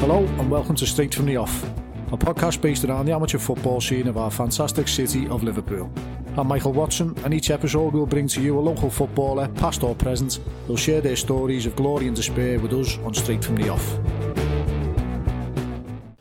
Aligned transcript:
Hello 0.00 0.24
and 0.24 0.50
welcome 0.50 0.74
to 0.76 0.86
Straight 0.86 1.14
from 1.14 1.26
the 1.26 1.36
Off, 1.36 1.62
a 2.10 2.16
podcast 2.16 2.62
based 2.62 2.84
around 2.86 3.04
the 3.04 3.12
amateur 3.12 3.36
football 3.36 3.82
scene 3.82 4.08
of 4.08 4.16
our 4.16 4.30
fantastic 4.30 4.88
city 4.88 5.28
of 5.28 5.42
Liverpool. 5.42 5.92
I'm 6.38 6.48
Michael 6.48 6.72
Watson, 6.72 7.14
and 7.22 7.34
each 7.34 7.50
episode 7.50 7.92
will 7.92 8.06
bring 8.06 8.26
to 8.28 8.40
you 8.40 8.58
a 8.58 8.62
local 8.62 8.88
footballer, 8.88 9.46
past 9.56 9.82
or 9.82 9.94
present, 9.94 10.40
who'll 10.66 10.78
share 10.78 11.02
their 11.02 11.16
stories 11.16 11.66
of 11.66 11.76
glory 11.76 12.06
and 12.06 12.16
despair 12.16 12.58
with 12.58 12.72
us 12.72 12.96
on 13.00 13.12
Straight 13.12 13.44
from 13.44 13.56
the 13.56 13.68
Off. 13.68 13.86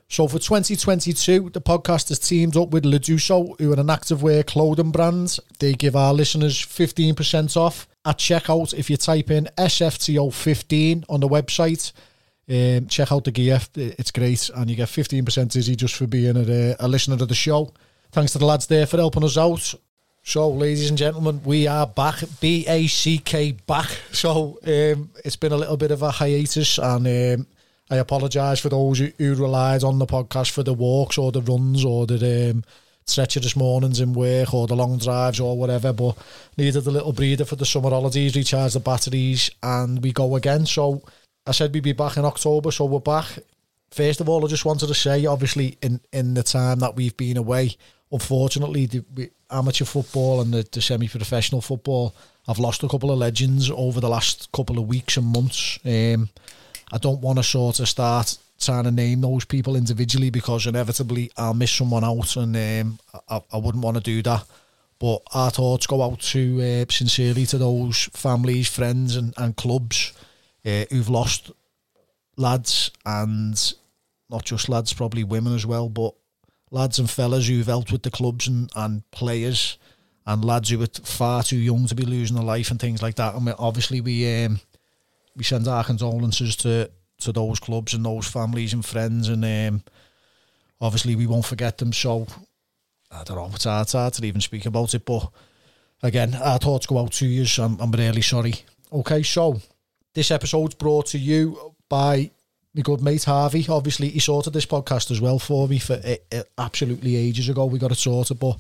So 0.10 0.28
for 0.28 0.40
2022, 0.40 1.52
the 1.52 1.62
podcast 1.62 2.10
has 2.10 2.20
teamed 2.20 2.58
up 2.58 2.72
with 2.72 2.84
Leduso, 2.84 3.58
who 3.62 3.72
are 3.72 3.80
an 3.80 3.88
activewear 3.88 4.46
clothing 4.46 4.92
brand. 4.92 5.40
They 5.60 5.72
give 5.72 5.96
our 5.96 6.14
listeners 6.14 6.58
15% 6.60 7.56
off 7.56 7.88
at 8.04 8.18
checkout 8.18 8.74
if 8.74 8.90
you 8.90 8.98
type 8.98 9.32
in 9.32 9.48
SFTO15 9.58 11.06
on 11.08 11.22
the 11.22 11.30
website. 11.30 11.94
Um, 12.50 12.88
check 12.88 13.12
out 13.12 13.26
the 13.26 13.32
gear, 13.32 13.60
it's 13.76 14.12
great, 14.12 14.50
and 14.56 14.70
you 14.70 14.76
get 14.76 14.88
15% 14.88 15.56
easy 15.56 15.76
just 15.76 15.96
for 15.96 16.08
being 16.08 16.36
a, 16.36 16.76
a 16.80 16.88
listener 16.88 17.16
of 17.16 17.28
the 17.28 17.36
show. 17.36 17.72
Thanks 18.12 18.32
to 18.32 18.40
the 18.40 18.46
lads 18.46 18.66
there 18.66 18.88
for 18.88 18.98
helping 18.98 19.24
us 19.24 19.38
out. 19.38 19.76
So, 20.24 20.50
ladies 20.50 20.90
and 20.90 20.98
gentlemen, 20.98 21.42
we 21.44 21.68
are 21.68 21.86
back, 21.86 22.24
B 22.40 22.66
A 22.68 22.88
C 22.88 23.20
K 23.20 23.52
back. 23.52 23.90
So, 24.12 24.60
um, 24.64 25.12
it's 25.24 25.36
been 25.36 25.52
a 25.52 25.58
little 25.58 25.78
bit 25.78 25.92
of 25.92 26.02
a 26.02 26.10
hiatus, 26.10 26.80
and 26.80 27.08
um, 27.08 27.48
I 27.90 27.98
apologise 27.98 28.60
for 28.60 28.70
those 28.70 29.00
who, 29.00 29.12
who, 29.18 29.36
relied 29.36 29.84
on 29.84 30.00
the 30.00 30.06
podcast 30.06 30.50
for 30.50 30.64
the 30.64 30.74
walks 30.74 31.18
or 31.18 31.32
the 31.32 31.42
runs 31.42 31.86
or 31.86 32.08
the 32.08 32.52
um, 32.52 32.64
treacherous 33.08 33.56
mornings 33.56 34.00
in 34.00 34.14
work 34.14 34.54
or 34.54 34.68
the 34.68 34.76
long 34.76 34.98
drives 34.98 35.40
or 35.40 35.58
whatever, 35.58 35.94
but 35.94 36.18
needed 36.58 36.86
a 36.86 36.92
little 36.92 37.14
breather 37.14 37.46
for 37.46 37.56
the 37.56 37.66
summer 37.66 37.90
holidays, 37.90 38.36
recharge 38.36 38.74
the 38.74 38.80
batteries, 38.80 39.50
and 39.64 40.04
we 40.04 40.12
go 40.12 40.36
again. 40.36 40.66
So, 40.66 41.02
I 41.46 41.52
said 41.52 41.74
we'd 41.74 41.84
be 41.84 41.94
back 41.94 42.18
in 42.18 42.26
October, 42.26 42.72
so 42.72 42.86
we're 42.86 43.00
back. 43.00 43.26
First 43.92 44.22
of 44.22 44.30
all, 44.30 44.46
I 44.46 44.48
just 44.48 44.66
wanted 44.66 44.88
to 44.88 44.94
say, 44.94 45.26
obviously, 45.26 45.78
in, 45.82 46.00
in 46.14 46.36
the 46.36 46.44
time 46.44 46.80
that 46.80 46.96
we've 46.96 47.18
been 47.18 47.38
away, 47.38 47.76
unfortunately, 48.12 48.86
the, 48.86 49.32
amateur 49.52 49.86
football 49.86 50.42
and 50.42 50.54
the, 50.54 50.68
the 50.72 50.82
semi-professional 50.82 51.62
football, 51.62 52.14
I've 52.48 52.60
lost 52.60 52.84
a 52.84 52.88
couple 52.88 53.12
of 53.12 53.18
legends 53.18 53.72
over 53.72 54.00
the 54.00 54.10
last 54.10 54.52
couple 54.52 54.78
of 54.78 54.88
weeks 54.88 55.18
and 55.18 55.26
months. 55.26 55.80
Um, 55.84 56.30
I 56.92 57.00
don't 57.00 57.22
want 57.22 57.40
to 57.40 57.44
sort 57.44 57.80
of 57.80 57.90
start 57.90 58.38
trying 58.60 58.84
to 58.84 58.92
name 58.92 59.22
those 59.22 59.46
people 59.46 59.76
individually 59.76 60.30
because 60.30 60.68
inevitably 60.68 61.32
I'll 61.36 61.54
miss 61.54 61.72
someone 61.72 62.04
out, 62.04 62.36
and 62.36 62.56
um, 62.56 63.00
I, 63.28 63.42
I 63.52 63.58
wouldn't 63.58 63.84
want 63.84 63.98
to 63.98 64.04
do 64.04 64.22
that. 64.24 64.44
But 65.00 65.22
our 65.34 65.50
thoughts 65.50 65.88
go 65.88 66.04
out 66.04 66.20
to 66.20 66.62
uh, 66.62 66.92
sincerely 66.92 67.46
to 67.48 67.58
those 67.58 68.10
families, 68.14 68.68
friends, 68.68 69.16
and, 69.16 69.34
and 69.38 69.56
clubs 69.56 70.14
uh, 70.66 70.86
who've 70.90 71.10
lost 71.10 71.52
lads 72.38 72.92
and 73.06 73.74
not 74.30 74.46
just 74.46 74.70
lads, 74.70 74.94
probably 74.94 75.24
women 75.24 75.56
as 75.56 75.66
well, 75.66 75.90
but 75.90 76.14
lads 76.72 77.00
and 77.00 77.10
fellas 77.10 77.48
who've 77.48 77.66
helped 77.66 77.92
with 77.92 78.04
the 78.04 78.12
clubs 78.12 78.48
and, 78.48 78.70
and 78.76 79.10
players 79.12 79.78
and 80.26 80.46
lads 80.46 80.70
who 80.70 80.82
are 80.82 80.88
far 81.04 81.44
too 81.44 81.58
young 81.58 81.88
to 81.88 81.96
be 81.96 82.06
losing 82.06 82.36
their 82.36 82.46
life 82.46 82.70
and 82.70 82.80
things 82.80 83.02
like 83.02 83.16
that. 83.16 83.34
And 83.34 83.46
we, 83.46 83.54
obviously 83.58 84.02
we 84.02 84.46
um, 84.46 84.60
we 85.36 85.44
send 85.44 85.68
our 85.68 85.84
condolences 85.84 86.56
to, 86.58 86.92
to 87.20 87.32
those 87.32 87.60
clubs 87.60 87.94
and 87.94 88.06
those 88.06 88.28
families 88.28 88.74
and 88.74 88.86
friends 88.86 89.30
and 89.30 89.44
um, 89.44 89.84
obviously 90.80 91.16
we 91.16 91.28
won't 91.28 91.46
forget 91.46 91.78
them. 91.78 91.94
So 91.94 92.28
I 93.12 93.24
don't 93.24 93.38
know, 93.38 93.50
it's 93.54 93.64
hard, 93.64 93.86
it's 93.86 93.94
hard 93.94 94.14
to 94.14 94.26
even 94.26 94.42
speak 94.42 94.66
about 94.66 94.94
it, 94.94 95.06
but 95.06 95.30
again, 96.04 96.36
our 96.36 96.60
thoughts 96.60 96.86
go 96.86 97.00
out 97.00 97.12
to 97.14 97.26
you. 97.26 97.46
I'm, 97.58 97.80
I'm 97.80 97.92
really 97.92 98.22
sorry. 98.22 98.54
Okay, 98.92 99.24
so 99.24 99.60
this 100.14 100.32
episode's 100.32 100.76
brought 100.76 101.08
to 101.08 101.18
you 101.18 101.74
by 101.88 102.32
my 102.76 102.82
good 102.82 103.02
mate 103.02 103.24
Harvey. 103.24 103.66
Obviously, 103.68 104.10
he 104.10 104.20
sorted 104.20 104.54
this 104.54 104.66
podcast 104.66 105.12
as 105.12 105.22
well 105.22 105.40
for 105.40 105.68
me 105.68 105.80
for 105.80 106.00
uh, 106.04 106.16
uh, 106.32 106.44
absolutely 106.58 107.16
ages 107.16 107.50
ago. 107.50 107.66
We 107.66 107.80
got 107.80 107.92
it 107.92 107.96
sorted, 107.96 108.40
but 108.40 108.58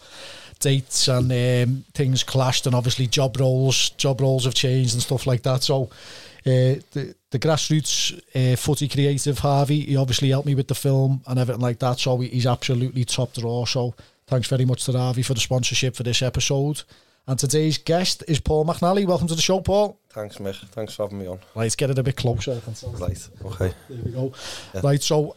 dates 0.60 1.08
and 1.08 1.32
um, 1.32 1.86
things 1.94 2.24
clashed, 2.24 2.66
and 2.66 2.76
obviously 2.76 3.08
job 3.08 3.40
roles, 3.40 3.92
job 3.92 4.22
roles 4.22 4.46
have 4.46 4.56
changed 4.56 4.94
and 4.94 5.04
stuff 5.04 5.28
like 5.28 5.44
that. 5.44 5.64
So. 5.64 5.90
Uh, 6.46 6.80
the, 6.94 7.14
the 7.32 7.38
grassroots 7.38 8.18
uh, 8.34 8.56
footy 8.56 8.88
creative 8.88 9.40
Harvey, 9.40 9.82
he 9.82 9.98
obviously 9.98 10.30
helped 10.30 10.48
me 10.48 10.56
with 10.56 10.70
the 10.70 10.74
film 10.74 11.22
and 11.28 11.38
everything 11.38 11.62
like 11.62 11.80
that. 11.80 12.00
So 12.00 12.18
he's 12.18 12.48
absolutely 12.48 13.04
top 13.04 13.34
drawer. 13.34 13.68
So 13.68 13.94
thanks 14.26 14.48
very 14.48 14.64
much 14.64 14.86
to 14.86 14.94
Harvey 14.94 15.22
for 15.22 15.34
the 15.34 15.42
sponsorship 15.42 15.98
for 15.98 16.04
this 16.04 16.22
episode. 16.22 16.84
And 17.30 17.38
today's 17.38 17.78
guest 17.78 18.24
is 18.28 18.40
Paul 18.40 18.66
McNally. 18.66 19.06
Welcome 19.06 19.28
to 19.28 19.36
the 19.36 19.42
show, 19.44 19.62
Paul. 19.62 20.00
Thanks, 20.10 20.38
Mick. 20.38 20.56
Thanks 20.70 20.96
for 20.96 21.04
having 21.04 21.20
me 21.20 21.28
on. 21.28 21.38
Let's 21.54 21.76
get 21.76 21.92
it 21.92 22.00
a 22.00 22.02
bit 22.02 22.16
closer. 22.16 22.60
Right, 23.00 23.30
okay. 23.46 23.72
There 23.88 24.04
we 24.04 24.12
go. 24.14 24.34
Yeah. 24.74 24.82
Right, 24.84 25.00
so 25.00 25.36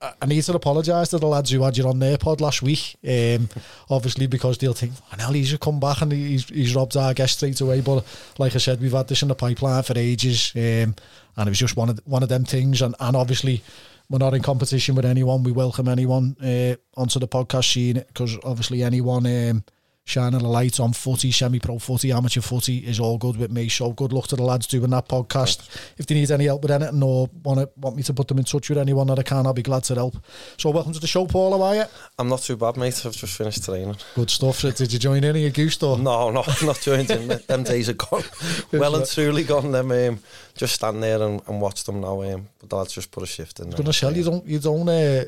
I 0.00 0.24
need 0.24 0.42
to 0.44 0.54
apologise 0.54 1.10
to 1.10 1.18
the 1.18 1.26
lads 1.26 1.50
who 1.50 1.60
had 1.60 1.76
you 1.76 1.86
on 1.86 1.98
their 1.98 2.16
pod 2.16 2.40
last 2.40 2.62
week. 2.62 2.96
Um, 3.06 3.50
obviously, 3.90 4.28
because 4.28 4.56
they'll 4.56 4.72
think, 4.72 4.94
oh, 5.12 5.16
now 5.18 5.30
he's 5.30 5.54
come 5.58 5.78
back 5.78 6.00
and 6.00 6.10
he's, 6.10 6.48
he's 6.48 6.74
robbed 6.74 6.96
our 6.96 7.12
guest 7.12 7.36
straight 7.36 7.60
away. 7.60 7.82
But 7.82 8.06
like 8.38 8.54
I 8.54 8.58
said, 8.58 8.80
we've 8.80 8.90
had 8.90 9.08
this 9.08 9.20
in 9.20 9.28
the 9.28 9.34
pipeline 9.34 9.82
for 9.82 9.98
ages. 9.98 10.52
Um, 10.56 10.94
and 11.36 11.46
it 11.46 11.50
was 11.50 11.58
just 11.58 11.76
one 11.76 11.90
of 11.90 12.00
one 12.06 12.22
of 12.22 12.30
them 12.30 12.46
things. 12.46 12.80
And, 12.80 12.94
and 12.98 13.14
obviously, 13.14 13.62
we're 14.08 14.20
not 14.20 14.32
in 14.32 14.40
competition 14.40 14.94
with 14.94 15.04
anyone. 15.04 15.42
We 15.42 15.52
welcome 15.52 15.86
anyone 15.86 16.34
uh, 16.42 16.76
onto 16.98 17.18
the 17.18 17.28
podcast 17.28 17.70
scene 17.70 18.02
because 18.08 18.38
obviously 18.42 18.82
anyone. 18.82 19.26
Um, 19.26 19.64
shining 20.10 20.40
a 20.40 20.48
light 20.48 20.80
on 20.80 20.92
footy, 20.92 21.30
semi-pro 21.30 21.78
footy, 21.78 22.10
amateur 22.10 22.40
footy 22.40 22.78
is 22.78 22.98
all 22.98 23.16
good 23.16 23.36
with 23.36 23.52
me. 23.52 23.68
So 23.68 23.92
good 23.92 24.12
luck 24.12 24.26
to 24.28 24.36
the 24.36 24.42
lads 24.42 24.66
doing 24.66 24.90
that 24.90 25.08
podcast. 25.08 25.58
Thanks. 25.58 25.92
If 25.98 26.06
they 26.06 26.16
need 26.16 26.30
any 26.32 26.46
help 26.46 26.62
with 26.62 26.72
anything 26.72 27.00
or 27.02 27.30
want 27.44 27.60
to, 27.60 27.70
want 27.76 27.96
me 27.96 28.02
to 28.02 28.12
put 28.12 28.26
them 28.26 28.38
in 28.38 28.44
touch 28.44 28.68
with 28.68 28.78
anyone 28.78 29.06
that 29.06 29.20
I 29.20 29.22
can, 29.22 29.46
I'll 29.46 29.52
be 29.52 29.62
glad 29.62 29.84
to 29.84 29.94
help. 29.94 30.16
So 30.56 30.70
welcome 30.70 30.92
to 30.92 31.00
the 31.00 31.06
show, 31.06 31.26
Paul. 31.26 31.56
How 31.56 31.64
are 31.64 31.76
you? 31.76 31.84
I'm 32.18 32.28
not 32.28 32.40
too 32.40 32.56
bad, 32.56 32.76
mate. 32.76 33.00
I've 33.06 33.14
just 33.14 33.36
finished 33.36 33.64
training. 33.64 33.96
Good 34.16 34.30
stuff. 34.30 34.56
So 34.56 34.72
did 34.72 34.92
you 34.92 34.98
join 34.98 35.24
any 35.24 35.46
of 35.46 35.54
Goose 35.54 35.80
or? 35.82 35.96
No, 35.96 36.30
no, 36.30 36.42
not 36.64 36.80
joined 36.80 37.10
in. 37.10 37.28
them 37.46 37.62
days 37.62 37.88
are 37.88 37.94
gone. 37.94 38.24
well 38.72 38.96
and 38.96 39.06
truly 39.06 39.44
gone. 39.44 39.70
Them 39.70 39.92
um, 39.92 40.18
just 40.56 40.74
stand 40.74 41.02
there 41.02 41.22
and, 41.22 41.40
and 41.46 41.60
watch 41.60 41.84
them 41.84 42.00
now. 42.00 42.20
Um, 42.22 42.48
but 42.58 42.68
the 42.68 42.76
lads 42.76 42.92
just 42.92 43.10
put 43.10 43.22
a 43.22 43.26
shift 43.26 43.60
in. 43.60 43.66
I 43.66 43.68
was 43.68 43.76
gonna 43.76 43.92
say 43.92 44.12
you 44.12 44.24
don't 44.24 44.46
you 44.46 44.58
don't 44.58 44.88
uh, 44.88 45.24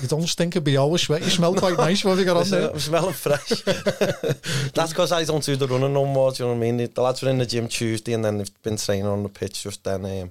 you 0.00 0.08
don't 0.08 0.26
stink 0.26 0.56
of 0.56 0.64
be 0.64 0.76
always 0.76 1.02
sweat. 1.02 1.22
You 1.22 1.30
smell 1.30 1.54
quite 1.54 1.76
nice. 1.86 2.02
Have 2.02 2.18
you 2.18 2.24
got 2.24 2.38
on 2.38 2.48
there? 2.48 2.70
I'm 2.70 2.78
smelling 2.78 3.12
fresh. 3.12 3.62
That's 4.74 4.90
because 4.90 5.12
I 5.12 5.24
don't 5.24 5.44
do 5.44 5.56
the 5.56 5.66
running 5.66 5.92
no 5.92 6.06
more. 6.06 6.32
Do 6.32 6.42
you 6.42 6.48
know 6.48 6.54
what 6.54 6.66
I 6.66 6.70
mean? 6.72 6.90
The 6.92 7.02
lads 7.02 7.22
were 7.22 7.30
in 7.30 7.38
the 7.38 7.46
gym 7.46 7.68
Tuesday 7.68 8.12
and 8.12 8.24
then 8.24 8.38
they've 8.38 8.62
been 8.62 8.76
training 8.76 9.06
on 9.06 9.22
the 9.22 9.28
pitch 9.28 9.62
just 9.62 9.84
then. 9.84 10.04
Um, 10.04 10.30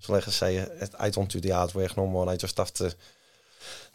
so 0.00 0.12
like 0.12 0.26
I 0.26 0.30
say, 0.30 0.66
I 0.98 1.10
don't 1.10 1.28
do 1.28 1.40
the 1.40 1.50
hard 1.50 1.74
work 1.74 1.96
no 1.96 2.06
more. 2.06 2.28
I 2.28 2.36
just 2.36 2.56
have 2.58 2.72
to 2.74 2.94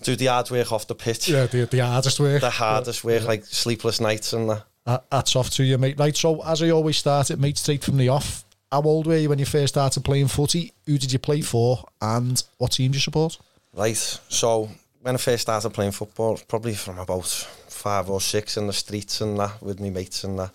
do 0.03 0.15
the 0.15 0.27
hard 0.27 0.49
work 0.51 0.71
off 0.71 0.87
the 0.87 0.95
pitch. 0.95 1.29
Yeah, 1.29 1.45
the, 1.45 1.65
the 1.65 1.79
hardest 1.79 2.19
work. 2.19 2.41
The 2.41 2.49
hardest 2.49 3.03
work, 3.03 3.21
yeah. 3.21 3.27
like 3.27 3.45
sleepless 3.45 3.99
nights 3.99 4.33
and 4.33 4.49
that. 4.49 5.03
That's 5.09 5.35
off 5.35 5.49
to 5.51 5.63
you, 5.63 5.77
mate. 5.77 5.99
Right, 5.99 6.15
so 6.15 6.43
as 6.43 6.61
I 6.61 6.69
always 6.71 6.97
start 6.97 7.31
it, 7.31 7.39
mate, 7.39 7.57
straight 7.57 7.83
from 7.83 7.97
the 7.97 8.09
off. 8.09 8.43
How 8.71 8.81
old 8.81 9.05
were 9.05 9.17
you 9.17 9.29
when 9.29 9.39
you 9.39 9.45
first 9.45 9.73
started 9.73 10.03
playing 10.03 10.27
footy? 10.27 10.73
Who 10.85 10.97
did 10.97 11.11
you 11.11 11.19
play 11.19 11.41
for, 11.41 11.83
and 12.01 12.41
what 12.57 12.71
team 12.71 12.91
do 12.91 12.95
you 12.95 13.01
support? 13.01 13.37
Right, 13.73 13.97
so 13.97 14.69
when 15.01 15.15
I 15.15 15.17
first 15.17 15.43
started 15.43 15.69
playing 15.71 15.91
football, 15.91 16.39
probably 16.47 16.73
from 16.73 16.97
about 16.97 17.47
five 17.81 18.09
or 18.09 18.21
six 18.21 18.57
in 18.57 18.67
the 18.67 18.73
streets 18.73 19.21
and 19.21 19.39
that 19.39 19.61
with 19.61 19.79
my 19.79 19.89
mates 19.89 20.23
and 20.23 20.37
that. 20.39 20.51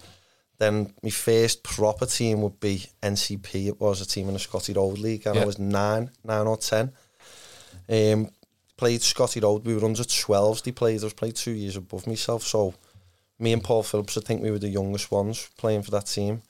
Then 0.59 0.95
my 1.03 1.11
first 1.11 1.63
proper 1.63 2.07
team 2.07 2.41
would 2.43 2.61
be 2.61 2.87
NCP. 3.03 3.67
It 3.67 3.81
was 3.81 4.01
a 4.01 4.07
team 4.07 4.29
in 4.29 4.35
the 4.35 4.39
Scotty 4.39 4.73
Road 4.73 4.99
League, 4.99 5.27
and 5.27 5.37
yeah. 5.37 5.43
I 5.43 5.45
was 5.45 5.59
nine, 5.59 6.11
nine 6.25 6.47
or 6.47 6.57
ten. 6.57 6.93
Um, 7.89 8.31
played 8.77 9.03
Scotty 9.03 9.41
Road. 9.41 9.67
We 9.67 9.75
were 9.75 9.85
under 9.85 10.03
12s. 10.03 10.63
They 10.63 10.73
played. 10.73 11.01
I 11.01 11.05
was 11.05 11.13
played 11.13 11.37
two 11.37 11.51
years 11.51 11.77
above 11.77 12.07
myself. 12.07 12.43
So 12.43 12.75
me 13.39 13.53
and 13.53 13.63
Paul 13.63 13.83
Phillips, 13.83 14.17
I 14.17 14.21
think 14.21 14.43
we 14.43 14.51
were 14.51 14.59
the 14.59 14.69
youngest 14.69 15.11
ones 15.11 15.51
playing 15.59 15.83
for 15.83 15.91
that 15.91 16.07
team. 16.07 16.43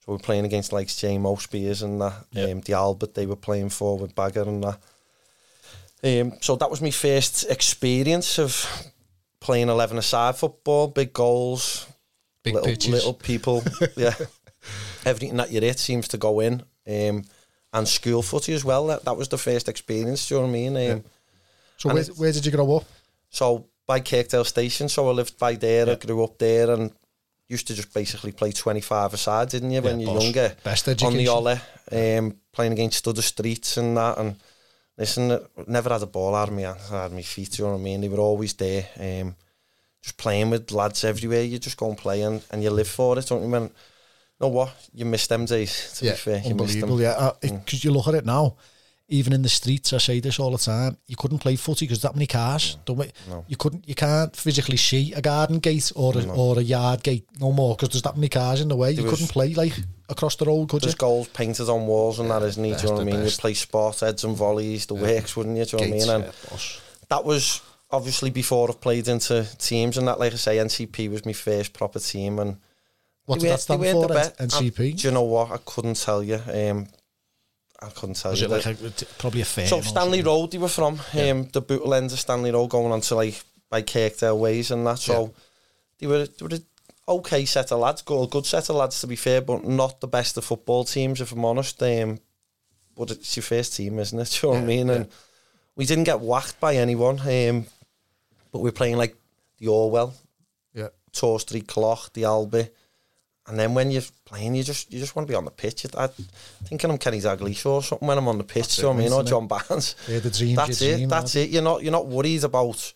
So 0.00 0.12
we 0.12 0.12
were 0.14 0.18
playing 0.18 0.44
against 0.44 0.72
like 0.72 0.88
JMO 0.88 1.40
Spears 1.40 1.82
and 1.82 2.00
that. 2.00 2.26
Yep. 2.32 2.50
Um, 2.50 2.60
the 2.60 2.72
Albert 2.74 3.14
they 3.14 3.26
were 3.26 3.36
playing 3.36 3.70
for 3.70 3.98
with 3.98 4.14
Bagger 4.14 4.42
and 4.42 4.64
that. 4.64 4.78
Um, 6.04 6.34
so 6.40 6.54
that 6.56 6.70
was 6.70 6.82
my 6.82 6.90
first 6.90 7.50
experience 7.50 8.38
of 8.38 8.92
playing 9.40 9.68
11 9.68 9.98
aside 9.98 10.36
football, 10.36 10.88
big 10.88 11.12
goals, 11.12 11.86
big 12.42 12.54
little, 12.54 12.68
pitches. 12.68 12.92
little 12.92 13.14
people. 13.14 13.62
yeah. 13.96 14.14
Everything 15.04 15.36
that 15.36 15.50
you're 15.50 15.62
hit 15.62 15.78
seems 15.78 16.08
to 16.08 16.18
go 16.18 16.40
in. 16.40 16.62
Um, 16.86 17.24
and 17.72 17.86
school 17.86 18.22
footy 18.22 18.54
as 18.54 18.64
well. 18.64 18.86
That, 18.86 19.04
that 19.04 19.16
was 19.16 19.28
the 19.28 19.38
first 19.38 19.68
experience, 19.68 20.28
do 20.28 20.34
you 20.34 20.40
know 20.40 20.46
what 20.46 20.50
I 20.50 20.52
mean? 20.52 20.76
Um, 20.76 20.82
yeah. 20.82 20.98
So 21.76 21.94
where, 21.94 22.04
where 22.04 22.32
did 22.32 22.46
you 22.46 22.52
grow 22.52 22.76
up? 22.76 22.84
So 23.30 23.66
by 23.86 24.00
Kirkdale 24.00 24.46
Station, 24.46 24.88
so 24.88 25.08
I 25.08 25.12
lived 25.12 25.38
by 25.38 25.54
there, 25.54 25.86
yeah. 25.86 25.92
I 25.92 25.96
grew 25.96 26.24
up 26.24 26.38
there 26.38 26.70
and 26.70 26.92
used 27.46 27.66
to 27.68 27.74
just 27.74 27.92
basically 27.94 28.32
play 28.32 28.52
25 28.52 29.14
aside, 29.14 29.48
didn't 29.50 29.70
you, 29.70 29.76
yeah, 29.76 29.84
when 29.84 30.00
you're 30.00 30.14
boss. 30.14 30.22
younger? 30.22 30.56
Best 30.62 30.88
education. 30.88 31.12
On 31.12 31.16
the 31.16 31.28
Ollie, 31.28 32.18
um, 32.18 32.36
playing 32.52 32.72
against 32.72 33.06
other 33.06 33.22
streets 33.22 33.76
and 33.76 33.96
that 33.96 34.18
and 34.18 34.36
listen, 34.98 35.38
never 35.66 35.90
had 35.90 36.02
a 36.02 36.06
ball 36.06 36.34
out 36.34 36.48
of 36.48 36.54
me, 36.54 36.66
I 36.66 36.76
had 36.90 37.12
my 37.12 37.22
feet, 37.22 37.58
you 37.58 37.64
know 37.64 37.72
what 37.72 37.78
I 37.78 37.82
mean? 37.82 38.00
They 38.00 38.08
were 38.08 38.18
always 38.18 38.52
there. 38.54 38.86
Um, 38.98 39.36
just 40.02 40.16
playing 40.16 40.50
with 40.50 40.70
lads 40.72 41.04
everywhere. 41.04 41.42
You 41.42 41.58
just 41.58 41.76
go 41.76 41.88
and 41.88 41.98
play 41.98 42.22
and, 42.22 42.44
and 42.50 42.62
you 42.62 42.70
live 42.70 42.88
for 42.88 43.18
it, 43.18 43.26
don't 43.26 43.42
you? 43.42 43.48
Man, 43.48 43.62
you 43.62 43.70
know 44.40 44.48
what? 44.48 44.74
You 44.92 45.04
miss 45.04 45.26
them 45.26 45.44
days, 45.44 45.94
to 45.98 46.04
yeah, 46.04 46.12
be 46.12 46.16
fair. 46.16 46.42
You 46.44 46.50
unbelievable, 46.50 47.00
yeah. 47.00 47.32
Because 47.40 47.52
uh, 47.52 47.62
mm. 47.62 47.84
you 47.84 47.90
look 47.92 48.08
at 48.08 48.14
it 48.14 48.26
now, 48.26 48.56
even 49.10 49.32
in 49.32 49.40
the 49.42 49.48
streets, 49.48 49.92
I 49.94 49.98
say 49.98 50.20
this 50.20 50.38
all 50.38 50.50
the 50.52 50.58
time, 50.58 50.98
you 51.06 51.16
couldn't 51.16 51.38
play 51.38 51.56
footy 51.56 51.86
because 51.86 52.02
that 52.02 52.14
many 52.14 52.26
cars. 52.26 52.76
Don't 52.84 52.98
we? 52.98 53.10
No. 53.28 53.44
You 53.48 53.56
couldn't, 53.56 53.88
you 53.88 53.94
can't 53.94 54.36
physically 54.36 54.76
see 54.76 55.14
a 55.14 55.22
garden 55.22 55.58
gate 55.60 55.90
or 55.96 56.16
a, 56.18 56.26
No. 56.26 56.34
or 56.34 56.58
a 56.58 56.62
yard 56.62 57.02
gate 57.02 57.26
no 57.40 57.50
more 57.50 57.74
because 57.74 57.88
there's 57.90 58.02
that 58.02 58.16
many 58.16 58.28
cars 58.28 58.60
in 58.60 58.68
the 58.68 58.76
way. 58.76 58.92
There 58.94 59.04
you 59.04 59.10
was- 59.10 59.18
couldn't 59.20 59.32
play 59.32 59.54
like 59.54 59.72
across 60.10 60.36
the 60.36 60.44
road, 60.44 60.68
could 60.68 60.82
you? 60.82 60.86
There's 60.88 60.94
goals 60.94 61.28
painted 61.28 61.68
on 61.70 61.86
walls 61.86 62.18
and 62.18 62.30
that, 62.30 62.42
isn't 62.42 62.62
it? 62.64 62.76
Do 62.78 62.82
you 62.82 62.88
know 62.88 62.92
what 62.92 63.00
I 63.00 63.04
the 63.04 63.10
mean? 63.10 63.20
You 63.20 63.24
best. 63.26 63.40
play 63.40 63.54
sport 63.54 64.00
heads 64.00 64.24
and 64.24 64.36
volleys, 64.36 64.84
the 64.86 64.94
works, 64.94 65.36
wouldn't 65.36 65.56
you? 65.56 65.64
Do 65.64 65.76
you 65.78 65.82
know 65.90 65.96
what 65.96 66.02
I 66.02 66.06
mean? 66.18 66.24
And 66.24 66.24
yeah, 66.52 66.58
that 67.08 67.24
was 67.24 67.62
obviously 67.90 68.28
before 68.28 68.68
I've 68.68 68.80
played 68.82 69.08
into 69.08 69.46
teams 69.58 69.96
and 69.96 70.06
that. 70.06 70.18
Like 70.20 70.34
I 70.34 70.36
say, 70.36 70.58
NCP 70.58 71.08
was 71.10 71.24
my 71.24 71.32
first 71.32 71.72
proper 71.72 71.98
team, 71.98 72.38
and 72.38 72.58
What 73.24 73.40
did 73.40 73.48
that 73.50 73.60
stand 73.60 73.80
for? 73.86 74.06
the 74.08 74.34
NCP? 74.38 74.88
I- 74.88 74.90
do 74.96 75.08
you 75.08 75.14
know 75.14 75.22
what? 75.22 75.50
I 75.50 75.56
couldn't 75.64 75.94
tell 75.96 76.22
you. 76.22 76.40
Um, 76.52 76.88
I 77.80 77.90
couldn't 77.90 78.16
tell 78.16 78.32
Was 78.32 78.40
you. 78.40 78.46
it 78.46 78.50
like 78.50 78.66
a, 78.66 79.04
probably 79.18 79.40
a 79.40 79.44
fair? 79.44 79.66
so 79.66 79.80
Stanley 79.80 80.22
Road 80.22 80.50
they 80.50 80.58
were 80.58 80.68
from. 80.68 81.00
Um, 81.14 81.48
the 81.52 81.60
bootle 81.60 81.94
end 81.94 82.10
of 82.12 82.18
Stanley 82.18 82.50
Road 82.50 82.70
going 82.70 82.90
on 82.92 83.00
to 83.02 83.14
like 83.14 83.40
by 83.70 83.82
Kirkdale 83.82 84.38
Ways 84.38 84.70
and 84.70 84.86
that. 84.86 84.98
So 84.98 85.32
they 85.98 86.06
were 86.06 86.26
they 86.26 86.44
were 86.46 86.54
a 86.56 86.60
okay 87.12 87.44
set 87.44 87.70
of 87.72 87.78
lads, 87.80 88.02
good 88.02 88.30
good 88.30 88.46
set 88.46 88.68
of 88.68 88.76
lads 88.76 89.00
to 89.00 89.06
be 89.06 89.16
fair, 89.16 89.40
but 89.40 89.64
not 89.64 90.00
the 90.00 90.08
best 90.08 90.36
of 90.36 90.44
football 90.44 90.84
teams 90.84 91.20
if 91.20 91.32
I'm 91.32 91.44
honest. 91.44 91.80
Um, 91.82 92.18
but 92.96 93.12
it's 93.12 93.36
your 93.36 93.44
first 93.44 93.76
team, 93.76 93.98
isn't 94.00 94.18
it? 94.18 94.28
Do 94.40 94.46
you 94.48 94.52
know 94.52 94.58
what 94.58 94.64
I 94.64 94.66
mean? 94.66 94.90
And 94.90 95.08
we 95.76 95.86
didn't 95.86 96.04
get 96.04 96.20
whacked 96.20 96.58
by 96.58 96.74
anyone. 96.76 97.20
Um, 97.20 97.66
but 98.50 98.58
we're 98.60 98.72
playing 98.72 98.96
like 98.96 99.14
the 99.58 99.68
Orwell, 99.68 100.14
Yeah. 100.74 100.88
Tor 101.12 101.38
Street 101.38 101.68
Clock, 101.68 102.12
the 102.14 102.24
Albi. 102.24 102.68
And 103.48 103.58
then 103.58 103.72
when 103.74 103.90
you're 103.90 104.02
playing, 104.26 104.54
you 104.54 104.62
just 104.62 104.92
you 104.92 104.98
just 105.00 105.16
want 105.16 105.26
to 105.26 105.32
be 105.32 105.34
on 105.36 105.44
the 105.46 105.50
pitch. 105.50 105.86
I, 105.96 106.08
thinking 106.64 106.90
I'm 106.90 106.98
Kenny 106.98 107.18
Dalglish 107.18 107.64
or 107.64 107.82
something 107.82 108.06
when 108.06 108.18
I'm 108.18 108.28
on 108.28 108.36
the 108.38 108.44
pitch. 108.44 108.76
Do 108.76 108.82
you 108.82 108.88
know 108.88 108.92
what 108.94 109.00
I 109.00 109.04
mean? 109.04 109.12
Or? 109.14 109.22
John 109.24 109.46
Barnes. 109.46 109.94
Yeah, 110.08 110.18
the 110.18 110.30
dream. 110.30 110.54
That's 110.56 110.82
it. 110.82 110.96
dream, 110.96 111.08
That's 111.08 111.34
man. 111.34 111.44
it. 111.44 111.50
You're 111.50 111.62
not 111.62 111.82
you're 111.82 111.92
not 111.92 112.06
worried 112.06 112.44
about 112.44 112.92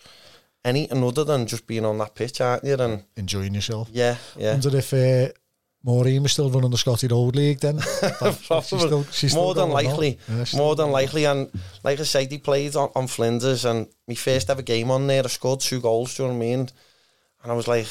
anything 0.64 1.02
other 1.02 1.24
than 1.24 1.46
just 1.46 1.66
being 1.66 1.84
on 1.86 1.98
that 1.98 2.14
pitch, 2.14 2.40
aren't 2.40 2.64
you? 2.64 2.74
And 2.74 3.02
Enjoying 3.16 3.54
yourself. 3.54 3.88
yeah, 3.92 4.16
yeah. 4.36 4.52
Wonder 4.52 4.76
if 4.76 4.92
uh, 4.92 5.28
Maureen 5.84 6.22
was 6.22 6.32
still 6.32 6.50
running 6.50 6.70
the 6.70 6.76
Scotty 6.78 7.08
Road 7.08 7.34
League 7.34 7.60
then. 7.60 7.76
That- 8.00 8.64
she's 8.68 8.80
still- 8.82 9.04
she's 9.04 9.34
more 9.34 9.54
than 9.54 9.70
likely, 9.70 10.18
Yeah, 10.28 10.44
more 10.54 10.76
than 10.76 10.90
likely, 10.90 11.24
and 11.24 11.50
like 11.82 11.98
I 11.98 12.04
said, 12.04 12.30
he 12.30 12.38
played 12.38 12.76
on, 12.76 12.90
on 12.94 13.06
Flinders, 13.08 13.64
and 13.64 13.88
my 14.06 14.14
first 14.14 14.50
ever 14.50 14.62
game 14.62 14.90
on 14.90 15.06
there, 15.06 15.22
I 15.24 15.28
scored 15.28 15.60
two 15.60 15.80
goals. 15.80 16.14
Do 16.16 16.22
you 16.24 16.28
know 16.28 16.34
what 16.36 16.44
I 16.44 16.46
mean? 16.46 16.60
And 17.42 17.50
I 17.50 17.54
was 17.54 17.66
like, 17.66 17.86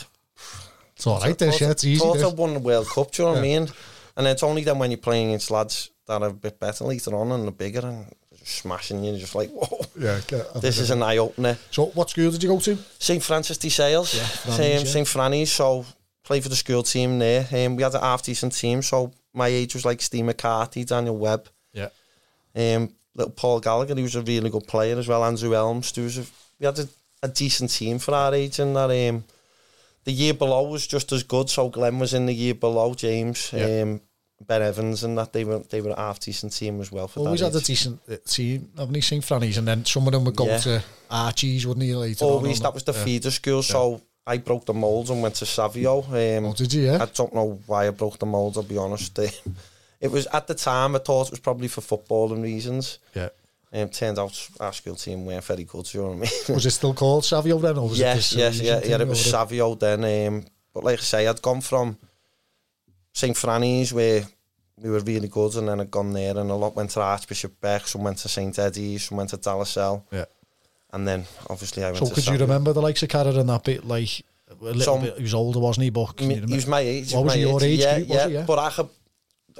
It's 1.02 1.08
all 1.08 1.20
right, 1.20 1.36
this, 1.36 1.56
thought- 1.58 1.62
yeah, 1.66 1.72
it's 1.72 1.84
easy. 1.84 2.00
Thought 2.00 2.22
I 2.22 2.28
won 2.28 2.54
the 2.54 2.60
World 2.60 2.88
Cup. 2.88 3.10
Do 3.12 3.24
you 3.24 3.28
know 3.28 3.32
what 3.34 3.40
I 3.40 3.42
mean? 3.42 3.68
And 4.16 4.28
it's 4.28 4.44
only 4.44 4.64
then 4.64 4.78
when 4.78 4.92
you're 4.92 5.00
playing 5.00 5.30
against 5.30 5.50
lads 5.50 5.90
that 6.06 6.22
are 6.22 6.30
a 6.30 6.34
bit 6.34 6.60
better 6.60 6.84
later 6.84 7.16
on 7.16 7.32
and 7.32 7.44
they're 7.46 7.52
bigger 7.52 7.80
and 7.80 8.06
smashing 8.44 9.04
you, 9.04 9.10
you're 9.12 9.20
just 9.20 9.34
like, 9.34 9.50
whoa, 9.50 9.80
Yeah, 9.98 10.20
this 10.60 10.78
is 10.78 10.92
an 10.92 11.02
eye 11.02 11.18
opener. 11.18 11.58
So, 11.72 11.88
what 11.88 12.12
school 12.12 12.30
did 12.30 12.44
you 12.44 12.50
go 12.50 12.60
to? 12.60 12.78
St 13.00 13.24
Francis 13.24 13.58
de 13.58 13.70
Sales, 13.70 14.14
Yeah, 14.14 14.22
um, 14.22 14.60
Franny's, 14.60 14.84
yeah. 14.84 14.90
St 14.92 15.08
Franny's. 15.08 15.52
So 15.52 15.86
played 16.24 16.44
for 16.44 16.50
the 16.50 16.56
school 16.56 16.84
team 16.84 17.18
there. 17.18 17.48
Um, 17.52 17.76
we 17.78 17.82
had 17.82 17.96
a 17.96 18.00
half 18.00 18.22
decent 18.22 18.54
team. 18.56 18.84
So 18.84 19.12
my 19.34 19.48
age 19.48 19.74
was 19.74 19.86
like 19.86 20.02
Steve 20.02 20.26
McCarthy, 20.26 20.84
Daniel 20.84 21.18
Webb, 21.18 21.50
Yeah. 21.74 21.90
um, 22.56 22.90
little 23.16 23.32
Paul 23.32 23.60
Gallagher. 23.60 23.96
He 23.96 24.04
was 24.04 24.16
a 24.16 24.22
really 24.22 24.52
good 24.52 24.68
player 24.68 24.98
as 25.00 25.08
well. 25.08 25.24
Andrew 25.24 25.56
Elms. 25.56 25.92
There 25.94 26.04
was 26.04 26.20
a, 26.20 26.26
we 26.60 26.66
had 26.68 26.78
a, 26.78 26.88
a 27.24 27.28
decent 27.28 27.72
team 27.72 27.98
for 27.98 28.14
our 28.14 28.36
age. 28.36 28.60
And 28.60 28.76
that 28.76 28.92
um, 29.10 29.24
the 30.04 30.12
year 30.12 30.34
below 30.34 30.64
was 30.68 30.86
just 30.88 31.12
as 31.12 31.24
good. 31.24 31.50
So 31.50 31.70
Glenn 31.70 32.00
was 32.00 32.14
in 32.14 32.26
the 32.26 32.34
year 32.34 32.54
below. 32.56 32.94
James, 32.94 33.52
Yeah. 33.54 33.82
um, 33.84 34.02
Ben 34.48 34.62
Evans, 34.64 35.04
and 35.04 35.18
that 35.18 35.34
they 35.34 35.44
were 35.44 35.60
they 35.70 35.82
were 35.82 35.92
a 35.92 35.96
half 36.00 36.20
decent 36.20 36.54
team 36.54 36.82
as 36.82 36.92
well 36.92 37.08
for 37.08 37.20
Always 37.20 37.42
that. 37.42 37.54
had 37.54 37.62
a 37.62 37.66
decent 37.66 38.00
uh, 38.10 38.16
team, 38.26 38.70
haven't 38.78 38.96
you? 38.96 39.02
Seen 39.02 39.22
Franny's, 39.22 39.58
and 39.58 39.68
then 39.68 39.86
some 39.86 40.08
of 40.08 40.14
them 40.14 40.24
would 40.26 40.36
go 40.36 40.48
Yeah. 40.48 40.58
to 40.60 40.84
Archie's, 41.12 41.66
wouldn't 41.68 41.86
he? 41.86 41.94
Later 41.96 42.26
Always 42.26 42.60
on 42.60 42.64
that 42.64 42.74
was 42.74 42.84
the 42.84 42.94
yeah. 42.94 43.04
feeder 43.04 43.32
school. 43.32 43.62
So 43.62 44.02
I 44.26 44.38
broke 44.38 44.66
the 44.66 44.74
mould 44.74 45.10
and 45.12 45.22
went 45.22 45.36
to 45.36 45.46
Savio. 45.46 46.00
Um, 46.04 46.46
Oh, 46.46 46.54
did 46.54 46.74
you, 46.74 46.84
yeah? 46.86 47.04
I 47.04 47.06
don't 47.06 47.34
know 47.36 47.60
why 47.68 47.88
I 47.88 47.92
broke 47.92 48.18
the 48.18 48.26
mould, 48.26 48.58
I'll 48.58 48.64
be 48.64 48.78
honest. 48.78 49.18
It 50.02 50.10
was 50.10 50.26
at 50.34 50.48
the 50.48 50.56
time 50.56 50.96
I 50.96 51.00
thought 51.00 51.28
it 51.28 51.32
was 51.32 51.40
probably 51.40 51.68
for 51.68 51.82
footballing 51.82 52.42
reasons. 52.42 52.98
yeah. 53.14 53.30
Um, 53.74 53.88
turned 53.88 54.20
out 54.20 54.50
our 54.60 54.74
school 54.74 54.96
team 54.96 55.26
weren't 55.26 55.46
very 55.46 55.64
good, 55.64 55.86
do 55.86 55.98
you 55.98 56.04
know 56.04 56.10
what 56.12 56.18
I 56.18 56.20
mean? 56.20 56.32
Was 56.56 56.66
it 56.66 56.72
still 56.72 56.94
called 56.94 57.24
Savio 57.24 57.58
then? 57.58 57.78
Or 57.78 57.88
was 57.88 58.00
yes, 58.00 58.34
it 58.34 58.40
yes, 58.40 58.60
yeah, 58.60 58.82
yeah, 58.84 59.02
it 59.02 59.08
was 59.08 59.24
Savio 59.24 59.76
then. 59.76 60.04
Um, 60.28 60.46
but 60.74 60.84
like 60.84 61.00
I 61.00 61.02
say, 61.02 61.26
I'd 61.28 61.42
gone 61.42 61.62
from 61.62 61.98
St 63.14 63.36
Franny's 63.36 63.94
where 63.94 64.24
we 64.78 64.90
were 64.90 65.00
really 65.00 65.30
good 65.30 65.56
and 65.56 65.70
then 65.70 65.80
I'd 65.80 65.90
gone 65.92 66.12
there 66.12 66.38
and 66.38 66.50
a 66.52 66.56
lot 66.56 66.76
went 66.76 66.90
to 66.92 67.02
Archbishop 67.02 67.62
Beck, 67.62 67.88
some 67.88 68.04
went 68.04 68.18
to 68.20 68.28
St 68.30 68.58
Eddie's, 68.60 69.04
some 69.06 69.18
went 69.18 69.30
to 69.30 69.38
De 69.38 69.54
La 69.56 69.64
Salle. 69.64 70.06
Yeah. 70.12 70.26
And 70.92 71.08
then 71.08 71.26
obviously 71.50 71.84
I 71.84 71.92
went 71.92 72.00
So, 72.00 72.08
to 72.08 72.14
could 72.14 72.28
you 72.28 72.38
remember 72.40 72.74
the 72.74 72.82
likes 72.82 73.02
of 73.04 73.10
Carragher 73.10 73.40
and 73.40 73.48
that 73.50 73.64
bit? 73.64 73.86
Like, 73.86 74.22
a 74.50 74.62
little 74.64 74.82
So- 74.82 75.00
bit, 75.00 75.16
he 75.16 75.24
was 75.24 75.34
older, 75.34 75.60
wasn't 75.60 75.86
he? 75.86 75.90
But 75.92 76.20
Me- 76.20 76.36
he 76.46 76.56
was 76.56 76.68
my 76.68 76.82
age. 76.82 77.14
What 77.14 77.24
was 77.26 77.34
he, 77.36 77.42
your 77.42 77.64
age 77.64 77.80
yeah, 77.80 77.98
group, 78.00 78.10
was 78.10 78.18
yeah, 78.18 78.28
he, 78.28 78.34
yeah? 78.34 78.46
But 78.46 78.60
I 78.60 78.70
could, 78.70 78.90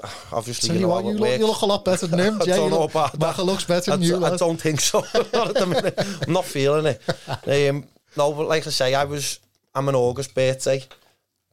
obviously, 0.32 0.74
you 0.74 0.80
you 0.82 0.86
know 0.86 0.98
you 1.00 1.10
look, 1.12 1.20
works. 1.20 1.38
you 1.38 1.46
look 1.46 1.60
a 1.62 1.66
lot 1.66 1.84
better 1.84 2.06
than 2.06 2.18
him. 2.20 2.40
I 2.42 2.44
yeah, 2.44 2.56
don't 2.56 2.64
you 2.64 2.70
know 2.70 2.80
look, 2.82 2.90
about 2.90 3.18
that. 3.18 3.38
Looks 3.42 3.64
better 3.64 3.92
I, 3.92 3.96
than 3.96 4.04
you. 4.06 4.24
I 4.24 4.36
don't 4.36 4.60
think 4.60 4.80
so. 4.80 5.00
Not 5.14 5.48
at 5.48 5.54
the 5.54 5.66
minute. 5.66 5.94
I'm 6.26 6.32
not 6.32 6.44
feeling 6.44 6.86
it. 6.86 7.68
Um, 7.68 7.84
no, 8.16 8.32
but 8.32 8.48
like 8.48 8.66
I 8.66 8.70
say, 8.70 8.94
I 8.94 9.04
was. 9.04 9.38
I'm 9.74 9.88
an 9.88 9.94
August 9.94 10.34
birthday, 10.34 10.84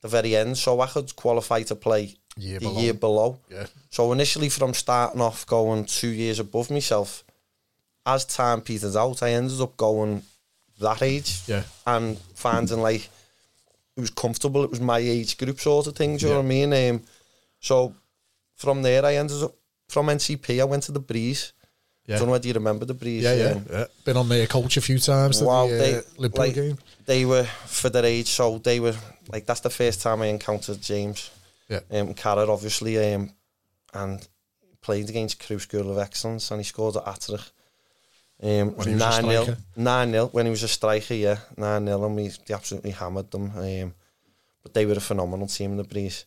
the 0.01 0.07
very 0.09 0.35
end, 0.35 0.57
so 0.57 0.81
I 0.81 0.87
could 0.87 1.15
qualify 1.15 1.63
to 1.63 1.75
play 1.75 2.15
Year 2.37 2.59
the 2.59 2.65
below. 2.65 2.81
year 2.81 2.93
below. 2.93 3.39
Yeah. 3.49 3.65
So 3.91 4.11
initially, 4.11 4.49
from 4.49 4.73
starting 4.73 5.21
off 5.21 5.45
going 5.47 5.85
two 5.85 6.09
years 6.09 6.39
above 6.39 6.69
myself, 6.69 7.23
as 8.05 8.25
time 8.25 8.59
petered 8.61 8.97
out, 8.97 9.23
I 9.23 9.31
ended 9.31 9.61
up 9.61 9.77
going 9.77 10.23
that 10.81 11.01
age 11.01 11.41
Yeah. 11.47 11.63
and 11.87 12.17
finding 12.35 12.81
like 12.81 13.09
it 13.95 14.01
was 14.01 14.09
comfortable. 14.09 14.63
It 14.63 14.69
was 14.69 14.81
my 14.81 14.99
age 14.99 15.37
group 15.37 15.59
sort 15.61 15.87
of 15.87 15.95
thing. 15.95 16.17
Do 16.17 16.25
you 16.27 16.31
know 16.33 16.39
what 16.39 16.45
I 16.45 16.47
mean? 16.47 16.73
Um, 16.73 17.03
so 17.61 17.93
from 18.59 18.81
there, 18.83 19.03
I 19.05 19.15
ended 19.15 19.41
up 19.43 19.55
from 19.87 20.07
NCP. 20.07 20.59
I 20.61 20.65
went 20.65 20.83
to 20.83 20.91
the 20.91 20.99
Breeze. 20.99 21.53
Yeah. 22.05 22.17
Don't 22.17 22.27
know 22.27 22.31
whether 22.33 22.47
you 22.47 22.53
remember 22.53 22.85
the 22.85 22.93
Breeze. 22.93 23.23
Yeah, 23.23 23.35
yeah, 23.35 23.59
yeah. 23.71 23.85
Been 24.03 24.17
on 24.17 24.27
their 24.29 24.47
coach 24.47 24.77
a 24.77 24.81
few 24.81 24.99
times. 24.99 25.41
Wow, 25.41 25.67
the 25.67 25.73
they- 25.77 25.95
uh, 25.95 26.01
Liverpool 26.17 26.45
like- 26.45 26.55
game. 26.55 26.77
They 27.05 27.25
were 27.25 27.45
for 27.65 27.89
their 27.89 28.05
age, 28.05 28.27
so 28.27 28.57
they 28.59 28.79
were 28.79 28.95
like 29.31 29.45
that's 29.45 29.61
the 29.61 29.69
first 29.69 30.01
time 30.01 30.21
I 30.21 30.27
encountered 30.27 30.81
James. 30.81 31.31
Yeah. 31.69 31.79
Um, 31.91 32.13
Carra 32.13 32.47
obviously, 32.51 32.93
um, 33.13 33.31
and 33.93 34.27
played 34.81 35.09
against 35.09 35.39
Crewe 35.43 35.59
School 35.59 35.89
of 35.91 35.97
Excellence, 35.97 36.51
and 36.51 36.59
he 36.59 36.63
scored 36.65 36.97
at 36.97 37.05
Atterich. 37.05 37.51
Um, 38.41 38.75
When 38.75 38.87
he 38.87 38.93
was 38.95 39.03
a 39.03 39.21
nine 39.21 39.23
0 39.23 39.43
striker. 39.43 39.61
nine 39.75 40.11
0 40.11 40.25
when 40.31 40.45
he 40.45 40.49
was 40.51 40.63
a 40.63 40.67
striker, 40.67 41.13
yeah, 41.13 41.37
nine 41.57 41.85
0 41.85 42.05
and 42.05 42.15
we 42.15 42.27
they 42.45 42.53
absolutely 42.53 42.91
hammered 42.91 43.29
them. 43.31 43.51
Um, 43.55 43.93
but 44.63 44.73
they 44.73 44.85
were 44.85 44.93
a 44.93 45.01
phenomenal 45.01 45.47
team, 45.47 45.71
in 45.71 45.77
the 45.77 45.83
Breeze, 45.83 46.25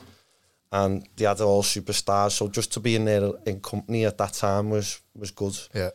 and 0.73 1.07
they 1.17 1.26
had 1.26 1.41
all 1.41 1.62
superstars. 1.62 2.33
So 2.33 2.49
just 2.49 2.73
to 2.73 2.81
be 2.81 2.97
in 2.97 3.05
there 3.05 3.31
in 3.47 3.61
company 3.61 4.05
at 4.07 4.19
that 4.19 4.33
time 4.33 4.71
was 4.71 5.00
was 5.14 5.31
good. 5.31 5.57
Yeah. 5.75 5.91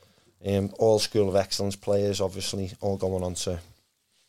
Um, 0.46 0.72
all 0.78 1.00
School 1.00 1.28
of 1.28 1.36
Excellence 1.36 1.76
players, 1.76 2.22
obviously, 2.22 2.72
all 2.80 2.96
going 2.96 3.24
on 3.24 3.34
to 3.34 3.60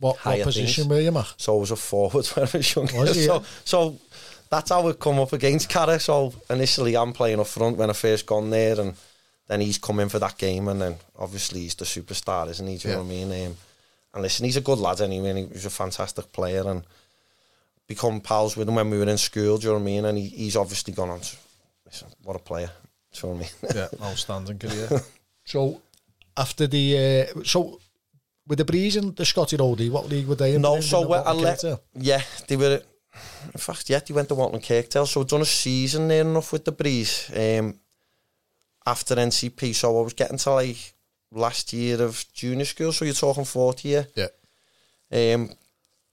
What, 0.01 0.17
what 0.25 0.43
position 0.43 0.85
things. 0.85 0.89
were 0.89 1.01
you, 1.01 1.13
Matt? 1.13 1.35
so 1.37 1.57
I 1.57 1.61
was 1.61 1.71
a 1.71 1.77
forward 1.77 2.27
when 2.35 2.47
I 2.47 2.51
was 2.57 2.75
younger. 2.75 2.99
Was 2.99 3.25
so, 3.25 3.45
so 3.65 3.99
that's 4.49 4.71
how 4.71 4.89
it 4.89 4.99
come 4.99 5.21
up 5.21 5.35
against 5.35 5.69
Carra. 5.69 6.01
So 6.01 6.33
initially 6.49 6.97
I'm 6.97 7.13
playing 7.13 7.41
up 7.41 7.47
front 7.47 7.77
when 7.77 7.91
I 7.91 7.93
first 7.93 8.25
gone 8.25 8.49
there 8.49 8.81
and 8.81 8.95
then 9.49 9.61
he's 9.61 9.77
come 9.77 10.01
in 10.01 10.09
for 10.09 10.19
that 10.19 10.39
game 10.39 10.69
and 10.69 10.81
then 10.81 10.97
obviously 11.19 11.61
he's 11.61 11.75
the 11.75 11.85
superstar, 11.85 12.49
isn't 12.49 12.67
he? 12.67 12.79
Do 12.79 12.89
you 12.89 12.95
know 12.95 13.01
what 13.03 13.07
I 13.07 13.09
mean? 13.09 13.47
Um, 13.47 13.57
and 14.15 14.23
listen, 14.23 14.47
he's 14.47 14.57
a 14.57 14.63
good 14.63 14.79
lad 14.79 15.03
anyway 15.03 15.29
and 15.29 15.39
he 15.39 15.45
was 15.45 15.67
a 15.67 15.71
fantastic 15.71 16.33
player 16.33 16.67
and 16.67 16.85
become 17.89 18.21
pals 18.21 18.57
with 18.57 18.69
him 18.69 18.75
when 18.75 18.91
we 18.91 18.99
were 18.99 19.09
in 19.09 19.19
school, 19.19 19.57
do 19.59 19.67
you 19.67 19.73
know 19.73 19.79
what 19.79 19.83
I 19.83 19.85
mean? 19.85 20.05
And 20.05 20.19
he, 20.19 20.29
he's 20.29 20.57
obviously 20.57 20.93
gone 20.93 21.11
on 21.11 21.21
to, 21.21 21.37
listen, 21.87 22.09
what 22.23 22.37
a 22.37 22.39
player. 22.39 22.71
Do 23.13 23.27
you 23.27 23.33
know 23.33 23.39
what 23.41 23.53
I 23.65 23.69
mean? 23.69 23.89
Yeah, 24.01 24.07
outstanding 24.07 24.59
career. 24.59 24.89
so, 25.45 25.81
after 26.37 26.67
the... 26.67 27.33
Uh, 27.37 27.43
so, 27.45 27.81
with 28.47 28.59
the 28.59 28.65
Breeze 28.65 28.97
and 28.97 29.17
the 29.17 29.25
Scotty 29.25 29.57
Roadie, 29.57 29.91
what 29.91 30.09
league 30.09 30.27
were 30.27 30.35
they 30.35 30.55
in? 30.55 30.63
No, 30.63 30.77
In 30.77 30.83
so 30.83 31.01
the 31.01 31.07
I 31.07 31.33
Walton 31.33 31.43
let, 31.43 31.65
yeah, 31.95 32.23
they 32.47 32.57
were. 32.57 32.81
In 33.53 33.61
fact, 33.61 33.91
yeah, 33.91 33.99
they 33.99 34.15
went 34.15 34.29
to 34.29 34.35
Walton 34.35 34.61
Kirkdale. 34.61 35.07
So 35.07 35.21
I'd 35.21 35.29
done 35.29 35.43
a 35.43 35.45
season 35.45 36.09
near 36.09 36.23
enough 36.23 36.53
with 36.53 36.65
the 36.65 36.73
breeze. 36.73 37.31
Um, 37.35 37.79
after 38.87 39.17
NCP, 39.17 39.75
so 39.75 39.99
I 39.99 40.03
was 40.03 40.15
getting 40.15 40.39
to 40.39 40.51
like 40.53 40.95
last 41.31 41.73
year 41.75 42.01
of 42.01 42.25
junior 42.33 42.65
school. 42.65 42.93
So 42.93 43.05
you're 43.05 43.13
talking 43.13 43.45
fourth 43.45 43.85
year. 43.85 44.07
Yeah. 44.15 44.29
Um, 45.35 45.51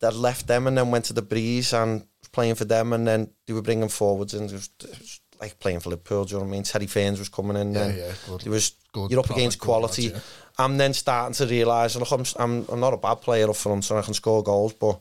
that 0.01 0.15
left 0.15 0.47
them 0.47 0.67
and 0.67 0.77
then 0.77 0.91
went 0.91 1.05
to 1.05 1.13
the 1.13 1.21
breeze 1.21 1.73
and 1.73 2.05
playing 2.31 2.55
for 2.55 2.65
them, 2.65 2.93
and 2.93 3.07
then 3.07 3.29
they 3.47 3.53
were 3.53 3.61
bringing 3.61 3.89
forwards 3.89 4.33
and 4.33 4.49
it 4.49 4.53
was, 4.53 4.69
it 4.83 4.89
was 4.99 5.19
like 5.39 5.57
playing 5.59 5.79
for 5.79 5.89
Liverpool. 5.89 6.25
Do 6.25 6.31
you 6.31 6.37
know 6.39 6.45
what 6.45 6.49
I 6.49 6.51
mean? 6.51 6.63
Terry 6.63 6.87
Ferns 6.87 7.19
was 7.19 7.29
coming 7.29 7.57
in. 7.57 7.73
Yeah, 7.73 7.93
yeah, 7.93 8.11
good. 8.27 8.41
There 8.41 8.51
was 8.51 8.73
Good, 8.91 9.11
you're 9.11 9.19
up 9.19 9.25
proper 9.25 9.39
against 9.39 9.59
quality. 9.59 10.09
lads, 10.09 10.23
I'm 10.57 10.77
then 10.77 10.93
starting 10.93 11.33
to 11.35 11.45
realise, 11.53 11.95
look, 11.97 12.11
I'm, 12.11 12.23
I'm 12.37 12.65
I'm 12.69 12.79
not 12.79 12.93
a 12.93 12.97
bad 12.97 13.15
player 13.21 13.49
up 13.49 13.55
front, 13.57 13.89
and 13.89 13.99
I 13.99 14.01
can 14.01 14.13
score 14.13 14.41
goals, 14.43 14.73
but 14.73 14.99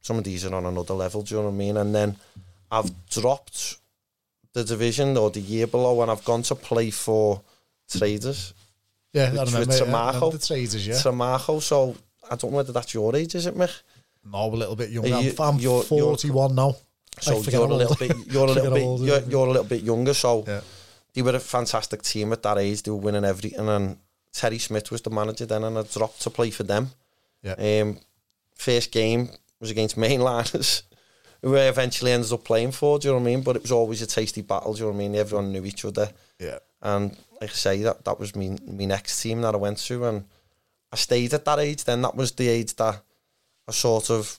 some 0.00 0.18
of 0.18 0.24
these 0.24 0.44
are 0.46 0.54
on 0.54 0.66
another 0.66 0.94
level. 0.94 1.22
Do 1.22 1.34
you 1.34 1.40
know 1.40 1.48
what 1.48 1.54
I 1.54 1.56
mean? 1.56 1.76
And 1.76 1.94
then 1.94 2.16
I've 2.70 2.90
dropped 3.08 3.78
the 4.52 4.64
division 4.64 5.16
or 5.16 5.30
the 5.30 5.40
year 5.40 5.66
below, 5.66 6.02
and 6.02 6.10
I've 6.10 6.24
gone 6.24 6.42
to 6.42 6.54
play 6.54 6.90
for 6.90 7.40
traders. 7.90 8.54
Yeah, 9.12 9.30
With- 9.30 9.40
I 9.40 9.44
with 9.44 9.52
remember, 9.54 9.72
I 9.74 9.78
Tramajo. 9.78 10.14
remember 10.14 10.36
the 10.38 10.46
traders, 10.46 10.86
yeah. 10.86 10.94
Tramajo, 10.94 11.60
so 11.60 11.96
I 12.30 12.36
don't 12.36 12.50
know 12.52 12.56
whether 12.58 12.72
that's 12.72 12.94
your 12.94 13.14
age, 13.16 13.34
is 13.34 13.46
it, 13.46 13.56
Mick? 13.56 13.72
No, 14.24 14.46
a 14.46 14.54
little 14.56 14.76
bit 14.76 14.90
younger. 14.90 15.08
You- 15.08 15.34
I'm, 15.38 15.54
I'm 15.54 15.58
you're- 15.58 15.84
you're- 15.90 16.16
41 16.16 16.54
now. 16.54 16.74
So 17.20 17.40
you're 17.42 17.64
a 17.70 17.74
little 17.74 17.96
bit, 17.96 18.12
you're 18.28 18.44
a 18.44 18.52
little 18.52 18.72
bit, 18.72 18.82
old 18.82 19.02
I 19.02 19.04
you're, 19.04 19.20
you're 19.28 19.46
a 19.46 19.50
little 19.50 19.64
bit 19.64 19.82
younger. 19.82 20.14
So 20.14 20.44
Yeah. 20.46 20.60
they 21.12 21.22
were 21.22 21.36
a 21.36 21.40
fantastic 21.40 22.02
team 22.02 22.32
at 22.32 22.42
that 22.42 22.58
age. 22.58 22.82
They 22.82 22.90
were 22.90 22.96
winning 22.96 23.24
everything, 23.24 23.68
and 23.68 23.98
Terry 24.32 24.58
Smith 24.58 24.90
was 24.90 25.02
the 25.02 25.10
manager 25.10 25.44
then, 25.46 25.64
and 25.64 25.78
I 25.78 25.82
dropped 25.82 26.22
to 26.22 26.30
play 26.30 26.50
for 26.50 26.62
them. 26.62 26.90
Yeah. 27.42 27.54
Um, 27.82 27.98
first 28.54 28.90
game 28.92 29.28
was 29.60 29.70
against 29.70 29.96
mainliners, 29.96 30.82
who 31.42 31.54
I 31.56 31.62
eventually 31.68 32.12
ended 32.12 32.32
up 32.32 32.44
playing 32.44 32.72
for. 32.72 32.98
Do 32.98 33.08
you 33.08 33.12
know 33.14 33.18
what 33.20 33.28
I 33.28 33.34
mean? 33.34 33.42
But 33.42 33.56
it 33.56 33.62
was 33.62 33.72
always 33.72 34.00
a 34.02 34.06
tasty 34.06 34.40
battle. 34.42 34.72
Do 34.72 34.78
you 34.78 34.84
know 34.86 34.92
what 34.92 34.96
I 34.96 34.98
mean? 35.08 35.16
Everyone 35.16 35.52
knew 35.52 35.64
each 35.66 35.84
other, 35.84 36.08
Yeah. 36.38 36.58
and 36.80 37.10
like 37.40 37.50
I 37.50 37.54
say, 37.54 37.82
that 37.82 38.04
that 38.06 38.18
was 38.18 38.34
me 38.34 38.56
my 38.66 38.86
next 38.86 39.20
team 39.20 39.42
that 39.42 39.54
I 39.54 39.58
went 39.58 39.78
to, 39.78 40.06
and 40.06 40.24
I 40.92 40.96
stayed 40.96 41.34
at 41.34 41.44
that 41.44 41.58
age. 41.58 41.84
Then 41.84 42.00
that 42.02 42.16
was 42.16 42.32
the 42.32 42.48
age 42.48 42.74
that 42.76 43.02
I 43.72 43.74
sort 43.74 44.10
of 44.10 44.38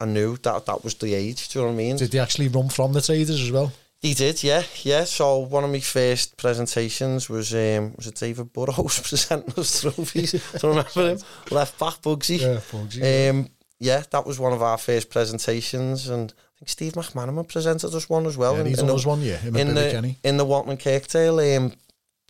I 0.00 0.06
knew 0.06 0.36
that 0.36 0.66
that 0.66 0.84
was 0.84 0.94
the 0.94 1.14
age. 1.14 1.48
Do 1.48 1.58
you 1.58 1.64
know 1.64 1.70
what 1.70 1.74
I 1.74 1.84
mean? 1.84 1.96
Did 1.96 2.12
they 2.12 2.18
actually 2.18 2.48
run 2.48 2.68
from 2.68 2.92
the 2.92 3.00
traders 3.00 3.40
as 3.40 3.50
well? 3.50 3.72
He 4.00 4.12
did, 4.12 4.42
yeah, 4.42 4.62
yeah. 4.82 5.04
So 5.04 5.38
one 5.38 5.64
of 5.64 5.70
my 5.70 5.80
first 5.80 6.36
presentations 6.36 7.30
was 7.30 7.54
um, 7.54 7.94
was 7.96 8.06
it 8.06 8.16
David 8.16 8.52
Burrows 8.52 9.00
presenting 9.08 9.54
us 9.56 9.80
trophies. 9.80 10.32
Do 10.32 10.38
you 10.62 10.68
remember 10.68 11.10
him? 11.12 11.18
Left 11.50 11.78
back 11.78 12.02
Bugsy. 12.02 12.38
Yeah, 12.40 12.60
Bugsy. 12.70 13.30
Um, 13.30 13.48
yeah, 13.80 14.02
that 14.10 14.26
was 14.26 14.38
one 14.38 14.52
of 14.52 14.62
our 14.62 14.78
first 14.78 15.08
presentations, 15.10 16.08
and 16.08 16.32
I 16.32 16.52
think 16.58 16.68
Steve 16.68 16.92
McManaman 16.92 17.48
presented 17.48 17.94
us 17.94 18.08
one 18.10 18.26
as 18.26 18.36
well. 18.36 18.54
yeah, 18.54 18.60
in, 18.60 18.66
he's 18.66 18.78
in 18.78 18.86
the, 18.86 18.94
us 18.94 19.06
one 19.06 19.22
and 19.22 19.56
in 19.56 19.74
the 19.74 19.90
Kenny. 19.90 20.18
in 20.22 20.36
the 20.36 20.44
Walton 20.44 20.76
Kirkdale. 20.76 21.56
Um, 21.56 21.72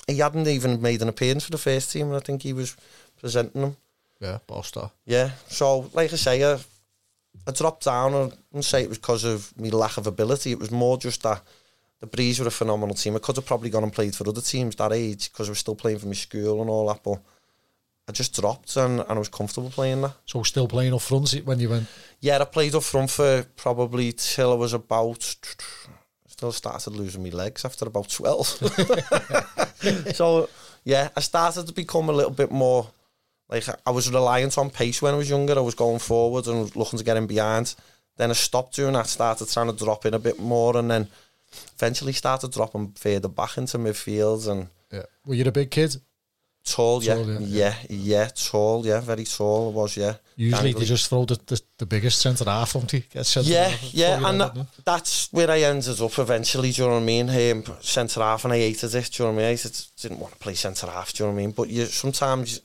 he 0.07 0.19
hadn't 0.19 0.47
even 0.47 0.81
made 0.81 1.03
an 1.03 1.09
appearance 1.09 1.45
for 1.45 1.51
the 1.51 1.59
first 1.59 1.91
team, 1.91 2.07
and 2.09 2.17
I 2.17 2.21
think 2.21 2.43
he 2.43 2.53
was 2.53 2.77
presenting 3.21 3.63
them. 3.63 3.77
Yeah, 4.25 4.39
Boster. 4.47 4.91
Yeah, 5.05 5.31
so 5.49 5.91
like 5.93 6.13
I 6.13 6.17
say, 6.17 6.43
I, 6.43 6.59
I 7.47 7.51
dropped 7.51 7.85
down. 7.85 8.15
I 8.15 8.19
wouldn't 8.51 8.65
say 8.65 8.83
it 8.83 8.89
was 8.89 8.99
because 8.99 9.25
of 9.25 9.53
my 9.59 9.69
lack 9.69 9.99
of 9.99 10.07
ability. 10.07 10.53
It 10.53 10.59
was 10.59 10.71
more 10.71 10.97
just 10.97 11.23
that 11.25 11.43
the 12.01 12.07
Breeze 12.07 12.41
were 12.41 12.47
a 12.47 12.51
phenomenal 12.51 12.95
team. 12.95 13.17
I 13.17 13.19
could 13.19 13.37
have 13.37 13.45
probably 13.45 13.69
gone 13.69 13.83
and 13.83 13.93
played 13.93 14.15
for 14.15 14.27
other 14.27 14.41
teams 14.41 14.77
that 14.77 14.93
age 14.93 15.31
because 15.31 15.49
I 15.49 15.53
was 15.53 15.59
still 15.59 15.75
playing 15.75 15.99
for 15.99 16.07
my 16.07 16.15
school 16.15 16.63
and 16.63 16.71
all 16.71 16.89
that. 16.89 17.03
But 17.03 17.21
I 18.09 18.13
just 18.13 18.35
dropped 18.35 18.75
and, 18.77 19.01
and 19.01 19.11
I 19.11 19.19
was 19.19 19.29
comfortable 19.29 19.69
playing 19.69 20.01
that. 20.01 20.15
So 20.25 20.43
still 20.43 20.69
playing 20.69 20.95
up 20.95 21.03
front 21.03 21.31
when 21.45 21.61
you 21.61 21.69
went. 21.69 21.87
Yeah, 22.21 22.39
I 22.39 22.45
played 22.45 22.75
up 22.75 22.83
front 22.83 23.11
for 23.11 23.45
probably 23.57 24.13
till 24.13 24.53
I 24.53 24.57
was 24.57 24.73
about. 24.73 25.37
Still 26.29 26.53
started 26.53 26.97
losing 26.97 27.23
my 27.23 27.29
legs 27.29 27.65
after 27.65 27.87
about 27.87 28.09
twelve. 28.09 28.47
so 30.15 30.49
yeah, 30.83 31.11
I 31.15 31.21
started 31.21 31.67
to 31.67 31.73
become 31.73 32.09
a 32.09 32.13
little 32.13 32.33
bit 32.33 32.51
more 32.51 32.89
like 33.49 33.65
I 33.87 33.91
was 33.91 34.11
reliant 34.11 34.57
on 34.59 34.71
pace 34.71 35.03
when 35.03 35.15
I 35.15 35.17
was 35.19 35.31
younger. 35.31 35.57
I 35.59 35.63
was 35.63 35.75
going 35.75 35.99
forward 35.99 36.47
and 36.47 36.75
looking 36.77 36.99
to 36.99 37.05
get 37.05 37.17
in 37.17 37.27
behind. 37.27 37.75
Then 38.17 38.31
I 38.31 38.35
stopped 38.35 38.77
doing 38.77 38.95
that. 38.95 39.07
Started 39.07 39.49
trying 39.49 39.67
to 39.77 39.85
drop 39.85 40.07
in 40.07 40.15
a 40.15 40.19
bit 40.19 40.39
more, 40.39 40.77
and 40.77 40.91
then 40.91 41.09
eventually 41.77 42.13
started 42.13 42.53
dropping 42.53 42.93
further 42.93 43.29
back 43.29 43.57
into 43.59 43.79
midfield 43.79 44.49
and 44.49 44.69
Yeah. 44.91 45.03
Were 45.27 45.35
you 45.35 45.45
a 45.45 45.53
big 45.53 45.71
kid? 45.71 45.97
tall. 46.65 47.03
Yeah, 47.05 47.15
Tall, 47.17 47.27
yeah, 47.27 47.39
yeah, 47.41 47.75
yeah, 47.91 48.29
tall. 48.35 48.87
Yeah, 48.87 49.01
very 49.01 49.25
tall. 49.25 49.71
I 49.71 49.75
was 49.75 49.97
yeah. 49.97 50.15
Usually 50.37 50.73
Gangly. 50.73 50.79
they 50.81 50.85
just 50.87 51.09
throw 51.09 51.25
the, 51.25 51.39
the, 51.47 51.61
the 51.79 51.87
biggest 51.87 52.21
centre 52.21 52.45
half, 52.47 52.73
don't 52.73 52.91
they? 52.91 53.01
Get 53.01 53.27
centre 53.27 53.51
Yeah, 53.51 53.69
half, 53.69 53.95
yeah, 53.95 54.29
and 54.29 54.41
that, 54.41 54.57
that's 54.85 55.33
where 55.33 55.51
I 55.51 55.61
ended 55.61 56.01
up 56.01 56.19
eventually. 56.19 56.73
Do 56.73 56.83
you 56.83 56.89
know 56.89 56.95
what 56.95 57.03
I 57.03 57.05
mean? 57.05 57.29
Um, 57.29 57.65
centre 57.81 58.21
half, 58.21 58.45
and 58.45 58.55
I 58.55 58.59
hated 58.59 58.95
it. 58.95 59.11
Do 59.13 59.23
you 59.23 59.29
know 59.29 59.35
what 59.35 59.43
I 59.45 59.49
mean? 59.51 59.59
I 59.59 59.69
didn't 60.01 60.19
want 60.19 60.33
to 60.33 60.39
play 60.41 60.55
centre 60.55 60.87
half. 60.87 61.13
Do 61.13 61.23
you 61.23 61.29
know 61.29 61.35
what 61.35 61.41
I 61.41 61.43
mean? 61.43 61.51
But 61.53 61.69
you 61.69 61.85
sometimes 61.87 62.61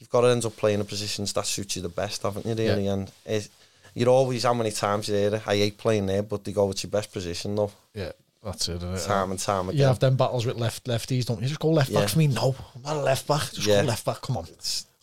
you've 0.00 0.10
got 0.10 0.22
to 0.22 0.28
end 0.28 0.44
up 0.44 0.56
playing 0.56 0.78
the 0.80 0.84
positions 0.84 1.32
that 1.34 1.46
suit 1.46 1.76
you 1.76 1.82
the 1.82 1.88
best, 1.88 2.22
haven't 2.22 2.44
you? 2.46 2.54
Really, 2.54 2.88
and 2.88 3.10
it, 3.24 3.48
you're 3.94 4.08
always 4.08 4.42
how 4.42 4.54
many 4.54 4.70
times 4.72 5.08
you 5.08 5.14
hear 5.14 5.34
it. 5.36 5.42
I 5.46 5.56
hate 5.56 5.78
playing 5.78 6.06
there, 6.06 6.22
but 6.22 6.42
they 6.44 6.52
go, 6.52 6.70
it's 6.70 6.82
your 6.82 6.90
best 6.90 7.12
position 7.12 7.54
though. 7.54 7.70
Yeah, 7.94 8.12
that's 8.42 8.68
it. 8.68 8.80
time 9.06 9.30
and 9.30 9.38
time 9.38 9.68
again. 9.68 9.78
You 9.80 9.84
have 9.86 9.98
them 9.98 10.16
battles 10.16 10.46
with 10.46 10.56
left 10.56 10.84
lefties, 10.86 11.26
don't 11.26 11.40
you? 11.42 11.48
Just 11.48 11.60
go 11.60 11.70
left 11.70 11.90
Yeah. 11.90 12.00
back 12.00 12.08
for 12.08 12.18
me. 12.18 12.26
No, 12.26 12.54
I'm 12.74 12.82
not 12.82 12.96
a 12.96 13.00
left 13.00 13.28
back. 13.28 13.52
Just 13.52 13.66
Yeah. 13.66 13.82
go 13.82 13.88
left 13.88 14.04
back. 14.04 14.20
Come 14.22 14.36
on, 14.36 14.46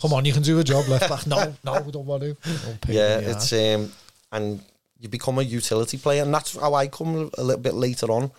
come 0.01 0.13
on. 0.13 0.25
You 0.25 0.34
can 0.34 0.44
do 0.44 0.60
a 0.60 0.63
job 0.63 0.88
left 0.88 1.10
back. 1.10 1.27
No, 1.27 1.54
no, 1.63 1.82
we 1.82 1.92
don't 1.92 2.06
want 2.06 2.24
to. 2.24 2.34
Don't 2.34 2.86
yeah, 2.88 3.20
yeah. 3.20 3.32
it's 3.32 3.54
um, 3.54 3.92
and 4.32 4.62
you 5.00 5.10
become 5.10 5.38
a 5.38 5.44
utility 5.44 5.98
player, 5.98 6.24
and 6.24 6.34
that's 6.34 6.58
how 6.58 6.74
I 6.74 6.88
come 6.88 7.30
a 7.38 7.44
little 7.44 7.62
bit 7.62 7.75
later 7.75 8.12
on. 8.12 8.32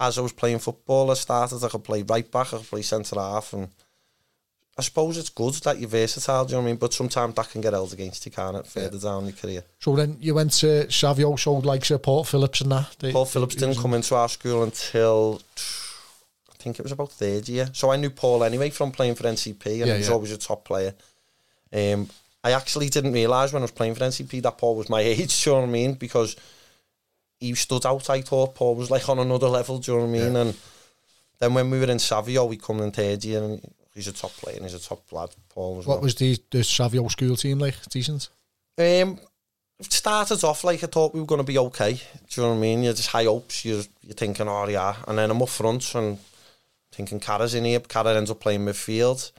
As 0.00 0.18
I 0.18 0.20
was 0.22 0.32
playing 0.32 0.58
football, 0.58 1.10
I 1.12 1.14
started. 1.14 1.62
I 1.62 1.68
could 1.68 1.84
play 1.84 2.02
right 2.02 2.28
back, 2.28 2.48
I 2.52 2.56
could 2.56 2.66
play 2.66 2.82
centre 2.82 3.20
half, 3.20 3.52
and 3.52 3.68
I 4.78 4.82
suppose 4.82 5.18
it's 5.18 5.28
good 5.28 5.52
that 5.64 5.78
you're 5.78 5.88
versatile. 5.88 6.46
Do 6.46 6.52
you 6.52 6.56
know 6.56 6.62
what 6.62 6.68
I 6.68 6.70
mean? 6.72 6.76
But 6.76 6.94
sometimes 6.94 7.34
that 7.34 7.50
can 7.50 7.60
get 7.60 7.74
held 7.74 7.92
against 7.92 8.24
you, 8.24 8.32
can't 8.32 8.56
it? 8.56 8.66
Further 8.66 8.98
down 8.98 9.24
your 9.26 9.34
career. 9.34 9.64
So 9.80 9.94
then 9.94 10.16
you 10.20 10.34
went 10.34 10.52
to 10.54 10.90
Savio, 10.90 11.36
so 11.36 11.54
like 11.54 11.84
Sir 11.84 11.98
Port 11.98 12.26
Phillips 12.26 12.62
and 12.62 12.72
that. 12.72 12.96
They- 12.98 13.12
Paul 13.12 13.26
Phillips 13.26 13.54
didn't 13.54 13.76
come 13.76 13.92
into 13.94 14.14
our 14.14 14.30
school 14.30 14.62
until 14.62 15.42
I 16.50 16.54
think 16.58 16.78
it 16.78 16.82
was 16.82 16.92
about 16.92 17.12
third 17.12 17.48
year. 17.50 17.68
So 17.74 17.90
I 17.90 17.96
knew 17.96 18.08
Paul 18.10 18.44
anyway 18.44 18.70
from 18.70 18.92
playing 18.92 19.14
for 19.16 19.24
NCP, 19.24 19.66
and 19.66 19.76
Yeah, 19.88 19.92
he 19.94 19.98
was 19.98 20.08
yeah. 20.08 20.14
always 20.14 20.32
a 20.32 20.38
top 20.38 20.64
player. 20.64 20.94
Um, 21.72 22.08
I 22.42 22.52
actually 22.52 22.88
didn't 22.88 23.12
realise 23.12 23.52
when 23.52 23.62
I 23.62 23.64
was 23.64 23.70
playing 23.72 23.94
for 23.94 24.04
NCP 24.04 24.40
that 24.42 24.56
Paul 24.58 24.76
was 24.76 24.88
my 24.88 25.00
age. 25.12 25.44
Do 25.44 25.50
you 25.50 25.56
know 25.56 25.60
what 25.62 25.68
I 25.68 25.72
mean? 25.72 25.94
Because 25.94 26.34
he 27.38 27.54
stood 27.54 27.84
out. 27.84 28.08
I 28.08 28.22
thought 28.22 28.54
Paul 28.54 28.74
was 28.76 28.90
like 28.90 29.06
on 29.08 29.18
another 29.18 29.48
level. 29.48 29.78
Do 29.78 29.92
you 29.92 29.98
know 29.98 30.04
what 30.06 30.10
I 30.10 30.18
mean? 30.24 30.36
And 30.36 30.56
then 31.40 31.52
when 31.54 31.68
we 31.70 31.78
were 31.78 31.90
in 31.90 31.98
Savio, 31.98 32.46
we 32.46 32.56
come 32.56 32.80
in 32.80 32.90
third 32.90 33.22
year, 33.24 33.42
and 33.42 33.60
he's 33.94 34.08
a 34.08 34.12
top 34.12 34.32
player 34.32 34.56
and 34.56 34.64
he's 34.64 34.74
a 34.74 34.80
top 34.80 35.10
lad. 35.12 35.30
Paul 35.48 35.80
as 35.80 35.86
well. 35.86 35.96
What 35.96 36.02
was 36.02 36.14
the 36.14 36.38
the 36.50 36.64
Savio 36.64 37.08
school 37.08 37.36
team 37.36 37.58
like? 37.58 37.76
Decent. 37.90 38.28
Um, 38.78 39.18
it 39.78 39.92
started 39.92 40.44
off 40.44 40.64
like 40.64 40.84
I 40.84 40.86
thought 40.86 41.14
we 41.14 41.20
were 41.20 41.26
going 41.26 41.40
to 41.40 41.44
be 41.44 41.58
okay. 41.58 41.94
Do 41.94 42.00
you 42.30 42.42
know 42.42 42.50
what 42.50 42.58
I 42.58 42.60
mean? 42.60 42.82
You're 42.82 42.92
just 42.92 43.10
high 43.10 43.24
hopes. 43.24 43.64
You're, 43.64 43.82
you're 44.02 44.14
thinking, 44.14 44.48
oh, 44.48 44.68
yeah. 44.68 44.94
And 45.08 45.18
then 45.18 45.30
I'm 45.30 45.42
up 45.42 45.48
front 45.48 45.94
and 45.94 46.18
thinking 46.92 47.20
Carra's 47.20 47.54
in 47.54 47.64
here. 47.64 47.80
Cara 47.80 48.16
ends 48.16 48.30
up 48.30 48.40
playing 48.40 48.60
midfield. 48.60 49.32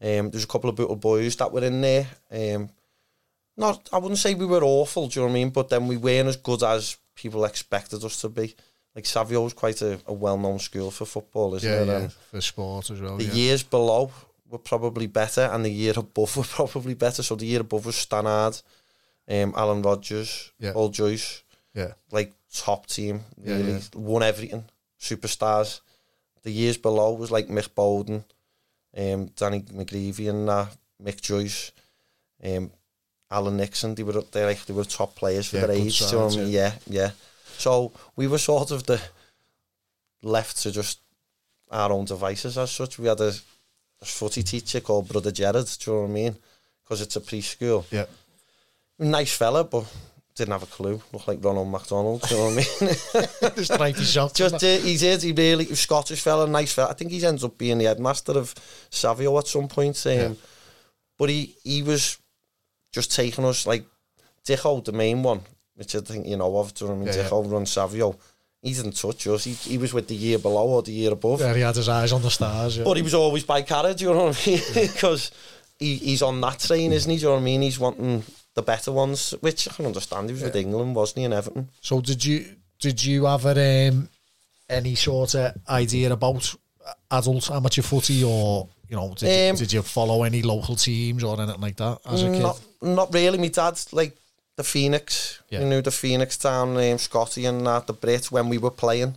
Um, 0.00 0.30
there's 0.30 0.44
a 0.44 0.48
couple 0.48 0.70
of 0.70 0.78
little 0.78 0.96
boys 0.96 1.36
that 1.36 1.52
were 1.52 1.64
in 1.64 1.80
there. 1.80 2.06
Um, 2.30 2.70
not, 3.56 3.88
I 3.92 3.98
wouldn't 3.98 4.18
say 4.18 4.34
we 4.34 4.46
were 4.46 4.62
awful, 4.62 5.08
do 5.08 5.20
you 5.20 5.26
know 5.26 5.32
what 5.32 5.38
I 5.38 5.40
mean? 5.42 5.50
But 5.50 5.68
then 5.68 5.86
we 5.86 5.96
weren't 5.96 6.28
as 6.28 6.36
good 6.36 6.62
as 6.62 6.96
people 7.14 7.44
expected 7.44 8.04
us 8.04 8.20
to 8.20 8.28
be. 8.28 8.54
Like 8.98 9.06
Savio's 9.06 9.52
quite 9.54 9.80
a, 9.82 10.00
a 10.06 10.12
well-known 10.12 10.58
school 10.58 10.90
for 10.90 11.04
football, 11.06 11.54
isn't 11.54 11.70
Yeah, 11.70 11.82
it? 11.82 11.86
yeah. 11.86 11.98
And 12.00 12.12
For 12.12 12.40
sport 12.40 12.90
as 12.90 13.00
well. 13.00 13.16
the 13.16 13.24
yeah. 13.26 13.32
years 13.44 13.62
below 13.62 14.10
were 14.50 14.58
probably 14.72 15.06
better, 15.06 15.42
and 15.52 15.64
the 15.64 15.70
year 15.70 15.92
above 15.96 16.36
were 16.38 16.42
probably 16.42 16.94
better. 16.94 17.22
So 17.22 17.36
the 17.36 17.46
year 17.46 17.60
above 17.60 17.86
was 17.86 17.94
Stannard, 17.94 18.60
um, 19.28 19.54
Alan 19.56 19.82
Rogers, 19.82 20.50
Yeah. 20.58 20.72
Paul 20.72 20.88
Joyce, 20.88 21.44
yeah. 21.74 21.92
like 22.10 22.32
top 22.52 22.86
team, 22.86 23.20
really 23.40 23.72
yeah. 23.74 23.80
won 23.94 24.24
everything, 24.24 24.64
superstars. 25.00 25.80
The 26.42 26.50
years 26.50 26.76
below 26.76 27.12
was 27.12 27.30
like 27.30 27.46
Mick 27.48 27.74
Bowden, 27.76 28.24
um, 28.96 29.26
Danny 29.36 29.60
McGreevy, 29.60 30.28
and 30.28 30.48
Mick 31.00 31.20
Joyce, 31.20 31.70
um, 32.42 32.72
Alan 33.30 33.56
Nixon. 33.58 33.94
They 33.94 34.02
were 34.02 34.22
they 34.32 34.44
like 34.44 34.64
they 34.66 34.74
were 34.74 34.84
top 34.84 35.14
players 35.14 35.46
for 35.50 35.58
their 35.58 35.70
age. 35.70 35.98
do 36.00 36.04
you 36.04 36.12
know 36.12 36.18
what 36.18 36.24
I 36.24 36.30
sides, 36.30 36.36
mean? 36.38 36.48
Yeah, 36.52 36.72
yeah. 36.88 37.10
So 37.58 37.92
we 38.16 38.26
were 38.26 38.38
sort 38.38 38.70
of 38.70 38.84
the 38.84 39.00
left 40.22 40.62
to 40.62 40.70
just 40.70 41.00
our 41.70 41.92
own 41.92 42.04
devices 42.04 42.56
as 42.56 42.70
such. 42.70 42.98
We 42.98 43.08
had 43.08 43.20
a, 43.20 43.32
a 44.00 44.04
footy 44.04 44.42
teacher 44.42 44.80
called 44.80 45.08
Brother 45.08 45.32
Jared. 45.32 45.66
Do 45.80 45.90
you 45.90 45.96
know 45.96 46.02
what 46.02 46.08
I 46.10 46.12
mean? 46.12 46.36
Because 46.82 47.00
it's 47.02 47.16
a 47.16 47.20
preschool. 47.20 47.84
Yeah. 47.90 48.06
Nice 48.98 49.36
fella, 49.36 49.64
but 49.64 49.84
didn't 50.34 50.52
have 50.52 50.62
a 50.62 50.66
clue. 50.66 51.02
Looked 51.12 51.28
like 51.28 51.44
Ronald 51.44 51.68
McDonald. 51.68 52.22
Do 52.22 52.34
you 52.34 52.40
know 52.40 52.46
what 52.46 52.80
I 52.80 53.44
mean? 53.44 53.54
Just 53.56 53.74
tried 53.74 53.96
to 53.96 54.04
shot. 54.04 54.34
Just 54.34 54.58
did, 54.58 54.82
he 54.82 54.96
did. 54.96 55.22
He 55.22 55.32
really 55.32 55.64
he 55.64 55.74
Scottish 55.74 56.20
fella, 56.20 56.46
nice 56.46 56.72
fella. 56.72 56.90
I 56.90 56.94
think 56.94 57.10
he 57.10 57.24
ends 57.26 57.44
up 57.44 57.58
being 57.58 57.78
the 57.78 57.84
headmaster 57.86 58.32
of 58.32 58.54
Savio 58.88 59.36
at 59.38 59.48
some 59.48 59.68
point. 59.68 60.06
Um, 60.06 60.12
Yeah. 60.12 60.32
But 61.18 61.28
he 61.30 61.56
he 61.64 61.82
was 61.82 62.18
just 62.92 63.14
taking 63.14 63.44
us 63.44 63.66
like 63.66 63.84
Dicko, 64.46 64.84
the 64.84 64.92
main 64.92 65.22
one, 65.24 65.40
which 65.78 65.94
I 65.94 66.00
think 66.00 66.26
you 66.26 66.36
know 66.36 66.58
of. 66.58 66.74
Do 66.74 66.84
you 66.84 66.90
know 66.90 66.96
what 66.96 67.02
I 67.02 67.04
mean? 67.06 67.14
Yeah, 67.14 67.22
yeah. 67.22 67.28
Dicko 67.30 67.52
runs 67.52 67.70
Savio. 67.70 68.16
He 68.60 68.74
didn't 68.74 68.96
touch 68.96 69.26
us. 69.28 69.44
He, 69.44 69.52
he 69.52 69.78
was 69.78 69.94
with 69.94 70.08
the 70.08 70.16
year 70.16 70.38
below 70.38 70.66
or 70.66 70.82
the 70.82 70.90
year 70.92 71.12
above. 71.12 71.40
Yeah, 71.40 71.54
he 71.54 71.60
had 71.60 71.76
his 71.76 71.88
eyes 71.88 72.12
on 72.12 72.22
the 72.22 72.30
stars. 72.30 72.76
Yeah. 72.76 72.84
But 72.84 72.96
he 72.96 73.02
was 73.04 73.14
always 73.14 73.44
by 73.44 73.62
carriage, 73.62 74.02
you 74.02 74.12
know 74.12 74.26
what 74.26 74.46
I 74.46 74.50
mean? 74.50 74.60
Because 74.74 75.30
he, 75.78 75.94
he's 75.94 76.22
on 76.22 76.40
that 76.40 76.58
train, 76.58 76.92
isn't 76.92 77.10
he? 77.10 77.18
Do 77.18 77.22
you 77.22 77.28
know 77.28 77.34
what 77.34 77.40
I 77.40 77.44
mean? 77.44 77.62
He's 77.62 77.78
wanting 77.78 78.24
the 78.54 78.62
better 78.62 78.90
ones, 78.90 79.32
which 79.40 79.68
I 79.68 79.74
can 79.74 79.86
understand. 79.86 80.28
He 80.28 80.32
was 80.34 80.42
with 80.42 80.56
England, 80.56 80.96
wasn't 80.96 81.18
he, 81.18 81.24
and 81.26 81.34
Everton? 81.34 81.68
So 81.80 82.00
did 82.00 82.24
you 82.24 82.44
did 82.80 83.04
you 83.04 83.26
have 83.26 83.46
a, 83.46 83.88
um, 83.88 84.08
any 84.68 84.96
sort 84.96 85.36
of 85.36 85.54
idea 85.68 86.12
about 86.12 86.52
adult 87.12 87.50
amateur 87.52 87.82
footy, 87.82 88.24
or 88.24 88.68
you 88.88 88.96
know, 88.96 89.14
did, 89.16 89.50
Um, 89.50 89.54
you, 89.54 89.58
did 89.58 89.72
you 89.72 89.82
follow 89.82 90.24
any 90.24 90.42
local 90.42 90.74
teams 90.74 91.22
or 91.22 91.40
anything 91.40 91.60
like 91.60 91.76
that 91.76 92.00
as 92.06 92.22
a 92.22 92.30
kid? 92.32 92.42
Not, 92.42 92.60
not 92.82 93.14
really. 93.14 93.38
My 93.38 93.48
dad's 93.48 93.92
like 93.92 94.16
the 94.58 94.64
Phoenix. 94.64 95.40
Yeah. 95.48 95.60
You 95.60 95.66
knew 95.66 95.80
the 95.80 95.90
Phoenix 95.92 96.36
town, 96.36 96.76
um, 96.76 96.98
Scotty 96.98 97.46
and 97.46 97.64
that, 97.66 97.86
the 97.86 97.94
Brits 97.94 98.30
when 98.30 98.48
we 98.50 98.58
were 98.58 98.72
playing. 98.72 99.16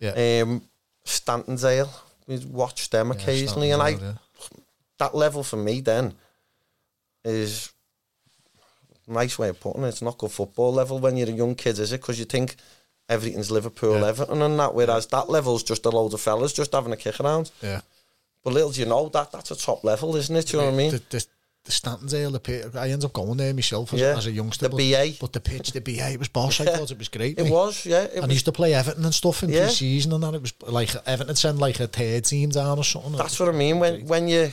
Yeah, 0.00 0.10
Um, 0.42 0.62
Stantondale, 1.06 1.88
we'd 2.26 2.44
watch 2.52 2.90
them 2.90 3.10
occasionally, 3.12 3.70
and 3.70 3.80
I 3.80 3.90
yeah. 3.90 4.12
that 4.98 5.14
level 5.14 5.42
for 5.44 5.56
me 5.56 5.80
then 5.80 6.14
is 7.24 7.72
nice 9.06 9.38
way 9.38 9.48
of 9.50 9.60
putting 9.60 9.84
it. 9.84 9.88
It's 9.88 10.02
not 10.02 10.18
good 10.18 10.32
football 10.32 10.72
level 10.74 10.98
when 10.98 11.16
you're 11.16 11.28
a 11.28 11.32
young 11.42 11.54
kid, 11.54 11.78
is 11.78 11.92
it? 11.92 12.00
Because 12.00 12.18
you 12.18 12.24
think 12.24 12.56
everything's 13.08 13.50
Liverpool, 13.52 14.00
Yeah. 14.00 14.08
Everton, 14.08 14.42
and 14.42 14.58
that. 14.58 14.74
Whereas 14.74 15.06
that 15.06 15.30
level's 15.30 15.62
just 15.62 15.86
a 15.86 15.90
load 15.90 16.12
of 16.12 16.20
fellas 16.20 16.52
just 16.52 16.72
having 16.72 16.92
a 16.92 16.96
kick 16.96 17.20
around. 17.20 17.50
yeah. 17.62 17.80
But 18.42 18.52
little 18.52 18.70
do 18.70 18.80
you 18.80 18.86
know 18.86 19.08
that 19.08 19.32
that's 19.32 19.50
a 19.50 19.56
top 19.56 19.82
level, 19.84 20.14
isn't 20.16 20.36
it? 20.36 20.46
Do 20.46 20.56
you 20.56 20.62
know 20.62 20.66
what 20.70 20.74
I 20.74 20.76
mean? 20.76 20.90
The, 20.92 21.02
the, 21.10 21.26
the 21.66 21.72
Stantondale, 21.72 22.32
the 22.32 22.40
pit, 22.40 22.74
I 22.74 22.88
ended 22.90 23.04
up 23.04 23.12
going 23.12 23.36
there 23.36 23.52
myself 23.52 23.92
as, 23.92 24.00
Yeah. 24.00 24.16
as 24.16 24.26
a 24.26 24.30
youngster. 24.32 24.68
The 24.68 24.70
but, 24.70 24.78
BA. 24.78 25.16
But 25.20 25.32
the 25.34 25.40
pitch, 25.40 25.72
the 25.72 25.80
BA, 25.80 26.12
it 26.12 26.18
was 26.18 26.28
boss. 26.28 26.60
I 26.60 26.64
thought 26.64 26.90
it 26.90 26.98
was 26.98 27.08
great. 27.08 27.38
It 27.38 27.42
mate. 27.44 27.52
was, 27.52 27.84
yeah. 27.84 28.02
It 28.04 28.12
and 28.14 28.22
was, 28.22 28.28
he 28.30 28.34
used 28.34 28.44
to 28.46 28.52
play 28.52 28.72
Everton 28.72 29.04
and 29.04 29.12
stuff 29.14 29.42
in 29.42 29.50
Yeah. 29.50 29.64
pre-season 29.66 30.12
and 30.12 30.22
that. 30.22 30.34
It 30.34 30.40
was 30.42 30.54
like 30.66 30.94
Everton 31.06 31.26
would 31.28 31.38
send 31.38 31.58
like 31.58 31.78
a 31.80 31.86
third 31.86 32.24
team 32.24 32.48
down 32.50 32.78
or 32.78 32.84
something. 32.84 33.12
that's 33.12 33.38
what 33.38 33.48
I 33.48 33.52
mean. 33.52 33.78
When 33.78 34.06
when 34.06 34.28
you're 34.28 34.52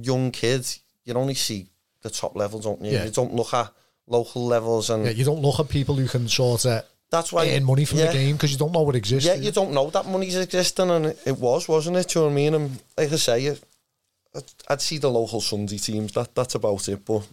young 0.00 0.30
kids, 0.30 0.80
you 1.04 1.14
only 1.14 1.34
see 1.34 1.66
the 2.02 2.10
top 2.10 2.34
level, 2.36 2.58
don't 2.60 2.84
you? 2.84 2.92
Yeah. 2.92 3.04
You 3.04 3.10
don't 3.10 3.34
look 3.34 3.52
at 3.54 3.70
local 4.06 4.44
levels, 4.46 4.90
and 4.90 5.04
yeah, 5.04 5.12
you 5.12 5.24
don't 5.24 5.40
look 5.40 5.60
at 5.60 5.68
people 5.68 5.94
who 5.94 6.06
can 6.08 6.28
sort 6.28 6.64
of 6.66 6.84
that's 7.10 7.30
why 7.32 7.48
earn 7.50 7.64
money 7.64 7.84
from 7.84 7.98
yeah. 7.98 8.06
the 8.06 8.12
game 8.14 8.36
because 8.36 8.52
you 8.52 8.58
don't 8.58 8.72
know 8.72 8.82
what 8.82 8.96
exists. 8.96 9.26
Yeah, 9.28 9.34
you 9.34 9.52
don't 9.52 9.72
know 9.72 9.90
that 9.90 10.06
money's 10.06 10.34
existing, 10.36 10.90
and 10.90 11.06
it- 11.06 11.18
it 11.26 11.38
was, 11.38 11.68
wasn't 11.68 11.98
it? 11.98 12.08
Do 12.08 12.18
you 12.18 12.22
know 12.22 12.26
what 12.28 12.32
I 12.32 12.36
mean? 12.36 12.54
And 12.54 12.80
like 12.96 13.12
I 13.12 13.16
say, 13.16 13.48
I'd, 13.48 13.60
I'd 14.68 14.80
see 14.80 14.98
the 14.98 15.10
local 15.10 15.40
Sunday 15.40 15.78
teams. 15.78 16.12
That 16.12 16.34
that's 16.34 16.54
about 16.54 16.88
it. 16.88 17.04
But 17.04 17.26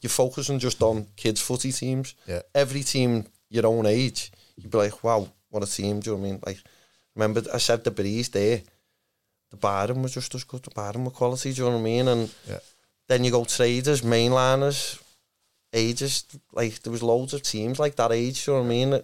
you're 0.00 0.10
focusing 0.10 0.58
just 0.58 0.82
on 0.82 1.06
kids' 1.16 1.40
footy 1.40 1.72
teams. 1.72 2.14
Yeah. 2.26 2.42
Every 2.54 2.82
team 2.82 3.26
your 3.50 3.66
own 3.66 3.86
age, 3.86 4.30
you'd 4.56 4.70
be 4.70 4.78
like, 4.78 5.02
wow, 5.02 5.28
what 5.50 5.62
a 5.62 5.66
team. 5.66 6.00
Do 6.00 6.10
you 6.10 6.16
know 6.16 6.22
what 6.22 6.28
I 6.28 6.30
mean? 6.30 6.40
Like, 6.46 6.58
remember 7.14 7.42
I 7.52 7.58
said 7.58 7.82
the 7.84 7.90
breeze 7.90 8.28
there. 8.28 8.62
The 9.50 9.56
Byron 9.56 10.02
was 10.02 10.14
just 10.14 10.34
as 10.34 10.44
good. 10.44 10.62
The 10.62 10.70
Byron 10.70 11.04
were 11.04 11.10
quality. 11.10 11.52
Do 11.52 11.62
you 11.62 11.68
know 11.68 11.74
what 11.76 11.80
I 11.80 11.84
mean? 11.84 12.08
And 12.08 12.34
Yeah. 12.48 12.58
then 13.08 13.24
you 13.24 13.30
go 13.30 13.44
traders, 13.44 14.02
mainliners, 14.02 15.00
ages. 15.72 16.24
Like 16.52 16.82
there 16.82 16.92
was 16.92 17.02
loads 17.02 17.34
of 17.34 17.42
teams 17.42 17.78
like 17.78 17.96
that 17.96 18.12
age. 18.12 18.44
Do 18.44 18.50
you 18.52 18.56
know 18.56 18.62
what 18.62 18.66
I 18.66 18.70
mean? 18.70 19.02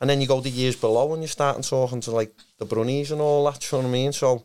And 0.00 0.08
then 0.08 0.20
you 0.20 0.26
go 0.26 0.40
the 0.40 0.48
years 0.50 0.76
below 0.76 1.12
and 1.12 1.22
you're 1.22 1.28
starting 1.28 1.62
talking 1.62 2.00
to 2.02 2.10
like 2.10 2.32
the 2.58 2.64
Brunnies 2.64 3.10
and 3.10 3.20
all 3.20 3.44
that. 3.50 3.60
Do 3.60 3.76
you 3.76 3.82
know 3.82 3.88
what 3.88 3.94
I 3.94 3.98
mean? 4.00 4.12
So 4.12 4.44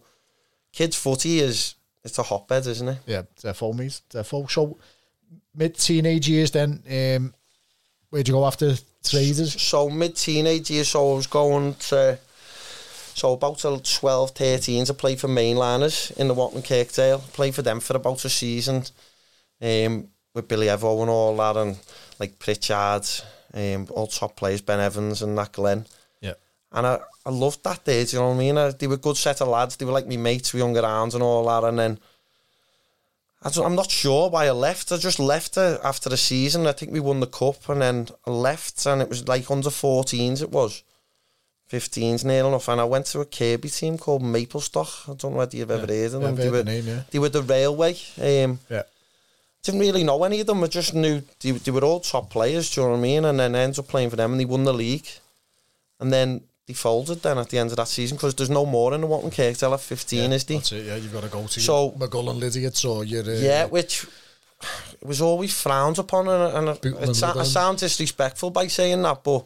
kids' 0.74 0.98
footy 0.98 1.40
is 1.40 1.75
it's 2.06 2.20
a 2.20 2.24
hotbed, 2.24 2.68
isn't 2.68 2.88
it? 2.88 3.00
Yeah, 3.06 3.24
defo, 3.42 3.76
mate. 3.76 4.00
Defo. 4.10 4.50
So, 4.50 4.78
mid 5.54 5.76
teenage 5.76 6.30
years 6.30 6.52
then, 6.52 6.84
um, 6.90 7.34
where'd 8.10 8.28
you 8.28 8.36
go 8.36 8.46
after 8.46 8.76
traders? 9.04 9.62
So 9.62 9.90
mid 9.90 10.16
teenage 10.16 10.70
years, 10.70 10.90
so 10.90 11.14
I 11.14 11.16
was 11.16 11.28
going 11.28 11.74
to. 11.90 12.20
So 13.16 13.32
about 13.32 13.60
till 13.60 13.80
12, 13.80 14.32
13 14.32 14.86
to 14.86 14.94
play 14.94 15.16
for 15.16 15.30
mainliners 15.30 16.16
in 16.18 16.28
the 16.28 16.34
Walton 16.34 16.62
Kirkdale. 16.62 17.20
Played 17.32 17.56
for 17.56 17.62
them 17.62 17.80
for 17.80 17.96
about 17.96 18.26
a 18.26 18.30
season. 18.30 18.84
Um, 19.62 20.10
with 20.34 20.50
Billy 20.50 20.68
Evo 20.68 21.00
and 21.02 21.10
all 21.10 21.36
that 21.38 21.56
and 21.56 21.80
like 22.20 22.38
Pritchard, 22.40 23.08
um, 23.54 23.88
all 23.92 24.08
top 24.08 24.36
players, 24.36 24.62
Ben 24.62 24.82
Evans 24.82 25.22
and 25.22 25.38
that 25.38 25.54
Glenn. 25.54 25.86
Yeah. 26.76 26.80
And 26.80 26.88
I, 26.88 27.00
I 27.26 27.30
loved 27.32 27.64
that 27.64 27.84
day, 27.86 28.04
do 28.06 28.16
you 28.18 28.22
know 28.22 28.30
what 28.30 28.36
I 28.36 28.38
mean? 28.38 28.58
Uh, 28.58 28.72
they 28.78 28.88
were 28.88 28.96
a 28.96 28.98
good 28.98 29.18
set 29.18 29.42
of 29.42 29.48
lads. 29.48 29.76
They 29.78 29.86
were 29.86 29.92
like 29.92 30.08
me 30.08 30.18
mates, 30.18 30.54
we 30.54 30.62
hung 30.62 30.78
around 30.78 31.14
and 31.14 31.24
all 31.24 31.46
that. 31.48 31.68
And 31.68 31.80
then 31.80 32.00
I 33.42 33.50
don't, 33.50 33.66
I'm 33.66 33.76
not 33.76 33.92
sure 33.92 34.30
why 34.30 34.46
I 34.48 34.52
left. 34.52 34.92
I 34.92 34.98
just 34.98 35.20
left 35.20 35.58
after 35.58 36.10
the 36.10 36.18
season. 36.18 36.68
I 36.68 36.72
think 36.72 36.92
we 36.92 37.00
won 37.00 37.20
the 37.20 37.28
cup 37.28 37.68
and 37.70 37.82
then 37.82 38.08
I 38.28 38.32
left 38.32 38.86
and 38.86 39.02
it 39.02 39.10
was 39.10 39.28
like 39.28 39.50
under 39.50 39.70
14s 39.70 40.42
it 40.42 40.52
was. 40.52 40.84
15s 41.72 42.24
near 42.24 42.46
enough. 42.46 42.68
And 42.68 42.80
I 42.80 42.84
went 42.84 43.08
to 43.08 43.22
a 43.22 43.26
Kirkby 43.26 43.70
team 43.70 43.98
called 43.98 44.22
Maplestock. 44.22 45.10
I 45.10 45.14
don't 45.16 45.32
know 45.32 45.38
whether 45.40 45.58
you've 45.58 45.72
ever 45.72 45.82
heard 45.82 45.90
of 45.90 45.96
Yeah, 45.96 46.08
them. 46.10 46.26
I've 46.26 46.38
They 46.38 46.50
were, 46.50 46.58
the 46.64 46.64
name, 46.64 46.88
yeah. 46.88 47.02
they 47.10 47.20
were 47.20 47.30
the 47.30 47.42
railway. 47.42 47.94
Um, 48.22 48.60
Yeah. 48.70 48.84
didn't 49.64 49.80
really 49.80 50.04
know 50.04 50.24
any 50.24 50.42
of 50.42 50.48
them. 50.48 50.64
I 50.64 50.68
just 50.68 50.94
knew 50.94 51.24
they, 51.40 51.52
they 51.52 51.72
were 51.72 51.84
all 51.84 52.00
top 52.00 52.30
players, 52.30 52.70
do 52.70 52.82
you 52.82 52.88
know 52.88 52.92
what 52.94 53.00
I 53.00 53.02
mean? 53.02 53.26
And 53.26 53.40
then 53.40 53.56
I 53.56 53.60
ended 53.62 53.80
up 53.80 53.88
playing 53.88 54.10
for 54.12 54.16
them 54.16 54.32
and 54.34 54.40
they 54.40 54.46
won 54.46 54.64
the 54.64 54.74
league. 54.74 55.08
And 56.00 56.14
then 56.14 56.42
they 56.68 56.74
folded 56.74 57.22
then 57.22 57.38
at 57.38 57.50
the 57.50 57.58
end 57.60 57.70
of 57.72 57.78
that 57.78 57.88
season 57.88 58.18
because 58.18 58.34
there's 58.36 58.50
no 58.50 58.66
more 58.66 58.94
in 58.94 59.02
the 59.02 59.08
Walton 59.08 59.30
Kirkdale 59.32 59.74
at 59.74 59.82
15, 59.82 60.32
is 60.34 60.44
there? 60.46 60.58
That's 60.58 60.72
it, 60.72 60.86
yeah. 60.86 60.96
You've 60.96 61.14
got 61.14 61.24
to 61.24 61.30
go 61.30 61.46
to 61.46 61.60
So- 61.60 61.92
Maghull 61.92 62.42
Idiots 62.42 62.84
or 62.86 63.04
your... 63.04 63.24
Uh, 63.24 63.34
Yeah, 63.34 63.66
which 63.66 64.06
it 65.02 65.08
was 65.08 65.22
always 65.22 65.54
frowned 65.54 66.00
upon, 66.00 66.28
and, 66.28 66.58
and 66.58 66.70
it, 66.70 66.86
and 66.86 67.16
sa- 67.16 67.28
I 67.28 67.30
Midland. 67.30 67.48
sound 67.50 67.78
disrespectful 67.80 68.50
by 68.50 68.68
saying 68.68 69.02
that, 69.04 69.24
but 69.24 69.46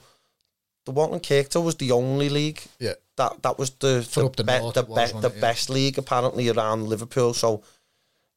the 0.85 0.91
Walton 0.91 1.19
Kirkdale 1.19 1.63
was 1.63 1.75
the 1.75 1.91
only 1.91 2.29
league 2.29 2.61
Yeah. 2.79 2.93
that 3.17 3.41
that 3.41 3.59
was 3.59 3.71
the 3.71 4.01
For 4.09 4.23
the, 4.23 4.29
the 4.37 4.43
be- 4.45 4.59
north 4.59 4.75
the, 4.75 4.83
be- 4.83 4.91
wasn't 4.91 5.21
the 5.21 5.27
it? 5.29 5.35
Yeah. 5.35 5.41
best 5.41 5.69
league 5.69 5.97
apparently 5.97 6.47
around 6.49 6.87
Liverpool. 6.87 7.33
So 7.33 7.63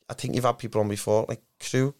I 0.09 0.15
think 0.15 0.35
you've 0.35 0.45
had 0.45 0.59
people 0.59 0.81
on 0.81 0.89
before, 0.89 1.25
like 1.29 1.41
Crewe 1.61 1.95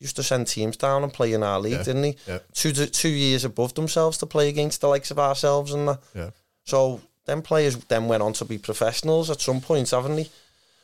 used 0.00 0.16
to 0.16 0.22
send 0.22 0.46
teams 0.46 0.76
down 0.76 1.02
and 1.02 1.12
play 1.12 1.32
in 1.32 1.42
our 1.42 1.60
league, 1.60 1.72
Yeah. 1.72 1.82
didn't 1.82 2.04
he? 2.04 2.16
Yeah. 2.26 2.38
Two 2.52 2.72
two 2.72 3.08
years 3.08 3.44
above 3.44 3.74
themselves 3.74 4.18
to 4.18 4.26
play 4.26 4.48
against 4.48 4.80
the 4.80 4.88
likes 4.88 5.10
of 5.10 5.18
ourselves 5.18 5.72
and 5.72 5.88
that. 5.88 6.00
Yeah. 6.14 6.30
So 6.64 7.00
them 7.24 7.42
players 7.42 7.76
then 7.76 8.08
went 8.08 8.22
on 8.22 8.32
to 8.34 8.44
be 8.44 8.58
professionals 8.58 9.30
at 9.30 9.40
some 9.40 9.60
point, 9.60 9.90
haven't 9.90 10.16
they? 10.16 10.28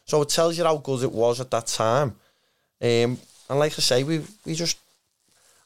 So 0.04 0.22
it 0.22 0.28
tells 0.28 0.58
you 0.58 0.64
how 0.64 0.76
good 0.76 1.02
it 1.02 1.12
was 1.12 1.40
at 1.40 1.50
that 1.50 1.66
time. 1.66 2.16
Um, 2.82 3.18
and 3.48 3.58
like 3.58 3.72
I 3.72 3.82
say, 3.82 4.02
we 4.02 4.22
we 4.44 4.54
just 4.54 4.78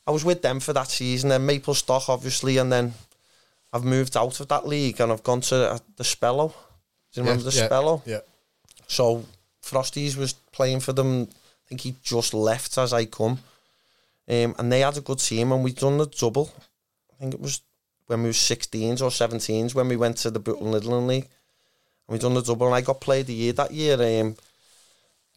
I 0.07 0.11
was 0.11 0.25
with 0.25 0.43
them 0.43 0.61
for 0.61 0.73
that 0.73 0.89
season, 0.89 1.31
then 1.31 1.47
Maple 1.47 1.75
Stock 1.75 2.09
obviously, 2.09 2.59
and 2.59 2.71
then 2.73 2.95
I've 3.73 3.85
moved 3.85 4.17
out 4.17 4.41
of 4.41 4.49
that 4.49 4.67
league 4.67 5.01
and 5.01 5.13
I've 5.13 5.23
gone 5.23 5.41
to 5.43 5.73
uh, 5.73 5.79
the 5.97 6.05
Spello. 6.05 6.53
Do 7.13 7.21
you 7.21 7.23
remember 7.23 7.51
the 7.51 7.57
yeah, 7.57 7.69
Spello? 7.69 8.03
Yeah. 8.07 8.21
So 8.87 9.25
Frosties 9.63 10.17
was 10.17 10.33
playing 10.53 10.81
for 10.81 10.93
them. 10.93 11.29
I 11.69 11.71
think 11.71 11.83
he 11.83 11.95
just 12.03 12.33
left 12.33 12.79
as 12.79 12.93
I 12.93 13.05
come. 13.05 13.39
Um, 14.27 14.55
and 14.59 14.73
they 14.73 14.81
had 14.81 14.97
a 14.97 15.03
good 15.03 15.19
team 15.19 15.53
and 15.53 15.63
we'd 15.63 15.77
done 15.77 15.99
the 15.99 16.07
double. 16.07 16.51
I 17.13 17.21
think 17.21 17.35
it 17.35 17.41
was 17.41 17.61
when 18.07 18.23
we 18.23 18.31
were 18.31 18.33
16s 18.33 19.03
or 19.03 19.11
17s 19.11 19.75
when 19.75 19.89
we 19.89 19.97
went 19.97 20.17
to 20.19 20.31
the 20.31 20.39
Bootle 20.41 20.71
Midland 20.71 21.07
League. 21.09 21.29
And 22.09 22.13
we 22.15 22.19
done 22.19 22.35
the 22.35 22.43
double 22.43 22.67
and 22.67 22.75
I 22.75 22.81
got 22.81 23.01
played 23.03 23.27
the 23.27 23.35
year 23.35 23.53
that 23.55 23.71
year. 23.71 23.95
Um, 24.23 24.37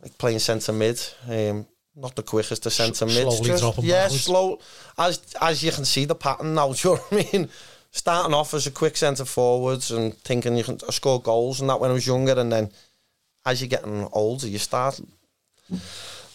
like 0.01 0.17
playing 0.17 0.39
centre 0.39 0.71
mid. 0.73 0.99
Um, 1.29 1.65
not 1.95 2.15
the 2.15 2.23
quickest 2.23 2.63
to 2.63 2.71
centre 2.71 3.05
mid. 3.05 3.29
slowly 3.31 3.59
dropping 3.59 3.83
Yeah, 3.85 4.03
backwards. 4.03 4.23
slow. 4.23 4.59
As 4.97 5.35
as 5.41 5.61
you 5.63 5.71
can 5.71 5.83
see 5.85 6.05
the 6.05 6.15
pattern 6.15 6.53
now, 6.53 6.71
do 6.73 6.89
you 6.89 6.95
know 6.95 7.01
what 7.01 7.25
I 7.33 7.37
mean? 7.37 7.49
Starting 7.91 8.33
off 8.33 8.53
as 8.53 8.67
a 8.67 8.71
quick 8.71 8.95
centre 8.95 9.25
forwards 9.25 9.91
and 9.91 10.17
thinking 10.19 10.55
you 10.57 10.63
can 10.63 10.79
score 10.91 11.21
goals 11.21 11.59
and 11.59 11.69
that 11.69 11.79
when 11.81 11.91
I 11.91 11.93
was 11.93 12.07
younger 12.07 12.39
and 12.39 12.49
then 12.51 12.71
as 13.45 13.59
you're 13.61 13.67
getting 13.67 14.07
older 14.13 14.47
you 14.47 14.59
start 14.59 14.99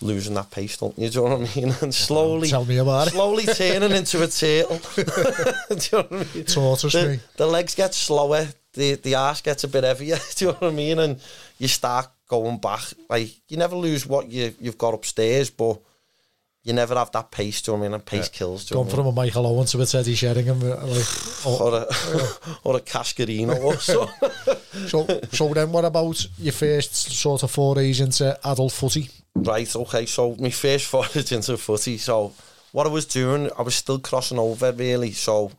losing 0.06 0.34
that 0.34 0.50
pace, 0.50 0.76
don't 0.76 0.98
you? 0.98 1.08
Do 1.10 1.22
you 1.22 1.28
know 1.28 1.36
what 1.38 1.50
I 1.56 1.60
mean? 1.60 1.74
And 1.82 1.94
slowly 1.94 2.48
Tell 2.48 2.64
me 2.64 2.78
about 2.78 3.08
it. 3.08 3.10
slowly 3.10 3.44
turning 3.46 3.92
into 3.92 4.22
a 4.22 4.26
turtle. 4.28 4.78
Do 4.96 5.02
you 5.02 5.98
know 5.98 6.02
what 6.08 6.12
I 6.12 6.34
mean? 6.34 6.44
Tortoise, 6.44 6.92
the, 6.92 7.08
me. 7.08 7.20
the 7.36 7.46
legs 7.46 7.74
get 7.74 7.94
slower, 7.94 8.46
the 8.74 8.94
the 8.94 9.14
arse 9.14 9.40
gets 9.42 9.64
a 9.64 9.68
bit 9.68 9.84
heavier. 9.84 10.18
Do 10.36 10.44
you 10.46 10.50
know 10.52 10.58
what 10.58 10.72
I 10.72 10.74
mean? 10.74 10.98
And 10.98 11.20
you 11.58 11.68
start 11.68 12.08
going 12.28 12.58
back. 12.58 12.82
Like 13.10 13.30
you 13.48 13.56
never 13.56 13.76
lose 13.76 14.06
what 14.06 14.28
you 14.30 14.54
you've 14.60 14.78
got 14.78 14.94
upstairs, 14.94 15.50
but 15.50 15.78
you 16.64 16.72
never 16.72 16.96
have 16.96 17.12
that 17.12 17.30
pace. 17.30 17.62
Do 17.62 17.70
you 17.72 17.78
know 17.78 17.84
I 17.84 17.86
mean? 17.86 17.94
And 17.94 18.04
pace 18.04 18.28
kills. 18.28 18.64
Do 18.64 18.74
Gone 18.74 18.86
what 18.86 18.92
I 18.92 18.96
from 18.96 19.06
a 19.06 19.12
Michael 19.12 19.46
Owen 19.46 19.66
to 19.66 19.80
a 19.82 19.86
Teddy 19.86 20.14
Sheringham. 20.16 20.60
uh, 20.64 20.74
Like, 20.74 20.82
mean? 20.88 21.04
oh, 21.46 21.58
or 21.60 21.74
a 21.76 21.86
or 22.64 22.76
a 22.76 22.80
Cascarino 22.80 23.56
or 23.62 23.76
so. 23.76 24.08
so, 24.88 25.06
so 25.30 25.54
then 25.54 25.70
what 25.70 25.84
about 25.84 26.26
your 26.38 26.52
first 26.52 26.92
sort 26.94 27.44
of 27.44 27.50
forays 27.52 28.00
into 28.00 28.36
adult 28.44 28.72
footy? 28.72 29.08
Right, 29.44 29.74
okay, 29.76 30.06
so 30.06 30.34
my 30.36 30.50
first 30.50 30.86
forage 30.90 31.30
into 31.32 31.56
footy, 31.56 31.98
so 31.98 32.32
what 32.72 32.86
I 32.86 32.90
was 32.90 33.06
doing, 33.06 33.50
I 33.56 33.62
was 33.62 33.74
still 33.76 33.98
crossing 33.98 34.38
over 34.38 34.72
really, 34.72 35.12
so 35.12 35.52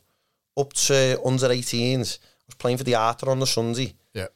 up 0.58 0.74
to 0.74 1.20
under 1.26 1.48
18s, 1.50 2.18
I 2.20 2.44
was 2.48 2.56
playing 2.58 2.78
for 2.78 2.84
the 2.84 2.96
Arthur 2.96 3.30
on 3.30 3.40
the 3.40 3.48
Sunday, 3.48 3.94
Yeah. 4.14 4.28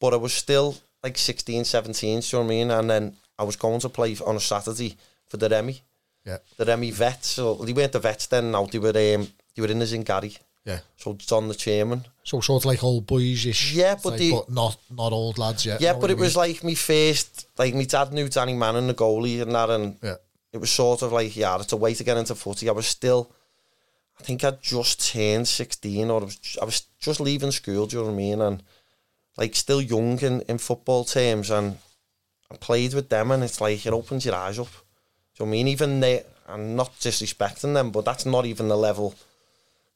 but 0.00 0.12
I 0.14 0.16
was 0.16 0.32
still 0.32 0.76
like 1.02 1.18
16, 1.18 1.64
17, 1.64 2.20
do 2.20 2.26
you 2.26 2.32
know 2.32 2.38
what 2.40 2.44
I 2.44 2.48
mean? 2.56 2.70
And 2.70 2.90
then 2.90 3.16
I 3.38 3.42
was 3.44 3.56
going 3.56 3.80
to 3.80 3.88
play 3.88 4.16
on 4.24 4.36
a 4.36 4.40
Saturday 4.40 4.96
for 5.28 5.36
the 5.36 5.48
Remy, 5.48 5.80
Yeah. 6.24 6.38
the 6.56 6.64
Remy 6.66 6.90
vets, 6.92 7.28
so 7.28 7.54
they 7.54 7.72
weren't 7.72 7.92
the 7.92 7.98
vets 7.98 8.26
then 8.26 8.52
now, 8.52 8.66
they 8.66 8.78
were, 8.78 8.88
um, 8.90 9.28
they 9.54 9.62
were 9.62 9.68
in 9.68 9.78
the 9.80 9.86
Zingari, 9.86 10.38
Yeah. 10.64 10.80
so 10.96 11.14
John 11.14 11.48
the 11.48 11.54
chairman. 11.54 12.06
So 12.22 12.40
sort 12.40 12.62
of 12.62 12.66
like 12.66 12.84
old 12.84 13.06
boys-ish. 13.06 13.72
Yeah, 13.72 13.94
but 13.94 14.10
like, 14.10 14.18
the- 14.18 14.32
but 14.32 14.50
not 14.50 14.76
not 14.90 15.12
old 15.12 15.38
lads 15.38 15.64
yet. 15.64 15.80
Yeah, 15.80 15.94
but 15.94 16.10
it 16.10 16.18
I 16.18 16.20
was 16.20 16.36
like 16.36 16.62
me 16.62 16.74
first, 16.74 17.48
like 17.58 17.74
my 17.74 17.84
dad 17.84 18.12
knew 18.12 18.28
Danny 18.28 18.54
Manning, 18.54 18.86
the 18.86 18.94
goalie 18.94 19.40
and 19.40 19.54
that, 19.54 19.70
and 19.70 19.96
yeah. 20.02 20.16
it 20.52 20.58
was 20.58 20.70
sort 20.70 21.02
of 21.02 21.12
like, 21.12 21.34
yeah, 21.34 21.58
it's 21.60 21.72
a 21.72 21.76
way 21.76 21.94
to 21.94 22.04
get 22.04 22.16
into 22.16 22.34
footy. 22.34 22.68
I 22.68 22.72
was 22.72 22.86
still, 22.86 23.32
I 24.18 24.22
think 24.22 24.44
I'd 24.44 24.62
just 24.62 25.12
turned 25.12 25.48
16 25.48 26.10
or 26.10 26.20
I 26.20 26.24
was, 26.24 26.58
I 26.60 26.64
was 26.66 26.82
just 27.00 27.20
leaving 27.20 27.52
school, 27.52 27.86
do 27.86 27.96
you 27.96 28.02
know 28.02 28.08
what 28.08 28.14
I 28.14 28.16
mean? 28.16 28.40
And 28.42 28.62
like 29.38 29.54
still 29.54 29.80
young 29.80 30.18
in, 30.20 30.42
in 30.42 30.58
football 30.58 31.04
terms 31.04 31.50
and 31.50 31.78
I 32.50 32.56
played 32.56 32.92
with 32.92 33.08
them 33.08 33.30
and 33.30 33.42
it's 33.42 33.60
like, 33.60 33.86
it 33.86 33.92
opens 33.94 34.26
your 34.26 34.34
eyes 34.34 34.58
up. 34.58 34.68
Do 34.68 35.44
you 35.44 35.46
know 35.46 35.46
what 35.46 35.48
I 35.48 35.50
mean? 35.52 35.68
Even 35.68 36.00
they, 36.00 36.22
I'm 36.46 36.76
not 36.76 36.98
disrespecting 37.00 37.72
them, 37.72 37.90
but 37.90 38.04
that's 38.04 38.26
not 38.26 38.44
even 38.44 38.68
the 38.68 38.76
level 38.76 39.14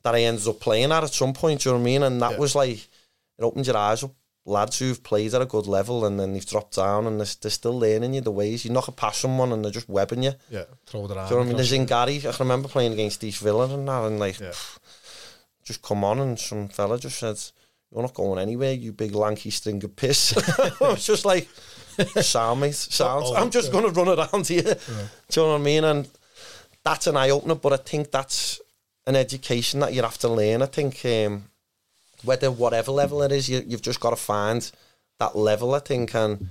that 0.04 0.14
I 0.14 0.20
ended 0.22 0.46
up 0.46 0.60
playing 0.60 0.92
at 0.92 1.02
at 1.04 1.12
some 1.12 1.32
point, 1.32 1.62
do 1.62 1.68
you 1.70 1.72
know 1.74 1.78
what 1.80 1.82
I 1.82 1.84
mean? 1.86 2.02
And 2.04 2.22
that 2.22 2.32
Yeah. 2.32 2.38
was 2.38 2.54
like, 2.54 2.76
it 2.76 3.42
opened 3.42 3.66
your 3.66 3.76
eyes 3.76 4.04
up 4.04 4.12
lads 4.46 4.78
who've 4.78 5.02
played 5.02 5.32
at 5.34 5.40
a 5.40 5.46
good 5.46 5.66
level 5.66 6.04
and 6.04 6.20
then 6.20 6.34
they've 6.34 6.44
dropped 6.46 6.76
down 6.76 7.06
and 7.06 7.18
they're, 7.18 7.26
they're 7.40 7.50
still 7.50 7.78
learning 7.78 8.12
you 8.14 8.20
the 8.20 8.30
ways. 8.30 8.64
You 8.64 8.70
knock 8.70 8.88
a 8.88 8.92
pass 8.92 9.16
someone 9.16 9.52
and 9.52 9.64
they're 9.64 9.72
just 9.72 9.88
webbing 9.88 10.22
you. 10.22 10.34
Yeah, 10.50 10.64
throw 10.86 11.06
it 11.06 11.10
around. 11.10 11.28
Do 11.28 11.34
you 11.34 11.36
know 11.36 11.36
what 11.38 11.42
I 11.44 11.48
mean? 11.48 11.56
There's 11.56 11.72
in 11.72 11.86
Gary, 11.86 12.18
I 12.18 12.20
can 12.20 12.32
remember 12.40 12.68
playing 12.68 12.92
against 12.92 13.24
East 13.24 13.40
Villa 13.42 13.66
and 13.72 13.88
that, 13.88 14.04
and 14.04 14.20
like, 14.20 14.38
Yeah. 14.38 14.48
pff, 14.50 14.78
just 15.64 15.80
come 15.82 16.04
on, 16.04 16.18
and 16.20 16.38
some 16.38 16.68
fella 16.68 16.98
just 16.98 17.18
said, 17.18 17.40
You're 17.90 18.02
not 18.02 18.12
going 18.12 18.38
anywhere, 18.38 18.74
you 18.74 18.92
big 18.92 19.14
lanky 19.14 19.48
string 19.50 19.82
of 19.82 19.96
piss. 19.96 20.36
I 20.80 20.88
was 20.90 21.06
just 21.06 21.24
like, 21.24 21.48
Sound, 22.20 22.60
mate, 22.60 22.74
sound. 22.74 23.24
I'm 23.36 23.50
just 23.50 23.68
yeah. 23.68 23.72
going 23.80 23.86
to 23.94 23.98
run 23.98 24.18
around 24.18 24.46
here. 24.48 24.62
Do 24.64 24.70
you 25.40 25.46
know 25.46 25.52
what 25.52 25.60
I 25.60 25.64
mean? 25.64 25.84
And 25.84 26.08
that's 26.84 27.06
an 27.06 27.16
eye 27.16 27.30
opener, 27.30 27.54
but 27.54 27.72
I 27.72 27.76
think 27.78 28.10
that's 28.10 28.60
an 29.06 29.16
education 29.16 29.80
that 29.80 29.92
you 29.92 30.02
have 30.02 30.18
to 30.18 30.28
learn. 30.28 30.62
I 30.62 30.66
think 30.66 31.04
um, 31.04 31.44
whether 32.22 32.50
whatever 32.50 32.90
level 32.90 33.22
it 33.22 33.32
is, 33.32 33.48
you, 33.48 33.62
you've 33.66 33.82
just 33.82 34.00
got 34.00 34.10
to 34.10 34.16
find 34.16 34.70
that 35.18 35.36
level. 35.36 35.74
I 35.74 35.80
think, 35.80 36.14
and 36.14 36.48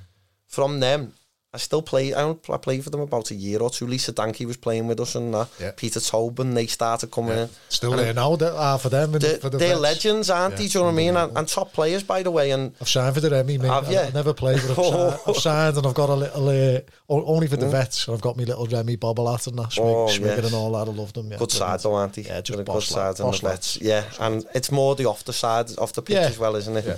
from 0.48 0.80
them, 0.80 1.14
I 1.56 1.60
still 1.60 1.84
play. 1.84 2.16
I, 2.16 2.22
don't, 2.22 2.50
I 2.50 2.58
played 2.58 2.84
for 2.84 2.90
them 2.90 3.02
about 3.02 3.30
a 3.30 3.36
year 3.36 3.60
or 3.60 3.70
two. 3.70 3.86
Lisa 3.86 4.12
Danke 4.12 4.44
was 4.48 4.58
playing 4.58 4.88
with 4.88 5.00
us, 5.00 5.14
and 5.14 5.32
that. 5.36 5.50
Yeah. 5.60 5.72
Peter 5.78 6.00
Tobin, 6.00 6.56
they 6.56 6.66
started 6.66 7.12
coming 7.12 7.38
in. 7.38 7.50
Still 7.70 7.92
And 7.92 8.00
there 8.00 8.14
now, 8.14 8.36
that 8.36 8.56
are 8.56 8.74
uh, 8.74 8.78
for 8.80 8.90
them. 8.90 9.14
And 9.14 9.22
They're, 9.22 9.38
for 9.38 9.52
the 9.52 9.60
they're 9.60 9.70
vets. 9.76 9.82
legends, 9.82 10.30
aren't 10.32 10.58
they? 10.58 10.68
Do 10.68 10.80
you 10.80 10.80
know 10.80 10.86
what 10.86 10.94
I 10.94 10.96
mean? 10.96 11.16
And, 11.16 11.38
and 11.38 11.48
top 11.48 11.72
players, 11.72 12.02
by 12.02 12.24
the 12.24 12.32
way. 12.32 12.50
And 12.50 12.74
I've 12.82 12.90
signed 12.90 13.14
for 13.14 13.22
the 13.22 13.30
Remy, 13.30 13.60
mate. 13.60 13.70
I've, 13.70 13.92
you? 13.92 14.00
I've 14.00 14.16
never 14.16 14.34
played, 14.34 14.62
but 14.62 14.72
I've, 14.72 14.80
Oh. 14.80 15.10
signed, 15.12 15.22
I've 15.28 15.38
signed 15.38 15.78
and 15.78 15.86
I've 15.86 15.94
got 15.94 16.10
a 16.10 16.16
little, 16.16 16.50
uh, 16.50 16.80
only 17.08 17.46
for 17.46 17.58
the 17.58 17.68
mm. 17.68 17.72
vets, 17.72 18.08
and 18.08 18.16
I've 18.16 18.22
got 18.22 18.36
my 18.36 18.46
little 18.46 18.66
Remy 18.66 18.96
bobble 18.96 19.32
hat 19.32 19.46
and 19.46 19.60
that, 19.60 19.70
Schmig, 19.70 19.80
Oh, 19.84 20.08
Schmigger 20.10 20.38
yes. 20.38 20.46
and 20.46 20.56
all 20.56 20.72
that. 20.72 20.92
I 20.92 20.96
love 20.96 21.14
them. 21.14 21.32
Yeah, 21.32 21.38
good 21.38 21.52
side, 21.52 21.80
though, 21.82 21.94
aren't 21.94 22.14
they? 22.14 22.24
Yeah, 22.24 22.42
just 22.42 22.58
good 22.58 22.66
boss 22.66 22.88
side 22.88 23.20
on 23.22 23.32
the 23.32 23.38
vets. 23.38 23.78
Yeah, 23.80 24.06
and 24.20 24.44
it's 24.56 24.72
more 24.72 24.96
the 24.96 25.06
off 25.06 25.24
the 25.24 25.34
side, 25.34 25.68
off 25.78 25.94
the 25.94 26.02
pitch 26.02 26.16
Yeah. 26.16 26.22
as 26.26 26.40
well, 26.40 26.56
isn't 26.56 26.76
it? 26.78 26.86
Yeah. 26.86 26.96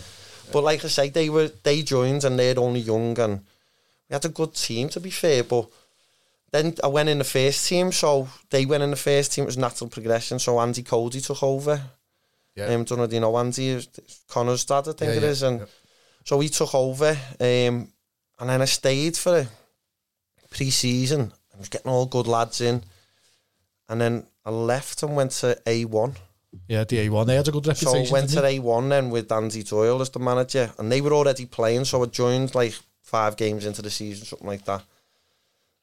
But 0.54 0.64
like 0.64 0.86
I 0.86 0.88
say, 0.88 1.10
they 1.10 1.30
were 1.30 1.50
they 1.64 1.82
joined 1.82 2.24
and 2.24 2.40
they're 2.40 2.58
only 2.60 2.80
young, 2.80 3.20
and 3.20 3.42
we 4.10 4.14
had 4.14 4.26
a 4.26 4.30
good 4.30 4.54
team 4.54 4.90
to 4.90 5.00
be 5.00 5.10
fair. 5.12 5.44
But 5.44 5.70
then 6.52 6.76
I 6.84 6.88
went 6.88 7.10
in 7.10 7.18
the 7.18 7.24
first 7.24 7.68
team, 7.68 7.92
so 7.92 8.28
they 8.50 8.66
went 8.66 8.84
in 8.84 8.92
the 8.92 8.96
first 8.96 9.34
team. 9.34 9.44
It 9.44 9.48
was 9.48 9.58
natural 9.58 9.90
progression. 9.90 10.40
So 10.40 10.60
Andy 10.60 10.84
Cody 10.84 11.22
took 11.22 11.44
over. 11.44 11.82
Yeah. 12.56 12.68
Um, 12.68 12.86
don't 12.86 13.00
know, 13.00 13.08
do 13.08 13.16
you 13.16 13.20
know 13.22 13.38
Andy? 13.38 13.86
Connor's 14.30 14.64
dad, 14.64 14.88
I 14.88 14.94
think 14.94 15.12
Yeah, 15.12 15.18
it 15.18 15.24
yeah, 15.24 15.30
is, 15.30 15.44
and 15.44 15.60
yeah. 15.60 15.66
so 16.24 16.40
he 16.40 16.48
took 16.50 16.74
over. 16.74 17.10
Um, 17.40 17.92
and 18.40 18.50
then 18.50 18.62
I 18.62 18.66
stayed 18.66 19.18
for 19.18 19.40
a 19.40 19.48
pre-season. 20.50 21.34
I 21.54 21.58
was 21.58 21.70
getting 21.70 21.92
all 21.92 22.06
good 22.06 22.28
lads 22.28 22.62
in, 22.62 22.84
and 23.90 24.00
then 24.00 24.26
I 24.46 24.52
left 24.52 25.04
and 25.04 25.16
went 25.16 25.32
to 25.32 25.58
A1. 25.66 26.16
Yeah, 26.68 26.86
the 26.86 27.08
A1. 27.10 27.26
They 27.28 27.36
had 27.36 27.48
a 27.48 27.52
good 27.52 27.66
So 27.66 27.72
reputation. 27.72 28.16
I 28.16 28.20
went 28.20 28.30
to 28.32 28.42
A1 28.42 28.90
then 28.90 29.10
with 29.10 29.32
Andy 29.32 29.64
Doyle 29.64 30.02
as 30.02 30.10
the 30.10 30.20
manager, 30.20 30.72
and 30.78 30.90
they 30.90 31.02
were 31.02 31.14
already 31.14 31.46
playing. 31.46 31.84
So 31.86 32.04
I 32.04 32.06
joined 32.06 32.56
like 32.56 32.74
five 33.06 33.38
games 33.38 33.66
into 33.66 33.82
the 33.82 33.90
season, 33.90 34.26
something 34.26 34.48
like 34.48 34.66
that. 34.66 34.84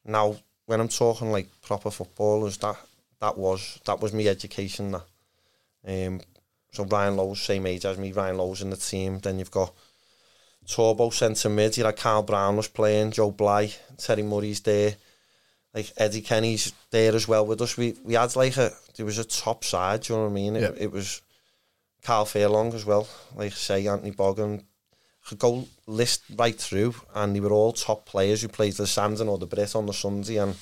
Now, 0.04 0.36
when 0.66 0.80
I'm 0.80 0.88
talking 0.88 1.32
like 1.32 1.48
proper 1.62 1.90
footballers, 1.90 2.58
that 2.58 2.76
that 3.20 3.38
was 3.38 3.80
that 3.86 4.00
was 4.00 4.12
my 4.12 4.24
education. 4.26 4.92
That, 4.92 5.04
um, 5.86 6.20
so 6.72 6.84
Ryan 6.84 7.16
Lowe's 7.16 7.40
same 7.40 7.66
age 7.66 7.84
as 7.84 7.98
me. 7.98 8.12
Ryan 8.12 8.36
Lowe's 8.38 8.62
in 8.62 8.70
the 8.70 8.76
team. 8.76 9.18
Then 9.20 9.38
you've 9.38 9.50
got 9.50 9.72
Turbo 10.66 11.10
centre 11.10 11.48
mid. 11.48 11.76
You 11.76 11.84
had 11.84 11.96
Carl 11.96 12.22
Brown 12.22 12.56
was 12.56 12.68
playing, 12.68 13.12
Joe 13.12 13.30
Bly, 13.30 13.72
Terry 13.96 14.22
Murray's 14.22 14.60
there. 14.60 14.94
Like 15.74 15.90
Eddie 15.96 16.20
Kenny's 16.20 16.72
there 16.90 17.14
as 17.14 17.26
well 17.26 17.46
with 17.46 17.62
us. 17.62 17.76
We 17.76 17.96
we 18.04 18.14
had 18.14 18.34
like 18.36 18.56
a 18.56 18.72
there 18.96 19.06
was 19.06 19.18
a 19.18 19.24
top 19.24 19.64
side. 19.64 20.02
Do 20.02 20.12
you 20.12 20.18
know 20.18 20.24
what 20.24 20.30
I 20.30 20.34
mean? 20.34 20.56
It, 20.56 20.62
Yeah. 20.62 20.84
it 20.84 20.92
was 20.92 21.22
Carl 22.02 22.26
Fairlong 22.26 22.74
as 22.74 22.84
well. 22.84 23.08
Like 23.36 23.52
I 23.52 23.54
say, 23.54 23.86
Anthony 23.86 24.12
Bogan. 24.12 24.64
Could 25.26 25.38
go 25.38 25.68
list 25.86 26.22
right 26.36 26.58
through, 26.58 26.94
and 27.14 27.34
they 27.34 27.40
were 27.40 27.52
all 27.52 27.72
top 27.72 28.06
players 28.06 28.42
who 28.42 28.48
played 28.48 28.74
for 28.74 28.82
the 28.82 28.88
Sandon 28.88 29.28
or 29.28 29.38
the 29.38 29.46
Brit 29.46 29.76
on 29.76 29.86
the 29.86 29.92
Sunday, 29.92 30.36
and 30.38 30.56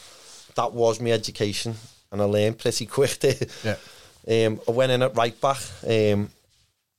that 0.55 0.73
was 0.73 1.01
my 1.01 1.11
education, 1.12 1.75
and 2.12 2.20
I 2.20 2.25
learned 2.25 2.59
pretty 2.59 2.85
quick 2.87 3.18
there. 3.20 3.37
Yeah. 3.64 4.46
Um, 4.46 4.61
I 4.68 4.70
went 4.73 4.92
in 4.92 5.03
at 5.03 5.16
right 5.16 5.38
back. 5.40 5.59
Um, 5.87 6.31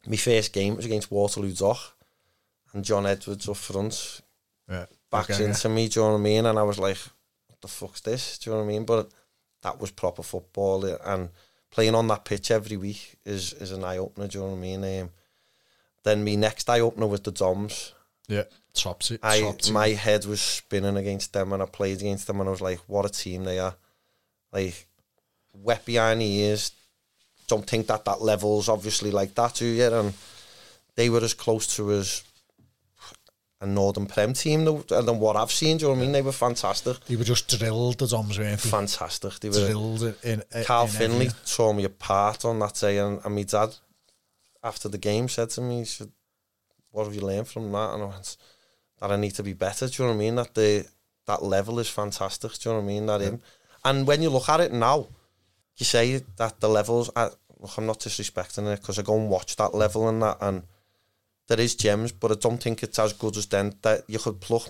my 0.08 0.16
first 0.16 0.52
game 0.54 0.76
was 0.76 0.86
against 0.86 1.12
Waterloo 1.12 1.54
Dock, 1.54 1.78
and 2.74 2.84
John 2.84 3.06
Edwards 3.06 3.48
up 3.48 3.58
front 3.58 4.22
Yeah. 4.68 4.88
backs 5.12 5.30
Okay, 5.32 5.44
yeah. 5.44 5.50
into 5.50 5.70
me. 5.70 5.88
Do 5.88 6.00
you 6.00 6.06
know 6.08 6.14
what 6.14 6.20
I 6.20 6.22
mean? 6.22 6.46
And 6.48 6.58
I 6.58 6.64
was 6.64 6.80
like, 6.80 6.98
"What 7.48 7.62
the 7.62 7.68
fuck's 7.68 8.02
this?" 8.02 8.40
Do 8.40 8.50
you 8.50 8.56
know 8.56 8.64
what 8.64 8.70
I 8.70 8.74
mean? 8.74 8.86
But 8.86 9.10
that 9.62 9.80
was 9.80 9.92
proper 9.92 10.24
football, 10.24 10.84
and 10.86 11.30
playing 11.70 11.94
on 11.94 12.08
that 12.08 12.26
pitch 12.26 12.50
every 12.50 12.78
week 12.78 13.18
is 13.24 13.54
is 13.54 13.72
an 13.72 13.84
eye 13.84 13.98
opener. 14.00 14.28
Do 14.28 14.40
you 14.40 14.44
know 14.46 14.50
what 14.52 14.58
I 14.58 14.62
mean? 14.62 15.02
Um, 15.02 15.10
then 16.04 16.24
my 16.26 16.36
next 16.36 16.70
eye 16.70 16.80
opener 16.80 17.08
was 17.08 17.22
the 17.22 17.32
Doms. 17.32 17.94
Yeah. 18.28 18.44
Top, 18.74 19.02
I 19.22 19.42
top 19.42 19.60
team. 19.60 19.74
my 19.74 19.90
head 19.90 20.26
was 20.26 20.40
spinning 20.40 20.96
against 20.96 21.34
them, 21.34 21.52
and 21.52 21.62
I 21.62 21.66
played 21.66 22.00
against 22.00 22.28
them, 22.28 22.40
and 22.40 22.48
I 22.48 22.52
was 22.52 22.62
like, 22.62 22.80
"What 22.88 23.06
a 23.06 23.10
team 23.10 23.44
they 23.44 23.60
are!" 23.60 23.76
Like 24.54 24.88
wet 25.54 25.84
behind 25.86 26.22
the 26.22 26.26
ears. 26.26 26.72
Don't 27.48 27.68
think 27.70 27.88
that 27.88 28.06
that 28.06 28.22
level's 28.22 28.70
obviously 28.70 29.12
like 29.12 29.36
that, 29.36 29.56
do 29.56 29.66
you? 29.66 29.94
And 29.94 30.14
they 30.96 31.10
were 31.10 31.20
as 31.20 31.34
close 31.34 31.68
to 31.76 31.92
as 31.92 32.24
a 33.60 33.68
Northern 33.68 34.06
Prem 34.06 34.32
team 34.34 34.64
though, 34.64 34.78
than 34.78 35.20
what 35.20 35.36
I've 35.36 35.52
seen. 35.52 35.76
Do 35.78 35.84
you 35.84 35.88
know 35.90 35.96
what 35.96 36.00
I 36.00 36.04
mean? 36.04 36.12
They 36.14 36.22
were 36.22 36.32
fantastic, 36.32 37.04
They 37.06 37.18
were 37.18 37.26
just 37.26 37.50
drilled, 37.60 38.00
the 38.00 38.08
Doms, 38.08 38.40
weren't 38.40 38.60
fantastic. 38.62 39.40
They 39.42 39.50
were. 39.50 39.66
Drilled 39.66 40.04
in. 40.04 40.16
in 40.24 40.44
in 40.54 40.64
Carl 40.64 40.86
every- 40.86 40.98
Finley 40.98 41.30
tore 41.46 41.74
me 41.74 41.84
apart 41.84 42.46
on 42.46 42.60
that 42.60 42.76
day, 42.76 42.98
and, 43.00 43.20
and 43.24 43.36
my 43.36 43.44
dad, 43.44 43.76
after 44.64 44.90
the 44.90 44.98
game, 44.98 45.28
said 45.30 45.50
to 45.52 45.62
me, 45.62 45.86
said, 45.86 46.12
"What 46.92 47.06
have 47.06 47.16
you 47.16 47.22
learned 47.22 47.48
from 47.48 47.72
that?" 47.72 47.94
And 47.94 48.04
I 48.04 48.06
went, 48.08 48.38
"That 49.00 49.12
I 49.12 49.16
need 49.16 49.36
to 49.36 49.44
be 49.44 49.54
better." 49.54 49.88
Do 49.88 49.94
you 50.04 50.08
know 50.10 50.16
what 50.16 50.22
I 50.22 50.26
mean? 50.26 50.36
That 50.36 50.54
the 50.54 50.86
that 51.28 51.44
level 51.44 51.80
is 51.80 51.90
fantastic. 51.90 52.52
Do 52.60 52.70
you 52.70 52.74
know 52.74 52.80
what 52.82 52.86
I 52.86 52.94
mean? 52.94 53.06
That 53.06 53.22
him, 53.22 53.42
and 53.86 54.08
when 54.08 54.22
you 54.22 54.30
look 54.30 54.50
at 54.50 54.60
it 54.60 54.74
now, 54.74 55.08
you 55.78 55.86
say 55.86 56.22
that 56.38 56.60
the 56.60 56.70
levels. 56.70 57.10
I, 57.16 57.30
look, 57.60 57.78
I'm 57.78 57.86
not 57.86 58.00
disrespecting 58.00 58.72
it 58.72 58.82
because 58.82 59.00
I 59.00 59.04
go 59.04 59.18
and 59.18 59.30
watch 59.30 59.56
that 59.56 59.74
level 59.74 60.08
and 60.10 60.22
that, 60.22 60.38
and 60.42 60.64
there 61.48 61.60
is 61.60 61.76
gems, 61.76 62.12
but 62.12 62.32
I 62.32 62.36
don't 62.36 62.62
think 62.62 62.84
it's 62.84 63.00
as 63.00 63.14
good 63.14 63.38
as 63.38 63.48
then. 63.48 63.76
That 63.82 64.04
you 64.08 64.20
could 64.20 64.40
pluck 64.42 64.70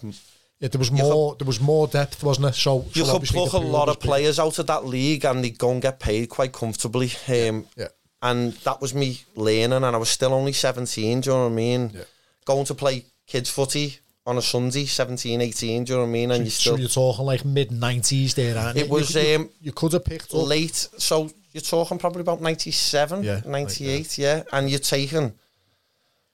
Yeah, 0.59 0.67
there 0.69 0.79
was 0.79 0.91
more. 0.91 1.35
there 1.35 1.45
was 1.47 1.59
more 1.59 1.87
depth, 1.87 2.23
wasn't 2.23 2.43
there? 2.45 2.53
So 2.53 2.85
you 2.93 3.05
so 3.05 3.19
could 3.19 3.27
pluck 3.27 3.53
a 3.53 3.57
lot 3.57 3.89
of 3.89 3.99
players 3.99 4.39
out 4.39 4.59
of 4.59 4.67
that 4.67 4.85
league 4.85 5.25
and 5.25 5.43
they 5.43 5.49
go 5.51 5.71
and 5.71 5.81
get 5.81 5.99
paid 5.99 6.29
quite 6.29 6.53
comfortably. 6.53 7.11
Um, 7.27 7.67
Yeah. 7.75 7.87
And 8.21 8.53
that 8.53 8.81
was 8.81 8.93
me 8.93 9.21
learning, 9.35 9.83
and 9.83 9.85
I 9.85 9.97
was 9.97 10.09
still 10.09 10.33
only 10.33 10.53
17, 10.53 11.21
do 11.21 11.29
you 11.29 11.35
know 11.35 11.43
what 11.43 11.51
I 11.51 11.55
mean? 11.55 11.91
Yeah. 11.93 12.03
Going 12.45 12.65
to 12.65 12.75
play 12.75 13.05
kids' 13.25 13.49
footy 13.49 13.97
on 14.25 14.37
a 14.37 14.41
Sunday, 14.41 14.85
17, 14.85 15.41
18, 15.41 15.83
do 15.83 15.93
you 15.93 15.97
know 15.97 16.03
what 16.03 16.09
I 16.09 16.11
mean? 16.11 16.31
And 16.31 16.43
you 16.43 16.51
So 16.51 16.61
still 16.61 16.79
you're 16.79 16.89
talking 16.89 17.25
like 17.25 17.43
mid 17.43 17.71
nineties 17.71 18.35
there, 18.35 18.57
aren't 18.57 18.77
you? 18.77 18.83
It 18.83 18.89
was, 18.89 19.15
You, 19.15 19.21
you, 19.21 19.35
um, 19.37 19.49
you 19.59 19.71
could 19.71 19.93
have 19.93 20.05
picked 20.05 20.33
up. 20.33 20.47
late, 20.47 20.75
so 20.75 21.31
you're 21.51 21.61
talking 21.61 21.97
probably 21.97 22.21
about 22.21 22.41
97, 22.41 23.23
Yeah, 23.23 23.41
98, 23.45 24.17
yeah. 24.17 24.43
And 24.53 24.69
you're 24.69 24.79
taking, 24.79 25.33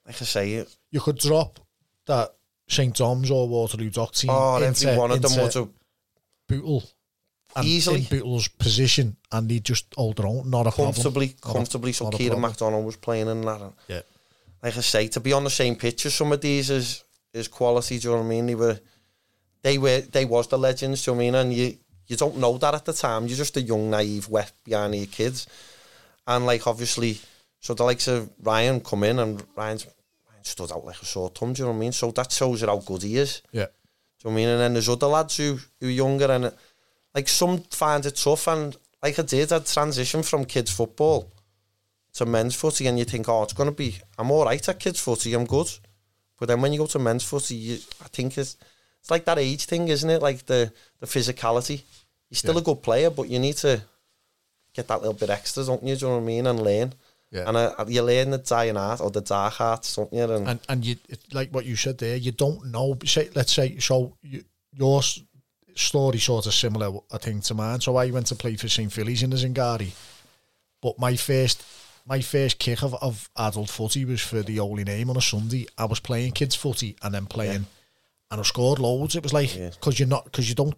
like 0.05 0.21
I 0.21 0.25
say, 0.25 0.65
You 0.91 0.99
could 0.99 1.17
drop 1.17 1.59
that 2.05 2.33
St 2.67 2.95
Tom's 2.95 3.31
or 3.31 3.47
Waterloo 3.47 3.89
Dock 3.89 4.13
team 4.13 4.29
oh, 4.31 4.61
into, 4.61 4.87
every 4.87 4.99
one 4.99 5.11
of 5.11 5.21
them 5.21 5.41
would 5.41 5.53
have 5.53 5.69
Bootle. 6.47 6.83
And 7.57 7.65
Easily. 7.65 7.99
in 8.01 8.05
Bootle's 8.05 8.47
position, 8.47 9.17
and 9.31 9.49
he 9.49 9.59
just 9.59 9.85
hold 9.95 10.17
their 10.17 10.27
own. 10.27 10.49
Not 10.49 10.67
a 10.67 10.71
comfortably, 10.71 11.29
problem. 11.29 11.55
Comfortably. 11.55 11.91
So 11.91 12.05
not 12.05 12.13
a 12.13 12.17
Kieran. 12.17 12.39
McDonald 12.39 12.85
was 12.85 12.95
playing 12.97 13.27
in 13.27 13.41
that. 13.41 13.61
and 13.61 13.73
Yeah. 13.87 14.01
like 14.61 14.77
I 14.77 14.81
say, 14.81 15.07
to 15.09 15.19
be 15.19 15.33
on 15.33 15.43
the 15.43 15.49
same 15.49 15.75
pitch 15.75 16.05
as 16.05 16.13
some 16.13 16.31
of 16.31 16.39
these 16.41 16.69
is 16.69 17.03
is 17.33 17.47
quality. 17.47 17.97
Do 17.99 18.07
you 18.09 18.13
know 18.13 18.21
what 18.21 18.25
I 18.27 18.29
mean? 18.29 18.45
They 18.45 18.55
were, 18.55 18.79
they 19.63 19.77
were, 19.77 20.01
they 20.01 20.25
was 20.25 20.47
the 20.47 20.57
legends. 20.57 21.03
Do 21.03 21.11
you 21.11 21.15
know 21.15 21.17
what 21.17 21.23
I 21.23 21.25
mean? 21.25 21.35
And 21.35 21.53
you 21.53 21.77
you 22.07 22.15
don't 22.15 22.37
know 22.37 22.57
that 22.59 22.73
at 22.75 22.85
the 22.85 22.93
time. 22.93 23.27
You're 23.27 23.37
just 23.37 23.57
a 23.57 23.61
young, 23.61 23.89
naive, 23.89 24.29
wet 24.29 24.51
behind 24.63 24.95
your 24.95 25.07
kids, 25.07 25.47
and 26.27 26.45
like 26.45 26.67
obviously, 26.67 27.19
so 27.59 27.73
the 27.73 27.83
likes 27.83 28.07
of 28.07 28.29
Ryan 28.41 28.79
come 28.81 29.03
in 29.03 29.19
and 29.19 29.43
Ryan's 29.55 29.85
Ryan 30.29 30.43
stood 30.43 30.71
out 30.71 30.85
like 30.85 31.01
a 31.01 31.05
sore 31.05 31.29
thumb. 31.29 31.53
Do 31.53 31.61
you 31.61 31.65
know 31.65 31.71
what 31.71 31.77
I 31.77 31.79
mean? 31.81 31.91
So 31.91 32.11
that 32.11 32.31
shows 32.31 32.61
you 32.61 32.67
how 32.67 32.77
good 32.77 33.03
he 33.03 33.17
is. 33.17 33.41
Yeah. 33.51 33.65
Do 33.65 34.29
you 34.29 34.29
know 34.29 34.31
what 34.31 34.31
I 34.31 34.35
mean? 34.35 34.49
And 34.49 34.61
then 34.61 34.73
there's 34.73 34.89
other 34.89 35.07
lads 35.07 35.37
who 35.37 35.59
who 35.81 35.87
are 35.87 35.91
younger 35.91 36.31
and 36.31 36.53
like 37.17 37.27
some 37.27 37.57
find 37.71 38.05
it 38.05 38.15
tough 38.15 38.47
and 38.47 38.77
like 39.01 39.17
I 39.17 39.23
did, 39.23 39.51
I'd 39.51 39.65
transition 39.65 40.21
from 40.21 40.45
kids 40.45 40.71
football 40.71 41.31
to 42.13 42.25
men's 42.25 42.53
footy 42.55 42.85
and 42.87 42.97
you 42.99 43.05
think, 43.05 43.27
oh, 43.27 43.41
it's 43.43 43.53
going 43.53 43.69
to 43.69 43.75
be, 43.75 43.95
I'm 44.19 44.29
all 44.31 44.45
right 44.45 44.69
at 44.69 44.79
kids 44.79 44.99
footy, 44.99 45.33
I'm 45.33 45.45
good. 45.45 45.69
But 46.39 46.47
then 46.47 46.61
when 46.61 46.71
you 46.73 46.79
go 46.79 46.85
to 46.85 46.99
men's 46.99 47.23
footy, 47.23 47.55
you, 47.55 47.75
I 48.05 48.07
think 48.15 48.37
it's, 48.37 48.55
it's 49.01 49.09
like 49.09 49.25
that 49.25 49.39
age 49.39 49.65
thing, 49.65 49.87
isn't 49.87 50.09
it? 50.15 50.21
Like 50.21 50.45
the, 50.45 50.71
the 50.99 51.07
physicality. 51.07 51.81
You're 52.29 52.37
still 52.43 52.53
Yeah. 52.55 52.61
a 52.61 52.63
good 52.63 52.81
player, 52.83 53.09
but 53.09 53.29
you 53.29 53.39
need 53.39 53.57
to 53.57 53.81
get 54.75 54.87
that 54.87 55.01
little 55.01 55.13
bit 55.13 55.31
extra, 55.31 55.63
don't 55.63 55.83
you? 55.83 55.95
Do 55.95 56.05
you 56.05 56.11
know 56.11 56.17
what 56.17 56.23
I 56.23 56.25
mean? 56.33 56.47
And 56.47 56.61
learn. 56.61 56.93
Yeah. 57.31 57.45
And 57.47 57.57
uh, 57.57 57.85
you 57.87 58.03
learn 58.03 58.29
the 58.29 58.37
dying 58.37 58.77
art 58.77 59.01
or 59.01 59.09
the 59.09 59.21
dark 59.21 59.59
arts, 59.59 59.95
don't? 59.95 60.13
And, 60.13 60.47
and 60.47 60.59
and 60.69 60.85
you 60.85 60.95
like 61.33 61.49
what 61.51 61.65
you 61.65 61.75
said 61.75 61.97
there. 61.97 62.15
You 62.15 62.31
don't 62.31 62.67
know. 62.67 62.97
Say, 63.05 63.29
let's 63.35 63.53
say 63.53 63.79
so. 63.79 64.15
You, 64.21 64.43
story 65.77 66.19
sort 66.19 66.45
of 66.45 66.53
similar, 66.53 66.99
I 67.11 67.17
think, 67.17 67.43
to 67.45 67.53
mine. 67.53 67.79
So 67.81 67.95
I 67.95 68.09
went 68.11 68.27
to 68.27 68.35
play 68.35 68.55
for 68.55 68.67
St 68.67 68.91
Phillies 68.91 69.23
in 69.23 69.29
the 69.29 69.37
Zingari, 69.37 69.91
but 70.81 70.97
my 70.99 71.15
first 71.15 71.63
my 72.05 72.21
first 72.21 72.57
kick 72.57 72.83
of, 72.83 72.93
of 72.95 73.29
adult 73.37 73.69
footy 73.69 74.05
was 74.05 74.21
for 74.21 74.41
the 74.41 74.55
Holy 74.57 74.85
Name 74.85 75.09
on 75.09 75.17
a 75.17 75.21
Sunday. 75.21 75.67
I 75.77 75.85
was 75.85 75.99
playing 75.99 76.31
kids 76.31 76.55
footy 76.55 76.95
and 77.01 77.13
then 77.13 77.25
playing, 77.25 77.65
and 78.31 78.39
I 78.39 78.43
scored 78.43 78.79
loads. 78.79 79.15
It 79.15 79.23
was 79.23 79.33
like 79.33 79.55
Yeah. 79.55 79.69
because 79.71 79.99
you're 79.99 80.07
not 80.07 80.23
because 80.25 80.47
you 80.47 80.55
don't 80.55 80.73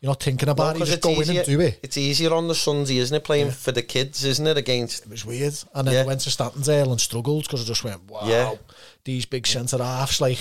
you're 0.00 0.10
not 0.10 0.20
thinking 0.20 0.48
about 0.48 0.74
it. 0.74 0.80
You 0.80 0.86
just 0.86 1.00
go 1.00 1.20
in 1.20 1.30
and 1.36 1.46
do 1.46 1.60
it. 1.60 1.78
It's 1.84 1.96
easier 1.96 2.34
on 2.34 2.48
the 2.48 2.56
Sunday, 2.56 2.98
isn't 2.98 3.16
it? 3.16 3.22
Playing 3.22 3.46
Yeah. 3.46 3.52
for 3.52 3.70
the 3.70 3.82
kids, 3.82 4.24
isn't 4.24 4.44
it? 4.46 4.56
Against 4.56 5.04
It 5.04 5.10
was 5.10 5.24
weird. 5.24 5.54
And 5.74 5.86
then 5.86 5.94
Yeah. 5.94 6.02
I 6.02 6.06
went 6.06 6.22
to 6.22 6.30
Stantondale 6.30 6.90
and 6.90 7.00
struggled 7.00 7.44
because 7.44 7.62
I 7.62 7.64
just 7.66 7.84
went, 7.84 8.10
wow, 8.10 8.26
Yeah. 8.26 8.54
these 9.04 9.26
big 9.26 9.46
centre 9.46 9.78
halves, 9.78 10.20
like 10.20 10.38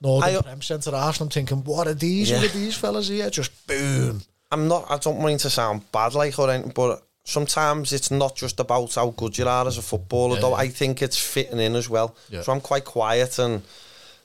Northern 0.00 0.42
Prem 0.42 0.60
halves. 0.60 0.86
And 0.86 0.94
I'm 0.96 1.28
thinking, 1.30 1.64
what 1.64 1.86
are 1.86 1.94
these? 1.94 2.30
Yeah. 2.30 2.38
Who 2.38 2.46
are 2.46 2.48
these 2.48 2.76
fellas 2.76 3.08
here? 3.08 3.30
Just 3.30 3.66
boom. 3.66 4.22
I'm 4.50 4.66
not. 4.68 4.90
I 4.90 4.98
don't 4.98 5.22
mean 5.22 5.38
to 5.38 5.50
sound 5.50 5.90
bad, 5.92 6.14
like 6.14 6.38
or 6.38 6.50
anything, 6.50 6.72
but 6.74 7.02
sometimes 7.24 7.92
it's 7.92 8.10
not 8.10 8.34
just 8.36 8.58
about 8.60 8.94
how 8.94 9.10
good 9.10 9.38
you 9.38 9.46
are 9.46 9.66
as 9.66 9.78
a 9.78 9.82
footballer. 9.82 10.34
Yeah, 10.36 10.40
though 10.40 10.50
yeah. 10.50 10.62
I 10.62 10.68
think 10.68 11.02
it's 11.02 11.18
fitting 11.18 11.60
in 11.60 11.76
as 11.76 11.88
well. 11.88 12.16
Yeah. 12.30 12.42
So 12.42 12.52
I'm 12.52 12.60
quite 12.60 12.84
quiet 12.84 13.38
and 13.38 13.62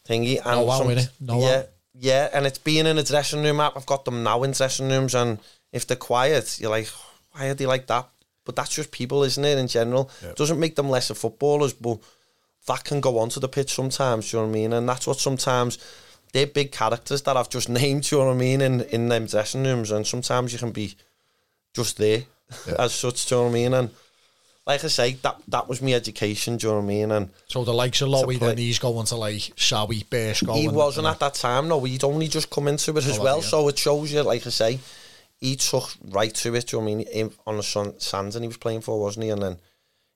thingy. 0.08 0.38
And 0.46 0.66
No 0.66 0.78
some- 0.78 1.10
No 1.20 1.40
yeah, 1.42 1.58
wow. 1.58 1.66
yeah. 1.94 2.30
And 2.34 2.46
it's 2.46 2.58
being 2.58 2.88
in 2.88 2.98
a 2.98 3.04
dressing 3.04 3.44
room. 3.44 3.60
App. 3.60 3.78
I've 3.78 3.86
got 3.86 4.06
them 4.06 4.24
now 4.24 4.44
in 4.44 4.52
dressing 4.52 4.90
rooms, 4.90 5.14
and 5.14 5.40
if 5.72 5.86
they're 5.86 5.98
quiet, 5.98 6.60
you're 6.60 6.72
like, 6.72 6.88
why 7.32 7.48
are 7.48 7.54
they 7.54 7.66
like 7.66 7.86
that? 7.88 8.08
But 8.46 8.56
that's 8.56 8.74
just 8.76 8.92
people, 8.92 9.24
isn't 9.24 9.44
it? 9.44 9.58
In 9.58 9.68
general, 9.68 10.10
doesn't 10.36 10.60
make 10.60 10.76
them 10.76 10.90
lesser 10.90 11.16
footballers, 11.16 11.74
but 11.74 12.00
that 12.68 12.84
can 12.84 13.00
go 13.02 13.20
onto 13.20 13.40
the 13.40 13.48
pitch 13.50 13.74
sometimes. 13.74 14.32
You 14.34 14.40
know 14.40 14.46
what 14.46 14.52
I 14.52 14.54
mean? 14.54 14.74
And 14.74 14.88
that's 14.90 15.06
what 15.08 15.20
sometimes 15.20 15.78
they're 16.34 16.48
big 16.48 16.72
characters 16.72 17.22
that 17.24 17.38
I've 17.38 17.50
just 17.50 17.70
named. 17.82 18.10
You 18.12 18.20
know 18.20 18.26
what 18.28 18.32
I 18.34 18.38
mean? 18.38 18.62
In 18.62 18.82
in 18.82 19.10
them 19.10 19.26
dressing 19.28 19.64
rooms, 19.64 19.92
and 19.92 20.06
sometimes 20.06 20.54
you 20.54 20.60
can 20.60 20.72
be 20.72 20.96
just 21.74 21.98
there 21.98 22.24
as 22.80 22.94
such. 22.94 23.26
Do 23.28 23.36
you 23.36 23.40
know 23.42 23.44
what 23.46 23.50
I 23.50 23.54
mean? 23.54 23.74
And 23.74 23.90
like 24.68 24.84
I 24.84 24.88
say, 24.88 25.14
that 25.22 25.38
that 25.50 25.68
was 25.68 25.82
my 25.82 25.94
education. 25.94 26.58
Do 26.58 26.68
you 26.68 26.74
know 26.74 26.80
what 26.80 26.86
I 26.86 26.88
mean? 26.88 27.12
And 27.12 27.30
So 27.48 27.64
the 27.64 27.74
likes 27.74 28.02
of 28.02 28.10
Lowy, 28.10 28.40
then 28.40 28.58
he's 28.58 28.80
going 28.80 29.06
to 29.06 29.16
like 29.16 29.36
Shawi, 29.56 30.04
Burscough. 30.10 30.56
he 30.56 30.66
and- 30.66 30.76
wasn't 30.76 31.06
and 31.06 31.14
at 31.14 31.20
that 31.20 31.36
time. 31.36 31.68
No, 31.68 31.84
he'd 31.84 32.04
only 32.04 32.28
just 32.28 32.50
come 32.50 32.68
into 32.68 32.92
it 32.98 33.06
as 33.06 33.20
Oh, 33.20 33.24
well. 33.24 33.38
yeah. 33.42 33.44
So 33.48 33.68
it 33.68 33.78
shows 33.78 34.12
you, 34.12 34.22
like 34.24 34.46
I 34.48 34.50
say, 34.50 34.80
he 35.40 35.56
took 35.56 35.90
right 36.10 36.34
to 36.34 36.56
it. 36.56 36.66
Do 36.68 36.78
you 36.78 36.82
know 36.82 36.86
what 36.88 36.92
I 36.92 36.96
mean? 36.96 37.08
In, 37.10 37.32
on 37.46 37.58
the 37.58 37.64
sun, 37.64 38.00
Sands 38.00 38.36
and 38.36 38.44
he 38.44 38.48
was 38.48 38.58
playing 38.58 38.82
for, 38.82 39.00
wasn't 39.00 39.26
he? 39.26 39.30
And 39.30 39.42
then 39.44 39.58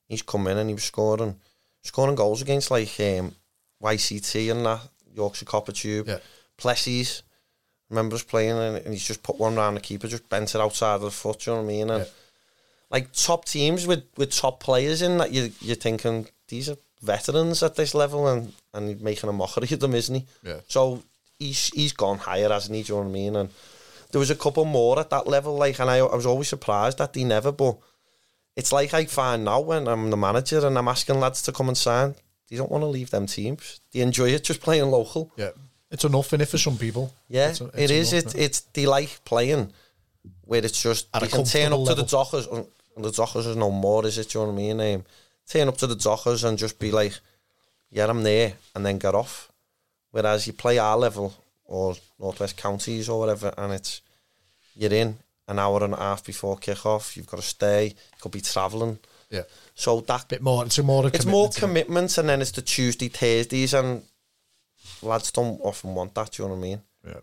he's 0.07 0.23
come 0.23 0.47
in 0.47 0.57
and 0.57 0.67
he 0.69 0.73
was 0.73 0.83
scoring, 0.85 1.35
scoring 1.83 2.15
goals 2.15 2.41
against 2.41 2.71
like 2.71 2.89
um, 2.99 3.35
YCT 3.81 4.51
and 4.51 4.65
that 4.65 4.81
Yorkshire 5.15 5.45
Copper 5.45 5.71
Tube, 5.71 6.07
Yeah. 6.07 6.19
Plessies. 6.57 7.21
Remember 7.89 8.15
us 8.15 8.23
playing 8.23 8.51
and, 8.57 8.77
and 8.77 8.93
he's 8.93 9.07
just 9.07 9.23
put 9.23 9.37
one 9.39 9.55
round 9.55 9.75
the 9.77 9.81
keeper, 9.81 10.07
just 10.07 10.29
bent 10.29 10.53
it 10.53 10.61
outside 10.61 10.95
of 10.95 11.01
the 11.01 11.11
foot. 11.11 11.39
Do 11.39 11.51
you 11.51 11.57
know 11.57 11.63
what 11.63 11.69
I 11.69 11.73
mean? 11.73 11.89
And 11.89 12.03
Yeah. 12.05 12.09
like 12.91 13.11
top 13.13 13.45
teams 13.45 13.87
with, 13.87 14.03
with 14.17 14.31
top 14.31 14.59
players 14.59 15.01
in 15.01 15.17
that 15.17 15.31
you 15.31 15.51
you're 15.61 15.75
thinking 15.75 16.27
these 16.49 16.69
are 16.69 16.77
veterans 17.01 17.63
at 17.63 17.75
this 17.75 17.95
level 17.95 18.27
and 18.27 18.53
and 18.73 18.89
he's 18.89 18.99
making 19.01 19.29
a 19.29 19.33
mockery 19.33 19.69
of 19.71 19.79
them, 19.79 19.95
isn't 19.95 20.15
he? 20.15 20.25
Yeah. 20.43 20.59
So 20.67 21.03
he's 21.39 21.69
he's 21.73 21.93
gone 21.93 22.19
higher, 22.19 22.49
hasn't 22.49 22.75
he? 22.75 22.83
Do 22.83 22.93
you 22.93 22.99
know 22.99 23.03
what 23.05 23.09
I 23.09 23.13
mean? 23.13 23.35
And 23.35 23.49
there 24.11 24.19
was 24.19 24.29
a 24.31 24.35
couple 24.35 24.65
more 24.65 24.99
at 24.99 25.09
that 25.11 25.27
level, 25.27 25.55
like, 25.55 25.79
and 25.79 25.89
I 25.89 25.97
I 25.99 26.15
was 26.15 26.25
always 26.25 26.47
surprised 26.49 26.97
that 26.99 27.13
they 27.13 27.23
never. 27.23 27.51
But 27.51 27.77
it's 28.59 28.71
like 28.79 28.93
I 28.93 29.05
find 29.05 29.39
now 29.45 29.59
when 29.69 29.87
I'm 29.87 30.09
the 30.09 30.17
manager 30.27 30.65
and 30.67 30.77
I'm 30.77 30.87
asking 30.87 31.19
lads 31.19 31.41
to 31.43 31.51
come 31.51 31.67
and 31.69 31.77
sign, 31.77 32.15
they 32.49 32.57
don't 32.57 32.71
want 32.71 32.83
to 32.83 32.87
leave 32.97 33.09
them 33.11 33.25
teams. 33.27 33.79
They 33.91 34.01
enjoy 34.01 34.29
it 34.35 34.43
just 34.43 34.61
playing 34.61 34.89
local. 34.91 35.31
Yeah. 35.37 35.51
It's 35.91 36.03
enough 36.05 36.33
in 36.33 36.41
it 36.41 36.49
for 36.49 36.57
some 36.59 36.77
people. 36.77 37.05
Yeah, 37.27 37.49
It's 37.49 37.61
a- 37.61 37.65
it 37.83 37.89
it's 37.91 37.91
is. 37.91 38.13
enough, 38.13 38.35
It, 38.35 38.41
it's 38.45 38.59
they 38.75 38.85
like 38.85 39.11
playing 39.25 39.73
where 40.49 40.63
it's 40.65 40.81
just 40.81 41.07
At 41.13 41.21
you 41.23 41.27
can 41.29 41.43
turn 41.45 41.73
up 41.73 41.79
comfortable 41.79 41.85
to 41.87 41.95
the 41.95 42.01
level. 42.03 42.17
dockers. 42.23 42.47
and 42.95 43.05
The 43.05 43.11
dockers 43.11 43.45
is 43.47 43.55
no 43.55 43.71
more, 43.71 44.05
is 44.05 44.17
it? 44.17 44.29
Do 44.29 44.39
you 44.39 44.45
know 44.45 44.51
what 44.51 44.59
I 44.61 44.63
mean? 44.63 44.95
Um, 44.95 45.05
turn 45.47 45.67
up 45.67 45.77
to 45.77 45.87
the 45.87 45.95
dockers 45.95 46.43
and 46.43 46.57
just 46.57 46.77
be 46.79 46.91
like, 46.91 47.15
yeah, 47.89 48.07
I'm 48.07 48.23
there, 48.23 48.53
and 48.75 48.85
then 48.85 48.97
get 48.99 49.15
off. 49.15 49.51
Whereas 50.11 50.45
you 50.47 50.53
play 50.53 50.77
our 50.77 50.97
level 50.97 51.33
or 51.65 51.95
Northwest 52.19 52.57
Counties 52.57 53.07
or 53.09 53.19
whatever, 53.19 53.53
and 53.57 53.73
it's 53.73 54.01
you're 54.75 54.93
in 54.93 55.17
an 55.49 55.59
hour 55.59 55.83
and 55.83 55.93
a 55.93 55.97
half 55.97 56.23
before 56.23 56.55
kick 56.57 56.85
off. 56.85 57.17
You've 57.17 57.27
got 57.27 57.37
to 57.41 57.45
stay. 57.47 57.87
You 57.87 58.21
could 58.21 58.31
be 58.31 58.41
travelling. 58.41 58.99
Yeah. 59.29 59.43
So 59.75 59.99
that 60.01 60.27
Bit 60.29 60.41
more. 60.41 60.65
It's 60.65 60.77
a 60.77 60.83
more. 60.83 61.07
it's 61.07 61.25
more 61.25 61.49
commitment, 61.49 62.17
and 62.17 62.29
then 62.29 62.41
it's 62.41 62.51
the 62.51 62.61
Tuesday, 62.61 63.09
Thursdays, 63.09 63.73
and 63.73 64.03
lads 65.01 65.31
don't 65.31 65.59
often 65.61 65.93
want 65.95 66.15
that. 66.15 66.31
Do 66.31 66.43
you 66.43 66.49
know 66.49 66.55
what 66.55 66.59
I 66.59 66.69
mean? 66.69 66.81
Yeah. 67.05 67.19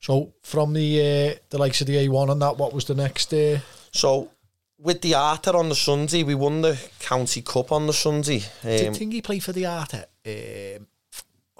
So 0.00 0.32
from 0.42 0.72
the 0.74 1.00
uh, 1.00 1.38
the 1.50 1.58
likes 1.58 1.80
of 1.80 1.86
the 1.86 1.96
A1 2.06 2.30
and 2.30 2.40
that, 2.42 2.56
what 2.58 2.72
was 2.72 2.84
the 2.84 2.94
next? 2.94 3.32
Uh, 3.32 3.58
So 3.92 4.30
with 4.78 5.00
the 5.00 5.14
Arter 5.14 5.56
on 5.56 5.68
the 5.68 5.74
Sunday, 5.74 6.22
we 6.24 6.34
won 6.34 6.60
the 6.62 6.78
County 7.00 7.42
Cup 7.42 7.72
on 7.72 7.86
the 7.86 7.92
Sunday. 7.92 8.42
did 8.62 8.88
Um, 8.88 8.94
Thingy 8.94 9.22
play 9.22 9.38
for 9.38 9.52
the 9.52 9.66
Arte? 9.66 9.96
Um, 10.26 10.86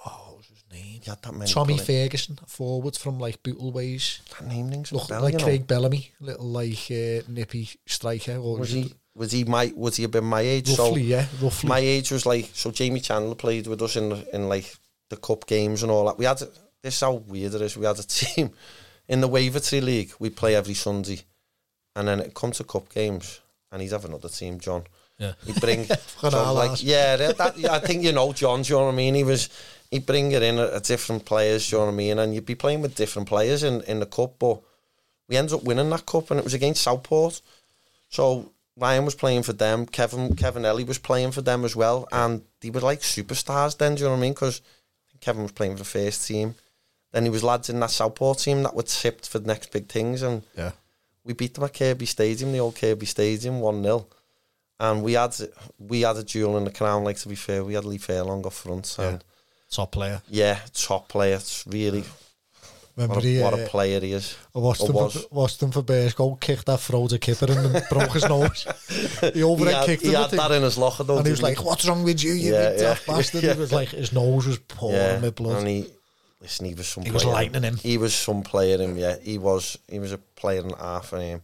oh, 0.05 0.25
what 0.27 0.37
was 0.38 0.47
his 0.47 0.64
name? 0.73 0.85
he 0.85 0.94
had 1.11 1.23
that 1.23 1.35
many 1.35 1.51
Tommy 1.51 1.77
play- 1.77 1.85
Ferguson, 2.05 2.38
forward 2.47 2.97
from 2.97 3.19
like 3.19 3.43
Bootleways. 3.43 4.21
That 4.38 4.47
name 4.49 4.71
rings 4.71 4.93
a 4.93 4.97
Looked 4.97 5.09
bell, 5.11 5.23
like 5.23 5.33
you 5.35 5.38
know. 5.38 5.45
Craig 5.45 5.67
Bellamy, 5.67 6.12
little 6.21 6.47
like 6.47 6.90
uh, 6.90 7.23
nippy 7.29 7.71
striker. 7.87 8.37
Or 8.37 8.59
Was 8.59 8.71
he? 8.71 8.93
Was 9.14 9.33
he 9.33 9.45
my? 9.45 9.73
Was 9.77 9.97
he 9.97 10.05
about 10.05 10.25
my 10.25 10.40
age? 10.40 10.71
Roughly, 10.71 11.03
so 11.03 11.07
yeah, 11.09 11.27
roughly. 11.40 11.69
my 11.69 11.79
age 11.79 12.11
was 12.11 12.27
like 12.27 12.51
so. 12.53 12.71
Jamie 12.71 13.01
Chandler 13.01 13.35
played 13.37 13.67
with 13.67 13.81
us 13.83 13.97
in 13.97 14.11
in 14.33 14.49
like 14.49 14.75
the 15.11 15.17
cup 15.17 15.47
games 15.47 15.83
and 15.83 15.93
all 15.93 16.07
that. 16.07 16.19
We 16.19 16.25
had 16.25 16.38
this 16.83 16.95
is 16.95 17.01
how 17.01 17.12
weird 17.12 17.55
it 17.55 17.61
is. 17.62 17.77
We 17.77 17.87
had 17.87 17.99
a 17.99 18.03
team 18.07 18.51
in 19.09 19.21
the 19.21 19.29
Wavertree 19.29 19.83
League. 19.83 20.12
We 20.19 20.31
play 20.31 20.57
every 20.57 20.75
Sunday, 20.75 21.21
and 21.95 22.09
then 22.09 22.21
it 22.21 22.35
comes 22.35 22.57
to 22.57 22.64
cup 22.64 22.88
games, 22.93 23.40
and 23.71 23.81
he'd 23.83 23.93
have 23.93 24.05
another 24.05 24.29
team, 24.29 24.59
John. 24.59 24.83
yeah. 25.19 25.35
He'd 25.47 25.61
bring 25.61 25.85
Fucking 25.85 26.31
so, 26.31 26.53
like 26.53 26.83
yeah, 26.83 27.14
that, 27.17 27.37
that, 27.38 27.64
I 27.71 27.79
think 27.79 28.03
you 28.03 28.11
know 28.12 28.33
John. 28.33 28.62
Do 28.62 28.69
you 28.73 28.79
know 28.81 28.87
what 28.87 28.93
I 28.95 28.97
mean? 28.97 29.14
He 29.14 29.23
was 29.23 29.49
he'd 29.94 30.07
bring 30.07 30.33
it 30.33 30.42
in 30.42 30.59
at, 30.59 30.83
different 30.85 31.24
players. 31.24 31.70
You 31.70 31.78
know 31.78 31.85
what 31.85 31.92
I 31.92 31.94
mean? 31.94 32.18
And 32.18 32.35
you'd 32.35 32.44
be 32.44 32.57
playing 32.57 32.83
with 32.83 32.96
different 32.96 33.28
players 33.28 33.62
in 33.62 33.80
in 33.83 34.00
the 34.00 34.07
cup, 34.07 34.38
but 34.38 34.61
we 35.28 35.37
ended 35.37 35.54
up 35.54 35.64
winning 35.64 35.90
that 35.90 36.04
cup, 36.04 36.30
and 36.30 36.38
it 36.38 36.44
was 36.44 36.54
against 36.54 36.83
Southport. 36.83 37.40
So 38.09 38.52
Ryan 38.76 39.04
was 39.04 39.14
playing 39.14 39.44
for 39.44 39.52
them. 39.52 39.87
Kevin 39.87 40.35
Kevin 40.37 40.64
Ellie 40.64 40.85
was 40.85 40.98
playing 40.98 41.30
for 41.30 41.42
them 41.42 41.64
as 41.64 41.76
well, 41.76 42.09
and 42.11 42.42
they 42.61 42.70
were 42.70 42.80
like 42.80 43.00
superstars 43.00 43.78
then. 43.78 43.94
Do 43.94 44.00
you 44.00 44.07
know 44.07 44.12
what 44.12 44.18
I 44.18 44.22
mean? 44.22 44.33
Because 44.33 44.61
Kevin 45.20 45.42
was 45.42 45.52
playing 45.52 45.74
for 45.74 45.85
the 45.85 45.85
first 45.85 46.26
team. 46.26 46.57
Then 47.12 47.24
he 47.24 47.30
was 47.30 47.44
lads 47.44 47.70
in 47.70 47.78
that 47.78 47.92
Southport 47.92 48.38
team 48.38 48.64
that 48.64 48.74
were 48.74 48.83
tipped 48.83 49.28
for 49.28 49.38
the 49.38 49.46
next 49.46 49.70
big 49.70 49.87
things, 49.88 50.22
and 50.22 50.42
yeah. 50.59 50.72
we 51.22 51.33
beat 51.33 51.54
them 51.54 51.64
at 51.64 51.74
Kirkby 51.74 52.07
Stadium, 52.07 52.50
the 52.50 52.59
old 52.59 52.74
Kirkby 52.74 53.07
Stadium, 53.07 53.61
one 53.61 53.83
0 53.83 54.07
and 54.80 55.02
we 55.04 55.12
had 55.12 55.35
we 55.78 56.00
had 56.00 56.16
a 56.16 56.24
duel 56.24 56.59
in 56.59 56.64
the 56.64 56.70
crown. 56.70 57.04
Like 57.04 57.18
to 57.18 57.28
be 57.28 57.37
fair, 57.37 57.64
we 57.64 57.74
had 57.74 57.85
Lee 57.85 57.98
Fairlong 57.98 58.44
up 58.44 58.52
front, 58.52 58.96
and 58.98 59.24
Top 59.70 59.92
player. 59.92 60.22
yeah, 60.29 60.59
top 60.72 61.09
player. 61.09 61.37
It's 61.37 61.66
really 61.66 62.05
Remember 62.96 63.16
what 63.16 63.24
a, 63.24 63.27
he, 63.27 63.40
what 63.40 63.55
uh, 63.55 63.57
a 63.57 63.66
player 63.66 63.98
he 64.00 64.12
is. 64.12 64.37
I 64.55 64.61
watched 64.61 64.83
Or 64.83 64.87
him, 64.90 64.94
was. 64.94 65.14
for, 65.14 65.35
watched 65.35 65.61
him 65.62 65.72
for 65.72 65.83
Burscough, 65.83 66.38
kicked 66.40 66.66
that 66.66 66.79
Frozen 66.79 67.18
kipper 67.18 67.46
and 67.50 67.85
broke 67.90 68.12
his 68.12 68.24
nose. 68.29 68.66
He 69.20 69.31
He 69.33 69.42
overhead 69.42 69.74
had, 69.74 69.87
kicked 69.87 70.03
he 70.03 70.11
him, 70.11 70.16
I 70.16 70.20
had 70.20 70.31
think. 70.31 70.42
that 70.42 70.53
in 70.53 70.62
his 70.62 70.79
locker 70.79 71.03
though. 71.03 71.16
and 71.18 71.27
he 71.27 71.33
was 71.33 71.40
didn't 71.40 71.57
like, 71.57 71.64
"What's 71.66 71.85
wrong 71.88 72.05
with 72.05 72.22
you, 72.22 72.35
you 72.35 72.53
Yeah, 72.55 72.70
big 72.70 72.81
yeah. 72.81 72.96
bastard?" 73.07 73.42
Yeah. 73.42 73.55
He 73.55 73.59
was 73.61 73.72
like, 73.72 73.88
his 73.88 74.12
nose 74.12 74.46
was 74.46 74.59
pouring 74.59 74.94
yeah, 74.96 75.20
with 75.20 75.35
blood. 75.35 75.59
and 75.59 75.66
he 75.68 75.87
listen, 76.40 76.66
he 76.66 76.74
was 76.74 76.87
some. 76.87 77.03
He 77.05 77.11
was 77.11 77.24
player. 77.24 77.35
lightning 77.35 77.62
him. 77.64 77.77
He 77.79 77.98
was 77.98 78.14
some 78.14 78.42
player. 78.44 78.79
Him, 78.79 78.96
yeah, 78.96 79.16
he 79.20 79.38
was. 79.38 79.77
He 79.90 79.98
was 79.98 80.12
a 80.12 80.18
player 80.18 80.61
and 80.61 80.72
a 80.72 80.77
half. 80.77 81.12
And 81.12 81.22
him, 81.22 81.42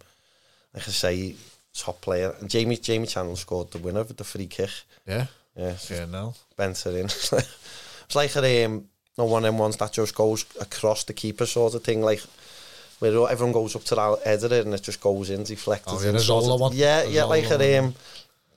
like 0.72 0.86
I 0.86 0.90
say, 0.92 1.34
top 1.74 2.00
player. 2.00 2.32
And 2.40 2.48
Jamie 2.48 2.76
Jamie 2.76 3.08
Chandler 3.08 3.34
scored 3.34 3.72
the 3.72 3.78
winner 3.78 4.04
with 4.04 4.18
the 4.18 4.24
free 4.24 4.46
kick. 4.46 4.70
yeah, 5.04 5.26
Yeah, 5.56 5.70
it's 5.70 5.88
just 5.88 5.98
yeah, 6.00 6.06
no. 6.06 6.34
bent 6.56 6.86
it 6.86 6.94
in. 6.94 7.08
it's 8.10 8.16
like 8.16 8.34
a, 8.36 8.64
um, 8.64 8.86
no 9.16 9.24
one 9.26 9.44
them 9.44 9.56
ones 9.58 9.76
that 9.76 9.92
just 9.92 10.14
goes 10.14 10.44
across 10.60 11.04
the 11.04 11.12
keeper 11.12 11.46
sort 11.46 11.74
of 11.74 11.84
thing, 11.84 12.02
like 12.02 12.20
where 12.98 13.12
everyone 13.30 13.52
goes 13.52 13.76
up 13.76 13.84
to 13.84 13.94
that 13.94 14.18
head 14.24 14.42
of 14.42 14.52
and 14.52 14.74
it 14.74 14.82
just 14.82 15.00
goes 15.00 15.30
in, 15.30 15.44
deflected. 15.44 15.92
Oh, 15.96 16.02
yeah, 16.02 16.10
in 16.10 16.18
sort 16.18 16.44
of- 16.46 16.60
one. 16.60 16.72
Yeah, 16.74 17.04
The 17.04 17.10
yeah, 17.10 17.24
like 17.24 17.44
a, 17.50 17.78
um, 17.78 17.94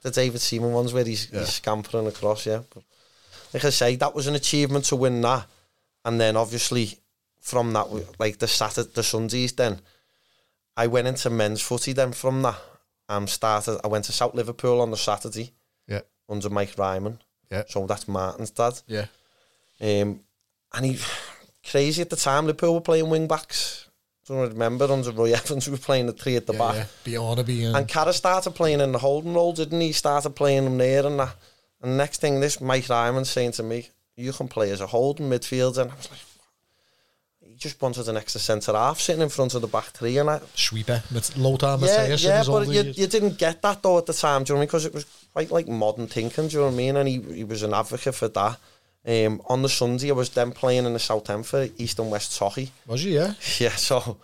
the 0.02 0.12
David 0.12 0.42
Seaman 0.42 0.74
ones 0.74 0.92
where 0.92 1.06
he's, 1.06 1.30
Yeah. 1.32 1.42
he's 1.42 1.50
scampering 1.54 2.08
across, 2.08 2.46
yeah. 2.46 2.62
But 2.74 2.84
like 3.54 3.64
I 3.64 3.70
say, 3.70 3.96
that 3.98 4.16
was 4.16 4.26
an 4.28 4.36
achievement 4.36 4.86
to 4.86 4.96
win 4.96 5.22
that. 5.22 5.46
And 6.04 6.20
then 6.20 6.36
obviously 6.36 6.98
from 7.40 7.74
that, 7.74 7.88
like 8.20 8.40
the 8.40 8.48
Saturday, 8.48 8.90
the 8.94 9.04
Sundays 9.04 9.54
then, 9.54 9.80
I 10.76 10.88
went 10.88 11.08
into 11.08 11.30
men's 11.30 11.62
footy 11.62 11.94
then 11.94 12.12
from 12.14 12.42
that. 12.42 12.60
Um, 13.08 13.28
started, 13.28 13.80
I 13.84 13.88
went 13.88 14.06
to 14.06 14.12
South 14.12 14.34
Liverpool 14.34 14.82
on 14.82 14.90
the 14.92 14.98
Saturday 14.98 15.54
Yeah, 15.88 16.02
under 16.28 16.50
Mike 16.50 16.74
Ryman. 16.78 17.20
Yeah. 17.52 17.64
So 17.70 17.86
that's 17.86 18.08
Martin's 18.08 18.50
dad. 18.50 18.82
yeah, 18.88 19.06
Um, 19.82 20.22
and 20.74 20.86
he 20.86 21.00
crazy 21.70 22.02
at 22.02 22.10
the 22.10 22.16
time. 22.16 22.46
Liverpool 22.46 22.76
were 22.76 22.82
playing 22.82 23.10
wing 23.10 23.28
backs. 23.28 23.88
Don't 24.28 24.40
I 24.40 24.44
remember 24.44 24.86
under 24.86 25.12
Roy 25.12 25.34
Evans, 25.34 25.68
we 25.68 25.72
were 25.72 25.78
playing 25.78 26.06
the 26.06 26.14
three 26.14 26.36
at 26.36 26.48
the 26.48 26.54
yeah, 26.54 26.60
back. 26.60 26.76
yeah. 26.76 26.86
Beyond 27.04 27.46
being. 27.46 27.76
And 27.76 27.88
Carra 27.88 28.14
started 28.14 28.52
playing 28.52 28.80
in 28.80 28.92
the 28.92 29.00
holding 29.00 29.34
role, 29.34 29.54
didn't 29.54 29.82
he? 29.82 29.92
Started 29.92 30.32
playing 30.32 30.64
them 30.64 30.78
there 30.78 31.06
and 31.06 31.20
that. 31.20 31.36
And 31.82 31.98
next 31.98 32.22
thing, 32.22 32.40
this 32.40 32.62
Mike 32.62 32.88
Ryman 32.88 33.26
saying 33.26 33.52
to 33.54 33.64
me, 33.64 33.90
"You 34.16 34.32
can 34.32 34.48
play 34.48 34.72
as 34.72 34.80
a 34.80 34.88
holding 34.88 35.30
midfielder." 35.30 35.82
And 35.82 35.92
I 35.92 35.96
was 35.96 36.10
like, 36.10 36.20
he 37.42 37.56
just 37.56 37.82
wanted 37.82 38.08
an 38.08 38.16
extra 38.16 38.40
centre 38.40 38.72
half 38.72 39.02
sitting 39.02 39.22
in 39.22 39.28
front 39.28 39.54
of 39.54 39.62
the 39.62 39.68
back 39.68 39.88
three, 39.88 40.18
and 40.18 40.30
I, 40.30 40.40
Sweeper 40.56 41.04
with 41.14 41.36
Lothar 41.36 41.78
yeah, 41.82 42.08
Matthäus. 42.08 42.24
yeah, 42.24 42.40
in 42.40 42.48
but 42.48 42.68
you, 42.68 42.74
years. 42.74 42.98
you 42.98 43.08
didn't 43.08 43.38
get 43.38 43.62
that 43.62 43.84
though 43.84 43.98
at 43.98 44.06
the 44.06 44.14
time, 44.14 44.46
do 44.46 44.54
you 44.54 44.56
know 44.56 44.60
what 44.60 44.60
I 44.60 44.64
mean? 44.64 44.68
Because 44.68 44.86
it 44.86 44.94
was 44.94 45.06
quite 45.34 45.52
like 45.52 45.68
modern 45.68 46.08
thinking, 46.08 46.48
do 46.48 46.54
you 46.54 46.60
know 46.60 46.68
what 46.68 46.74
I 46.74 46.78
mean? 46.78 46.96
And 46.96 47.10
he, 47.10 47.20
he 47.20 47.44
was 47.44 47.64
an 47.64 47.74
advocate 47.74 48.16
for 48.16 48.30
that. 48.30 48.58
Um, 49.06 49.42
on 49.48 49.62
the 49.62 49.70
Sunday, 49.70 50.10
I 50.10 50.14
was 50.14 50.30
then 50.30 50.52
playing 50.54 50.86
in 50.86 50.94
the 50.94 51.00
South 51.00 51.30
End 51.30 51.46
for 51.46 51.68
East 51.78 52.00
and 52.00 52.10
West 52.10 52.40
Tochi. 52.40 52.70
Was 52.88 53.02
he, 53.04 53.16
yeah? 53.16 53.34
Yeah, 53.60 53.76
so 53.76 54.18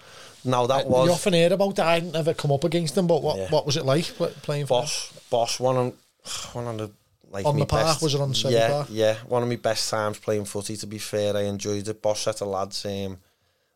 now 0.45 0.67
that 0.67 0.85
You 0.85 0.91
was 0.91 1.07
You 1.07 1.13
often 1.13 1.33
hear 1.33 1.51
about 1.51 1.75
that. 1.75 1.85
I 1.87 1.99
didn't 1.99 2.15
ever 2.15 2.33
come 2.33 2.51
up 2.53 2.63
against 2.63 2.95
them, 2.95 3.05
but 3.07 3.21
what, 3.21 3.37
Yeah. 3.37 3.49
what 3.49 3.65
was 3.65 3.75
it 3.75 3.83
like 3.85 4.05
playing 4.41 4.67
for 4.67 4.81
boss, 4.81 5.11
boss, 5.29 5.59
one 5.59 5.75
on 5.75 5.93
one 6.53 6.65
on 6.65 6.77
the 6.77 6.91
like 7.29 7.45
On 7.45 7.59
the 7.59 7.65
park? 7.65 7.85
best, 7.87 8.01
Was 8.01 8.15
it 8.15 8.21
on 8.21 8.33
Seven 8.33 8.57
yeah, 8.57 8.69
Park? 8.69 8.87
Yeah, 8.89 9.15
one 9.27 9.43
of 9.43 9.49
my 9.49 9.57
best 9.57 9.89
times 9.89 10.17
playing 10.17 10.45
footy. 10.45 10.77
To 10.77 10.87
be 10.87 10.97
fair, 10.97 11.35
I 11.35 11.41
enjoyed 11.41 11.87
it. 11.87 12.01
Boss 12.01 12.21
set 12.21 12.41
of 12.41 12.47
lads. 12.47 12.85
Um, 12.85 13.17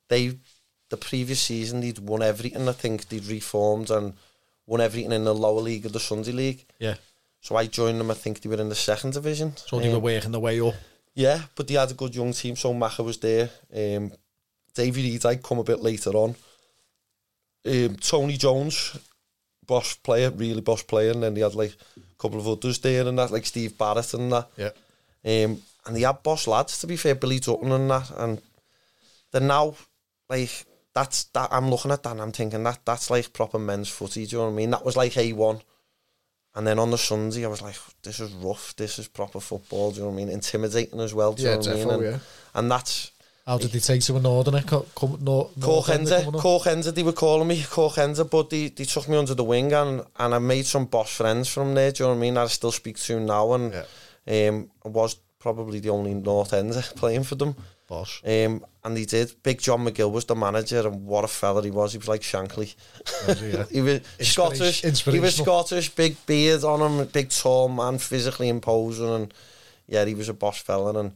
they 0.07 0.37
the 0.89 0.97
previous 0.97 1.41
season 1.41 1.81
they'd 1.81 1.99
won 1.99 2.21
everything. 2.23 2.67
I 2.69 2.71
think 2.71 3.09
they'd 3.09 3.25
reformed 3.25 3.89
and 3.91 4.13
won 4.65 4.79
everything 4.79 5.11
in 5.11 5.23
the 5.25 5.35
lower 5.35 5.59
league 5.61 5.85
of 5.85 5.91
the 5.91 5.99
Sunday 5.99 6.31
League. 6.31 6.65
Yeah. 6.79 6.95
So 7.41 7.57
I 7.57 7.67
joined 7.67 7.99
them. 7.99 8.09
I 8.09 8.13
think 8.13 8.39
they 8.41 8.47
were 8.49 8.61
in 8.61 8.69
the 8.69 8.75
second 8.75 9.11
division. 9.13 9.57
So 9.57 9.79
they 9.79 9.87
Um, 9.87 9.93
were 9.93 9.99
working 9.99 10.31
their 10.31 10.39
way 10.39 10.61
up. 10.61 10.75
Yeah, 11.15 11.41
but 11.55 11.67
they 11.67 11.75
had 11.75 11.91
a 11.91 11.95
good 11.95 12.15
young 12.15 12.33
team. 12.33 12.55
So 12.55 12.73
Macha 12.73 13.03
was 13.03 13.17
there. 13.17 13.49
Um, 13.73 14.11
David 14.73 15.05
Edyke 15.05 15.43
come 15.43 15.59
a 15.59 15.63
bit 15.63 15.79
later 15.79 16.11
on. 16.11 16.35
Um, 17.65 17.95
Tony 17.97 18.37
Jones, 18.37 18.97
boss 19.65 19.95
player, 19.95 20.31
really 20.31 20.61
boss 20.61 20.83
player, 20.83 21.11
and 21.11 21.23
then 21.23 21.33
they 21.33 21.41
had 21.41 21.55
like 21.55 21.75
a 21.97 22.15
couple 22.17 22.39
of 22.39 22.47
others 22.47 22.79
there 22.79 23.07
and 23.07 23.17
that, 23.19 23.31
like 23.31 23.45
Steve 23.45 23.77
Barrett 23.77 24.13
and 24.13 24.31
that. 24.31 24.49
Yeah. 24.57 24.71
Um, 25.25 25.61
and 25.85 25.95
they 25.95 26.01
had 26.01 26.23
boss 26.23 26.47
lads, 26.47 26.79
to 26.79 26.87
be 26.87 26.97
fair, 26.97 27.15
Billy 27.15 27.39
Dutton 27.39 27.71
and 27.71 27.89
that. 27.89 28.11
And 28.17 28.41
then 29.31 29.47
now, 29.47 29.75
like, 30.29 30.65
that's 30.93 31.25
that. 31.25 31.49
I'm 31.51 31.69
looking 31.69 31.91
at 31.91 32.03
that 32.03 32.11
and 32.11 32.21
I'm 32.21 32.31
thinking 32.31 32.63
that 32.63 32.79
that's 32.85 33.09
like 33.09 33.33
proper 33.33 33.59
men's 33.59 33.89
footy. 33.89 34.25
Do 34.25 34.35
you 34.35 34.37
know 34.39 34.45
what 34.45 34.53
I 34.53 34.55
mean? 34.55 34.69
That 34.71 34.85
was 34.85 34.95
like 34.95 35.13
A1. 35.13 35.61
And 36.55 36.67
then 36.67 36.77
on 36.79 36.91
the 36.91 36.97
Sunday, 36.97 37.45
I 37.45 37.47
was 37.47 37.61
like, 37.61 37.75
this 38.03 38.19
is 38.19 38.31
rough. 38.33 38.75
This 38.75 38.99
is 38.99 39.07
proper 39.07 39.39
football. 39.39 39.91
Do 39.91 39.97
you 39.97 40.01
know 40.03 40.09
what 40.09 40.13
I 40.13 40.17
mean? 40.17 40.29
Intimidating 40.29 40.99
as 40.99 41.13
well. 41.13 41.33
Do 41.33 41.41
you 41.41 41.49
Yeah, 41.49 41.55
know 41.55 41.61
what 41.61 41.69
I 41.69 41.73
mean? 41.75 41.89
And, 41.89 42.03
yeah. 42.03 42.19
and 42.53 42.71
that's 42.71 43.11
How 43.47 43.57
did 43.57 43.71
they 43.71 43.79
take 43.79 44.01
to 44.03 44.15
a 44.17 44.19
Northerner? 44.19 44.61
Co- 44.61 44.85
come, 44.95 45.17
no, 45.21 45.49
Corkenza, 45.59 46.23
Corkenza, 46.31 46.93
they 46.93 47.03
were 47.03 47.11
calling 47.11 47.47
me 47.47 47.57
Corkenza, 47.61 48.29
but 48.29 48.49
they, 48.51 48.69
they 48.69 48.85
took 48.85 49.09
me 49.09 49.17
under 49.17 49.33
the 49.33 49.43
wing 49.43 49.73
and, 49.73 50.03
and 50.17 50.35
I 50.35 50.39
made 50.39 50.65
some 50.65 50.85
boss 50.85 51.15
friends 51.15 51.49
from 51.49 51.73
there, 51.73 51.91
do 51.91 52.03
you 52.03 52.07
know 52.07 52.13
what 52.13 52.17
I 52.19 52.21
mean? 52.21 52.37
I 52.37 52.45
still 52.47 52.71
speak 52.71 52.97
to 52.99 53.19
now 53.19 53.53
and 53.53 53.73
um, 54.27 54.69
I 54.85 54.89
was 54.89 55.15
probably 55.39 55.79
the 55.81 55.89
only 55.89 56.13
North 56.13 56.53
Ender 56.53 56.83
playing 56.95 57.23
for 57.23 57.35
them. 57.35 57.55
Boss. 57.93 58.21
Um, 58.25 58.65
and 58.83 58.97
he 58.97 59.05
did. 59.05 59.33
Big 59.43 59.61
John 59.61 59.85
McGill 59.85 60.11
was 60.11 60.25
the 60.25 60.35
manager 60.35 60.87
and 60.87 61.05
what 61.05 61.23
a 61.23 61.27
fella 61.27 61.63
he 61.63 61.71
was. 61.71 61.93
He 61.93 61.99
was 61.99 62.07
like 62.07 62.21
Shankly. 62.21 62.75
Was 63.27 63.39
he, 63.39 63.51
yeah? 63.51 63.65
he 63.71 63.81
was 63.81 64.01
Scottish. 64.21 64.81
He 64.81 65.19
was. 65.19 65.35
Scottish, 65.35 65.89
big 65.89 66.15
beard 66.25 66.63
on 66.63 66.81
him, 66.81 67.07
big 67.07 67.29
tall 67.29 67.69
man, 67.69 67.97
physically 67.97 68.49
imposing 68.49 69.09
and 69.09 69.33
yeah, 69.87 70.05
he 70.05 70.15
was 70.15 70.29
a 70.29 70.33
boss 70.33 70.59
fella 70.59 70.97
and 70.99 71.13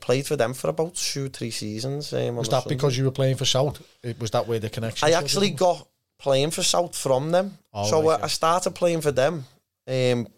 played 0.00 0.26
for 0.26 0.36
them 0.36 0.54
for 0.54 0.68
about 0.68 0.94
two, 0.94 1.28
three 1.28 1.50
seasons. 1.50 2.12
Um, 2.12 2.36
Was 2.36 2.48
that 2.48 2.68
because 2.68 2.96
you 2.96 3.04
were 3.04 3.10
playing 3.10 3.36
for 3.36 3.44
South? 3.44 3.82
It, 4.02 4.18
was 4.18 4.30
that 4.32 4.46
where 4.46 4.58
the 4.58 4.70
connection? 4.70 5.08
I 5.08 5.12
actually 5.12 5.50
got 5.50 5.86
playing 6.18 6.50
for 6.50 6.62
South 6.62 6.96
from 6.96 7.30
them. 7.30 7.58
Oh, 7.72 7.88
so 7.88 8.02
right, 8.02 8.14
uh, 8.14 8.18
yeah. 8.18 8.24
I 8.24 8.28
started 8.28 8.74
playing 8.74 9.00
for 9.00 9.12
them 9.12 9.44
um, 9.86 10.28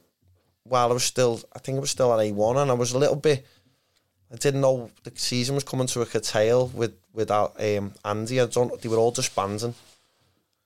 while 0.64 0.90
I 0.90 0.92
was 0.92 1.04
still, 1.04 1.40
I 1.54 1.58
think 1.58 1.76
I 1.76 1.80
was 1.80 1.90
still 1.90 2.12
at 2.12 2.18
A1 2.18 2.62
and 2.62 2.70
I 2.70 2.74
was 2.74 2.92
a 2.92 2.98
little 2.98 3.16
bit, 3.16 3.46
I 4.32 4.36
didn't 4.36 4.62
know 4.62 4.90
the 5.02 5.12
season 5.14 5.54
was 5.54 5.64
coming 5.64 5.86
to 5.88 6.00
a 6.00 6.06
curtail 6.06 6.68
with 6.68 6.94
without 7.12 7.54
um, 7.60 7.92
Andy. 8.04 8.40
I 8.40 8.46
don't, 8.46 8.80
they 8.80 8.88
were 8.88 8.96
all 8.96 9.10
disbanding. 9.10 9.74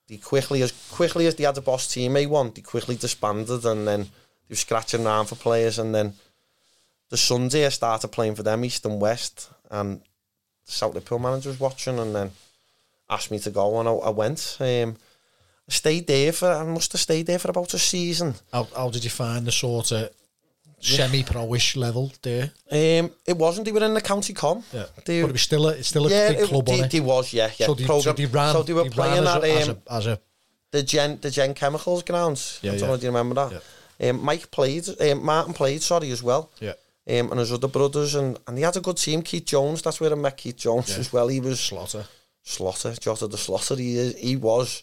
They 0.09 0.19
quickly, 0.19 0.63
as 0.63 0.73
quickly 0.93 1.27
as 1.27 1.35
they 1.35 1.45
had 1.45 1.59
a 1.59 1.61
boss 1.61 1.93
team 1.93 2.15
A1, 2.15 2.55
they 2.55 2.63
quickly 2.63 2.95
disbanded 2.95 3.65
and 3.65 3.89
then 3.89 4.03
they 4.03 4.51
were 4.51 4.57
scratching 4.57 5.05
around 5.05 5.27
for 5.27 5.35
players 5.35 5.81
and 5.81 5.93
then 5.93 6.15
the 7.09 7.17
Sunday 7.17 7.67
I 7.67 7.71
started 7.71 8.09
playing 8.09 8.37
for 8.37 8.45
them, 8.45 8.65
East 8.65 8.85
and 8.87 9.01
West, 9.01 9.51
and 9.71 10.01
the 10.65 10.73
South 10.73 10.95
Liverpool 10.95 11.19
manager 11.19 11.49
was 11.49 11.61
watching 11.61 11.99
and 11.99 12.15
then 12.15 12.31
asked 13.11 13.33
me 13.33 13.41
to 13.41 13.51
go 13.51 13.81
and 13.81 13.89
I, 13.89 13.93
I 13.93 14.11
went. 14.11 14.59
Um, 14.61 14.97
I 15.69 15.73
stayed 15.73 16.07
there 16.07 16.31
for, 16.31 16.53
I 16.53 16.63
must 16.63 16.93
have 16.93 17.01
stayed 17.01 17.27
there 17.27 17.41
for 17.41 17.51
about 17.51 17.75
a 17.75 17.79
season. 17.79 18.35
How, 18.53 18.69
how 18.77 18.91
did 18.91 19.03
you 19.03 19.11
find 19.11 19.45
the 19.45 19.53
sort 19.53 19.91
of 19.91 20.11
semi-pro-ish 20.81 21.77
level 21.77 22.13
there? 22.23 22.51
Um, 22.71 23.11
it 23.27 23.37
wasn't, 23.37 23.65
they 23.65 23.73
were 23.73 23.85
in 23.85 23.95
the 23.95 24.01
county 24.01 24.33
com. 24.33 24.63
Yeah. 24.73 24.87
They, 25.05 25.23
but 25.23 25.31
it 25.31 25.33
was 25.33 25.43
still 25.43 25.69
a, 25.69 25.73
it's 25.73 25.89
still 25.89 26.07
a 26.07 26.11
yeah, 26.11 26.29
big 26.31 26.39
it, 26.41 26.49
club 26.49 26.67
they, 26.67 26.79
on 26.79 26.85
it. 26.85 26.91
they 26.91 27.01
was, 27.01 27.33
yeah, 27.33 27.51
yeah. 27.57 27.67
so, 27.67 27.75
they, 27.75 27.85
so 27.85 28.13
they 28.13 28.27
ran. 28.27 28.53
so 28.53 28.63
they 28.63 28.73
were 28.73 28.83
ran 28.83 28.91
playing 28.91 29.27
at 29.27 29.43
a, 29.45 29.59
as, 29.59 29.69
um, 29.69 29.79
a, 29.87 29.93
as 29.93 30.07
a 30.07 30.21
the 30.71 30.83
Gen 30.83 31.19
the 31.21 31.31
Gen 31.31 31.55
Chemicals 31.55 32.03
grounds. 32.03 32.59
Yeah, 32.63 32.73
I 32.73 32.75
don't 32.75 32.81
yeah. 32.83 32.87
know, 32.89 32.97
do 32.97 33.03
you 33.03 33.09
remember 33.09 33.35
that? 33.49 34.11
Um, 34.11 34.23
Mike 34.23 34.51
played, 34.51 34.89
um, 35.01 35.25
Martin 35.25 35.55
played, 35.55 35.83
sorry, 35.83 36.11
as 36.11 36.23
well. 36.23 36.51
yeah. 36.61 36.75
Um, 37.09 37.31
and 37.31 37.39
his 37.39 37.53
other 37.53 37.69
brothers, 37.69 38.17
and, 38.17 38.37
and 38.49 38.59
he 38.59 38.65
had 38.65 38.77
a 38.77 38.81
good 38.81 38.97
team. 38.97 39.23
Keith 39.23 39.45
Jones, 39.47 39.81
that's 39.81 40.01
where 40.01 40.11
I 40.11 40.17
met 40.17 40.37
Keith 40.37 40.57
Jones 40.57 40.91
Yeah. 40.91 40.99
as 40.99 41.13
well. 41.13 41.29
He 41.29 41.39
was 41.39 41.61
Slaughter. 41.61 42.05
Slaughter, 42.43 42.95
Jota 42.95 43.29
the 43.29 43.39
Slaughter. 43.39 43.77
He 43.77 43.97
is, 43.97 44.17
he 44.17 44.35
was. 44.35 44.83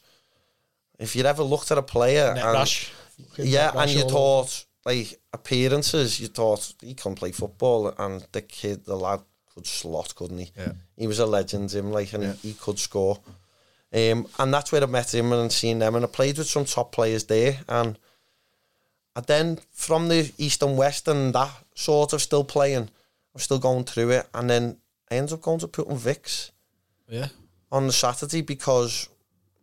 If 0.97 1.17
you'd 1.17 1.25
ever 1.25 1.43
looked 1.43 1.69
at 1.71 1.77
a 1.77 1.81
player, 1.81 2.33
Net 2.33 2.45
and, 2.45 2.53
rash. 2.53 2.93
yeah, 3.37 3.71
and 3.75 3.91
you 3.91 4.07
thought 4.07 4.63
like 4.85 5.19
appearances, 5.31 6.19
you 6.19 6.27
thought 6.27 6.73
he 6.81 6.93
can 6.93 7.15
play 7.15 7.31
football, 7.31 7.93
and 7.97 8.25
the 8.31 8.41
kid, 8.41 8.85
the 8.85 8.95
lad, 8.95 9.21
could 9.53 9.65
slot, 9.67 10.15
couldn't 10.15 10.39
he? 10.39 10.51
Yeah. 10.57 10.71
He 10.97 11.07
was 11.07 11.19
a 11.19 11.25
legend, 11.25 11.71
him 11.71 11.91
like, 11.91 12.11
and 12.13 12.23
Yeah. 12.23 12.33
he, 12.41 12.49
he 12.49 12.53
could 12.55 12.79
score. 12.79 13.19
Um, 13.93 14.27
and 14.39 14.51
that's 14.53 14.71
where 14.71 14.81
I 14.83 14.87
met 14.87 15.13
him 15.13 15.31
and 15.31 15.51
seen 15.51 15.79
them, 15.79 15.95
and 15.95 16.03
I 16.03 16.07
played 16.07 16.37
with 16.37 16.47
some 16.49 16.65
top 16.65 16.91
players 16.91 17.25
there, 17.25 17.59
and 17.67 17.97
and 19.15 19.25
then 19.27 19.59
from 19.71 20.07
the 20.07 20.31
east 20.39 20.63
and 20.63 20.75
west 20.75 21.07
and 21.07 21.33
that 21.35 21.51
sort 21.75 22.13
of 22.13 22.21
still 22.21 22.43
playing, 22.43 22.89
I'm 23.35 23.39
still 23.39 23.59
going 23.59 23.83
through 23.83 24.09
it, 24.09 24.27
and 24.33 24.49
then 24.49 24.77
I 25.11 25.15
ended 25.17 25.33
up 25.33 25.41
going 25.43 25.59
to 25.59 25.67
Poulton 25.67 25.97
Vics 25.97 26.49
Yeah. 27.07 27.27
on 27.71 27.85
the 27.85 27.93
Saturday 27.93 28.41
because 28.41 29.07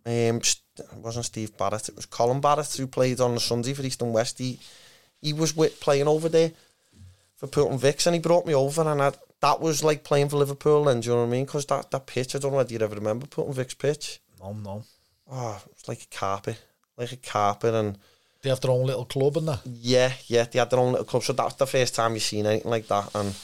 um, 0.06 0.40
it 0.40 0.61
wasn't 0.94 1.24
Steve 1.26 1.56
Barrett, 1.56 1.88
it 1.88 1.96
was 1.96 2.06
Colin 2.06 2.40
Barrett 2.40 2.72
who 2.76 2.87
played 2.87 3.20
on 3.20 3.35
the 3.35 3.40
Sunday 3.40 3.74
for 3.74 3.83
East 3.83 4.00
and 4.02 4.14
West. 4.14 4.38
He, 4.38 4.61
he 5.22 5.33
was 5.33 5.56
with, 5.56 5.80
playing 5.80 6.09
over 6.09 6.28
there 6.28 6.52
for 7.37 7.46
Poulton 7.46 7.78
Vics 7.78 8.06
and 8.06 8.14
he 8.14 8.20
brought 8.20 8.46
me 8.46 8.54
over 8.54 8.83
and 8.88 9.00
I, 9.02 9.12
that 9.40 9.61
was 9.61 9.83
like 9.83 10.04
playing 10.04 10.28
for 10.28 10.37
Liverpool 10.37 10.85
then, 10.85 11.00
do 11.00 11.09
you 11.09 11.14
know 11.14 11.22
what 11.22 11.28
I 11.28 11.30
mean? 11.30 11.44
Because 11.46 11.66
that, 11.66 11.90
that 11.90 12.06
pitch, 12.06 12.35
I 12.35 12.38
don't 12.38 12.50
know 12.52 12.59
whether 12.59 12.72
you 12.72 12.78
ever 12.80 12.94
remember 12.94 13.26
Poulton 13.26 13.54
Vics 13.54 13.76
pitch. 13.78 14.20
No, 14.40 14.52
no. 14.52 14.85
Oh, 15.33 15.62
it's 15.72 15.88
like 15.88 16.02
a 16.02 16.16
carpet, 16.16 16.59
like 16.96 17.12
a 17.12 17.16
carpet 17.16 17.74
and 17.74 17.96
They 18.42 18.50
have 18.50 18.61
their 18.61 18.70
own 18.70 18.87
little 18.87 19.04
club 19.04 19.37
and 19.37 19.48
that. 19.48 19.61
yeah, 19.64 20.12
yeah, 20.26 20.44
they 20.44 20.59
had 20.59 20.70
their 20.70 20.80
own 20.80 20.92
little 20.92 21.06
club. 21.06 21.22
So 21.22 21.33
that's 21.33 21.54
the 21.54 21.66
first 21.66 21.94
time 21.94 22.14
you've 22.14 22.22
seen 22.22 22.46
anything 22.46 22.70
like 22.70 22.88
that. 22.88 23.14
And 23.14 23.35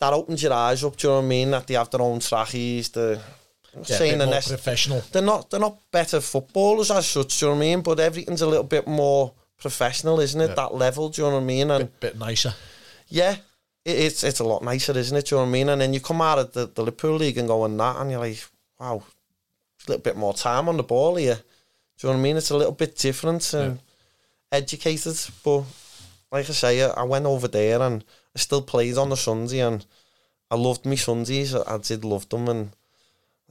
that 0.00 0.12
opens 0.12 0.42
your 0.42 0.52
eyes 0.52 0.82
up, 0.84 0.96
do 0.96 1.06
you 1.06 1.12
know 1.12 1.18
what 1.18 1.24
I 1.24 1.28
mean? 1.28 1.50
That 1.52 1.66
they 1.66 1.74
have 1.74 1.90
their 1.90 2.00
own 2.02 2.20
trackies, 2.20 2.88
the 2.90 3.20
Yeah, 3.76 3.82
saying 3.84 4.18
bit 4.18 4.24
the 4.24 4.26
more 4.26 4.40
professional. 4.42 5.02
they're 5.12 5.22
not 5.22 5.50
they're 5.50 5.60
not 5.60 5.78
better 5.92 6.20
footballers 6.20 6.90
as 6.90 7.06
such, 7.06 7.38
do 7.38 7.46
you 7.46 7.52
know 7.52 7.56
what 7.56 7.62
I 7.64 7.66
mean? 7.68 7.80
But 7.82 8.00
everything's 8.00 8.42
a 8.42 8.46
little 8.48 8.64
bit 8.64 8.86
more 8.88 9.32
professional, 9.60 10.20
isn't 10.20 10.40
it? 10.40 10.48
Yeah. 10.48 10.54
That 10.54 10.74
level, 10.74 11.08
do 11.10 11.22
you 11.22 11.28
know 11.28 11.34
what 11.34 11.42
I 11.42 11.44
mean? 11.44 11.70
And 11.70 11.84
Bit, 11.84 12.00
bit 12.00 12.18
nicer. 12.18 12.54
yeah, 13.08 13.36
it, 13.84 13.98
it's 14.06 14.24
it's 14.24 14.40
a 14.40 14.44
lot 14.44 14.62
nicer, 14.64 14.96
isn't 14.96 15.16
it? 15.16 15.26
Do 15.26 15.34
you 15.34 15.38
know 15.38 15.44
what 15.44 15.48
I 15.50 15.52
mean? 15.52 15.68
And 15.68 15.80
then 15.80 15.92
you 15.94 16.00
come 16.00 16.20
out 16.20 16.38
of 16.38 16.52
the, 16.52 16.66
the 16.66 16.82
Liverpool 16.82 17.16
league 17.16 17.38
and 17.38 17.48
go 17.48 17.62
on 17.62 17.76
that, 17.76 17.96
and 17.96 18.10
you're 18.10 18.20
like, 18.20 18.42
wow, 18.78 19.02
a 19.86 19.90
little 19.90 20.02
bit 20.02 20.16
more 20.16 20.34
time 20.34 20.68
on 20.68 20.76
the 20.76 20.82
ball 20.82 21.16
here. 21.16 21.34
Do 21.36 22.06
you 22.06 22.08
know 22.08 22.14
what 22.14 22.20
I 22.20 22.22
mean? 22.22 22.36
It's 22.36 22.50
a 22.50 22.56
little 22.56 22.72
bit 22.72 22.96
different 22.96 23.52
and 23.54 23.78
educated, 24.52 25.16
but 25.44 25.64
like 26.32 26.48
I 26.48 26.52
say, 26.52 26.82
I, 26.82 26.88
I 26.90 27.02
went 27.04 27.26
over 27.26 27.48
there 27.48 27.80
and 27.82 28.02
I 28.34 28.38
still 28.38 28.62
played 28.62 28.96
on 28.96 29.10
the 29.10 29.16
Sunday, 29.16 29.60
and 29.60 29.84
I 30.50 30.56
loved 30.56 30.86
me 30.86 30.96
Sundays. 30.96 31.54
I, 31.54 31.74
I 31.74 31.78
did 31.78 32.04
love 32.04 32.28
them, 32.28 32.48
and 32.48 32.70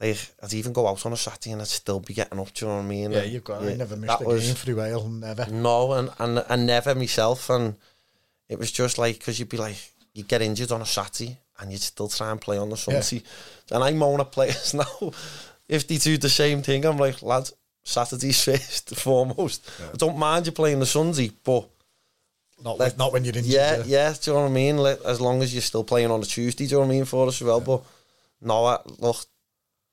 like 0.01 0.17
I'd 0.43 0.53
even 0.53 0.73
go 0.73 0.87
out 0.87 1.05
on 1.05 1.13
a 1.13 1.17
Saturday 1.17 1.51
and 1.51 1.61
I'd 1.61 1.67
still 1.67 1.99
be 1.99 2.13
getting 2.13 2.39
up. 2.39 2.53
Do 2.53 2.65
you 2.65 2.71
know 2.71 2.77
what 2.77 2.83
I 2.83 2.87
mean? 2.87 3.11
Yeah, 3.11 3.23
you've 3.23 3.43
got. 3.43 3.61
yeah, 3.63 3.71
I 3.71 3.75
never 3.75 3.95
missed 3.95 4.21
a 4.21 4.23
was- 4.25 4.45
game 4.45 4.55
through 4.55 4.81
Ale. 4.81 5.07
Never. 5.09 5.45
no, 5.51 5.93
and, 5.93 6.09
and 6.19 6.45
and 6.49 6.65
never 6.65 6.95
myself, 6.95 7.49
and 7.49 7.75
it 8.47 8.57
was 8.59 8.71
just 8.71 8.97
like 8.97 9.19
because 9.19 9.39
you'd 9.39 9.49
be 9.49 9.57
like 9.57 9.77
you 10.13 10.23
get 10.23 10.41
injured 10.41 10.71
on 10.71 10.81
a 10.81 10.85
Saturday 10.85 11.37
and 11.59 11.71
you'd 11.71 11.81
still 11.81 12.07
try 12.07 12.31
and 12.31 12.39
play 12.41 12.57
on 12.57 12.69
the 12.69 12.77
Sunday, 12.77 13.21
and 13.71 13.83
I 13.83 13.91
moan 13.91 14.21
at 14.21 14.31
players 14.31 14.73
now 14.73 15.11
if 15.67 15.87
they 15.87 15.97
do 15.97 16.17
the 16.17 16.29
same 16.29 16.61
thing. 16.63 16.85
I'm 16.85 16.97
like, 16.97 17.21
lads, 17.21 17.53
Saturday's 17.83 18.43
first 18.45 18.95
foremost. 18.95 19.69
I 19.93 19.97
don't 19.97 20.17
mind 20.17 20.45
you 20.45 20.51
playing 20.53 20.79
the 20.79 20.85
Sunday, 20.85 21.31
but 21.43 21.67
Not, 22.63 22.79
with, 22.79 22.97
not 22.97 23.11
when 23.13 23.23
you're 23.25 23.35
injured. 23.35 23.51
yeah, 23.53 23.83
yeah, 23.85 24.13
do 24.19 24.31
you 24.31 24.35
know 24.37 24.43
what 24.43 24.49
I 24.49 24.53
mean? 24.53 24.77
Like, 24.77 24.99
as 25.05 25.19
long 25.21 25.41
as 25.43 25.53
you're 25.53 25.61
still 25.61 25.83
playing 25.83 26.09
on 26.11 26.21
a 26.21 26.25
Tuesday, 26.25 26.65
do 26.65 26.71
you 26.71 26.75
know 26.77 26.87
what 26.87 26.93
I 26.93 26.95
mean 26.95 27.05
for 27.05 27.27
us 27.27 27.41
as 27.41 27.45
well? 27.47 27.61
But 27.61 27.83
no, 28.41 28.65
I, 28.65 28.79
look, 28.99 29.17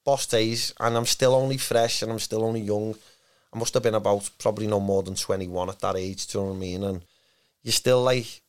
boss 0.06 0.24
days, 0.26 0.72
and 0.80 0.96
I'm 0.96 1.04
still 1.06 1.34
only 1.34 1.58
fresh 1.58 2.00
and 2.02 2.10
I'm 2.10 2.18
still 2.28 2.44
only 2.44 2.60
young. 2.62 2.94
I 3.52 3.58
must 3.58 3.74
have 3.74 3.82
been 3.82 3.94
about 4.02 4.30
probably 4.38 4.66
no 4.66 4.80
more 4.80 5.02
than 5.02 5.14
21 5.14 5.68
at 5.68 5.80
that 5.80 5.96
age, 5.96 6.26
do 6.28 6.38
you 6.38 6.44
know 6.44 6.50
what 6.50 6.56
I 6.56 6.60
mean? 6.60 6.82
And 6.84 7.02
you're 7.62 7.72
still 7.72 8.02
like, 8.02 8.40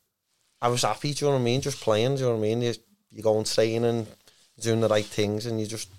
I 0.62 0.70
was 0.70 0.84
happy, 0.84 1.14
do 1.14 1.26
you 1.26 1.32
know 1.32 1.36
what 1.36 1.42
I 1.42 1.50
mean? 1.50 1.62
Just 1.62 1.82
playing, 1.82 2.16
do 2.16 2.22
you 2.22 2.26
know 2.28 2.36
what 2.36 2.46
I 2.46 2.48
mean? 2.48 2.62
You're, 2.62 2.74
you 3.12 3.24
go 3.24 3.38
and 3.38 3.46
training, 3.46 4.08
you're 4.56 4.64
doing 4.70 4.82
the 4.82 4.88
right 4.88 5.06
things, 5.06 5.46
and 5.46 5.60
you 5.60 5.68
just 5.68 5.90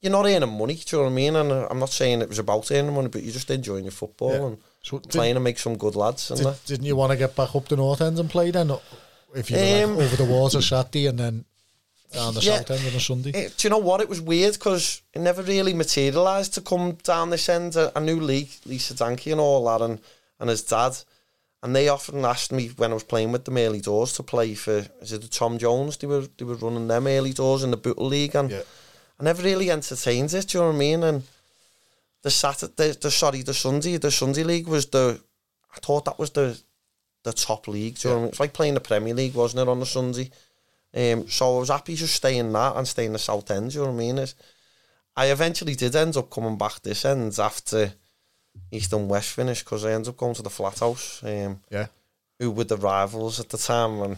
you're 0.00 0.12
not 0.12 0.26
earning 0.26 0.58
money. 0.58 0.74
Do 0.74 0.96
you 0.96 0.98
know 0.98 1.04
what 1.04 1.12
I 1.12 1.14
mean? 1.14 1.36
And 1.36 1.50
uh, 1.52 1.66
I'm 1.70 1.80
not 1.80 1.90
saying 1.90 2.22
it 2.22 2.28
was 2.28 2.38
about 2.38 2.70
earning 2.70 2.94
money, 2.94 3.08
but 3.08 3.22
you're 3.22 3.32
just 3.32 3.50
enjoying 3.50 3.84
your 3.84 3.90
football 4.02 4.30
Yeah. 4.32 4.46
and 4.46 4.58
So 4.82 4.98
did, 5.00 5.10
playing 5.10 5.34
and 5.36 5.44
make 5.44 5.58
some 5.58 5.76
good 5.76 5.96
lads. 5.96 6.28
Did, 6.28 6.46
didn't 6.66 6.86
you 6.86 6.94
want 6.96 7.10
to 7.12 7.18
get 7.18 7.34
back 7.34 7.54
up 7.56 7.66
the 7.68 7.76
north 7.76 8.00
end 8.00 8.18
and 8.18 8.30
play 8.30 8.50
then? 8.52 8.70
If 9.34 9.50
you 9.50 9.56
were 9.56 9.62
like, 9.62 9.84
Um, 9.84 9.98
over 9.98 10.16
the 10.16 10.24
water 10.24 10.62
Saturday 10.62 11.06
and 11.06 11.18
then 11.18 11.44
down 12.12 12.34
the 12.34 12.40
Yeah. 12.40 12.58
south 12.58 12.70
end 12.70 12.86
on 12.86 12.94
a 12.94 13.00
Sunday. 13.00 13.30
It, 13.30 13.56
do 13.56 13.66
you 13.66 13.70
know 13.70 13.78
what? 13.78 14.00
It 14.00 14.08
was 14.08 14.20
weird 14.20 14.54
because 14.54 15.02
it 15.14 15.20
never 15.20 15.42
really 15.42 15.74
materialised 15.74 16.54
to 16.54 16.60
come 16.60 16.92
down 17.02 17.30
this 17.30 17.48
end. 17.48 17.76
I, 17.76 17.90
I 17.94 18.00
knew 18.00 18.20
Lee, 18.20 18.48
Lisa 18.66 18.94
Danke 18.94 19.26
and 19.32 19.40
all 19.40 19.64
that, 19.66 19.84
and, 19.84 20.00
and 20.40 20.50
his 20.50 20.62
dad. 20.62 20.96
And 21.62 21.74
they 21.74 21.88
often 21.88 22.24
asked 22.24 22.52
me 22.52 22.68
when 22.68 22.92
I 22.92 22.94
was 22.94 23.02
playing 23.04 23.32
with 23.32 23.44
them 23.44 23.58
early 23.58 23.80
doors 23.80 24.12
to 24.14 24.22
play 24.22 24.54
for 24.54 24.86
is 25.00 25.12
it 25.12 25.22
the 25.22 25.28
Tom 25.28 25.58
Jones? 25.58 25.96
They 25.96 26.06
were 26.06 26.26
they 26.36 26.44
were 26.44 26.54
running 26.54 26.86
them 26.86 27.06
early 27.08 27.32
doors 27.32 27.64
in 27.64 27.72
the 27.72 27.76
Bootle 27.76 28.06
League, 28.06 28.36
and 28.36 28.50
Yeah. 28.50 28.62
I 29.18 29.24
never 29.24 29.42
really 29.42 29.68
entertained 29.70 30.32
it. 30.32 30.46
Do 30.48 30.58
you 30.58 30.62
know 30.62 30.68
what 30.70 30.76
I 30.76 30.78
mean? 30.78 31.02
And 31.02 31.22
the 32.22 32.30
Saturday, 32.30 32.92
the 32.92 33.10
sorry, 33.10 33.42
the 33.42 33.54
Sunday, 33.54 33.96
the 33.96 34.10
Sunday 34.12 34.44
League 34.44 34.68
was 34.68 34.86
the. 34.86 35.20
I 35.74 35.80
thought 35.80 36.04
that 36.04 36.18
was 36.18 36.30
the 36.30 36.56
the 37.24 37.32
top 37.32 37.66
league. 37.66 37.98
Do 37.98 38.08
you 38.08 38.14
know 38.14 38.16
what 38.16 38.20
I 38.20 38.22
mean? 38.22 38.28
It's 38.30 38.40
like 38.40 38.52
playing 38.52 38.74
the 38.74 38.80
Premier 38.80 39.14
League, 39.14 39.34
wasn't 39.34 39.62
it, 39.62 39.68
on 39.68 39.80
the 39.80 39.86
Sunday? 39.86 40.30
Um, 40.94 41.28
so 41.28 41.56
I 41.56 41.60
was 41.60 41.68
happy 41.68 41.94
just 41.94 42.14
staying 42.14 42.52
that 42.52 42.76
and 42.76 42.88
staying 42.88 43.12
the 43.12 43.18
South 43.18 43.50
End. 43.50 43.70
Do 43.70 43.78
you 43.78 43.84
know 43.84 43.90
what 43.92 43.96
I 43.96 43.98
mean? 43.98 44.18
It, 44.18 44.34
I 45.16 45.26
eventually 45.26 45.74
did 45.74 45.94
end 45.96 46.16
up 46.16 46.30
coming 46.30 46.56
back 46.56 46.80
this 46.82 47.04
end 47.04 47.38
after 47.38 47.92
East 48.70 48.92
and 48.92 49.08
West 49.08 49.30
finished 49.30 49.64
because 49.64 49.84
I 49.84 49.92
ended 49.92 50.08
up 50.10 50.16
going 50.16 50.34
to 50.34 50.42
the 50.42 50.50
Flat 50.50 50.78
House. 50.78 51.22
Um, 51.22 51.60
Yeah. 51.70 51.86
who 52.38 52.50
were 52.52 52.64
the 52.64 52.76
rivals 52.76 53.40
at 53.40 53.48
the 53.48 53.58
time, 53.58 54.00
and 54.00 54.16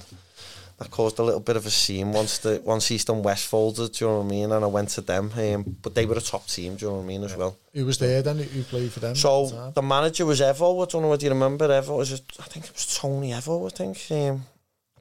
that 0.79 0.91
caused 0.91 1.19
a 1.19 1.23
little 1.23 1.41
bit 1.41 1.57
of 1.57 1.65
a 1.67 1.71
scene 1.71 2.13
once 2.13 2.39
the 2.39 2.61
once 2.65 2.91
East 2.91 3.09
and 3.09 3.25
West 3.25 3.47
folded. 3.47 3.93
Do 3.93 4.05
you 4.05 4.11
know 4.11 4.19
what 4.19 4.27
I 4.27 4.29
mean? 4.29 4.53
And 4.53 4.65
I 4.65 4.69
went 4.69 4.91
to 4.91 5.01
them, 5.01 5.33
um, 5.37 5.77
but 5.83 5.95
they 5.95 6.07
were 6.07 6.17
a 6.17 6.21
top 6.21 6.47
team. 6.47 6.77
Do 6.77 6.85
you 6.87 6.91
know 6.91 6.99
what 6.99 7.05
I 7.05 7.07
mean 7.07 7.25
as 7.25 7.35
well? 7.35 7.57
Who 7.75 7.85
was 7.87 7.99
there 7.99 8.23
then? 8.23 8.39
Who 8.39 8.63
played 8.65 8.93
for 8.93 9.01
them? 9.01 9.11
at 9.11 9.15
the 9.17 9.21
So 9.21 9.73
the 9.75 9.83
manager 9.83 10.27
was 10.27 10.41
Evo. 10.41 10.83
I 10.87 10.91
don't 10.91 11.03
know 11.03 11.09
whether 11.09 11.25
you 11.25 11.31
remember 11.31 11.69
Evo. 11.69 11.97
Was 11.97 12.13
it, 12.13 12.23
I 12.39 12.45
think 12.45 12.67
it 12.67 12.73
was 12.73 12.99
Tony 12.99 13.31
Evo. 13.33 13.67
I 13.67 13.75
think 13.75 13.99
um, 14.11 14.45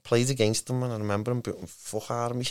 played 0.10 0.30
against 0.30 0.66
them, 0.68 0.82
and 0.84 0.92
I 0.92 0.98
remember 0.98 1.32
him 1.32 1.42
putting 1.42 1.68
fuck 1.68 2.10
out 2.12 2.32
of 2.32 2.38
me. 2.38 2.46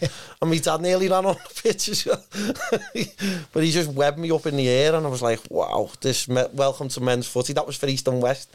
and 0.40 0.50
my 0.50 0.58
dad 0.58 0.80
nearly 0.80 1.08
ran 1.08 1.24
on 1.26 1.36
the 1.36 1.62
pitch 1.62 1.88
as 1.88 2.04
well. 2.06 2.24
but 3.52 3.62
he 3.62 3.70
just 3.70 3.90
webbed 3.92 4.18
me 4.18 4.30
up 4.30 4.46
in 4.46 4.56
the 4.56 4.68
air, 4.68 4.94
and 4.94 5.06
I 5.06 5.08
was 5.10 5.22
like, 5.22 5.40
"Wow, 5.50 5.90
this 6.00 6.28
me- 6.28 6.52
welcome 6.52 6.88
to 6.88 7.00
men's 7.00 7.26
footy." 7.28 7.52
That 7.52 7.66
was 7.66 7.76
for 7.76 7.86
East 7.86 8.08
and 8.08 8.20
West 8.22 8.48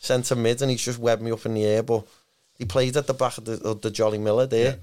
centre 0.00 0.36
mid, 0.36 0.62
and 0.62 0.70
he's 0.70 0.84
just 0.84 0.98
webbed 0.98 1.22
me 1.22 1.32
up 1.32 1.44
in 1.46 1.54
the 1.54 1.64
air. 1.64 1.82
But 1.82 2.04
he 2.58 2.64
played 2.64 2.96
at 2.96 3.06
the 3.06 3.14
back 3.14 3.38
of 3.38 3.44
the, 3.44 3.60
of 3.68 3.80
the 3.80 3.90
Jolly 3.90 4.18
Miller 4.18 4.46
there. 4.46 4.78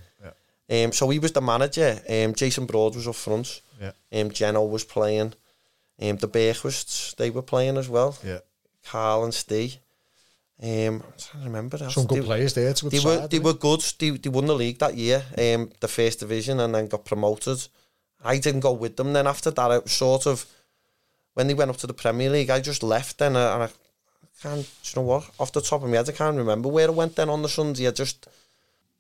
yeah, 0.70 0.84
Um, 0.86 0.92
so 0.92 1.10
he 1.10 1.20
was 1.20 1.32
the 1.32 1.42
manager. 1.42 2.00
Um, 2.10 2.34
Jason 2.36 2.66
Broad 2.66 2.96
was 2.96 3.08
up 3.08 3.16
front. 3.16 3.62
yeah, 3.82 3.92
Um, 4.14 4.32
Geno 4.32 4.64
was 4.66 4.84
playing. 4.84 5.34
Um, 6.02 6.18
the 6.18 6.28
Bergwists, 6.28 7.16
they 7.16 7.30
were 7.30 7.42
playing 7.42 7.78
as 7.78 7.88
well. 7.90 8.18
yeah. 8.24 8.40
Carl 8.86 9.24
and 9.24 9.34
Steve. 9.34 9.78
Um, 10.62 10.70
I'm 10.70 11.02
trying 11.18 11.44
to 11.44 11.50
remember 11.50 11.78
that. 11.78 11.92
Some 11.92 12.06
good 12.06 12.24
they, 12.24 12.26
players 12.26 12.54
there. 12.54 12.74
Good 12.74 12.92
they 12.92 13.00
were 13.00 13.28
they 13.28 13.40
were 13.40 13.54
good. 13.54 13.82
They, 14.00 14.12
they 14.12 14.30
won 14.30 14.46
the 14.46 14.56
league 14.56 14.80
that 14.80 14.96
year, 14.96 15.24
um, 15.38 15.70
the 15.82 15.88
first 15.88 16.22
division, 16.22 16.60
and 16.60 16.74
then 16.74 16.88
got 16.88 17.04
promoted. 17.04 17.68
I 18.24 18.38
didn't 18.38 18.62
go 18.62 18.72
with 18.72 18.96
them. 18.96 19.14
Then 19.14 19.28
after 19.28 19.52
that, 19.52 19.72
it 19.72 19.84
was 19.84 19.92
sort 19.92 20.26
of 20.26 20.46
when 21.34 21.48
they 21.48 21.54
went 21.54 21.72
up 21.72 21.78
to 21.78 21.88
the 21.88 21.94
Premier 21.94 22.30
League. 22.30 22.50
I 22.50 22.62
just 22.62 22.84
left 22.84 23.18
then, 23.18 23.36
and 23.36 23.64
I 23.64 23.70
can't. 24.42 24.70
You 24.84 24.92
know 24.96 25.02
what? 25.02 25.30
Off 25.40 25.52
the 25.52 25.62
top 25.62 25.84
of 25.84 25.90
my 25.90 25.98
head, 25.98 26.10
I 26.10 26.14
can't 26.14 26.38
remember 26.38 26.70
where 26.70 26.88
I 26.88 26.92
went 26.92 27.16
then 27.18 27.30
on 27.30 27.42
the 27.42 27.50
Sunday. 27.50 27.88
I 27.88 27.92
just. 27.92 28.28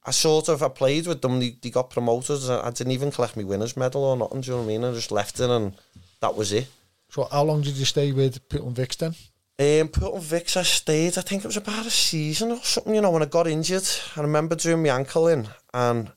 I 0.08 0.12
sort 0.12 0.49
of 0.49 0.62
I 0.62 0.68
played 0.68 1.08
with 1.08 1.22
them. 1.22 1.39
They, 1.39 1.56
they 1.60 1.70
got 1.72 1.89
promoted. 1.89 2.47
I 2.49 2.68
I 2.68 2.72
didn't 2.72 2.91
even 2.91 3.12
collect 3.12 3.38
my 3.38 3.43
winners 3.43 3.78
medal 3.78 4.03
or 4.03 4.18
nothing. 4.18 4.41
Do 4.41 4.51
you 4.51 4.58
know 4.58 4.64
what 4.64 4.66
I 4.66 4.68
mean? 4.68 4.84
I 4.84 4.91
just 4.91 5.12
left 5.12 5.39
it, 5.39 5.49
and 5.49 5.74
that 6.20 6.36
was 6.36 6.51
it. 6.51 6.68
So 7.10 7.28
how 7.32 7.43
long 7.43 7.62
did 7.62 7.76
you 7.76 7.86
stay 7.86 8.12
with 8.12 8.41
and 8.51 8.76
Vix 8.76 8.97
then? 8.97 9.16
Um, 9.58 9.88
Poulton 9.88 10.22
Vics, 10.22 10.58
I 10.58 10.64
stayed, 10.64 11.18
I 11.18 11.22
think 11.22 11.43
it 11.43 11.47
was 11.47 11.56
about 11.56 11.86
a 11.86 11.89
season 11.91 12.51
or 12.51 12.58
something, 12.58 12.93
you 12.93 12.99
know, 12.99 13.12
when 13.12 13.22
I 13.24 13.26
got 13.26 13.47
injured. 13.47 13.88
I 14.18 14.22
remember 14.22 14.56
doing 14.56 14.84
my 14.84 14.89
ankle 14.89 15.30
in 15.30 15.47
and 15.74 16.12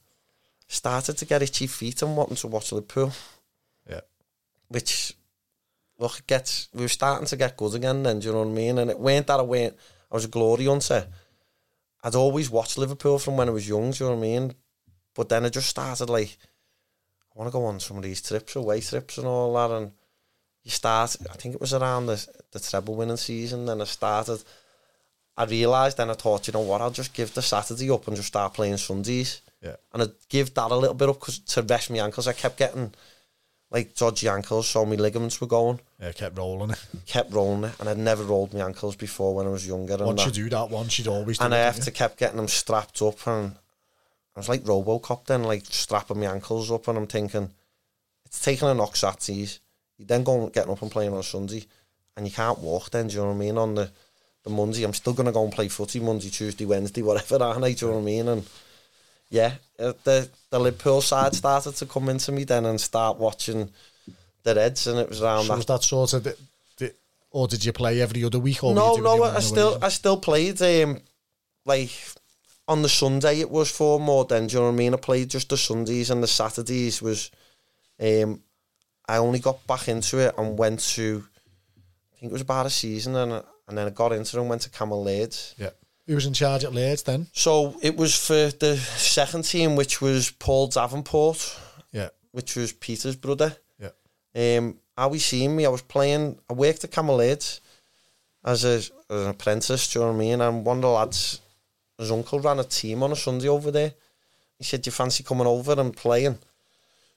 started 0.66 1.16
to 1.18 1.24
get 1.24 1.42
itchy 1.42 1.68
feet 1.68 2.02
and 2.02 2.16
wanting 2.16 2.36
to 2.36 2.48
watch 2.48 2.72
Liverpool, 2.72 3.12
Yeah. 3.88 4.00
which, 4.66 5.14
look, 5.98 6.18
it 6.18 6.26
gets, 6.26 6.68
we 6.74 6.82
were 6.82 6.88
starting 6.88 7.28
to 7.28 7.36
get 7.36 7.56
good 7.56 7.76
again 7.76 8.02
then, 8.02 8.18
do 8.18 8.26
you 8.26 8.32
know 8.32 8.40
what 8.40 8.48
I 8.48 8.50
mean? 8.50 8.78
And 8.78 8.90
it 8.90 8.98
weren't 8.98 9.28
that 9.28 9.38
I 9.38 9.44
weren't, 9.44 9.76
I 10.10 10.14
was 10.16 10.24
a 10.24 10.28
glory 10.28 10.66
hunter. 10.66 11.06
I'd 12.02 12.16
always 12.16 12.50
watched 12.50 12.76
Liverpool 12.76 13.20
from 13.20 13.36
when 13.36 13.48
I 13.48 13.52
was 13.52 13.68
young, 13.68 13.92
do 13.92 14.02
you 14.02 14.10
know 14.10 14.16
what 14.16 14.24
I 14.24 14.28
mean? 14.28 14.54
But 15.14 15.28
then 15.28 15.44
I 15.44 15.48
just 15.48 15.68
started 15.68 16.10
like, 16.10 16.36
I 17.32 17.38
want 17.38 17.48
to 17.48 17.52
go 17.52 17.64
on 17.66 17.78
some 17.78 17.98
of 17.98 18.02
these 18.02 18.20
trips, 18.20 18.56
away 18.56 18.80
trips 18.80 19.16
and 19.18 19.28
all 19.28 19.54
that, 19.54 19.70
and 19.70 19.92
you 20.64 20.70
start, 20.70 21.16
I 21.30 21.34
think 21.34 21.54
it 21.54 21.60
was 21.60 21.74
around 21.74 22.06
the, 22.06 22.26
the 22.52 22.60
treble 22.60 22.94
winning 22.94 23.16
season, 23.16 23.66
then 23.66 23.80
I 23.80 23.84
started, 23.84 24.42
I 25.36 25.44
realised 25.44 25.96
then 25.96 26.10
I 26.10 26.14
thought, 26.14 26.46
you 26.46 26.52
know 26.52 26.60
what, 26.60 26.80
I'll 26.80 26.90
just 26.90 27.14
give 27.14 27.32
the 27.32 27.42
Saturday 27.42 27.90
up 27.90 28.06
and 28.06 28.16
just 28.16 28.28
start 28.28 28.54
playing 28.54 28.76
Sundays. 28.76 29.40
Yeah. 29.62 29.76
And 29.92 30.02
I'd 30.02 30.28
give 30.28 30.54
that 30.54 30.70
a 30.70 30.76
little 30.76 30.94
bit 30.94 31.08
up 31.08 31.20
cause, 31.20 31.38
to 31.38 31.62
rest 31.62 31.90
my 31.90 31.98
ankles. 31.98 32.28
I 32.28 32.32
kept 32.32 32.58
getting 32.58 32.92
like 33.70 33.94
dodgy 33.94 34.28
ankles, 34.28 34.68
so 34.68 34.84
my 34.86 34.96
ligaments 34.96 35.40
were 35.40 35.46
going, 35.46 35.80
Yeah, 36.00 36.12
kept 36.12 36.38
rolling 36.38 36.70
it. 36.70 36.86
kept 37.06 37.32
rolling 37.32 37.64
it, 37.64 37.78
and 37.80 37.88
I'd 37.88 37.98
never 37.98 38.24
rolled 38.24 38.54
my 38.54 38.60
ankles 38.60 38.96
before 38.96 39.34
when 39.34 39.46
I 39.46 39.50
was 39.50 39.66
younger. 39.66 39.94
And, 39.94 40.06
Once 40.06 40.24
that. 40.24 40.36
you 40.36 40.44
do 40.44 40.50
that 40.50 40.70
once, 40.70 40.98
you'd 40.98 41.08
always 41.08 41.40
and 41.40 41.54
I 41.54 41.58
have 41.58 41.80
to 41.80 41.90
kept 41.90 42.18
getting 42.18 42.38
them 42.38 42.48
strapped 42.48 43.02
up, 43.02 43.26
and 43.26 43.52
I 44.34 44.40
was 44.40 44.48
like 44.48 44.64
Robocop 44.64 45.26
then, 45.26 45.44
like 45.44 45.64
strapping 45.68 46.20
my 46.20 46.26
ankles 46.26 46.70
up, 46.70 46.88
and 46.88 46.98
I'm 46.98 47.06
thinking, 47.06 47.50
it's 48.24 48.42
taking 48.42 48.68
a 48.68 48.74
knock 48.74 48.96
Saturdays. 48.96 49.60
You 49.98 50.06
then 50.06 50.24
go 50.24 50.44
and 50.44 50.52
getting 50.52 50.72
up 50.72 50.80
and 50.80 50.90
playing 50.90 51.12
on 51.12 51.22
Sunday, 51.22 51.66
and 52.16 52.26
you 52.26 52.32
can't 52.32 52.58
walk 52.60 52.90
then, 52.90 53.08
do 53.08 53.14
you 53.14 53.20
know 53.20 53.28
what 53.28 53.34
I 53.34 53.38
mean? 53.38 53.58
On 53.58 53.74
the, 53.74 53.90
the 54.44 54.50
Monday, 54.50 54.84
I'm 54.84 54.94
still 54.94 55.12
going 55.12 55.26
to 55.26 55.32
go 55.32 55.44
and 55.44 55.52
play 55.52 55.68
footy 55.68 56.00
Monday, 56.00 56.30
Tuesday, 56.30 56.64
Wednesday, 56.64 57.02
whatever, 57.02 57.42
aren't 57.44 57.64
I? 57.64 57.72
Do 57.72 57.86
you 57.86 57.92
know 57.92 57.98
what 57.98 58.02
I 58.02 58.04
mean? 58.04 58.28
And 58.28 58.46
yeah, 59.30 59.54
uh, 59.78 59.92
the, 60.04 60.28
the 60.50 60.58
Liverpool 60.58 61.00
side 61.00 61.34
started 61.34 61.74
to 61.76 61.86
come 61.86 62.08
into 62.08 62.32
me 62.32 62.44
then 62.44 62.64
and 62.64 62.80
start 62.80 63.18
watching 63.18 63.70
the 64.44 64.54
Reds, 64.54 64.86
and 64.86 64.98
it 64.98 65.08
was 65.08 65.22
around 65.22 65.44
So 65.44 65.48
that 65.48 65.56
was 65.56 65.66
that 65.66 65.82
sort 65.82 66.12
of, 66.14 66.24
the, 66.24 66.36
the, 66.78 66.94
or 67.30 67.48
did 67.48 67.64
you 67.64 67.72
play 67.72 68.00
every 68.00 68.24
other 68.24 68.38
week? 68.38 68.62
Or 68.64 68.74
no, 68.74 68.96
no, 68.96 69.22
I 69.24 69.40
still? 69.40 69.78
I 69.82 69.88
still 69.88 70.16
played. 70.16 70.62
Um, 70.62 71.00
like 71.64 71.90
on 72.66 72.82
the 72.82 72.88
Sunday, 72.88 73.40
it 73.40 73.50
was 73.50 73.70
four 73.70 74.00
more 74.00 74.24
than. 74.24 74.46
Do 74.46 74.54
you 74.54 74.60
know 74.60 74.66
what 74.66 74.72
I 74.72 74.76
mean? 74.76 74.94
I 74.94 74.96
played 74.96 75.30
just 75.30 75.50
the 75.50 75.56
Sundays 75.56 76.10
and 76.10 76.22
the 76.22 76.28
Saturdays 76.28 77.02
was. 77.02 77.30
Um, 78.00 78.42
I 79.08 79.16
only 79.18 79.38
got 79.38 79.66
back 79.66 79.88
into 79.88 80.18
it 80.18 80.34
and 80.38 80.58
went 80.58 80.80
to. 80.94 81.24
I 82.14 82.20
think 82.20 82.30
it 82.30 82.32
was 82.32 82.42
about 82.42 82.66
a 82.66 82.70
season, 82.70 83.16
and 83.16 83.32
and 83.68 83.76
then 83.78 83.86
I 83.86 83.90
got 83.90 84.12
into 84.12 84.36
it 84.36 84.40
and 84.40 84.48
went 84.48 84.62
to 84.62 84.70
Cammell 84.70 85.04
Lairds. 85.04 85.54
Yeah. 85.58 85.70
Who 86.06 86.14
was 86.14 86.24
in 86.26 86.32
charge 86.32 86.64
at 86.64 86.72
Lairds 86.72 87.02
then? 87.02 87.26
So 87.32 87.76
it 87.82 87.96
was 87.96 88.14
for 88.14 88.50
the 88.50 88.76
second 88.76 89.42
team, 89.44 89.76
which 89.76 90.00
was 90.00 90.30
Paul 90.30 90.68
Davenport, 90.68 91.54
Yeah. 91.92 92.08
which 92.32 92.56
was 92.56 92.72
Peter's 92.72 93.14
brother. 93.16 93.54
Yeah. 93.78 94.56
Um, 94.58 94.78
how 94.96 95.10
he 95.12 95.18
seen 95.18 95.54
me, 95.54 95.66
I 95.66 95.68
was 95.68 95.82
playing, 95.82 96.38
I 96.48 96.54
worked 96.54 96.82
at 96.84 96.92
Cammell 96.92 97.18
Lairds 97.18 97.60
as, 98.42 98.64
a, 98.64 98.68
as 98.76 98.90
an 99.10 99.28
apprentice, 99.28 99.92
do 99.92 99.98
you 99.98 100.04
know 100.06 100.12
what 100.12 100.16
I 100.16 100.18
mean? 100.18 100.40
And 100.40 100.64
one 100.64 100.78
of 100.78 100.82
the 100.82 100.88
lads, 100.88 101.40
his 101.98 102.10
uncle 102.10 102.40
ran 102.40 102.58
a 102.58 102.64
team 102.64 103.02
on 103.02 103.12
a 103.12 103.16
Sunday 103.16 103.48
over 103.48 103.70
there. 103.70 103.92
He 104.56 104.64
said, 104.64 104.80
do 104.80 104.88
you 104.88 104.92
fancy 104.92 105.22
coming 105.22 105.46
over 105.46 105.78
and 105.78 105.94
playing? 105.94 106.38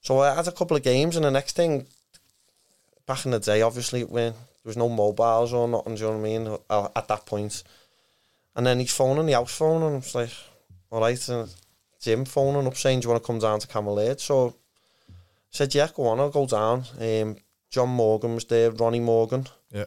So 0.01 0.19
I 0.19 0.35
had 0.35 0.47
a 0.47 0.51
couple 0.51 0.75
of 0.75 0.83
games, 0.83 1.15
and 1.15 1.25
the 1.25 1.31
next 1.31 1.55
thing, 1.55 1.85
back 3.05 3.25
in 3.25 3.31
the 3.31 3.39
day, 3.39 3.61
obviously, 3.61 4.03
when 4.03 4.33
there 4.33 4.69
was 4.69 4.77
no 4.77 4.89
mobiles 4.89 5.53
or 5.53 5.67
nothing, 5.67 5.95
do 5.95 6.01
you 6.01 6.07
know 6.07 6.17
what 6.17 6.19
I 6.19 6.29
mean, 6.29 6.57
uh, 6.69 6.87
at 6.95 7.07
that 7.07 7.25
point. 7.25 7.63
And 8.55 8.65
then 8.65 8.79
he's 8.79 8.93
phoning 8.93 9.27
the 9.27 9.33
house 9.33 9.55
phone, 9.55 9.83
and 9.83 9.93
I 9.93 9.97
was 9.97 10.15
like, 10.15 10.31
all 10.91 11.01
right, 11.01 11.29
and 11.29 11.49
Jim 12.01 12.25
phoning 12.25 12.67
up 12.67 12.75
saying, 12.75 12.99
do 12.99 13.05
you 13.05 13.11
want 13.11 13.23
to 13.23 13.27
come 13.27 13.39
down 13.39 13.59
to 13.59 13.67
Cammell 13.67 13.95
Lairds? 13.95 14.23
So 14.23 14.55
I 15.09 15.13
said, 15.51 15.73
yeah, 15.75 15.87
go 15.95 16.07
on, 16.07 16.19
I'll 16.19 16.29
go 16.31 16.47
down. 16.47 16.83
Um, 16.99 17.37
John 17.69 17.89
Morgan 17.89 18.35
was 18.35 18.45
there, 18.45 18.71
Ronnie 18.71 18.99
Morgan. 18.99 19.47
Yeah. 19.71 19.85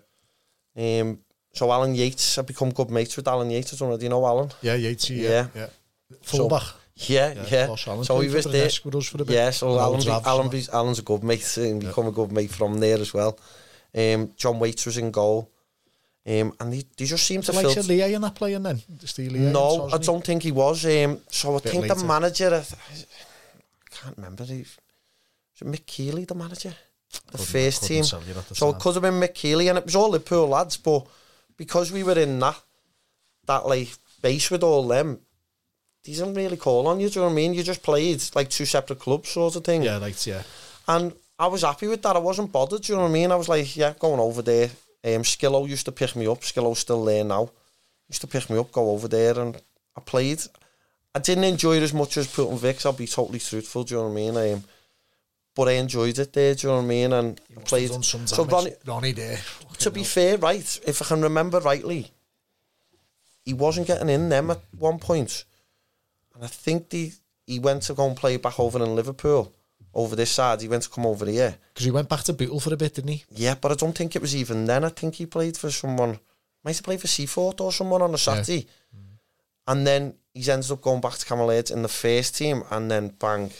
Um, 0.77 1.19
so 1.53 1.71
Alan 1.71 1.95
Yates, 1.95 2.39
I've 2.39 2.47
become 2.47 2.71
good 2.71 2.91
mates 2.91 3.17
with 3.17 3.29
Alan 3.29 3.51
Yates. 3.51 3.75
I 3.75 3.77
don't 3.77 3.91
know, 3.91 3.97
do 3.97 4.05
you 4.05 4.11
know 4.11 4.25
Alan? 4.25 4.51
Yeah, 4.63 4.75
Yates, 4.75 5.11
yeah. 5.11 5.29
Yeah. 5.29 5.47
yeah. 5.55 5.67
Fullback. 6.23 6.63
Yeah, 6.97 7.35
yeah. 7.35 7.47
yeah. 7.51 7.75
So 7.77 8.05
for 8.05 8.15
was 8.19 8.45
the 8.45 8.51
there. 8.51 8.65
desk 8.65 8.85
with 8.85 8.95
us 8.95 9.09
for 9.09 9.21
a 9.21 9.25
bit. 9.25 9.35
Yeah, 9.35 9.51
so 9.51 9.79
Alan, 9.79 10.01
Alan 10.25 10.47
abs, 10.47 10.69
Alan's 10.69 11.01
a 11.01 11.03
good 11.03 11.25
mate 11.25 11.57
and 11.57 11.81
become 11.81 12.07
a 12.07 12.13
good 12.13 12.31
mate 12.31 12.51
from 12.51 12.79
there 12.79 12.99
as 12.99 13.13
well. 13.13 13.39
Um, 13.95 14.33
John 14.37 14.59
Waits 14.59 14.87
was 14.87 14.97
in 14.99 15.11
goal. 15.11 15.51
Um, 16.27 16.55
and 16.59 16.73
he, 16.73 16.87
he 16.97 17.05
just 17.05 17.27
seemed 17.27 17.45
to 17.45 17.53
like 17.53 17.67
said 17.67 17.87
Leah 17.87 18.09
in 18.09 18.23
that 18.23 18.35
playing 18.35 18.63
then? 18.63 18.81
No, 19.53 19.91
I 19.93 19.99
don't 19.99 20.25
think 20.25 20.43
he 20.43 20.53
was. 20.53 20.85
Um, 20.87 21.21
so 21.29 21.57
I 21.57 21.59
think 21.59 21.87
the 21.87 22.03
manager, 22.05 22.55
I, 22.55 22.59
I 22.59 22.65
can't 23.91 24.17
remember. 24.17 24.45
He, 24.45 24.61
was 24.61 25.61
it 25.61 25.67
Mick 25.67 25.85
Keeley, 25.85 26.25
the 26.25 26.35
manager? 26.35 26.75
The 27.31 27.39
first 27.39 27.85
team. 27.85 28.05
So 28.05 28.71
it 28.71 28.79
could 28.79 28.95
have 28.95 29.03
been 29.03 29.21
Mick 29.21 29.35
Keeley, 29.35 29.69
and 29.69 29.77
it 29.77 29.85
was 29.85 29.95
all 29.95 30.11
Liverpool 30.11 30.49
lads, 30.49 30.79
but 30.79 31.07
because 31.59 31.93
we 31.93 32.03
were 32.03 32.19
in 32.19 32.39
that, 32.39 32.61
that 33.47 33.67
like 33.67 33.91
base 34.23 34.51
with 34.51 34.63
all 34.63 34.89
them, 34.89 35.21
he 36.05 36.13
didn't 36.15 36.35
really 36.35 36.57
call 36.57 36.87
on 36.87 37.01
you. 37.01 37.09
Do 37.09 37.15
you 37.15 37.21
know 37.23 37.29
what 37.29 37.33
I 37.33 37.37
mean? 37.37 37.55
You 37.55 37.63
just 37.63 37.83
played 37.83 38.23
like 38.35 38.51
two 38.51 38.67
separate 38.67 39.01
clubs, 39.01 39.31
sort 39.31 39.57
of 39.57 39.65
thing. 39.65 39.83
Yeah, 39.83 39.97
like 39.97 40.25
yeah. 40.27 40.43
And 40.87 41.13
I 41.39 41.47
was 41.47 41.63
happy 41.63 41.87
with 41.89 42.03
that. 42.03 42.15
I 42.17 42.21
wasn't 42.21 42.53
bothered. 42.53 42.83
Do 42.83 42.93
you 42.93 42.97
know 42.97 43.05
what 43.05 43.11
I 43.11 43.13
mean? 43.13 43.33
I 43.33 43.37
was 43.37 43.49
like, 43.49 43.75
yeah, 43.77 43.95
going 43.99 44.21
over 44.21 44.43
there. 44.43 44.67
Um, 45.05 45.23
Skillo 45.23 45.67
used 45.69 45.87
to 45.87 45.93
pick 45.93 46.15
me 46.15 46.27
up. 46.27 46.41
Skillo's 46.41 46.79
still 46.79 47.05
there 47.05 47.25
now. 47.25 47.51
Used 48.09 48.21
to 48.21 48.27
pick 48.27 48.49
me 48.51 48.59
up, 48.59 48.71
go 48.71 48.91
over 48.91 49.09
there, 49.09 49.39
and 49.39 49.57
I 49.97 50.01
played. 50.01 50.41
I 51.15 51.21
didn't 51.21 51.45
enjoy 51.45 51.77
it 51.77 51.83
as 51.83 51.95
much 51.95 52.17
as 52.17 52.27
Poulton 52.27 52.59
Vics. 52.59 52.85
I'll 52.85 52.93
be 52.93 53.07
totally 53.07 53.39
truthful. 53.39 53.85
Do 53.85 53.95
you 53.95 54.01
know 54.01 54.09
what 54.09 54.13
I 54.13 54.15
mean? 54.15 54.55
Um, 54.55 54.65
but 55.55 55.69
I 55.69 55.73
enjoyed 55.73 56.19
it 56.19 56.33
there. 56.33 56.55
Do 56.55 56.67
you 56.67 56.73
know 56.73 56.79
what 56.79 56.85
I 56.85 56.87
mean? 56.87 57.13
And 57.13 57.41
I 57.57 57.61
played. 57.61 57.91
Done 57.91 58.03
some 58.03 58.27
So. 58.27 58.45
Ronnie, 58.45 58.75
Ronnie 58.87 59.13
there. 59.13 59.39
to 59.79 59.91
be 59.91 60.05
fair, 60.05 60.37
right, 60.39 60.81
if 60.87 61.01
I 61.01 61.05
can 61.07 61.23
remember 61.23 61.61
rightly, 61.61 62.11
he 63.45 63.55
wasn't 63.55 63.87
getting 63.87 64.09
in 64.09 64.29
them 64.29 64.51
at 64.51 64.61
one 64.77 64.99
point. 64.99 65.45
And 66.35 66.45
I 66.45 66.49
think 66.49 66.91
the, 66.91 67.13
he 67.47 67.59
went 67.59 67.83
to 67.85 67.95
go 67.95 68.07
and 68.09 68.17
play 68.17 68.37
back 68.37 68.59
over 68.59 68.83
in 68.83 68.95
Liverpool, 68.97 69.53
over 69.95 70.17
this 70.17 70.31
side. 70.31 70.61
He 70.61 70.69
went 70.69 70.83
to 70.85 70.89
come 70.91 71.07
over 71.07 71.27
here. 71.27 71.57
Because 71.73 71.85
he 71.85 71.91
went 71.93 72.09
back 72.09 72.23
to 72.25 72.33
Bootle 72.33 72.61
for 72.61 72.73
a 72.75 72.77
bit, 72.77 72.95
didn't 72.95 73.11
he? 73.11 73.25
Yeah, 73.31 73.55
but 73.61 73.71
I 73.73 73.75
don't 73.77 73.97
think 73.97 74.17
it 74.17 74.23
was 74.23 74.35
even 74.35 74.65
then. 74.65 74.85
I 74.85 74.89
think 74.89 75.15
he 75.15 75.27
played 75.27 75.57
for 75.57 75.71
someone, 75.71 76.19
might 76.65 76.77
have 76.77 76.85
played 76.85 77.01
for 77.01 77.07
Seaford 77.07 77.61
or 77.61 77.73
someone 77.73 78.03
on 78.03 78.15
a 78.15 78.19
Saturday. 78.19 78.67
And 79.67 79.87
then 79.87 80.15
he's 80.35 80.49
ended 80.49 80.71
up 80.71 80.83
going 80.83 81.01
back 81.01 81.15
to 81.15 81.25
Cammell 81.25 81.47
Lairds 81.47 81.71
in 81.71 81.83
the 81.83 81.89
first 81.89 82.37
team, 82.37 82.65
and 82.71 82.91
then 82.91 83.09
bang. 83.09 83.51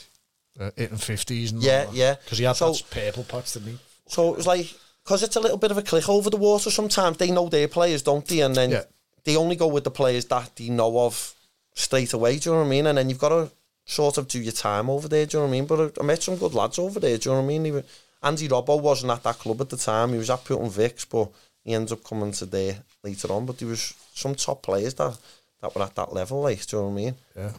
Uh, 0.59 0.71
hitting 0.77 0.99
50s 0.99 1.53
and 1.53 1.63
Yeah, 1.63 1.87
yeah. 1.93 2.15
Because 2.15 2.39
he 2.39 2.45
had 2.45 2.57
So- 2.57 2.73
that 2.73 2.91
purple 2.91 3.25
patch, 3.25 3.53
didn't 3.55 3.69
he? 3.73 3.79
So 4.07 4.33
it 4.33 4.37
was 4.37 4.47
like, 4.47 4.73
because 5.03 5.23
it's 5.23 5.37
a 5.37 5.41
little 5.41 5.57
bit 5.57 5.71
of 5.71 5.79
a 5.79 5.83
click 5.83 6.09
over 6.09 6.29
the 6.31 6.37
water 6.37 6.71
sometimes. 6.71 7.17
They 7.17 7.31
know 7.31 7.49
their 7.49 7.69
players, 7.69 8.03
don't 8.03 8.27
they? 8.27 8.41
And 8.41 8.55
then 8.55 8.71
Yeah. 8.71 8.85
they 9.25 9.37
only 9.37 9.57
go 9.57 9.67
with 9.67 9.85
the 9.85 9.91
players 9.91 10.27
that 10.27 10.55
they 10.57 10.69
know 10.69 10.99
of 11.01 11.34
straight 11.75 12.13
away. 12.13 12.39
Do 12.39 12.51
you 12.51 12.55
know 12.55 12.61
what 12.61 12.67
I 12.67 12.71
mean? 12.71 12.87
And 12.87 12.99
then 12.99 13.09
you've 13.09 13.19
got 13.19 13.29
to 13.31 13.51
sort 13.85 14.19
of 14.19 14.29
do 14.29 14.41
your 14.41 14.53
time 14.53 14.89
over 14.89 15.09
there. 15.09 15.27
Do 15.27 15.37
you 15.37 15.43
know 15.43 15.49
what 15.49 15.55
I 15.55 15.59
mean? 15.59 15.67
But 15.67 15.99
I, 15.99 16.01
I 16.01 16.05
met 16.05 16.23
some 16.23 16.37
good 16.37 16.55
lads 16.55 16.79
over 16.79 16.99
there. 17.01 17.19
Do 17.19 17.29
you 17.29 17.35
know 17.35 17.43
what 17.43 17.53
I 17.53 17.59
mean? 17.59 17.75
Were, 17.75 17.85
Andy 18.23 18.49
Robbo 18.49 18.81
wasn't 18.81 19.13
at 19.13 19.23
that 19.25 19.39
club 19.39 19.61
at 19.61 19.69
the 19.69 19.77
time. 19.77 20.13
He 20.13 20.19
was 20.19 20.31
at 20.31 20.45
Poulton 20.45 20.71
Vics, 20.71 21.07
but 21.09 21.31
he 21.63 21.75
ended 21.75 21.93
up 21.93 22.05
coming 22.05 22.33
to 22.33 22.47
there 22.47 22.79
later 23.03 23.33
on. 23.33 23.45
But 23.47 23.59
there 23.59 23.69
was 23.69 23.93
some 24.15 24.35
top 24.35 24.63
players 24.63 24.95
that, 24.95 25.19
that 25.61 25.75
were 25.75 25.83
at 25.83 25.95
that 25.97 26.13
level. 26.13 26.41
Like, 26.41 26.67
do 26.67 26.77
you 26.77 26.83
know 26.83 26.89
what 26.89 26.93
I 26.93 26.97
mean? 26.97 27.15
Yeah. 27.37 27.53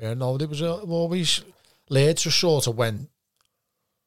Yeah, 0.00 0.14
no, 0.14 0.36
there 0.36 0.48
was 0.48 0.62
uh, 0.62 0.80
always... 0.80 1.42
Lairds 1.92 2.22
just 2.22 2.38
sort 2.38 2.68
of 2.68 2.76
went, 2.76 3.10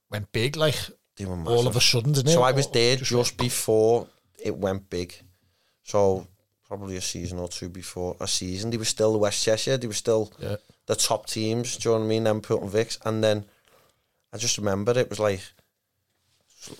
went 0.09 0.31
big, 0.31 0.55
like, 0.55 0.77
all 1.19 1.67
of 1.67 1.75
a 1.75 1.81
sudden, 1.81 2.13
didn't 2.13 2.29
it? 2.29 2.33
So 2.33 2.41
I 2.41 2.53
was 2.53 2.67
there 2.67 2.95
just 2.95 3.11
just, 3.11 3.37
before 3.37 4.07
it 4.41 4.55
went 4.55 4.89
big. 4.89 5.13
So 5.83 6.25
probably 6.77 6.97
a 6.97 7.01
season 7.01 7.37
or 7.37 7.47
two 7.47 7.69
before 7.69 8.17
a 8.19 8.27
season. 8.27 8.71
They 8.71 8.77
were 8.77 8.85
still 8.97 9.19
West 9.19 9.43
Cheshire. 9.43 9.77
They 9.77 9.85
were 9.85 9.93
still 10.05 10.31
Yeah. 10.39 10.55
the 10.87 10.95
top 10.95 11.27
teams. 11.27 11.77
Do 11.77 11.89
you 11.89 11.93
know 11.93 11.99
what 11.99 12.05
I 12.05 12.09
mean? 12.09 12.23
Then 12.23 12.41
Poulton 12.41 12.69
Vics, 12.69 12.97
and 13.05 13.23
then 13.23 13.45
I 14.33 14.37
just 14.37 14.57
remember 14.57 14.97
it 14.97 15.09
was 15.11 15.19
like 15.19 15.41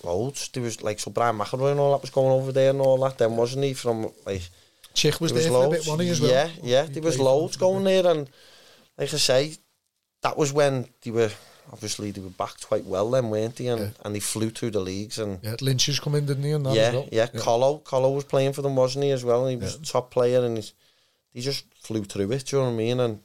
loads. 0.02 0.48
There 0.48 0.64
was 0.64 0.82
like 0.82 0.98
so 0.98 1.12
Brian 1.12 1.38
McElroy 1.38 1.70
and 1.70 1.80
all 1.80 1.92
that 1.92 2.00
was 2.02 2.10
going 2.10 2.32
over 2.32 2.50
there 2.50 2.70
and 2.70 2.80
all 2.80 2.98
that. 3.04 3.18
Then 3.18 3.36
wasn't 3.36 3.64
he 3.64 3.72
from 3.74 4.10
like 4.26 4.42
Chick 4.94 5.20
was 5.20 5.32
there 5.32 5.42
there 5.42 5.52
for 5.52 5.66
a 5.66 5.70
bit, 5.70 5.86
wasn't 5.86 6.10
as 6.10 6.20
well? 6.20 6.30
Yeah, 6.30 6.50
yeah. 6.62 6.86
He 6.86 6.94
There 6.94 7.02
was 7.02 7.14
played 7.16 7.24
for 7.26 7.30
them 7.30 7.40
loads 7.40 7.56
going 7.56 7.84
there, 7.84 8.06
and 8.06 8.28
like 8.98 9.14
I 9.14 9.16
say, 9.16 9.56
that 10.22 10.36
was 10.36 10.52
when 10.52 10.88
they 11.02 11.12
were 11.12 11.30
obviously 11.74 12.10
they 12.12 12.20
were 12.22 12.30
backed 12.42 12.66
quite 12.68 12.84
well 12.86 13.10
then, 13.10 13.28
weren't 13.30 13.56
they? 13.56 13.66
And 13.66 13.80
Yeah. 13.80 13.90
and 14.04 14.14
they 14.14 14.20
flew 14.20 14.48
through 14.50 14.70
the 14.70 14.80
leagues 14.92 15.18
and. 15.18 15.40
Yeah, 15.42 15.56
Lynch's 15.60 15.98
come 16.00 16.14
in, 16.18 16.24
didn't 16.26 16.44
he? 16.44 16.52
And 16.52 16.64
that 16.66 16.74
Yeah, 16.76 16.88
as 16.88 16.94
well? 16.94 17.08
yeah. 17.12 17.26
Colo, 17.26 17.78
Colo 17.90 18.10
was 18.12 18.24
playing 18.24 18.52
for 18.54 18.62
them, 18.62 18.76
wasn't 18.76 19.04
he, 19.04 19.10
as 19.10 19.24
well? 19.24 19.40
And 19.44 19.50
he 19.50 19.56
was 19.64 19.74
Yeah. 19.74 19.80
a 19.82 19.84
top 19.94 20.10
player, 20.10 20.40
and 20.46 20.56
he's, 20.56 20.72
he 21.34 21.40
just 21.40 21.64
flew 21.86 22.04
through 22.04 22.30
it. 22.32 22.46
Do 22.46 22.56
you 22.56 22.62
know 22.62 22.68
what 22.68 22.74
I 22.74 22.84
mean? 22.84 23.00
And 23.00 23.20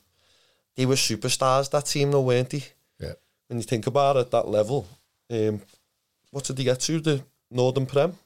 they 0.75 0.85
were 0.85 0.95
superstars. 0.95 1.69
That 1.69 1.85
team, 1.85 2.11
though, 2.11 2.21
weren't 2.29 2.49
they? 2.49 2.63
Yeah. 2.99 3.13
When 3.47 3.59
you 3.59 3.63
think 3.71 3.85
about 3.87 4.15
it, 4.17 4.19
at 4.25 4.31
that 4.31 4.47
level, 4.47 4.87
um, 5.29 5.61
what 6.31 6.43
did 6.45 6.55
they 6.57 6.63
get 6.63 6.79
to? 6.81 6.99
The 6.99 7.23
Northern 7.51 7.85
Prem. 7.85 8.17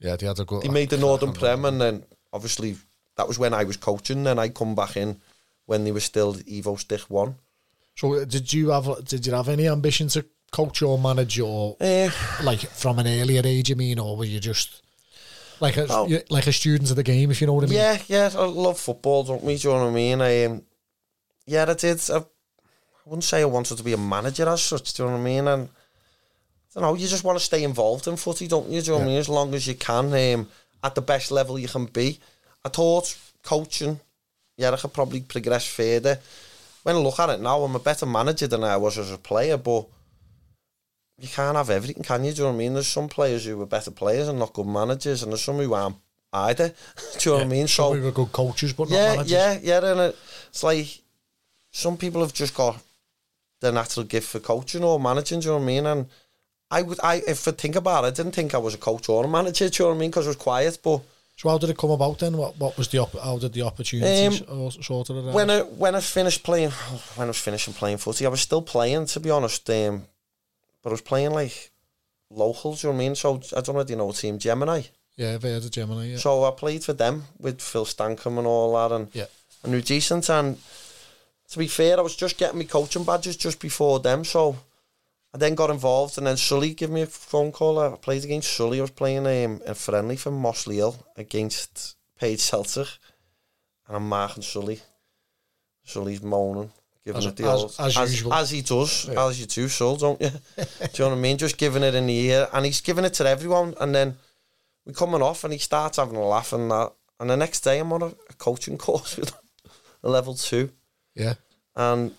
Yeah, 0.00 0.16
they 0.16 0.26
had 0.26 0.40
a 0.40 0.44
good... 0.44 0.62
They 0.62 0.68
made 0.68 0.90
the 0.90 0.96
Northern 0.98 1.32
Prem, 1.32 1.64
and 1.64 1.80
then 1.80 2.04
obviously 2.32 2.76
that 3.16 3.28
was 3.28 3.38
when 3.38 3.54
I 3.54 3.64
was 3.64 3.76
coaching. 3.76 4.24
Then 4.24 4.38
I 4.38 4.48
come 4.48 4.74
back 4.74 4.96
in 4.96 5.20
when 5.66 5.84
they 5.84 5.92
were 5.92 6.00
still 6.12 6.34
Evo-Stik 6.34 7.02
One. 7.08 7.36
So 8.02 8.14
uh, 8.14 8.24
did 8.24 8.52
you 8.52 8.70
have 8.70 9.04
did 9.04 9.24
you 9.24 9.32
have 9.32 9.48
any 9.48 9.68
ambition 9.68 10.08
to 10.08 10.24
coach 10.50 10.82
or 10.82 10.98
manage 10.98 11.38
or 11.38 11.76
Uh, 11.80 12.10
like 12.42 12.58
from 12.82 12.98
an 12.98 13.06
earlier 13.06 13.42
age? 13.44 13.70
I 13.70 13.74
mean, 13.74 14.00
or 14.00 14.16
were 14.16 14.24
you 14.24 14.40
just 14.40 14.82
like 15.60 15.76
a 15.76 15.86
Oh. 15.88 16.08
like 16.28 16.48
a 16.48 16.52
student 16.52 16.90
of 16.90 16.96
the 16.96 17.04
game? 17.04 17.30
If 17.30 17.40
you 17.40 17.46
know 17.46 17.52
what 17.52 17.62
I 17.62 17.68
mean? 17.68 17.78
Yeah, 17.78 17.98
yeah, 18.08 18.30
I 18.34 18.44
love 18.44 18.80
football, 18.80 19.22
don't 19.22 19.44
we? 19.44 19.56
Do 19.56 19.68
you 19.68 19.74
know 19.74 19.84
what 19.84 19.90
I 19.90 19.94
mean? 19.94 20.20
I, 20.20 20.44
um, 20.46 20.62
yeah, 21.46 21.64
I 21.68 21.74
did. 21.74 22.00
I, 22.10 22.16
I 22.16 22.24
wouldn't 23.06 23.22
say 23.22 23.40
I 23.40 23.44
wanted 23.44 23.76
to 23.78 23.84
be 23.84 23.92
a 23.92 23.96
manager 24.14 24.48
as 24.48 24.62
such, 24.62 24.94
do 24.94 25.04
you 25.04 25.08
know 25.08 25.14
what 25.14 25.20
I 25.20 25.24
mean? 25.24 25.46
And 25.46 25.68
I 25.68 26.74
don't 26.74 26.82
know, 26.82 26.94
you 26.94 27.06
just 27.06 27.22
want 27.24 27.38
to 27.38 27.44
stay 27.44 27.62
involved 27.62 28.08
in 28.08 28.16
footy, 28.16 28.48
don't 28.48 28.68
you? 28.68 28.80
Do 28.80 28.86
you 28.86 28.92
know 28.92 28.98
what 28.98 29.04
I 29.04 29.10
mean? 29.10 29.18
As 29.18 29.28
long 29.28 29.54
as 29.54 29.66
you 29.68 29.76
can, 29.76 30.06
um, 30.12 30.48
at 30.82 30.96
the 30.96 31.02
best 31.02 31.30
level 31.30 31.56
you 31.56 31.68
can 31.68 31.86
be. 31.86 32.18
I 32.64 32.68
thought 32.68 33.16
coaching, 33.44 34.00
yeah, 34.56 34.72
I 34.72 34.76
could 34.76 34.92
probably 34.92 35.20
progress 35.20 35.66
further. 35.66 36.18
When 36.82 36.96
I 36.96 36.98
look 36.98 37.18
at 37.18 37.30
it 37.30 37.40
now, 37.40 37.62
I'm 37.62 37.76
a 37.76 37.80
better 37.80 38.06
manager 38.06 38.46
than 38.46 38.64
I 38.64 38.76
was 38.76 38.98
as 38.98 39.12
a 39.12 39.18
player, 39.18 39.56
but 39.56 39.86
you 41.18 41.28
can't 41.28 41.56
have 41.56 41.70
everything, 41.70 42.02
can 42.02 42.24
you? 42.24 42.32
Do 42.32 42.38
you 42.38 42.42
know 42.44 42.50
what 42.50 42.56
I 42.56 42.58
mean? 42.58 42.74
There's 42.74 42.88
some 42.88 43.08
players 43.08 43.44
who 43.44 43.60
are 43.62 43.66
better 43.66 43.90
players 43.92 44.28
and 44.28 44.38
not 44.38 44.52
good 44.52 44.66
managers, 44.66 45.22
and 45.22 45.30
there's 45.30 45.42
some 45.42 45.58
who 45.58 45.72
aren't 45.72 45.96
either. 46.32 46.68
Do 47.18 47.30
you 47.30 47.30
know 47.30 47.38
what 47.38 47.46
I 47.46 47.48
mean? 47.48 47.68
Some 47.68 47.92
we 47.92 48.00
were 48.00 48.10
good 48.10 48.32
coaches, 48.32 48.72
but 48.72 48.90
not 48.90 48.96
yeah, 48.96 49.10
managers. 49.10 49.30
yeah, 49.30 49.58
yeah. 49.62 49.90
And 49.90 50.00
it, 50.00 50.16
it's 50.48 50.62
like 50.62 51.00
some 51.70 51.96
people 51.96 52.20
have 52.22 52.32
just 52.32 52.54
got 52.54 52.82
the 53.60 53.70
natural 53.70 54.04
gift 54.04 54.28
for 54.28 54.40
coaching 54.40 54.82
or 54.82 54.98
managing. 54.98 55.40
Do 55.40 55.46
you 55.46 55.50
know 55.52 55.58
what 55.58 55.62
I 55.62 55.66
mean? 55.66 55.86
And 55.86 56.06
I 56.70 56.82
would, 56.82 56.98
I 57.02 57.22
if 57.28 57.46
I 57.46 57.52
think 57.52 57.76
about 57.76 58.04
it, 58.04 58.08
I 58.08 58.10
didn't 58.10 58.32
think 58.32 58.54
I 58.54 58.58
was 58.58 58.74
a 58.74 58.78
coach 58.78 59.08
or 59.08 59.24
a 59.24 59.28
manager. 59.28 59.68
Do 59.68 59.82
you 59.82 59.84
know 59.84 59.90
what 59.90 59.96
I 59.96 60.00
mean? 60.00 60.10
Because 60.10 60.26
I 60.26 60.30
was 60.30 60.36
quiet. 60.36 60.78
But 60.82 61.02
So 61.42 61.48
how 61.48 61.58
did 61.58 61.70
it 61.70 61.76
come 61.76 61.90
about 61.90 62.20
then? 62.20 62.36
What 62.36 62.56
what 62.56 62.78
was 62.78 62.86
the 62.86 62.98
op- 62.98 63.18
how 63.18 63.36
did 63.36 63.52
the 63.52 63.62
opportunities 63.62 64.42
or 64.42 64.70
sort 64.70 65.10
of 65.10 65.16
arise? 65.16 65.34
when 65.34 65.50
I 65.50 65.62
when 65.62 65.96
I 65.96 66.00
finished 66.00 66.44
playing, 66.44 66.70
when 67.16 67.26
I 67.26 67.30
was 67.30 67.38
finishing 67.38 67.74
playing 67.74 67.96
footy, 67.98 68.24
I 68.24 68.28
was 68.28 68.40
still 68.40 68.62
playing. 68.62 69.06
To 69.06 69.18
be 69.18 69.28
honest, 69.28 69.68
um, 69.68 70.06
but 70.82 70.90
I 70.90 70.92
was 70.92 71.00
playing 71.00 71.32
like 71.32 71.72
locals. 72.30 72.82
Do 72.82 72.86
you 72.86 72.92
know 72.92 72.96
what 72.96 73.02
I 73.02 73.06
mean? 73.06 73.14
So 73.16 73.40
I 73.56 73.60
don't 73.60 73.74
know 73.74 73.80
if 73.80 73.90
you 73.90 73.96
know 73.96 74.12
team 74.12 74.38
Gemini. 74.38 74.82
yeah, 75.16 75.36
they 75.36 75.52
had 75.52 75.64
a 75.64 75.68
Gemini. 75.68 76.12
Yeah, 76.12 76.18
So 76.18 76.44
I 76.44 76.52
played 76.52 76.84
for 76.84 76.92
them 76.92 77.24
with 77.40 77.60
Phil 77.60 77.86
Stankham 77.86 78.38
and 78.38 78.46
all 78.46 78.74
that, 78.74 78.94
and 78.94 79.08
yeah, 79.12 79.26
and 79.64 79.72
they 79.72 79.78
were 79.78 79.82
decent. 79.82 80.30
And 80.30 80.58
to 81.50 81.58
be 81.58 81.66
fair, 81.66 81.98
I 81.98 82.02
was 82.02 82.14
just 82.14 82.38
getting 82.38 82.58
my 82.58 82.66
coaching 82.66 83.02
badges 83.02 83.36
just 83.36 83.58
before 83.58 83.98
them, 83.98 84.24
so 84.24 84.54
I 85.34 85.38
then 85.38 85.54
got 85.54 85.70
involved. 85.70 86.18
And 86.18 86.26
then 86.26 86.36
Sully 86.36 86.74
gave 86.74 86.90
me 86.90 87.02
a 87.02 87.06
phone 87.06 87.52
call. 87.52 87.78
I 87.78 87.96
played 87.96 88.24
against 88.24 88.52
Sully. 88.52 88.78
I 88.78 88.82
was 88.82 88.90
playing 88.90 89.26
um, 89.26 89.60
a 89.66 89.74
friendly 89.74 90.16
for 90.16 90.30
Hill 90.70 91.06
against 91.16 91.96
Page 92.18 92.40
Celtic, 92.40 92.88
and 93.88 93.96
I'm 93.96 94.08
marking 94.08 94.42
Sully. 94.42 94.80
Sully's 95.84 96.22
moaning. 96.22 96.70
Giving 97.04 97.18
As- 97.18 97.26
it 97.26 97.36
the 97.36 97.44
as- 97.50 97.60
old, 97.62 97.74
as 97.80 97.96
usual. 98.12 98.32
as 98.34 98.50
he 98.50 98.62
does, 98.62 99.08
Yeah. 99.08 99.26
as 99.26 99.40
you 99.40 99.46
do, 99.46 99.68
Sul, 99.68 99.96
don't 99.96 100.20
you? 100.20 100.28
do 100.56 100.64
you 100.82 100.88
know 101.00 101.08
what 101.08 101.16
I 101.18 101.20
mean? 101.20 101.36
Just 101.36 101.58
giving 101.58 101.82
it 101.82 101.96
in 101.96 102.06
the 102.06 102.16
ear, 102.26 102.48
and 102.52 102.64
he's 102.64 102.80
giving 102.80 103.04
it 103.04 103.14
to 103.14 103.26
everyone. 103.28 103.74
And 103.80 103.92
then 103.92 104.16
we're 104.86 104.92
coming 104.92 105.20
off, 105.22 105.42
and 105.42 105.52
he 105.52 105.58
starts 105.58 105.96
having 105.96 106.14
a 106.16 106.24
laugh 106.24 106.52
and 106.52 106.70
that. 106.70 106.92
And 107.18 107.28
the 107.30 107.36
next 107.36 107.60
day, 107.62 107.80
I'm 107.80 107.92
on 107.92 108.02
a, 108.02 108.06
a 108.06 108.34
coaching 108.38 108.78
course 108.86 109.16
with 109.16 109.32
a 110.04 110.08
level 110.08 110.34
two. 110.34 110.70
yeah. 111.14 111.34
And 111.74 112.14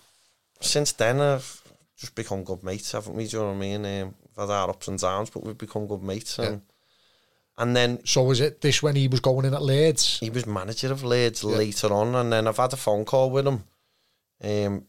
since 0.59 0.91
then, 0.93 1.22
I've 1.22 1.61
just 2.04 2.16
become 2.16 2.43
good 2.43 2.64
mates, 2.64 2.91
haven't 2.91 3.16
we? 3.16 3.26
Do 3.28 3.38
you 3.38 3.43
know 3.43 3.49
what 3.49 3.56
I 3.56 3.60
mean? 3.60 3.86
Um, 3.86 4.16
we've 4.22 4.36
had 4.47 4.54
our 4.54 4.70
ups 4.70 4.89
and 4.89 4.99
downs, 4.99 5.30
but 5.30 5.43
we've 5.43 5.58
become 5.58 5.88
good 5.88 6.04
mates. 6.04 6.38
And 6.38 6.62
and 7.58 7.76
then 7.76 7.99
So 8.06 8.24
was 8.24 8.41
it 8.41 8.60
this 8.62 8.84
when 8.84 8.95
he 8.97 9.08
was 9.08 9.20
going 9.22 9.45
in 9.45 9.54
at 9.54 9.62
Lairds? 9.62 10.20
he 10.20 10.30
was 10.30 10.45
manager 10.45 10.91
of 10.91 11.04
Lairds 11.04 11.43
Yeah. 11.43 11.56
later 11.56 11.93
on, 11.93 12.14
and 12.16 12.32
then 12.34 12.47
I've 12.47 12.58
had 12.58 12.74
a 12.74 12.78
phone 12.78 13.06
call 13.06 13.30
with 13.30 13.47
him 13.47 13.64
um, 14.43 14.86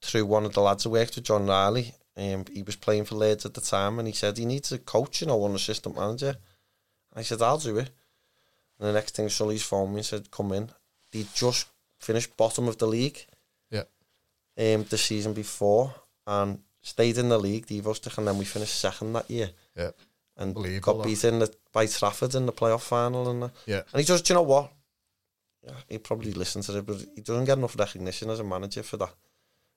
through 0.00 0.24
one 0.26 0.46
of 0.46 0.54
the 0.54 0.60
lads 0.62 0.84
who 0.84 0.90
worked 0.90 1.16
with, 1.16 1.24
John 1.24 1.46
Riley. 1.46 1.94
Um, 2.16 2.44
he 2.50 2.62
was 2.62 2.76
playing 2.76 3.04
for 3.04 3.16
Lairds 3.16 3.44
at 3.44 3.52
the 3.54 3.60
time, 3.60 3.98
and 3.98 4.08
he 4.08 4.14
said 4.14 4.38
he 4.38 4.46
needs 4.46 4.72
a 4.72 4.78
coach, 4.78 5.20
you 5.20 5.26
know, 5.26 5.44
an 5.44 5.54
assistant 5.54 5.94
manager. 5.96 6.36
I 7.14 7.22
said 7.22 7.42
I'll 7.42 7.58
do 7.58 7.76
it. 7.78 7.90
And 8.78 8.88
the 8.88 8.92
next 8.92 9.14
thing, 9.16 9.28
Sully's 9.28 9.62
phoned 9.62 9.92
me 9.92 9.98
and 9.98 10.06
said, 10.06 10.30
"Come 10.30 10.52
in." 10.52 10.70
He 11.12 11.26
just 11.34 11.66
finished 11.98 12.36
bottom 12.36 12.68
of 12.68 12.76
the 12.78 12.86
league. 12.86 13.26
Yeah. 13.70 13.84
Um, 14.58 14.84
the 14.84 14.96
season 14.98 15.32
before, 15.34 15.94
and 16.26 16.60
stayed 16.82 17.18
in 17.18 17.28
the 17.28 17.38
league, 17.38 17.66
the 17.66 17.80
Evo 17.80 18.18
and 18.18 18.28
then 18.28 18.38
we 18.38 18.44
finished 18.44 18.78
second 18.78 19.12
that 19.14 19.30
year 19.30 19.50
Yeah, 19.76 19.90
and 20.36 20.54
got 20.80 21.02
beaten 21.04 21.38
the, 21.40 21.52
by 21.72 21.86
Trafford 21.86 22.34
in 22.34 22.46
the 22.46 22.52
playoff 22.52 22.82
final. 22.82 23.28
And, 23.30 23.42
that. 23.44 23.50
yeah. 23.66 23.82
and 23.92 24.00
he 24.00 24.04
just, 24.04 24.28
you 24.28 24.34
know 24.34 24.42
what? 24.42 24.72
Yeah, 25.64 25.72
he 25.88 25.98
probably 25.98 26.32
listens 26.32 26.66
to 26.66 26.78
it, 26.78 26.86
but 26.86 27.04
he 27.14 27.22
doesn't 27.22 27.44
get 27.44 27.58
enough 27.58 27.76
recognition 27.78 28.30
as 28.30 28.40
a 28.40 28.44
manager 28.44 28.82
for 28.84 28.96
that. 28.98 29.12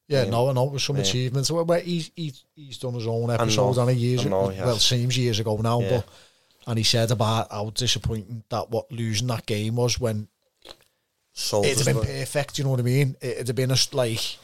Yeah, 0.08 0.24
Yeah. 0.24 0.30
no, 0.30 0.50
I 0.50 0.54
know 0.54 0.68
it 0.68 0.74
was 0.74 0.84
some 0.84 0.98
Yeah. 0.98 1.04
achievements. 1.04 1.50
Well, 1.52 1.66
he's, 1.82 2.12
he's 2.16 2.44
he's 2.56 2.78
done 2.78 2.94
his 2.96 3.08
own 3.08 3.28
know. 3.28 3.34
episodes 3.34 3.78
on 3.78 3.90
it 3.90 3.98
years 3.98 4.24
know 4.26 4.50
he 4.50 4.58
has. 4.58 4.66
Well, 4.66 4.78
seems 4.80 5.18
years 5.18 5.40
ago 5.40 5.58
now, 5.58 5.82
Yeah. 5.82 5.90
but 5.90 6.08
and 6.68 6.78
he 6.78 6.84
said 6.84 7.10
about 7.10 7.52
how 7.52 7.72
disappointing 7.72 8.44
that 8.50 8.70
what 8.70 8.92
losing 8.92 9.28
that 9.28 9.46
game 9.48 9.76
was 9.78 10.00
when 10.00 10.28
sold 11.34 11.66
It'd 11.66 11.78
have 11.78 11.86
been 11.88 11.98
the- 12.06 12.06
perfect, 12.22 12.58
you 12.58 12.64
know 12.66 12.72
what 12.72 12.80
I 12.80 12.84
mean? 12.84 13.16
It'd 13.22 13.48
have 13.48 13.56
been 13.56 13.72
a, 13.72 13.78
like, 13.94 14.38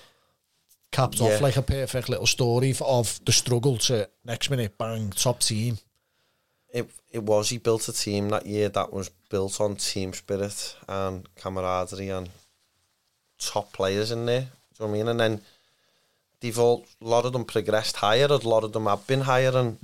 capped 0.91 1.19
Yeah. 1.19 1.35
off 1.35 1.41
like 1.41 1.57
a 1.57 1.61
perfect 1.61 2.09
little 2.09 2.27
story 2.27 2.73
of 2.81 3.19
the 3.25 3.31
struggle 3.31 3.77
to 3.79 4.09
next 4.23 4.49
minute, 4.49 4.77
bang, 4.77 5.11
top 5.11 5.39
team. 5.41 5.77
it 6.73 6.89
it 7.11 7.23
was 7.23 7.49
he 7.49 7.57
built 7.57 7.87
a 7.87 7.93
team 7.93 8.29
that 8.29 8.45
year 8.45 8.67
that 8.69 8.91
was 8.91 9.09
built 9.29 9.61
on 9.61 9.75
team 9.77 10.13
spirit 10.13 10.75
and 10.89 11.27
camaraderie 11.35 12.09
and 12.09 12.29
top 13.37 13.71
players 13.73 14.11
in 14.11 14.25
there. 14.25 14.41
Do 14.41 14.47
you 14.47 14.85
know 14.85 14.87
what 14.87 14.89
I 14.89 14.97
mean? 14.97 15.07
And 15.07 15.19
then 15.19 15.41
they've 16.41 16.59
all 16.59 16.85
a 17.01 17.05
lot 17.05 17.25
of 17.25 17.31
them 17.33 17.45
progressed 17.45 17.95
higher, 17.97 18.25
a 18.25 18.35
lot 18.37 18.63
of 18.63 18.73
them 18.73 18.85
have 18.87 19.05
been 19.07 19.21
higher 19.21 19.55
and 19.55 19.77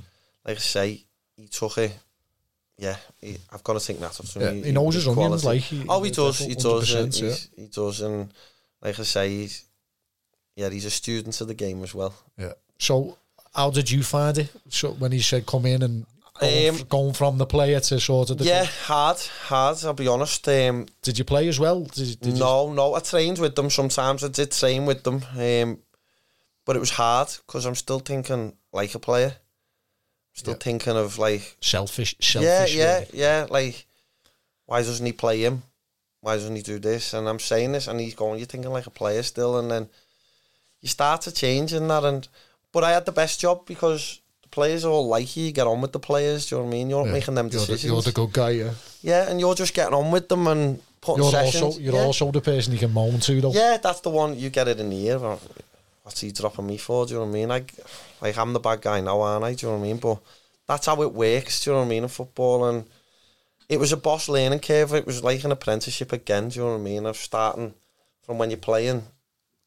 like 0.45 0.58
I 0.58 0.60
say, 0.60 1.04
he 1.38 1.47
took 1.47 1.78
it 1.78 1.97
yeah, 2.78 2.95
he, 3.22 3.38
I've 3.52 3.64
got 3.64 3.74
to 3.74 3.80
think 3.80 3.99
that 3.99 4.20
of 4.20 4.36
Yeah, 4.41 4.52
he 4.54 4.72
knows 4.72 4.95
his 4.95 5.08
onions, 5.08 5.45
like, 5.45 5.62
he- 5.62 5.86
oh, 5.88 6.02
he 6.02 6.10
does, 6.10 6.39
he 6.39 6.56
does, 6.56 6.91
and 6.95 7.12
100%, 7.12 7.22
yeah. 7.22 7.64
he 7.64 7.68
does, 7.70 8.02
and 8.02 8.34
like 8.82 8.99
I 8.99 9.04
say, 9.04 9.30
he's 9.30 9.66
yeah, 10.62 10.70
he's 10.70 10.86
a 10.86 10.89
student 10.91 11.41
of 11.41 11.47
the 11.47 11.53
game 11.66 11.84
as 11.84 11.93
well. 11.95 12.14
Yeah. 12.38 12.53
So, 12.78 13.18
how 13.53 13.72
did 13.72 13.89
you 13.89 14.03
find 14.03 14.38
it? 14.38 14.49
So 14.70 14.91
when 14.91 15.12
he 15.12 15.22
said 15.22 15.45
come 15.45 15.66
in 15.66 15.82
and 15.84 16.05
going, 16.39 16.70
Um, 16.70 16.78
going 16.89 17.14
from 17.14 17.38
the 17.38 17.45
player 17.45 17.80
to 17.80 17.99
sort 17.99 18.30
of 18.30 18.38
the 18.38 18.45
Yeah, 18.45 18.66
hard, 18.88 19.18
hard. 19.49 19.78
I'll 19.84 19.93
be 19.93 20.07
honest. 20.07 20.47
Um, 20.47 20.86
Did 21.01 21.18
you 21.20 21.26
play 21.26 21.47
as 21.49 21.59
well? 21.59 21.82
Did, 21.84 22.20
did 22.20 22.34
you, 22.34 22.39
no, 22.39 22.72
no, 22.74 22.93
I 22.95 22.99
trained 22.99 23.39
with 23.39 23.55
them 23.55 23.70
sometimes. 23.70 24.24
I 24.24 24.28
did 24.30 24.51
train 24.51 24.86
with 24.86 25.03
them, 25.03 25.24
um, 25.38 25.80
but 26.66 26.76
it 26.76 26.80
was 26.80 26.91
hard 26.91 27.30
because 27.45 27.66
I'm 27.68 27.76
still 27.76 27.99
thinking 27.99 28.53
like 28.74 28.95
a 28.95 28.99
player. 28.99 29.36
Still 30.34 30.53
Yeah. 30.53 30.64
thinking 30.64 30.95
of 30.97 31.18
like, 31.18 31.57
selfish, 31.62 32.16
yeah, 32.20 32.41
selfish. 32.41 32.76
yeah, 32.76 32.93
really. 32.99 33.07
yeah. 33.14 33.47
Like, 33.49 33.86
why 34.66 34.82
doesn't 34.82 35.05
he 35.05 35.14
play 35.14 35.41
him? 35.41 35.64
Why 36.22 36.36
doesn't 36.36 36.55
he 36.55 36.62
do 36.62 36.80
this? 36.80 37.14
And 37.14 37.28
I'm 37.28 37.39
saying 37.39 37.74
this, 37.74 37.88
and 37.88 37.99
he's 37.99 38.16
going, 38.16 38.38
"You're 38.39 38.45
thinking 38.47 38.72
like 38.72 38.88
a 38.88 38.91
player 39.01 39.24
still." 39.24 39.57
And 39.59 39.70
then 39.72 39.89
you 40.82 40.89
start 40.89 41.21
to 41.21 41.32
change 41.32 41.73
in 41.73 41.88
that. 41.88 42.03
And 42.03 42.27
but 42.71 42.84
I 42.84 42.91
had 42.91 43.05
the 43.05 43.11
best 43.11 43.39
job 43.39 43.65
because 43.65 44.19
the 44.41 44.49
players 44.49 44.84
all 44.86 45.07
like 45.07 45.36
you. 45.38 45.45
You 45.45 45.51
get 45.51 45.67
on 45.67 45.82
with 45.82 45.91
the 45.93 45.99
players. 45.99 46.47
Do 46.47 46.55
you 46.55 46.61
know 46.61 46.65
what 46.67 46.71
I 46.71 46.77
mean? 46.77 46.89
You're 46.89 46.99
not 46.99 47.07
Yeah. 47.07 47.13
making 47.13 47.36
them 47.36 47.47
You're 47.47 47.61
the, 47.61 47.67
decisions. 47.67 47.91
you're 47.91 48.01
the 48.01 48.11
good 48.11 48.34
guy, 48.34 48.49
yeah. 48.51 48.71
yeah, 49.01 49.29
and 49.29 49.39
you're 49.39 49.55
just 49.55 49.73
getting 49.73 49.93
on 49.93 50.11
with 50.11 50.27
them 50.29 50.47
and 50.47 50.82
putting 51.01 51.23
You're 51.23 51.32
sessions. 51.32 51.63
also 51.63 51.79
you're 51.79 51.95
yeah. 51.95 52.03
also 52.03 52.32
the 52.32 52.41
person 52.41 52.73
you 52.73 52.79
can 52.79 52.93
moan 52.93 53.19
to 53.19 53.41
though. 53.41 53.51
Yeah, 53.53 53.77
that's 53.77 54.01
the 54.01 54.09
one 54.09 54.38
you 54.38 54.49
get 54.49 54.67
it 54.67 54.79
in 54.79 54.89
the 54.89 55.05
ear. 55.07 55.19
What's 56.03 56.21
he 56.21 56.32
dropping 56.32 56.67
me 56.67 56.77
for? 56.77 57.05
Do 57.05 57.13
you 57.13 57.19
know 57.19 57.25
what 57.25 57.32
I 57.32 57.34
mean? 57.34 57.49
Like, 57.49 57.73
like 58.21 58.38
I'm 58.38 58.53
the 58.53 58.59
bad 58.59 58.82
guy 58.82 59.01
now, 59.01 59.21
aren't 59.21 59.45
I? 59.45 59.53
Do 59.53 59.65
you 59.67 59.71
know 59.71 59.77
what 59.77 59.84
I 59.86 59.88
mean? 59.88 59.97
But 59.97 60.17
that's 60.67 60.86
how 60.88 61.01
it 61.03 61.13
works. 61.13 61.63
Do 61.63 61.69
you 61.69 61.73
know 61.75 61.79
what 61.82 61.86
I 61.86 61.89
mean 61.89 62.03
in 62.03 62.09
football? 62.09 62.65
And 62.69 62.86
it 63.69 63.79
was 63.79 63.91
a 63.91 63.97
boss 63.97 64.27
learning 64.27 64.59
curve. 64.59 64.93
It 64.93 65.05
was 65.05 65.23
like 65.23 65.43
an 65.43 65.51
apprenticeship 65.51 66.11
again. 66.11 66.49
Do 66.49 66.59
you 66.59 66.65
know 66.65 66.71
what 66.73 66.79
I 66.79 66.84
mean? 66.84 67.05
Of 67.05 67.17
starting 67.17 67.73
from 68.23 68.38
when 68.39 68.49
you're 68.49 68.57
playing 68.57 69.03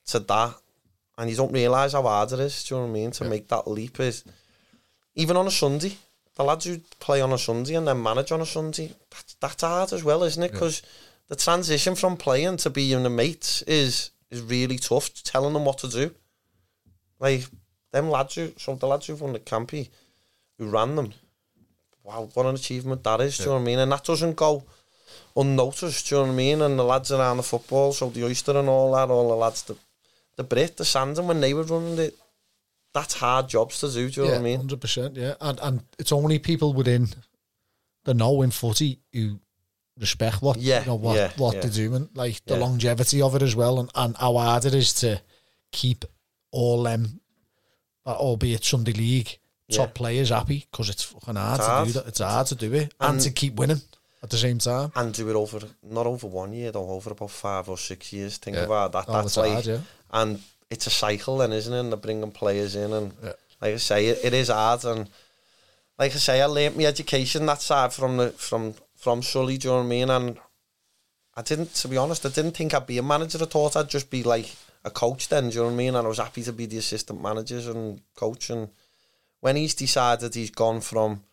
to 0.06 0.18
that, 0.18 0.54
and 1.18 1.30
you 1.30 1.36
don't 1.36 1.52
realise 1.52 1.92
how 1.92 2.02
hard 2.02 2.32
it 2.32 2.40
is. 2.40 2.64
Do 2.64 2.74
you 2.74 2.80
know 2.80 2.86
what 2.86 2.90
I 2.90 2.94
mean? 2.94 3.10
To 3.12 3.24
Yeah. 3.24 3.30
make 3.30 3.48
that 3.48 3.68
leap 3.68 4.00
is 4.00 4.24
even 5.14 5.36
on 5.36 5.46
a 5.46 5.50
Sunday. 5.50 5.96
The 6.36 6.42
lads 6.42 6.64
who 6.64 6.80
play 6.98 7.20
on 7.20 7.32
a 7.32 7.38
Sunday 7.38 7.74
and 7.74 7.86
then 7.86 8.02
manage 8.02 8.32
on 8.32 8.40
a 8.40 8.46
Sunday, 8.46 8.92
that's, 9.10 9.36
that's 9.38 9.62
hard 9.62 9.92
as 9.92 10.02
well, 10.02 10.24
isn't 10.24 10.42
it? 10.42 10.50
Because 10.52 10.82
the 11.28 11.36
transition 11.36 11.94
from 11.94 12.16
playing 12.16 12.56
to 12.58 12.70
being 12.70 13.06
a 13.06 13.10
mate 13.10 13.62
is 13.66 14.10
is 14.30 14.40
really 14.40 14.78
tough. 14.78 15.12
Telling 15.22 15.52
them 15.52 15.64
what 15.64 15.78
to 15.78 15.88
do, 15.88 16.12
like 17.20 17.46
them 17.92 18.10
lads 18.10 18.34
who, 18.34 18.52
of 18.66 18.80
the 18.80 18.86
lads 18.88 19.06
who've 19.06 19.20
won 19.20 19.32
the 19.32 19.38
campy, 19.38 19.90
who 20.58 20.66
ran 20.66 20.96
them. 20.96 21.14
Wow, 22.02 22.28
what 22.34 22.46
an 22.46 22.56
achievement 22.56 23.04
that 23.04 23.20
is. 23.20 23.36
Do 23.38 23.44
you 23.44 23.48
know 23.50 23.54
what 23.54 23.60
I 23.60 23.64
mean? 23.64 23.78
And 23.78 23.92
that 23.92 24.04
doesn't 24.04 24.34
go 24.34 24.64
unnoticed. 25.36 26.08
Do 26.08 26.16
you 26.16 26.20
know 26.20 26.26
what 26.26 26.32
I 26.32 26.36
mean? 26.36 26.62
And 26.62 26.78
the 26.78 26.84
lads 26.84 27.12
around 27.12 27.36
the 27.36 27.42
football, 27.44 27.92
so 27.92 28.10
the 28.10 28.24
oyster 28.24 28.58
and 28.58 28.68
all 28.68 28.92
that, 28.92 29.10
all 29.10 29.28
the 29.28 29.36
lads, 29.36 29.62
the 29.62 29.76
the 30.36 30.44
Brit, 30.44 30.76
the 30.76 30.84
Sandon, 30.84 31.26
when 31.26 31.40
they 31.40 31.54
were 31.54 31.62
running 31.64 31.98
it, 31.98 32.14
that's 32.92 33.14
hard 33.14 33.48
jobs 33.48 33.80
to 33.80 33.90
do. 33.90 34.08
Do 34.10 34.20
you 34.22 34.26
know 34.26 34.32
yeah, 34.32 34.38
what 34.38 34.40
I 34.40 34.44
mean? 34.44 34.56
hundred 34.58 34.80
percent. 34.80 35.16
Yeah, 35.16 35.34
and 35.40 35.58
and 35.60 35.82
it's 35.98 36.12
only 36.12 36.38
people 36.38 36.72
within 36.72 37.08
the 38.04 38.14
know 38.14 38.42
in 38.42 38.50
footy 38.50 39.00
who 39.12 39.40
respect 39.98 40.42
what 40.42 40.56
Yeah, 40.58 40.80
you 40.80 40.86
know 40.86 40.94
what 40.96 41.16
yeah, 41.16 41.30
what 41.36 41.54
yeah. 41.54 41.60
they're 41.62 41.70
doing, 41.70 42.08
like 42.14 42.44
the 42.44 42.54
Yeah. 42.54 42.60
longevity 42.60 43.22
of 43.22 43.34
it 43.34 43.42
as 43.42 43.56
well, 43.56 43.80
and 43.80 43.90
and 43.94 44.16
how 44.16 44.34
hard 44.36 44.64
it 44.64 44.74
is 44.74 44.92
to 44.94 45.20
keep 45.72 46.04
all 46.52 46.82
them, 46.84 47.20
uh, 48.06 48.14
albeit 48.14 48.64
Sunday 48.64 48.92
league 48.92 49.38
top 49.72 49.94
players 49.94 50.28
happy 50.28 50.66
because 50.70 50.88
it's 50.90 51.02
fucking 51.02 51.34
hard 51.34 51.58
It's 51.58 51.66
to 51.68 51.84
do 51.86 51.92
that. 52.00 52.08
It's 52.08 52.20
hard 52.20 52.46
to 52.48 52.54
do 52.54 52.72
it 52.74 52.94
and, 53.00 53.14
And- 53.14 53.20
to 53.22 53.30
keep 53.30 53.54
winning 53.54 53.80
at 54.22 54.30
the 54.30 54.36
same 54.36 54.58
time. 54.58 54.92
And 54.94 55.12
do 55.12 55.28
it 55.30 55.34
over 55.34 55.60
not 55.82 56.06
over 56.06 56.26
one 56.28 56.52
year, 56.52 56.70
though, 56.70 56.88
over 56.90 57.10
about 57.10 57.30
five 57.30 57.68
or 57.68 57.76
six 57.78 58.12
years. 58.12 58.36
Think 58.38 58.56
Yeah. 58.56 58.64
about 58.64 58.92
that. 58.92 59.06
Oh, 59.08 59.12
That's 59.14 59.36
like, 59.36 59.52
hard, 59.52 59.66
yeah. 59.66 59.78
And 60.14 60.40
it's 60.70 60.86
a 60.86 60.90
cycle, 60.90 61.38
then, 61.38 61.52
isn't 61.52 61.72
it? 61.74 61.80
And 61.80 61.92
they're 61.92 61.98
bringing 61.98 62.30
players 62.30 62.74
in, 62.76 62.92
and 62.92 63.12
Yeah. 63.22 63.32
like 63.60 63.74
I 63.74 63.76
say, 63.76 64.06
it, 64.06 64.24
it 64.24 64.32
is 64.32 64.48
hard. 64.48 64.84
And 64.84 65.10
like 65.98 66.12
I 66.14 66.18
say, 66.18 66.40
I 66.40 66.46
learnt 66.46 66.78
my 66.78 66.84
education 66.84 67.44
that 67.46 67.60
side 67.60 67.92
from 67.92 68.16
the 68.16 68.30
from 68.30 68.74
from 68.96 69.22
Sully. 69.22 69.58
Do 69.58 69.68
you 69.68 69.72
know 69.74 69.78
what 69.80 69.84
I 69.84 69.88
mean? 69.88 70.10
And 70.10 70.38
I 71.36 71.42
didn't, 71.42 71.74
to 71.74 71.88
be 71.88 71.96
honest, 71.96 72.24
I 72.24 72.28
didn't 72.30 72.52
think 72.52 72.72
I'd 72.72 72.86
be 72.86 72.98
a 72.98 73.02
manager. 73.02 73.38
I 73.42 73.46
thought 73.46 73.76
I'd 73.76 73.90
just 73.90 74.08
be 74.08 74.22
like 74.22 74.54
a 74.84 74.90
coach. 74.90 75.28
Then, 75.28 75.50
do 75.50 75.54
you 75.56 75.60
know 75.60 75.66
what 75.66 75.72
I 75.72 75.76
mean? 75.76 75.94
And 75.96 76.06
I 76.06 76.08
was 76.08 76.18
happy 76.18 76.42
to 76.44 76.52
be 76.52 76.66
the 76.66 76.78
assistant 76.78 77.20
managers 77.20 77.66
and 77.66 78.00
coach. 78.14 78.50
And 78.50 78.68
when 79.40 79.56
he's 79.56 79.74
decided 79.74 80.34
he's 80.34 80.50
gone 80.50 80.80
from 80.80 81.24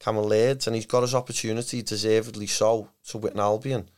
Cammell 0.00 0.66
and 0.66 0.74
he's 0.74 0.86
got 0.86 1.02
his 1.02 1.14
opportunity, 1.14 1.82
deservedly 1.82 2.46
so, 2.46 2.88
to 3.08 3.18
Witton 3.18 3.40
Albion 3.40 3.88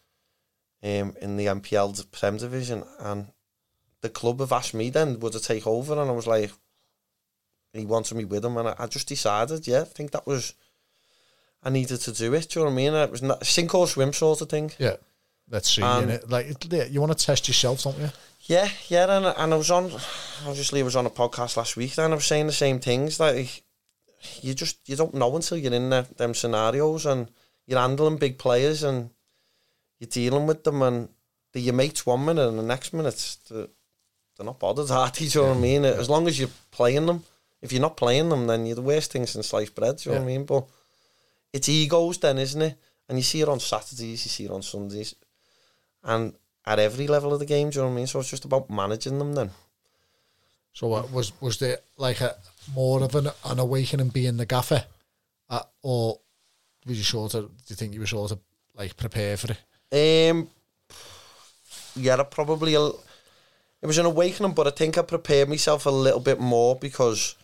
um, 0.83 1.15
in 1.21 1.37
the 1.37 1.47
NPL 1.47 2.11
Prem 2.11 2.39
Division. 2.39 2.83
And 2.99 3.27
the 4.05 4.11
club 4.11 4.41
have 4.41 4.53
asked 4.53 4.75
me 4.75 4.91
then, 4.91 5.19
would 5.21 5.35
I 5.35 5.39
take 5.39 5.67
over? 5.67 5.99
And 5.99 6.11
I 6.11 6.13
was 6.13 6.27
like, 6.27 6.53
he 7.73 7.87
wanted 7.87 8.17
me 8.17 8.27
with 8.27 8.45
him. 8.45 8.59
And 8.59 8.69
I, 8.69 8.75
I 8.81 8.87
just 8.87 9.09
decided, 9.09 9.67
yeah, 9.67 9.81
I 9.81 9.85
think 9.85 10.11
that 10.11 10.27
was, 10.27 10.53
I 11.63 11.71
needed 11.71 12.01
to 12.03 12.13
do 12.13 12.35
it. 12.35 12.51
Do 12.51 12.61
you 12.61 12.65
know 12.67 12.71
what 12.71 12.75
I 12.75 12.77
mean? 12.77 12.93
It 12.93 13.11
was 13.11 13.23
not, 13.23 13.47
sink 13.47 13.75
or 13.75 13.87
swim 13.89 14.13
sort 14.13 14.43
of 14.43 14.51
thing. 14.51 14.73
Yeah, 14.79 14.97
let's 15.51 15.75
see. 15.75 15.81
Innit? 15.81 16.31
like 16.31 16.71
yeah, 16.71 16.85
you 16.85 17.01
want 17.01 17.17
to 17.17 17.25
test 17.27 17.49
yourself, 17.49 17.83
don't 17.85 17.99
you? 17.99 18.11
Yeah, 18.43 18.69
yeah, 18.89 19.17
and, 19.17 19.25
and 19.25 19.55
I 19.55 19.57
was 19.57 19.71
on, 19.71 19.85
obviously 20.47 20.83
I 20.83 20.85
was 20.85 20.97
on 20.97 21.07
a 21.07 21.11
podcast 21.11 21.57
last 21.57 21.79
week 21.79 21.97
and 21.97 22.13
I 22.13 22.17
was 22.17 22.27
saying 22.27 22.47
the 22.47 22.53
same 22.53 22.81
things, 22.81 23.19
like, 23.19 23.63
you 24.43 24.53
just, 24.53 24.87
you 24.87 24.97
don't 24.97 25.15
know 25.15 25.35
until 25.35 25.57
you're 25.57 25.73
in 25.73 25.89
the, 25.89 26.07
them 26.19 26.35
scenarios 26.35 27.07
and 27.07 27.31
you're 27.67 27.81
handling 27.81 28.19
big 28.19 28.37
players 28.37 28.83
and 28.83 29.09
you're 29.99 30.11
dealing 30.11 30.47
with 30.47 30.63
them 30.65 30.83
and 30.83 31.09
they're 31.55 31.63
your 31.63 31.73
mates 31.73 32.05
one 32.05 32.27
minute 32.27 32.47
and 32.47 32.59
the 32.59 32.63
next 32.63 32.93
minute 32.93 33.39
they're, 33.49 33.69
they're 34.37 34.47
not 34.47 34.59
bothered, 34.59 34.89
they? 34.89 35.11
Do 35.13 35.25
you 35.25 35.31
know 35.41 35.49
what 35.49 35.57
I 35.57 35.61
mean? 35.61 35.85
As 35.85 36.11
long 36.11 36.27
as 36.27 36.39
you're 36.39 36.49
playing 36.71 37.07
them, 37.07 37.23
if 37.65 37.73
you're 37.73 37.81
not 37.81 37.97
playing 37.97 38.29
them, 38.29 38.47
then 38.47 38.67
you're 38.67 38.77
the 38.77 38.83
worst 38.83 39.13
thing 39.13 39.27
since 39.27 39.49
sliced 39.49 39.75
bread, 39.75 39.97
do 39.97 40.11
you 40.11 40.15
know 40.15 40.21
what 40.21 40.27
I 40.27 40.33
mean? 40.33 40.45
But 40.45 40.67
it's 41.51 41.69
egos 41.69 42.19
then, 42.19 42.37
isn't 42.37 42.61
it? 42.61 42.79
And 43.09 43.17
you 43.17 43.23
see 43.23 43.41
it 43.41 43.49
on 43.49 43.59
Saturdays, 43.59 44.25
you 44.27 44.31
see 44.31 44.45
it 44.45 44.51
on 44.51 44.61
Sundays. 44.61 45.15
And 46.03 46.35
at 46.67 46.79
every 46.79 47.07
level 47.07 47.33
of 47.33 47.39
the 47.41 47.47
game, 47.47 47.71
do 47.71 47.79
you 47.79 47.83
know 47.83 47.89
what 47.89 47.95
I 47.95 47.97
mean? 47.97 48.07
So 48.07 48.21
it's 48.21 48.29
just 48.29 48.45
about 48.45 48.69
managing 48.69 49.19
them 49.19 49.35
then. 49.35 49.51
So 50.75 50.89
what 50.89 51.11
was 51.13 51.33
was 51.41 51.59
there 51.59 51.79
like 51.97 52.21
a 52.21 52.37
more 52.75 53.03
of 53.03 53.15
an, 53.15 53.29
an 53.45 53.59
awakening 53.61 54.09
being 54.09 54.37
the 54.37 54.45
gaffer, 54.45 54.85
uh, 55.49 55.63
or 55.83 56.19
were 56.85 56.93
you 56.93 57.03
sort 57.03 57.35
of? 57.35 57.47
Do 57.49 57.65
you 57.69 57.77
think 57.77 57.95
you 57.95 58.01
were 58.01 58.07
sort 58.07 58.33
of 58.33 58.41
like 58.75 58.97
prepared 58.97 59.39
for 59.39 59.53
it? 59.53 60.31
Um, 60.31 60.49
yeah, 61.95 62.21
probably 62.25 62.75
a, 62.75 62.91
it 63.85 63.87
was 63.87 63.99
an 63.99 64.07
awakening, 64.07 64.55
but 64.55 64.67
I 64.67 64.71
think 64.71 64.97
I 64.97 65.03
prepared 65.03 65.51
myself 65.51 65.85
a 65.85 65.91
little 65.91 66.19
bit 66.19 66.41
more 66.41 66.75
because 66.75 67.35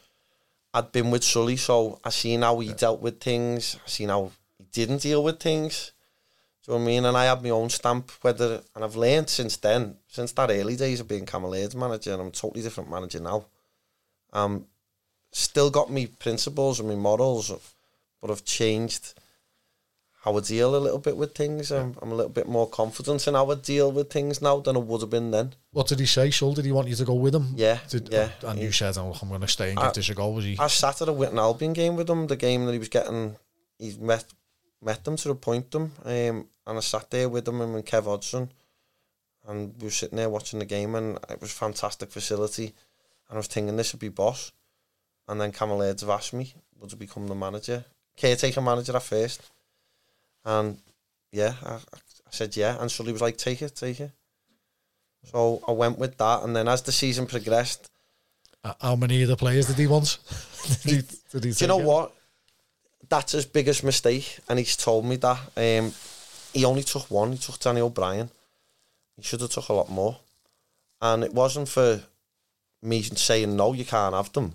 I'd 0.72 0.90
been 0.90 1.10
with 1.10 1.22
Sully, 1.22 1.58
so 1.58 2.00
I 2.02 2.08
seen 2.08 2.40
how 2.40 2.58
he 2.60 2.72
dealt 2.72 3.02
with 3.02 3.20
things. 3.20 3.76
I 3.84 3.86
seen 3.86 4.08
how 4.08 4.32
he 4.56 4.64
didn't 4.72 5.02
deal 5.02 5.22
with 5.22 5.38
things. 5.38 5.92
Do 6.64 6.72
you 6.72 6.78
know 6.78 6.82
what 6.82 6.90
I 6.90 6.94
mean? 6.94 7.04
And 7.04 7.16
I 7.18 7.24
had 7.26 7.42
my 7.42 7.50
own 7.50 7.68
stamp. 7.68 8.10
Whether 8.22 8.62
and 8.74 8.82
I've 8.82 8.96
learned 8.96 9.28
since 9.28 9.58
then, 9.58 9.96
since 10.08 10.32
that 10.32 10.48
early 10.48 10.76
days 10.76 11.00
of 11.00 11.08
being 11.08 11.26
Cammell 11.26 11.74
manager, 11.74 12.14
and 12.14 12.22
I'm 12.22 12.28
a 12.28 12.30
totally 12.30 12.62
different 12.62 12.90
manager 12.90 13.20
now. 13.20 13.44
Um, 14.32 14.64
still 15.32 15.68
got 15.68 15.90
me 15.90 16.06
principles 16.06 16.80
and 16.80 16.88
my 16.88 16.94
models, 16.94 17.52
but 18.22 18.30
I've 18.30 18.46
changed 18.46 19.12
how 20.20 20.36
I 20.36 20.40
deal 20.40 20.76
a 20.76 20.78
little 20.78 20.98
bit 20.98 21.16
with 21.16 21.34
things. 21.34 21.70
I'm, 21.72 21.96
I'm 22.02 22.12
a 22.12 22.14
little 22.14 22.32
bit 22.32 22.46
more 22.46 22.68
confident 22.68 23.26
in 23.26 23.34
how 23.34 23.50
I 23.50 23.54
deal 23.54 23.90
with 23.90 24.10
things 24.10 24.42
now 24.42 24.60
than 24.60 24.76
I 24.76 24.80
would 24.80 25.00
have 25.00 25.08
been 25.10 25.30
then. 25.30 25.54
What 25.72 25.86
did 25.88 25.98
he 25.98 26.04
say, 26.06 26.28
Shul? 26.30 26.52
Did 26.52 26.66
he 26.66 26.72
want 26.72 26.88
you 26.88 26.94
to 26.96 27.04
go 27.06 27.14
with 27.14 27.34
him? 27.34 27.54
Yeah, 27.56 27.78
Did, 27.88 28.10
yeah. 28.12 28.28
And 28.46 28.58
you 28.60 28.70
said, 28.70 28.98
"Oh, 28.98 29.16
I'm 29.20 29.28
going 29.28 29.40
to 29.40 29.48
stay 29.48 29.70
and 29.70 29.78
I- 29.78 29.84
give 29.86 29.94
this 29.94 30.10
a 30.10 30.14
go." 30.14 30.28
Was 30.28 30.44
he? 30.44 30.56
I 30.58 30.66
sat 30.66 31.00
at 31.00 31.08
a 31.08 31.12
Witton 31.12 31.38
Albion 31.38 31.72
game 31.72 31.96
with 31.96 32.08
him, 32.10 32.26
the 32.26 32.36
game 32.36 32.66
that 32.66 32.72
he 32.72 32.78
was 32.78 32.88
getting, 32.90 33.36
he 33.78 33.96
met 33.98 34.24
met 34.82 35.04
them 35.04 35.16
to 35.16 35.30
appoint 35.30 35.70
them, 35.70 35.92
um, 36.04 36.48
and 36.66 36.78
I 36.78 36.80
sat 36.80 37.10
there 37.10 37.28
with 37.28 37.46
him 37.48 37.60
and 37.60 37.84
Kev 37.84 38.04
Hodgson, 38.04 38.50
and 39.46 39.74
we 39.78 39.84
were 39.86 39.90
sitting 39.90 40.16
there 40.16 40.28
watching 40.30 40.58
the 40.58 40.64
game, 40.64 40.94
and 40.94 41.18
it 41.28 41.40
was 41.40 41.50
a 41.50 41.54
fantastic 41.54 42.10
facility, 42.10 42.66
and 43.28 43.34
I 43.34 43.36
was 43.36 43.46
thinking 43.46 43.76
this 43.76 43.92
would 43.92 44.00
be 44.00 44.08
boss, 44.08 44.52
and 45.28 45.40
then 45.40 45.52
Cammell 45.52 45.78
Lairds 45.78 46.02
have 46.02 46.10
asked 46.10 46.32
me, 46.32 46.54
would 46.78 46.92
I 46.92 46.96
become 46.96 47.26
the 47.26 47.34
manager, 47.34 47.84
caretaker 48.16 48.60
manager 48.62 48.96
at 48.96 49.02
first, 49.02 49.50
and 50.44 50.78
yeah, 51.32 51.54
I, 51.64 51.74
I, 51.74 52.30
said, 52.30 52.56
yeah. 52.56 52.76
And 52.80 52.90
Sully 52.90 53.12
was 53.12 53.20
like, 53.20 53.36
take 53.36 53.62
it, 53.62 53.74
take 53.76 54.00
it. 54.00 54.10
So 55.24 55.62
I 55.66 55.72
went 55.72 55.98
with 55.98 56.16
that. 56.18 56.42
And 56.42 56.56
then 56.56 56.68
as 56.68 56.82
the 56.82 56.92
season 56.92 57.26
progressed, 57.26 57.88
Uh, 58.64 58.74
How 58.80 58.96
many 58.96 59.22
of 59.22 59.28
the 59.28 59.36
players 59.36 59.66
did 59.66 59.76
he 59.76 59.86
want? 59.86 60.18
did 60.82 60.90
he, 60.90 61.02
did 61.30 61.44
he 61.44 61.52
do 61.52 61.64
you 61.64 61.68
know 61.68 61.80
it? 61.80 61.86
what? 61.86 62.12
That's 63.08 63.32
his 63.32 63.46
biggest 63.46 63.84
mistake. 63.84 64.38
And 64.48 64.58
he's 64.58 64.76
told 64.76 65.04
me 65.04 65.16
that. 65.16 65.38
Um, 65.56 65.92
he 66.52 66.64
only 66.64 66.82
took 66.82 67.10
one. 67.10 67.32
He 67.32 67.38
took 67.38 67.58
Danny 67.60 67.80
O'Brien. 67.80 68.30
He 69.16 69.22
should 69.22 69.40
have 69.40 69.50
took 69.50 69.68
a 69.68 69.72
lot 69.74 69.90
more. 69.90 70.18
And 71.00 71.24
it 71.24 71.32
wasn't 71.32 71.68
for 71.68 72.00
me 72.82 73.02
saying, 73.02 73.54
no, 73.56 73.72
you 73.72 73.84
can't 73.84 74.14
have 74.14 74.32
them. 74.32 74.54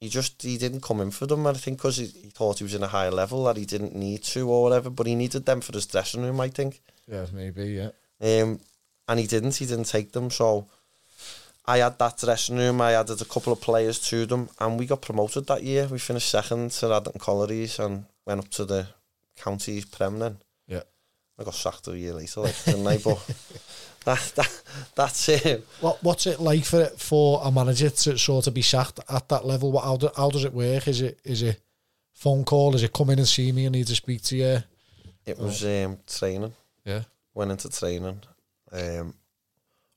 He 0.00 0.08
just, 0.08 0.42
he 0.42 0.58
didn't 0.58 0.82
come 0.82 1.00
in 1.00 1.10
for 1.10 1.26
them. 1.26 1.46
I 1.46 1.52
think 1.54 1.78
because 1.78 1.96
he, 1.96 2.06
he 2.06 2.28
thought 2.30 2.58
he 2.58 2.64
was 2.64 2.74
in 2.74 2.82
a 2.82 2.88
higher 2.88 3.10
level 3.10 3.44
that 3.44 3.56
he 3.56 3.64
didn't 3.64 3.94
need 3.94 4.22
to 4.24 4.48
or 4.48 4.62
whatever. 4.64 4.90
But 4.90 5.06
he 5.06 5.14
needed 5.14 5.46
them 5.46 5.60
for 5.60 5.72
his 5.72 5.86
dressing 5.86 6.22
room, 6.22 6.40
I 6.40 6.48
think. 6.48 6.82
Yeah, 7.06 7.26
maybe, 7.32 7.66
yeah. 7.66 7.90
Um, 8.20 8.60
and 9.08 9.20
he 9.20 9.26
didn't. 9.26 9.56
He 9.56 9.66
didn't 9.66 9.84
take 9.84 10.12
them. 10.12 10.30
So 10.30 10.66
I 11.66 11.78
had 11.78 11.98
that 11.98 12.18
dressing 12.18 12.56
room. 12.56 12.80
I 12.80 12.92
added 12.92 13.20
a 13.22 13.26
couple 13.26 13.52
of 13.52 13.60
players 13.60 13.98
to 14.08 14.26
them, 14.26 14.50
and 14.60 14.78
we 14.78 14.86
got 14.86 15.02
promoted 15.02 15.46
that 15.46 15.62
year. 15.62 15.86
We 15.86 15.98
finished 15.98 16.28
second 16.28 16.70
to 16.72 16.92
Atherton 16.92 17.20
Collieries 17.20 17.78
and 17.78 18.04
went 18.26 18.40
up 18.40 18.50
to 18.50 18.64
the 18.64 18.88
county 19.36 19.82
prem 19.82 20.18
then. 20.18 20.38
Yeah. 20.66 20.82
I 21.38 21.44
got 21.44 21.54
sacked 21.54 21.88
a 21.88 21.98
year 21.98 22.12
later, 22.12 22.40
like, 22.40 22.64
didn't 22.64 22.86
I? 22.86 22.98
But 22.98 23.18
that, 24.04 24.32
that, 24.36 24.62
that's 24.94 25.28
it. 25.28 25.66
What 25.80 26.02
What's 26.02 26.26
it 26.26 26.40
like 26.40 26.64
for 26.64 26.86
for 26.96 27.40
a 27.44 27.50
manager 27.50 27.90
to 27.90 28.18
sort 28.18 28.46
of 28.46 28.54
be 28.54 28.62
sacked 28.62 29.00
at 29.08 29.28
that 29.28 29.44
level? 29.44 29.72
What 29.72 29.84
how, 29.84 29.96
do, 29.96 30.10
how 30.16 30.30
does 30.30 30.44
it 30.44 30.52
work? 30.52 30.86
Is 30.86 31.00
it 31.00 31.18
is 31.24 31.42
it 31.42 31.60
phone 32.12 32.44
call? 32.44 32.74
Is 32.74 32.82
it 32.82 32.92
come 32.92 33.10
in 33.10 33.18
and 33.18 33.28
see 33.28 33.50
me 33.52 33.66
and 33.66 33.74
need 33.74 33.88
to 33.88 33.96
speak 33.96 34.22
to 34.22 34.36
you? 34.36 34.62
It 35.26 35.38
was 35.38 35.64
um, 35.64 35.98
training. 36.06 36.52
Yeah. 36.84 37.02
Went 37.32 37.50
into 37.50 37.68
training. 37.70 38.20
Um, 38.70 39.14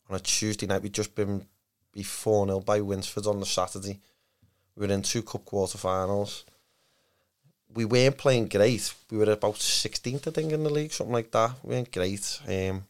on 0.09 0.15
a 0.15 0.19
Tuesday 0.19 0.65
night, 0.65 0.81
we'd 0.81 0.93
just 0.93 1.13
been 1.15 1.45
be 1.91 2.03
4 2.03 2.47
0 2.47 2.59
by 2.61 2.81
Winsford 2.81 3.27
on 3.27 3.39
the 3.39 3.45
Saturday. 3.45 3.99
We 4.75 4.87
were 4.87 4.93
in 4.93 5.01
two 5.01 5.23
cup 5.23 5.45
quarterfinals. 5.45 6.43
We 7.77 7.85
weren't 7.85 8.17
playing 8.17 8.47
great. 8.47 8.91
We 9.11 9.19
were 9.19 9.31
about 9.31 9.53
16th, 9.53 10.27
I 10.27 10.31
think, 10.31 10.51
in 10.51 10.63
the 10.63 10.69
league, 10.71 10.91
something 10.91 11.13
like 11.13 11.29
that. 11.29 11.51
We 11.61 11.75
weren't 11.75 11.91
great. 11.91 12.39
Um, 12.47 12.85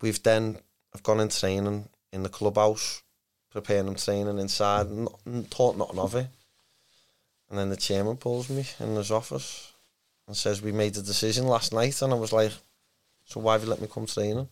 we've 0.00 0.22
then 0.22 0.58
I've 0.94 1.02
gone 1.02 1.18
in 1.18 1.28
training 1.28 1.88
in 2.12 2.22
the 2.22 2.28
clubhouse, 2.28 3.02
preparing 3.50 3.86
them 3.86 3.96
training 3.96 4.38
inside, 4.38 4.86
and 4.86 5.08
not, 5.26 5.50
thought 5.50 5.76
nothing 5.76 5.98
of 5.98 6.14
it. 6.14 6.28
And 7.50 7.58
then 7.58 7.68
the 7.68 7.76
chairman 7.76 8.16
pulls 8.16 8.48
me 8.48 8.64
in 8.78 8.94
his 8.94 9.10
office 9.10 9.72
and 10.28 10.36
says, 10.36 10.62
We 10.62 10.70
made 10.70 10.96
a 10.96 11.02
decision 11.02 11.48
last 11.48 11.72
night. 11.72 12.00
And 12.00 12.12
I 12.12 12.16
was 12.16 12.32
like, 12.32 12.52
So 13.24 13.40
why 13.40 13.54
have 13.54 13.64
you 13.64 13.70
let 13.70 13.80
me 13.80 13.88
come 13.92 14.06
training? 14.06 14.48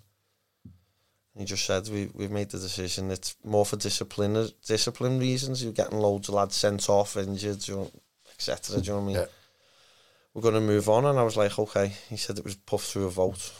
And 0.64 1.38
he 1.38 1.44
just 1.44 1.64
said, 1.64 1.88
we, 1.90 2.10
We've 2.12 2.28
made 2.32 2.50
the 2.50 2.58
decision. 2.58 3.12
It's 3.12 3.36
more 3.44 3.64
for 3.64 3.76
discipline 3.76 4.48
discipline 4.66 5.20
reasons. 5.20 5.62
You're 5.62 5.72
getting 5.72 6.00
loads 6.00 6.28
of 6.28 6.34
lads 6.34 6.56
sent 6.56 6.90
off, 6.90 7.16
injured, 7.16 7.62
etc. 8.48 8.80
Do 8.80 8.86
you 8.86 8.92
know 8.92 8.98
what 8.98 9.02
I 9.02 9.06
mean? 9.06 9.16
Yeah. 9.16 9.26
We're 10.34 10.42
going 10.42 10.54
to 10.54 10.60
move 10.60 10.88
on. 10.88 11.04
And 11.04 11.18
I 11.18 11.22
was 11.22 11.36
like, 11.36 11.58
Okay. 11.58 11.92
He 12.08 12.16
said 12.16 12.38
it 12.38 12.44
was 12.44 12.54
puffed 12.54 12.90
through 12.90 13.06
a 13.06 13.10
vote. 13.10 13.52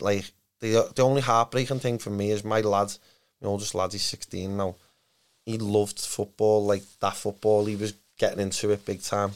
Like, 0.00 0.30
the, 0.60 0.90
the 0.94 1.02
only 1.02 1.22
heartbreaking 1.22 1.80
thing 1.80 1.98
for 1.98 2.10
me 2.10 2.30
is 2.30 2.44
my 2.44 2.60
lad, 2.60 2.92
my 3.40 3.48
oldest 3.48 3.74
lad, 3.74 3.92
he's 3.92 4.04
16 4.04 4.56
now. 4.56 4.76
He 5.44 5.58
loved 5.58 5.98
football, 5.98 6.64
like 6.64 6.84
that 7.00 7.16
football. 7.16 7.64
He 7.64 7.76
was 7.76 7.94
getting 8.16 8.40
into 8.40 8.70
it 8.70 8.86
big 8.86 9.02
time. 9.02 9.32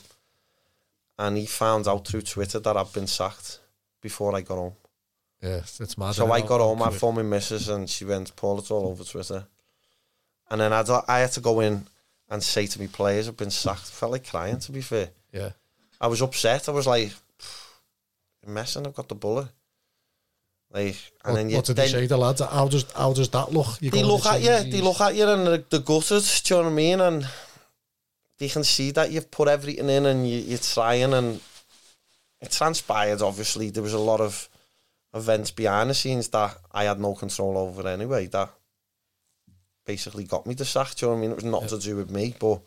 And 1.19 1.37
he 1.37 1.47
found 1.47 1.89
out 1.89 2.07
through 2.07 2.23
Twitter 2.23 2.61
that 2.61 2.77
I'd 2.77 2.93
been 2.93 3.09
sacked 3.09 3.59
before 4.01 4.37
I 4.37 4.43
got 4.43 4.57
home. 4.57 4.75
Yeah, 5.43 5.59
it's 5.59 5.99
mad. 5.99 6.15
So 6.15 6.31
I 6.31 6.41
got 6.41 6.61
home, 6.61 6.83
I 6.83 6.91
phoned 6.91 7.17
my 7.17 7.23
missus 7.23 7.69
and 7.69 7.89
she 7.91 8.05
went, 8.05 8.35
Paul, 8.37 8.59
it's 8.61 8.71
all 8.71 8.89
over 8.89 9.05
Twitter. 9.05 9.45
And 10.49 10.61
then 10.61 10.73
I'd, 10.73 10.89
I 11.09 11.21
had 11.21 11.33
to 11.33 11.41
go 11.41 11.61
in 11.61 11.87
and 12.29 12.43
say 12.43 12.67
to 12.67 12.81
me 12.81 12.87
players, 12.87 13.29
I've 13.29 13.37
been 13.37 13.51
sacked. 13.51 13.87
felt 13.87 14.13
like 14.13 14.29
crying, 14.29 14.59
to 14.59 14.73
be 14.73 14.81
fair. 14.81 15.11
Yeah, 15.33 15.51
I 16.01 16.09
was 16.09 16.23
upset. 16.23 16.69
I 16.69 16.73
was 16.73 16.87
like, 16.87 17.13
"You're 18.43 18.53
messing, 18.53 18.87
I've 18.87 18.95
got 18.95 19.09
the 19.09 19.15
bullet. 19.15 19.49
Like, 20.73 20.97
and 21.25 21.33
what, 21.33 21.35
then 21.35 21.51
you, 21.51 21.57
what 21.57 21.65
did 21.65 21.77
then, 21.77 21.87
he 21.87 21.93
say, 21.93 22.07
the 22.07 22.17
lads? 22.17 22.41
How 22.41 22.69
does 22.69 22.91
how 22.93 23.13
does 23.13 23.29
that 23.31 23.53
look? 23.53 23.81
You 23.81 23.91
they 23.91 24.03
look 24.03 24.27
at 24.27 24.41
you, 24.41 24.71
they 24.71 24.81
look 24.81 25.01
at 25.01 25.15
you 25.15 25.29
and 25.29 25.47
they're, 25.47 25.65
they're 25.71 25.81
gutted, 25.81 26.23
do 26.45 26.55
you 26.55 26.61
know 26.61 26.65
what 26.65 26.73
I 26.73 26.75
mean? 26.75 27.01
And 27.01 27.29
they 28.39 28.49
can 28.49 28.65
see 28.65 28.91
that 28.93 29.11
you've 29.11 29.31
put 29.31 29.49
everything 29.49 29.89
in 29.89 30.07
and 30.07 30.29
you, 30.29 30.39
you're 30.39 30.59
trying 30.59 31.15
and 31.15 31.41
it 32.41 32.51
transpired, 32.51 33.23
obviously. 33.23 33.71
There 33.71 33.83
was 33.83 33.95
a 33.95 33.99
lot 33.99 34.21
of 34.21 34.49
events 35.15 35.51
behind 35.51 35.89
the 35.89 35.95
scenes 35.95 36.29
that 36.29 36.59
I 36.73 36.85
had 36.85 37.01
no 37.01 37.15
control 37.15 37.57
over 37.57 37.89
anyway 37.89 38.27
that 38.27 38.51
basically 39.87 40.25
got 40.25 40.47
me 40.47 40.55
the 40.55 40.65
sack, 40.65 40.95
do 40.95 41.07
you 41.07 41.11
know 41.11 41.15
what 41.15 41.19
I 41.19 41.21
mean? 41.23 41.31
It 41.31 41.37
was 41.37 41.45
nothing 41.45 41.69
to 41.69 41.79
do 41.79 41.97
with 41.97 42.11
me, 42.11 42.35
but 42.39 42.61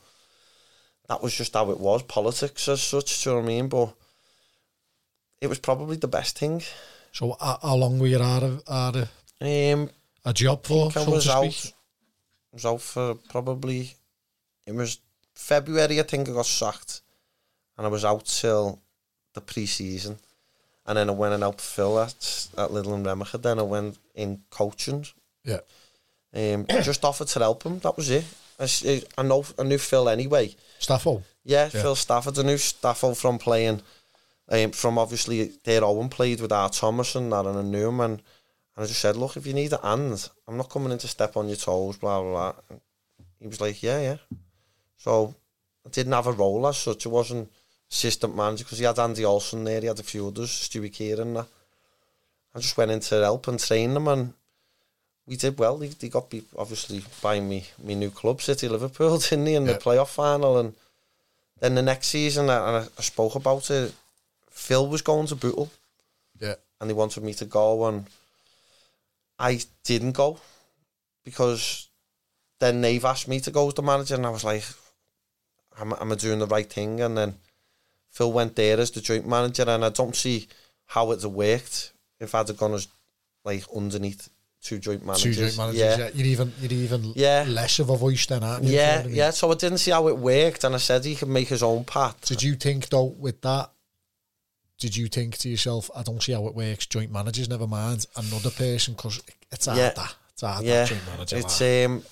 that 1.07 1.21
was 1.21 1.33
just 1.33 1.53
how 1.53 1.69
it 1.71 1.79
was, 1.79 2.03
politics 2.03 2.67
as 2.67 2.81
such, 2.81 3.23
do 3.23 3.29
you 3.29 3.35
know 3.35 3.41
what 3.41 3.45
I 3.45 3.53
mean? 3.53 3.67
But 3.67 3.93
it 5.41 5.47
was 5.47 5.59
probably 5.59 5.97
the 5.97 6.07
best 6.07 6.37
thing. 6.39 6.63
So 7.11 7.35
how, 7.39 7.59
how 7.61 7.75
long 7.75 7.99
were 7.99 8.07
you 8.07 8.21
out 8.21 8.43
of, 8.43 8.63
out 8.69 8.95
of 8.95 9.09
Um, 9.41 9.89
a 10.25 10.33
job 10.33 10.65
for, 10.65 10.87
I 10.87 11.03
so 11.03 11.11
was 11.11 11.25
to 11.25 11.31
out. 11.33 11.51
speak? 11.53 11.73
was 12.51 12.65
out 12.65 12.81
for 12.81 13.15
probably 13.29 13.93
it 14.65 14.73
was 14.73 14.99
February. 15.35 15.99
I 15.99 16.03
think 16.03 16.27
I 16.27 16.33
got 16.33 16.45
sacked, 16.45 17.01
and 17.77 17.85
I 17.85 17.89
was 17.89 18.03
out 18.03 18.25
till 18.25 18.79
the 19.33 19.41
pre-season, 19.41 20.17
and 20.85 20.97
then 20.97 21.09
I 21.09 21.13
went 21.13 21.33
and 21.33 21.43
helped 21.43 21.61
Phil 21.61 21.99
at 21.99 22.47
at 22.57 22.69
Litherland 22.71 23.05
REMYCA. 23.05 23.41
Then 23.41 23.59
I 23.59 23.63
went 23.63 23.97
in 24.15 24.41
coaching. 24.49 25.05
Yeah. 25.43 25.59
Um, 26.33 26.65
just 26.83 27.03
offered 27.05 27.27
to 27.29 27.39
help 27.39 27.63
him. 27.63 27.79
That 27.79 27.97
was 27.97 28.09
it. 28.09 28.25
I 29.17 29.23
know 29.23 29.45
I 29.57 29.63
knew 29.63 29.77
Phil 29.77 30.09
anyway. 30.09 30.55
Staffo? 30.79 31.23
Yeah, 31.43 31.69
Yeah. 31.73 31.81
Phil 31.81 31.95
Stafford. 31.95 32.37
I 32.37 32.43
knew 32.43 32.57
Stafford 32.57 33.17
from 33.17 33.39
playing, 33.39 33.81
um, 34.49 34.71
from 34.71 34.97
obviously 34.97 35.53
their 35.63 35.83
Owen 35.83 36.09
played 36.09 36.41
with 36.41 36.51
our 36.51 36.69
Thomas 36.69 37.15
and 37.15 37.31
that, 37.31 37.45
and 37.45 37.57
I 37.57 37.61
knew 37.61 37.87
him. 37.87 38.01
And, 38.01 38.21
and 38.75 38.83
I 38.83 38.85
just 38.85 38.99
said, 38.99 39.15
look, 39.15 39.37
if 39.37 39.47
you 39.47 39.53
need 39.53 39.73
a 39.73 39.81
hand, 39.81 40.29
I'm 40.47 40.57
not 40.57 40.69
coming 40.69 40.91
in 40.91 40.97
to 40.99 41.07
step 41.07 41.37
on 41.37 41.47
your 41.47 41.55
toes, 41.57 41.97
blah, 41.97 42.21
blah, 42.21 42.31
blah. 42.31 42.53
And 42.69 42.81
he 43.39 43.47
was 43.47 43.61
like, 43.61 43.81
yeah, 43.81 44.01
yeah. 44.01 44.17
So 44.97 45.33
I 45.85 45.89
didn't 45.89 46.13
have 46.13 46.27
a 46.27 46.33
role 46.33 46.67
as 46.67 46.77
such. 46.77 47.05
I 47.05 47.09
wasn't 47.09 47.49
assistant 47.89 48.35
manager 48.35 48.65
because 48.65 48.79
he 48.79 48.85
had 48.85 48.99
Andy 48.99 49.23
Olsen 49.23 49.63
there, 49.63 49.79
he 49.79 49.87
had 49.87 49.99
a 49.99 50.03
few 50.03 50.27
others, 50.27 50.49
Stewie 50.49 50.93
Kieran. 50.93 51.37
and. 51.37 51.47
I 52.53 52.57
just 52.59 52.75
went 52.77 52.89
in 52.89 52.99
to 52.99 53.15
help 53.21 53.47
and 53.47 53.59
train 53.59 53.93
them, 53.93 54.07
and 54.07 54.33
we 55.29 55.35
did 55.35 55.59
well. 55.59 55.77
They, 55.77 55.87
they 55.87 56.09
got 56.09 56.33
me, 56.33 56.41
obviously, 56.57 57.03
buying 57.21 57.47
me, 57.47 57.65
me 57.81 57.93
new 57.93 58.09
club, 58.09 58.41
City 58.41 58.67
Liverpool, 58.67 59.17
didn't 59.19 59.45
they, 59.45 59.53
in 59.53 59.65
the 59.65 59.75
playoff 59.75 60.09
final. 60.09 60.57
And 60.57 60.73
then 61.59 61.75
the 61.75 61.83
next 61.83 62.07
season, 62.07 62.49
I, 62.49 62.57
and 62.67 62.77
I, 62.77 62.87
I 62.97 63.01
spoke 63.01 63.35
about 63.35 63.69
it, 63.69 63.93
Phil 64.49 64.87
was 64.87 65.03
going 65.03 65.27
to 65.27 65.35
Bootle 65.35 65.69
Yeah. 66.39 66.55
and 66.81 66.89
they 66.89 66.93
wanted 66.93 67.23
me 67.23 67.33
to 67.35 67.45
go 67.45 67.85
and 67.85 68.07
I 69.37 69.61
didn't 69.85 70.13
go 70.13 70.39
because 71.23 71.87
then 72.59 72.81
they've 72.81 73.05
asked 73.05 73.27
me 73.29 73.39
to 73.41 73.51
go 73.51 73.69
as 73.69 73.75
the 73.75 73.81
manager 73.83 74.15
and 74.15 74.25
I 74.25 74.31
was 74.31 74.43
like 74.43 74.65
am, 75.79 75.93
am 75.93 76.11
I 76.11 76.15
doing 76.15 76.39
the 76.39 76.47
right 76.47 76.69
thing 76.69 76.99
and 76.99 77.17
then 77.17 77.35
Phil 78.09 78.33
went 78.33 78.57
there 78.57 78.79
as 78.79 78.91
the 78.91 78.99
joint 78.99 79.25
manager 79.25 79.63
and 79.65 79.85
I 79.85 79.89
don't 79.89 80.15
see 80.15 80.47
how 80.87 81.11
it's 81.11 81.25
worked 81.25 81.93
if 82.19 82.35
I'd 82.35 82.49
have 82.49 82.57
gone 82.57 82.73
as 82.73 82.89
like 83.45 83.63
underneath 83.73 84.27
two 84.61 84.77
joint 84.79 85.05
managers 85.05 85.35
Two 85.37 85.43
joint 85.43 85.57
managers. 85.57 85.79
yeah 85.79 85.97
Yeah. 85.97 86.09
You're 86.13 86.27
even 86.27 86.53
you're 86.61 86.73
even 86.73 87.13
Yeah. 87.15 87.45
less 87.47 87.79
of 87.79 87.89
a 87.89 87.97
voice 87.97 88.25
than 88.25 88.41
you? 88.41 88.47
know 88.47 88.59
yeah, 88.63 89.01
I 89.03 89.07
mean? 89.07 89.15
yeah. 89.15 89.29
So 89.31 89.51
I 89.51 89.55
didn't 89.55 89.77
see 89.79 89.91
how 89.91 90.07
it 90.09 90.17
worked, 90.17 90.63
and 90.63 90.75
I 90.75 90.79
said 90.79 91.05
he 91.05 91.15
could 91.15 91.29
make 91.29 91.47
his 91.47 91.63
own 91.63 91.85
path. 91.85 92.19
Did 92.21 92.43
you 92.43 92.55
think 92.55 92.89
though 92.89 93.05
with 93.05 93.41
that? 93.41 93.71
Did 94.79 94.95
you 94.95 95.07
think 95.07 95.37
to 95.39 95.49
yourself, 95.49 95.89
I 95.95 96.03
don't 96.03 96.23
see 96.23 96.31
how 96.31 96.47
it 96.47 96.55
works. 96.55 96.85
Joint 96.85 97.11
managers, 97.11 97.49
never 97.49 97.67
mind 97.67 98.05
another 98.15 98.49
person, 98.49 98.93
because 98.93 99.21
it's 99.51 99.65
hard. 99.65 99.77
Yeah. 99.77 99.89
That 99.91 100.15
it's 100.33 100.41
hard. 100.41 100.63
yeah, 100.65 100.79
that 100.81 100.89
joint 100.89 101.07
manager. 101.07 101.37
it's 101.37 101.59
like. 101.61 101.85
um, 101.85 102.03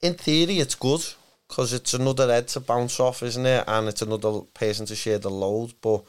in 0.00 0.14
theory 0.14 0.58
it's 0.58 0.74
good 0.74 1.04
because 1.48 1.72
it's 1.74 1.92
another 1.94 2.26
head 2.32 2.48
to 2.48 2.60
bounce 2.60 2.98
off, 2.98 3.22
isn't 3.22 3.44
it? 3.46 3.64
And 3.66 3.88
it's 3.88 4.00
another 4.02 4.40
person 4.54 4.86
to 4.86 4.94
share 4.96 5.18
the 5.18 5.30
load. 5.30 5.74
But 5.82 6.02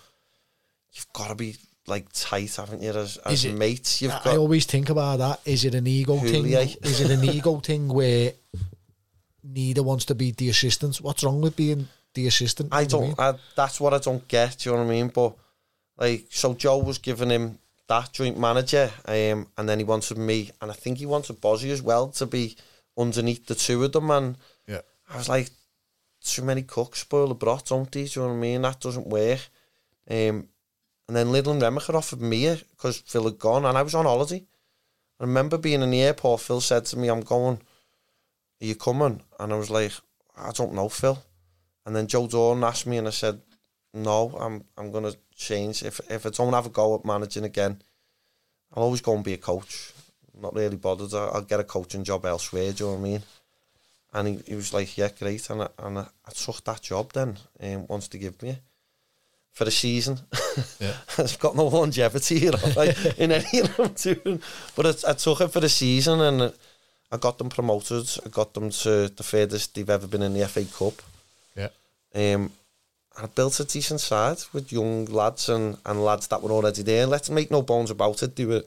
you've 0.94 1.12
got 1.14 1.28
to 1.30 1.36
be 1.36 1.56
like 1.88 2.08
tight, 2.14 2.56
haven't 2.56 2.82
you? 2.82 2.92
As, 2.92 3.18
as 3.18 3.44
it- 3.46 3.58
mates, 3.58 4.02
you've 4.02 4.12
I, 4.12 4.34
I 4.34 4.38
always 4.38 4.66
think 4.66 4.90
about 4.90 5.20
that. 5.20 5.40
Is 5.46 5.66
it 5.66 5.76
an 5.76 5.88
ego 5.88 6.18
thing? 6.18 6.46
Is 6.84 7.02
it 7.02 7.12
an 7.12 7.24
ego 7.24 7.60
thing 7.60 7.88
where 7.90 8.34
neither 9.44 9.84
wants 9.84 10.06
to 10.06 10.16
be 10.16 10.32
the 10.32 10.50
assistant? 10.50 10.98
What's 10.98 11.24
wrong 11.24 11.42
with 11.42 11.56
being 11.56 11.88
the 12.14 12.28
assistant? 12.28 12.70
I 12.74 12.82
You 12.82 12.88
know 12.90 13.00
what 13.00 13.18
don't. 13.18 13.36
I, 13.36 13.40
that's 13.56 13.80
what 13.82 13.94
I 13.94 13.98
don't 14.00 14.28
get. 14.28 14.58
Do 14.60 14.70
you 14.70 14.76
know 14.76 14.84
what 14.84 14.88
I 14.88 14.96
mean? 14.96 15.08
But 15.10 15.36
like, 15.98 16.26
so 16.30 16.54
Joe 16.54 16.78
was 16.80 16.98
giving 16.98 17.30
him 17.30 17.60
that 17.88 18.14
joint 18.14 18.40
manager, 18.40 18.90
um, 19.06 19.48
and 19.58 19.68
then 19.68 19.78
he 19.80 19.84
wanted 19.84 20.18
me, 20.18 20.52
and 20.62 20.72
I 20.72 20.74
think 20.74 20.98
he 21.00 21.06
wanted 21.06 21.42
Bozzy 21.42 21.70
as 21.70 21.82
well 21.82 22.08
to 22.10 22.26
be 22.26 22.56
underneath 22.98 23.46
the 23.46 23.56
two 23.56 23.84
of 23.84 23.92
them, 23.92 24.10
and 24.10 24.38
Yeah. 24.68 24.82
I 25.10 25.18
was 25.18 25.28
like, 25.28 25.50
too 26.24 26.44
many 26.44 26.62
cooks 26.62 27.02
spoil 27.02 27.28
the 27.28 27.36
broth, 27.36 27.68
don't 27.68 27.92
they? 27.92 28.06
Do 28.06 28.10
you 28.22 28.26
know 28.26 28.32
what 28.32 28.38
I 28.38 28.40
mean? 28.40 28.62
That 28.62 28.80
doesn't 28.80 29.08
work. 29.08 29.40
Um, 30.10 30.48
And 31.08 31.18
then 31.18 31.28
Litherland 31.28 31.62
REMYCA 31.62 31.94
offered 31.94 32.22
me 32.22 32.46
it 32.46 32.64
because 32.72 32.98
Phil 32.98 33.26
had 33.26 33.40
gone 33.40 33.66
and 33.66 33.78
I 33.78 33.82
was 33.82 33.96
on 33.96 34.06
holiday. 34.06 34.44
I 35.20 35.24
remember 35.24 35.58
being 35.58 35.82
in 35.82 35.92
the 35.92 36.02
airport, 36.02 36.42
Phil 36.42 36.62
said 36.62 36.86
to 36.86 36.98
me, 36.98 37.10
I'm 37.10 37.22
going, 37.22 37.60
are 38.62 38.66
you 38.66 38.76
coming? 38.76 39.22
And 39.40 39.54
I 39.54 39.58
was 39.58 39.70
like, 39.70 39.92
I 40.38 40.52
don't 40.52 40.74
know, 40.74 40.90
Phil. 40.90 41.22
And 41.86 41.96
then 41.96 42.08
Joe 42.08 42.28
Dorn 42.28 42.64
asked 42.64 42.88
me 42.88 42.98
and 42.98 43.08
I 43.08 43.12
said, 43.12 43.42
no, 43.94 44.36
I'm 44.40 44.64
I'm 44.78 44.92
going 44.92 45.04
to 45.04 45.18
change. 45.36 45.84
If, 45.84 46.00
if 46.10 46.26
I 46.26 46.30
don't 46.30 46.54
have 46.54 46.66
a 46.66 46.70
go 46.70 46.96
at 46.96 47.06
managing 47.06 47.44
again, 47.44 47.82
I'll 48.74 48.84
always 48.84 49.02
go 49.02 49.14
and 49.14 49.24
be 49.24 49.34
a 49.34 49.38
coach. 49.38 49.94
I'm 50.34 50.42
not 50.42 50.56
really 50.56 50.78
bothered. 50.78 51.14
I'll, 51.14 51.42
get 51.42 51.60
a 51.60 51.64
coaching 51.64 52.04
job 52.04 52.26
elsewhere, 52.26 52.72
do 52.72 52.86
you 52.86 52.90
know 52.90 52.96
what 52.96 53.00
I 53.00 53.10
mean? 53.10 53.22
And 54.14 54.28
he, 54.28 54.40
he 54.48 54.56
was 54.56 54.74
like, 54.74 54.98
yeah, 54.98 55.10
great. 55.10 55.48
And 55.50 55.64
I, 55.64 55.70
and 55.78 56.00
I, 56.00 56.08
I 56.26 56.32
took 56.32 56.64
that 56.64 56.82
job 56.82 57.12
then, 57.14 57.38
um, 57.62 57.88
wants 57.88 58.08
to 58.10 58.18
give 58.18 58.42
me 58.42 58.58
for 59.54 59.66
the 59.66 59.72
season. 59.72 60.20
Yeah. 60.80 60.96
I've 61.18 61.40
got 61.40 61.56
no 61.56 61.68
longevity 61.68 62.40
you 62.40 62.52
know, 62.52 62.60
like, 62.76 62.98
in 63.18 63.32
any 63.32 63.60
of 63.60 63.78
them 63.78 63.94
doing. 63.94 64.42
But 64.76 65.06
I, 65.06 65.12
I 65.12 65.14
took 65.14 65.42
it 65.42 65.48
for 65.50 65.60
the 65.60 65.70
season 65.70 66.20
and 66.22 66.54
I 67.12 67.18
got 67.18 67.38
them 67.38 67.50
promoted. 67.50 68.10
I 68.26 68.30
got 68.30 68.54
them 68.54 68.72
to 68.72 69.08
the 69.10 69.24
furthest 69.24 69.76
they've 69.76 69.90
ever 69.90 70.08
been 70.08 70.24
in 70.24 70.34
the 70.34 70.48
FA 70.48 70.66
Cup. 70.66 71.02
Yeah. 71.56 71.70
Um, 72.16 72.52
I 73.16 73.28
built 73.28 73.60
a 73.60 73.66
decent 73.66 74.02
side 74.02 74.40
with 74.54 74.72
young 74.72 75.06
lads 75.06 75.48
and, 75.50 75.78
and 75.86 76.04
lads 76.04 76.28
that 76.28 76.42
were 76.42 76.52
already 76.52 76.82
there. 76.82 77.06
Let's 77.06 77.30
make 77.30 77.52
no 77.52 77.62
bones 77.62 77.92
about 77.92 78.24
it. 78.24 78.36
They 78.36 78.46
were, 78.46 78.64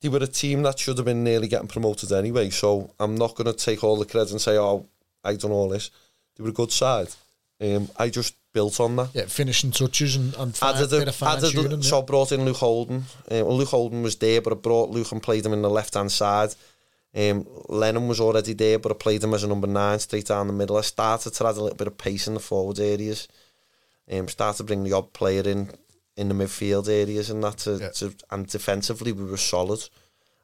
they 0.00 0.08
were 0.08 0.18
a 0.18 0.26
team 0.26 0.62
that 0.62 0.80
should 0.80 0.98
have 0.98 1.06
been 1.06 1.22
nearly 1.22 1.46
getting 1.46 1.68
promoted 1.68 2.10
anyway. 2.10 2.50
So 2.50 2.90
I'm 2.98 3.14
not 3.14 3.36
going 3.36 3.46
to 3.46 3.52
take 3.52 3.84
all 3.84 3.96
the 3.96 4.06
credit 4.06 4.32
and 4.32 4.40
say, 4.40 4.58
oh, 4.58 4.86
I 5.22 5.36
done 5.36 5.52
all 5.52 5.68
this. 5.68 5.92
They 6.36 6.42
were 6.42 6.50
a 6.50 6.52
good 6.52 6.72
side. 6.72 7.10
Um, 7.60 7.88
I 7.96 8.08
just 8.08 8.34
built 8.52 8.80
on 8.80 8.96
that. 8.96 9.10
Yeah, 9.14 9.26
finishing 9.26 9.70
touches 9.70 10.16
and, 10.16 10.34
and 10.36 10.56
fine, 10.56 10.76
added, 10.76 10.92
a, 10.92 11.24
added 11.24 11.50
tuning, 11.50 11.82
so 11.82 11.98
yeah. 11.98 12.04
brought 12.04 12.32
in 12.32 12.44
Luke 12.44 12.56
Holden. 12.56 13.04
Um, 13.30 13.46
well, 13.46 13.56
Luke 13.56 13.68
Holden 13.68 14.02
was 14.02 14.16
there, 14.16 14.40
but 14.40 14.52
I 14.52 14.56
brought 14.56 14.90
Luke 14.90 15.12
and 15.12 15.22
played 15.22 15.44
him 15.44 15.52
in 15.52 15.62
the 15.62 15.70
left 15.70 15.94
hand 15.94 16.10
side. 16.10 16.54
Um, 17.14 17.46
Lennon 17.68 18.08
was 18.08 18.20
already 18.20 18.54
there, 18.54 18.78
but 18.78 18.92
I 18.92 18.94
played 18.94 19.22
him 19.22 19.34
as 19.34 19.44
a 19.44 19.48
number 19.48 19.66
nine 19.66 19.98
straight 19.98 20.26
down 20.26 20.46
the 20.46 20.52
middle. 20.52 20.76
I 20.76 20.82
started 20.82 21.34
to 21.34 21.46
add 21.46 21.56
a 21.56 21.62
little 21.62 21.76
bit 21.76 21.88
of 21.88 21.98
pace 21.98 22.26
in 22.26 22.34
the 22.34 22.40
forward 22.40 22.78
areas. 22.78 23.28
Um, 24.10 24.28
started 24.28 24.58
to 24.58 24.64
bring 24.64 24.84
the 24.84 24.92
odd 24.92 25.12
player 25.12 25.42
in 25.42 25.70
in 26.16 26.28
the 26.28 26.34
midfield 26.34 26.88
areas 26.88 27.30
and 27.30 27.42
that. 27.44 27.58
To, 27.58 27.76
yeah. 27.76 27.90
to, 27.90 28.14
and 28.30 28.46
defensively, 28.46 29.12
we 29.12 29.24
were 29.24 29.36
solid. 29.36 29.86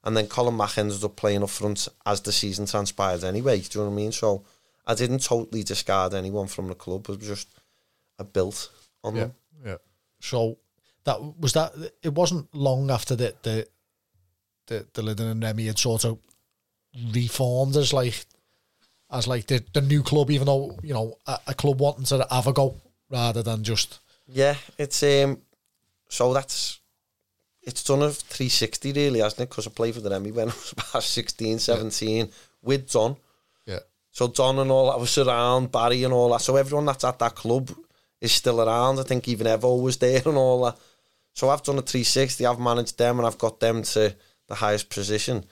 And 0.04 0.16
then 0.16 0.26
Colin 0.26 0.56
Mack 0.56 0.78
ended 0.78 1.02
up 1.02 1.16
playing 1.16 1.42
up 1.42 1.50
front 1.50 1.88
as 2.04 2.20
the 2.20 2.30
season 2.30 2.66
transpired 2.66 3.24
anyway. 3.24 3.60
Do 3.60 3.78
you 3.78 3.84
know 3.84 3.90
what 3.90 3.94
I 3.94 3.96
mean? 3.96 4.12
So 4.12 4.44
I 4.86 4.94
didn't 4.94 5.22
totally 5.22 5.62
discard 5.62 6.14
anyone 6.14 6.46
from 6.46 6.68
the 6.68 6.74
club. 6.74 7.08
It 7.08 7.18
was 7.18 7.28
just 7.28 7.48
I 8.18 8.22
built 8.22 8.70
on 9.02 9.16
yeah, 9.16 9.22
them. 9.22 9.34
Yeah. 9.64 9.76
So 10.20 10.58
that 11.04 11.20
was 11.38 11.52
that. 11.54 11.72
It 12.02 12.14
wasn't 12.14 12.54
long 12.54 12.90
after 12.90 13.16
that 13.16 13.42
the 13.42 13.66
the 14.66 14.86
the 14.92 15.02
Litherland 15.02 15.42
Remy 15.42 15.66
had 15.66 15.78
sort 15.78 16.04
of 16.04 16.18
reformed 17.12 17.76
as 17.76 17.92
like 17.92 18.26
as 19.10 19.26
like 19.26 19.46
the 19.46 19.64
the 19.72 19.80
new 19.80 20.02
club, 20.02 20.30
even 20.30 20.46
though 20.46 20.78
you 20.82 20.94
know 20.94 21.16
a, 21.26 21.38
a 21.48 21.54
club 21.54 21.80
wanting 21.80 22.04
to 22.04 22.26
have 22.30 22.46
a 22.46 22.52
go 22.52 22.76
rather 23.10 23.42
than 23.42 23.64
just 23.64 24.00
yeah. 24.26 24.56
It's 24.78 25.02
um. 25.02 25.42
So 26.08 26.32
that's 26.32 26.80
it's 27.62 27.82
done 27.82 28.02
a 28.02 28.10
360 28.10 28.92
really, 28.92 29.20
hasn't 29.20 29.40
it? 29.40 29.50
Because 29.50 29.66
I 29.66 29.70
played 29.70 29.94
for 29.94 30.00
the 30.00 30.10
Remy 30.10 30.30
when 30.30 30.48
I 30.48 30.52
was 30.52 30.72
about 30.72 31.02
16, 31.02 31.58
17 31.58 32.16
yeah. 32.16 32.24
with 32.62 32.90
Don. 32.90 33.16
So 34.16 34.28
Don 34.28 34.58
and 34.58 34.70
all 34.70 34.90
that 34.90 34.98
was 34.98 35.18
around, 35.18 35.70
Barry 35.70 36.02
and 36.02 36.14
all 36.14 36.30
that. 36.30 36.40
So 36.40 36.56
everyone 36.56 36.86
that's 36.86 37.04
at 37.04 37.18
that 37.18 37.34
club 37.34 37.70
is 38.18 38.32
still 38.32 38.62
around. 38.62 38.98
I 38.98 39.02
think 39.02 39.28
even 39.28 39.46
Evo 39.46 39.82
was 39.82 39.98
there 39.98 40.22
and 40.24 40.38
all 40.38 40.64
that. 40.64 40.78
So 41.34 41.50
I've 41.50 41.62
done 41.62 41.76
a 41.76 41.82
360, 41.82 42.46
I've 42.46 42.58
managed 42.58 42.96
them 42.96 43.18
and 43.18 43.26
I've 43.26 43.36
got 43.36 43.60
them 43.60 43.82
to 43.82 44.16
the 44.46 44.54
highest 44.54 44.88
position. 44.88 45.44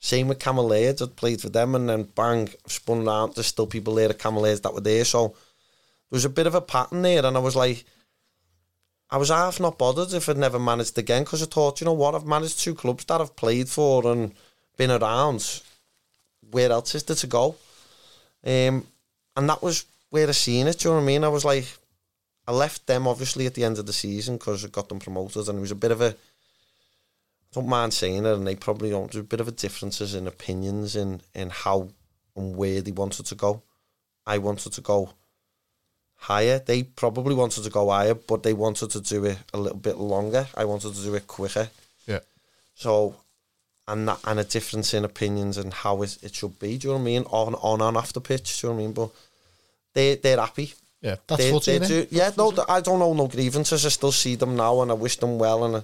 Same 0.00 0.26
with 0.26 0.40
Cameliers, 0.40 1.00
I'd 1.00 1.14
played 1.14 1.40
for 1.40 1.48
them 1.48 1.76
and 1.76 1.88
then 1.88 2.08
bang, 2.16 2.48
spun 2.66 3.06
around. 3.06 3.36
There's 3.36 3.46
still 3.46 3.68
people 3.68 3.94
there 3.94 4.10
at 4.10 4.18
Cameliers 4.18 4.62
that 4.62 4.74
were 4.74 4.80
there. 4.80 5.04
So 5.04 5.28
there 5.28 5.36
was 6.10 6.24
a 6.24 6.28
bit 6.28 6.48
of 6.48 6.56
a 6.56 6.60
pattern 6.60 7.02
there 7.02 7.24
and 7.24 7.36
I 7.36 7.40
was 7.40 7.54
like, 7.54 7.84
I 9.10 9.16
was 9.16 9.28
half 9.28 9.60
not 9.60 9.78
bothered 9.78 10.12
if 10.12 10.28
I'd 10.28 10.38
never 10.38 10.58
managed 10.58 10.98
again 10.98 11.22
because 11.22 11.44
I 11.44 11.46
thought, 11.46 11.80
you 11.80 11.84
know 11.84 11.92
what, 11.92 12.16
I've 12.16 12.26
managed 12.26 12.58
two 12.58 12.74
clubs 12.74 13.04
that 13.04 13.20
I've 13.20 13.36
played 13.36 13.68
for 13.68 14.10
and 14.10 14.34
been 14.76 14.90
around. 14.90 15.62
Where 16.50 16.72
else 16.72 16.96
is 16.96 17.04
there 17.04 17.14
to 17.14 17.26
go? 17.28 17.54
Um, 18.44 18.86
and 19.36 19.48
that 19.48 19.62
was 19.62 19.84
where 20.10 20.28
I 20.28 20.32
seen 20.32 20.66
it. 20.66 20.78
Do 20.78 20.88
you 20.88 20.94
know 20.94 20.96
what 20.98 21.04
I 21.04 21.06
mean? 21.06 21.24
I 21.24 21.28
was 21.28 21.44
like, 21.44 21.66
I 22.46 22.52
left 22.52 22.86
them 22.86 23.06
obviously 23.06 23.46
at 23.46 23.54
the 23.54 23.64
end 23.64 23.78
of 23.78 23.86
the 23.86 23.92
season 23.92 24.36
because 24.36 24.64
I 24.64 24.68
got 24.68 24.88
them 24.88 24.98
promoted, 24.98 25.48
and 25.48 25.58
it 25.58 25.60
was 25.60 25.70
a 25.70 25.76
bit 25.76 25.90
of 25.90 26.00
a. 26.00 26.08
I 26.10 27.54
don't 27.54 27.68
mind 27.68 27.94
saying 27.94 28.24
it, 28.26 28.34
and 28.34 28.46
they 28.46 28.56
probably 28.56 28.90
don't. 28.90 29.10
There's 29.10 29.24
a 29.24 29.28
bit 29.28 29.40
of 29.40 29.48
a 29.48 29.52
differences 29.52 30.14
in 30.14 30.26
opinions 30.26 30.96
in 30.96 31.20
in 31.34 31.50
how 31.50 31.88
and 32.36 32.56
where 32.56 32.80
they 32.80 32.92
wanted 32.92 33.26
to 33.26 33.34
go. 33.34 33.62
I 34.26 34.38
wanted 34.38 34.72
to 34.72 34.80
go 34.80 35.10
higher. 36.14 36.58
They 36.58 36.82
probably 36.82 37.34
wanted 37.34 37.64
to 37.64 37.70
go 37.70 37.90
higher, 37.90 38.14
but 38.14 38.42
they 38.42 38.52
wanted 38.52 38.90
to 38.90 39.00
do 39.00 39.24
it 39.24 39.38
a 39.52 39.58
little 39.58 39.78
bit 39.78 39.96
longer. 39.96 40.46
I 40.54 40.64
wanted 40.64 40.94
to 40.94 41.02
do 41.02 41.14
it 41.14 41.26
quicker. 41.26 41.68
Yeah. 42.06 42.20
So, 42.74 43.16
and 43.88 44.08
that 44.08 44.20
and 44.24 44.38
a 44.38 44.44
difference 44.44 44.94
in 44.94 45.04
opinions 45.04 45.58
and 45.58 45.72
how 45.72 46.02
it, 46.02 46.18
it 46.22 46.34
should 46.34 46.58
be. 46.58 46.78
Do 46.78 46.88
you 46.88 46.94
know 46.94 46.98
what 46.98 47.02
I 47.02 47.04
mean? 47.04 47.22
On 47.30 47.54
on 47.54 47.80
and 47.80 47.96
off 47.96 48.12
the 48.12 48.20
pitch. 48.20 48.60
Do 48.60 48.66
you 48.66 48.72
know 48.72 48.76
what 48.76 48.82
I 48.82 48.84
mean? 48.84 48.92
But 48.92 49.10
they 49.94 50.14
they're 50.16 50.38
happy. 50.38 50.74
Yeah, 51.00 51.16
that's 51.26 51.42
they, 51.42 51.50
footy, 51.50 51.78
they 51.78 51.86
do, 51.86 52.06
Yeah, 52.10 52.32
no, 52.36 52.52
I 52.68 52.80
don't 52.80 52.98
know 52.98 53.14
no 53.14 53.28
grievances. 53.28 53.86
I 53.86 53.88
still 53.88 54.12
see 54.12 54.34
them 54.34 54.56
now, 54.56 54.82
and 54.82 54.90
I 54.90 54.94
wish 54.94 55.16
them 55.16 55.38
well. 55.38 55.64
And. 55.64 55.74
Uh, 55.76 55.80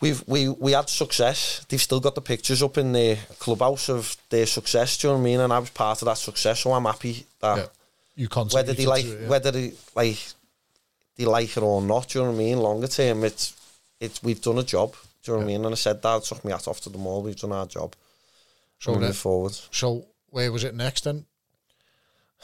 we've 0.00 0.22
we 0.26 0.48
we 0.48 0.72
had 0.72 0.88
success. 0.88 1.64
They've 1.68 1.80
still 1.80 2.00
got 2.00 2.14
the 2.14 2.20
pictures 2.20 2.62
up 2.62 2.78
in 2.78 2.92
the 2.92 3.18
clubhouse 3.38 3.88
of 3.88 4.16
their 4.30 4.46
success. 4.46 4.98
Do 4.98 5.08
you 5.08 5.12
know 5.12 5.18
what 5.18 5.22
I 5.22 5.24
mean? 5.24 5.40
And 5.40 5.52
I 5.52 5.58
was 5.58 5.70
part 5.70 6.02
of 6.02 6.06
that 6.06 6.18
success, 6.18 6.60
so 6.60 6.72
I'm 6.72 6.84
happy 6.84 7.26
that 7.40 7.58
yeah 7.58 7.66
you 8.16 8.28
whether 8.28 8.72
they 8.72 8.86
like 8.86 9.04
it, 9.04 9.20
yeah. 9.20 9.28
whether 9.28 9.50
they 9.50 9.72
like 9.94 10.18
they 11.16 11.26
like 11.26 11.56
it 11.56 11.62
or 11.62 11.82
not. 11.82 12.08
Do 12.08 12.18
you 12.18 12.24
know 12.24 12.30
what 12.30 12.36
I 12.36 12.38
mean? 12.38 12.58
Longer 12.58 12.88
term, 12.88 13.24
it's 13.24 13.54
it's 14.00 14.22
we've 14.22 14.40
done 14.40 14.58
a 14.58 14.62
job. 14.62 14.94
Do 15.26 15.32
you 15.32 15.38
know 15.38 15.44
what 15.44 15.50
I 15.50 15.52
mean? 15.52 15.64
And 15.64 15.74
I 15.74 15.76
said 15.76 16.00
that 16.02 16.22
took 16.22 16.44
me 16.44 16.52
hat 16.52 16.68
off 16.68 16.80
to 16.82 16.88
them 16.88 17.06
all. 17.06 17.22
We've 17.22 17.36
done 17.36 17.52
our 17.52 17.66
job. 17.66 17.96
So 18.78 18.94
moving 18.94 19.12
forward. 19.12 19.58
So 19.72 20.06
where 20.30 20.52
was 20.52 20.62
it 20.62 20.74
next 20.74 21.02
then? 21.02 21.24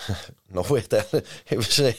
Nowhere 0.52 0.80
then. 0.80 1.04
It 1.48 1.56
was 1.56 1.78
a 1.78 1.92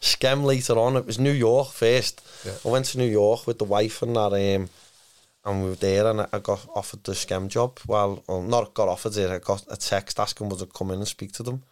Skem 0.00 0.44
later 0.44 0.78
on. 0.78 0.96
It 0.96 1.06
was 1.06 1.18
New 1.18 1.32
York 1.32 1.70
first. 1.72 2.22
Yeah. 2.46 2.52
I 2.64 2.68
went 2.68 2.86
to 2.86 2.98
New 2.98 3.10
York 3.10 3.46
with 3.46 3.58
the 3.58 3.64
wife 3.64 4.02
and 4.02 4.14
that. 4.14 4.32
Um, 4.32 4.68
and 5.44 5.62
we 5.64 5.70
were 5.70 5.76
there 5.76 6.06
and 6.06 6.20
I 6.32 6.38
got 6.38 6.64
offered 6.76 7.02
the 7.02 7.12
Skem 7.12 7.48
job. 7.48 7.80
Well, 7.88 8.22
well 8.28 8.42
not 8.42 8.72
got 8.74 8.88
offered 8.88 9.16
it. 9.16 9.30
I 9.30 9.38
got 9.38 9.64
a 9.68 9.76
text 9.76 10.20
asking 10.20 10.48
would 10.50 10.62
I 10.62 10.66
come 10.66 10.90
in 10.92 10.98
and 10.98 11.08
speak 11.08 11.32
to 11.32 11.42
them. 11.42 11.62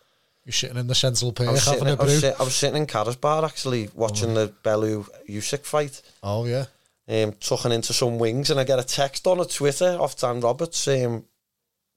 You're 0.44 0.54
sitting 0.54 0.78
in 0.78 0.86
the 0.86 0.94
central 0.94 1.32
Perk 1.32 1.46
having 1.46 1.61
sitting, 1.61 1.88
a 1.88 1.96
brew. 1.96 2.06
I 2.06 2.09
was, 2.09 2.20
sit, 2.20 2.40
I 2.40 2.42
was 2.42 2.56
sitting 2.56 2.76
in 2.78 2.86
Carra's 2.86 3.16
bar 3.16 3.44
actually 3.44 3.90
watching 3.94 4.30
oh. 4.30 4.46
the 4.46 4.52
Bellew 4.62 5.04
Usyk 5.28 5.64
fight. 5.66 6.00
Oh 6.22 6.46
yeah. 6.46 6.64
Um, 7.09 7.32
tucking 7.40 7.72
into 7.72 7.94
some 7.94 8.18
wings 8.18 8.50
and 8.50 8.61
I 8.61 8.64
get 8.64 8.78
a 8.78 8.84
text 8.84 9.26
on 9.26 9.40
a 9.40 9.46
Twitter 9.46 9.96
off 9.98 10.18
Dan 10.18 10.40
Roberts 10.40 10.78
saying, 10.78 11.24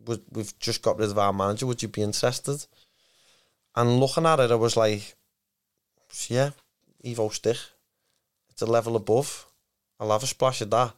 "We've 0.06 0.58
just 0.60 0.82
got 0.82 0.98
rid 0.98 1.10
of 1.10 1.20
our 1.20 1.34
manager. 1.34 1.66
Would 1.66 1.82
you 1.82 1.90
be 1.90 2.02
interested?" 2.02 2.66
And 3.76 4.00
looking 4.00 4.26
at 4.26 4.40
it, 4.40 4.52
I 4.52 4.56
was 4.56 4.78
like, 4.78 5.16
"Yeah, 6.28 6.52
Evo-Stik. 7.04 7.58
It's 8.50 8.62
a 8.62 8.66
level 8.66 8.96
above. 8.96 9.48
I'll 10.00 10.12
have 10.12 10.24
a 10.24 10.28
splash 10.28 10.62
of 10.62 10.70
that." 10.70 10.94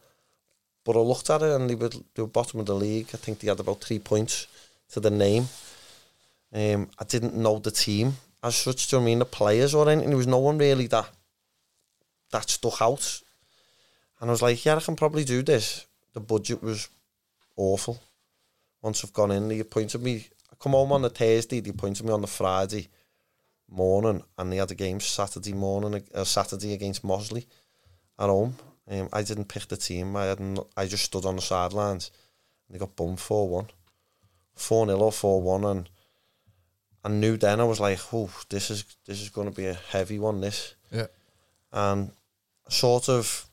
But 0.84 0.96
I 0.96 1.00
looked 1.00 1.30
at 1.30 1.42
it 1.42 1.50
and 1.50 1.68
they 1.68 1.74
were, 1.74 1.88
they 1.88 2.22
were 2.22 2.28
bottom 2.28 2.60
of 2.60 2.66
the 2.66 2.74
league. 2.74 3.08
I 3.14 3.16
think 3.16 3.40
they 3.40 3.48
had 3.48 3.58
about 3.58 3.82
three 3.82 3.98
points 3.98 4.46
to 4.90 5.00
the 5.00 5.10
name. 5.10 5.48
Um, 6.52 6.90
I 6.98 7.04
didn't 7.04 7.34
know 7.34 7.58
the 7.58 7.70
team 7.70 8.16
as 8.42 8.54
such. 8.54 8.88
Do 8.88 8.96
you 8.96 9.00
know 9.00 9.04
I 9.04 9.06
mean 9.06 9.18
the 9.18 9.24
players 9.24 9.74
or 9.74 9.88
anything? 9.88 10.10
There 10.10 10.16
was 10.16 10.26
no 10.26 10.38
one 10.38 10.58
really 10.58 10.86
that 10.88 11.10
that 12.30 12.50
stuck 12.50 12.80
out. 12.80 13.22
And 14.24 14.30
I 14.30 14.32
was 14.32 14.40
like, 14.40 14.64
yeah, 14.64 14.76
I 14.76 14.80
can 14.80 14.96
probably 14.96 15.22
do 15.22 15.42
this. 15.42 15.84
The 16.14 16.20
budget 16.20 16.62
was 16.62 16.88
awful. 17.58 18.00
Once 18.80 19.04
I've 19.04 19.12
gone 19.12 19.30
in, 19.30 19.48
they 19.48 19.60
appointed 19.60 20.00
me. 20.00 20.28
I 20.50 20.54
come 20.58 20.72
home 20.72 20.92
on 20.92 21.02
the 21.02 21.10
Thursday. 21.10 21.60
They 21.60 21.68
appointed 21.68 22.06
me 22.06 22.10
on 22.10 22.22
the 22.22 22.26
Friday 22.26 22.88
morning, 23.68 24.22
and 24.38 24.50
they 24.50 24.56
had 24.56 24.70
a 24.70 24.74
game 24.74 24.98
Saturday 25.00 25.52
morning, 25.52 26.02
uh, 26.14 26.24
Saturday 26.24 26.72
against 26.72 27.04
Mossley 27.04 27.44
at 28.18 28.30
home. 28.30 28.56
Um, 28.90 29.10
I 29.12 29.24
didn't 29.24 29.48
pick 29.48 29.68
the 29.68 29.76
team. 29.76 30.16
I 30.16 30.24
hadn't. 30.24 30.58
I 30.74 30.86
just 30.86 31.04
stood 31.04 31.26
on 31.26 31.36
the 31.36 31.42
sidelines. 31.42 32.10
And 32.66 32.74
they 32.74 32.78
got 32.78 32.96
bummed 32.96 33.20
four 33.20 33.46
one, 33.46 33.66
four 34.54 34.86
0 34.86 35.00
or 35.00 35.12
four 35.12 35.42
one, 35.42 35.66
and 35.66 35.90
I 37.04 37.10
knew 37.10 37.36
then 37.36 37.60
I 37.60 37.64
was 37.64 37.78
like, 37.78 37.98
oh, 38.10 38.30
this 38.48 38.70
is 38.70 38.86
this 39.04 39.20
is 39.20 39.28
going 39.28 39.50
to 39.50 39.54
be 39.54 39.66
a 39.66 39.74
heavy 39.74 40.18
one. 40.18 40.40
This, 40.40 40.76
yeah, 40.90 41.08
and 41.74 42.10
sort 42.70 43.10
of 43.10 43.50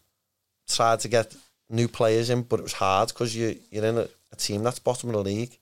tried 0.75 0.99
to 1.01 1.07
get 1.07 1.35
new 1.69 1.87
players 1.87 2.29
in, 2.29 2.43
but 2.43 2.59
it 2.59 2.63
was 2.63 2.73
hard 2.73 3.09
because 3.09 3.35
you 3.35 3.57
you're 3.69 3.85
in 3.85 3.97
a, 3.97 4.07
a, 4.31 4.35
team 4.35 4.63
that's 4.63 4.79
bottom 4.79 5.09
of 5.09 5.15
the 5.15 5.21
league. 5.21 5.57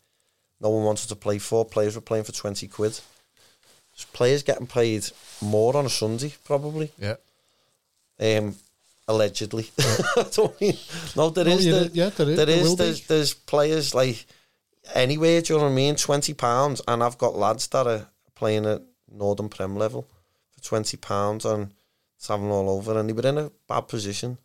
No 0.60 0.70
one 0.70 0.84
wanted 0.84 1.07
to 1.10 1.16
play 1.16 1.38
for. 1.38 1.64
Players 1.66 1.95
were 1.95 2.01
playing 2.01 2.26
for 2.26 2.32
twenty 2.32 2.68
quid. 2.68 2.93
So 2.93 4.07
players 4.14 4.43
getting 4.43 4.68
paid 4.68 5.05
more 5.41 5.76
on 5.76 5.86
a 5.86 5.89
Sunday 5.89 6.34
probably. 6.45 6.91
Yeah. 6.97 7.16
Um, 8.20 8.55
allegedly. 9.07 9.70
I 9.80 10.26
don't 10.34 10.60
mean, 10.62 10.78
no, 11.16 11.30
there 11.30 11.47
is, 11.47 11.66
yeah, 11.66 11.72
there, 11.72 11.89
yeah, 11.93 12.10
there 12.10 12.30
is. 12.30 12.38
there 12.38 12.45
there 12.45 12.57
is 12.57 12.76
there's, 12.76 13.07
there's 13.07 13.34
players 13.34 13.95
like 13.95 14.26
anywhere, 14.93 15.41
do 15.41 15.53
you 15.53 15.60
know 15.60 15.66
what 15.66 15.72
I 15.72 15.76
mean? 15.76 15.95
Twenty 15.95 16.34
pounds, 16.34 16.82
and 16.88 17.03
I've 17.03 17.18
got 17.18 17.36
lads 17.36 17.68
that 17.68 17.88
are 17.88 18.07
playing 18.36 18.66
at 18.66 18.82
Northern 19.12 19.49
Prem 19.49 19.76
level 19.76 20.07
for 20.51 20.62
twenty 20.64 20.97
pounds, 20.97 21.45
and 21.45 21.74
it's 22.16 22.28
having 22.28 22.51
all 22.51 22.70
over, 22.70 22.97
and 22.97 23.10
they 23.10 23.14
were 23.14 23.28
in 23.28 23.38
a 23.38 23.51
bad 23.68 23.88
position. 23.88 24.38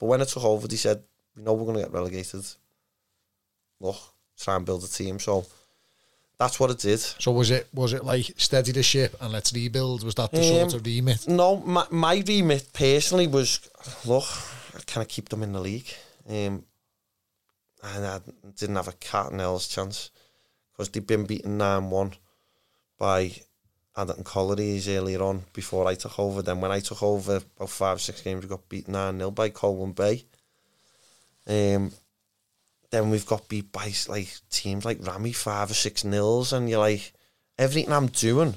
But 0.00 0.06
when 0.06 0.20
I 0.20 0.24
took 0.24 0.42
over, 0.44 0.66
they 0.66 0.76
said, 0.76 1.02
"We 1.36 1.42
know 1.44 1.52
we're 1.52 1.66
going 1.66 1.76
to 1.76 1.82
get 1.84 1.92
relegated. 1.92 2.44
Look, 3.78 3.96
try 4.38 4.56
and 4.56 4.66
build 4.66 4.82
a 4.82 4.88
team." 4.88 5.18
So 5.20 5.46
that's 6.38 6.58
what 6.58 6.70
it 6.70 6.78
did. 6.78 6.98
So 6.98 7.30
was 7.32 7.50
it 7.50 7.68
was 7.74 7.92
it 7.92 8.02
like 8.04 8.32
steady 8.38 8.72
the 8.72 8.82
ship 8.82 9.14
and 9.20 9.32
let's 9.32 9.52
rebuild? 9.52 10.02
Was 10.02 10.14
that 10.16 10.32
the 10.32 10.42
sort 10.42 10.72
Um, 10.72 10.80
of 10.80 10.86
remit? 10.86 11.28
No, 11.28 11.56
my, 11.58 11.86
my 11.90 12.22
remit 12.26 12.72
personally 12.72 13.26
was 13.26 13.60
look, 14.06 14.24
can 14.86 15.02
I 15.02 15.04
keep 15.04 15.28
them 15.28 15.42
in 15.42 15.52
the 15.52 15.60
league? 15.60 15.88
Um, 16.28 16.64
and 17.82 18.06
I 18.06 18.20
didn't 18.56 18.76
have 18.76 18.88
a 18.88 18.92
cat 18.92 19.32
and 19.32 19.40
else 19.40 19.68
chance 19.68 20.10
because 20.72 20.88
they'd 20.90 21.06
been 21.06 21.24
beaten 21.24 21.58
9 21.58 21.90
1 21.90 22.14
by 22.98 23.32
Atherton 24.00 24.24
Collieries 24.24 24.88
earlier 24.88 25.22
on 25.22 25.42
before 25.52 25.86
I 25.86 25.94
took 25.94 26.18
over. 26.18 26.42
Then, 26.42 26.60
when 26.60 26.72
I 26.72 26.80
took 26.80 27.02
over, 27.02 27.36
about 27.56 27.70
five, 27.70 28.00
six 28.00 28.22
games, 28.22 28.42
we 28.42 28.48
got 28.48 28.68
beaten 28.68 28.92
9 28.92 29.18
0 29.18 29.30
by 29.30 29.50
Colwyn 29.50 29.92
Bay. 29.92 30.24
Um, 31.46 31.92
then 32.90 33.10
we've 33.10 33.26
got 33.26 33.48
beat 33.48 33.70
by 33.72 33.92
like 34.08 34.28
teams 34.50 34.84
like 34.84 35.06
Remy 35.06 35.32
five 35.32 35.70
or 35.70 35.74
six 35.74 36.04
nils, 36.04 36.52
and 36.52 36.68
you're 36.68 36.80
like, 36.80 37.12
everything 37.58 37.92
I'm 37.92 38.08
doing 38.08 38.54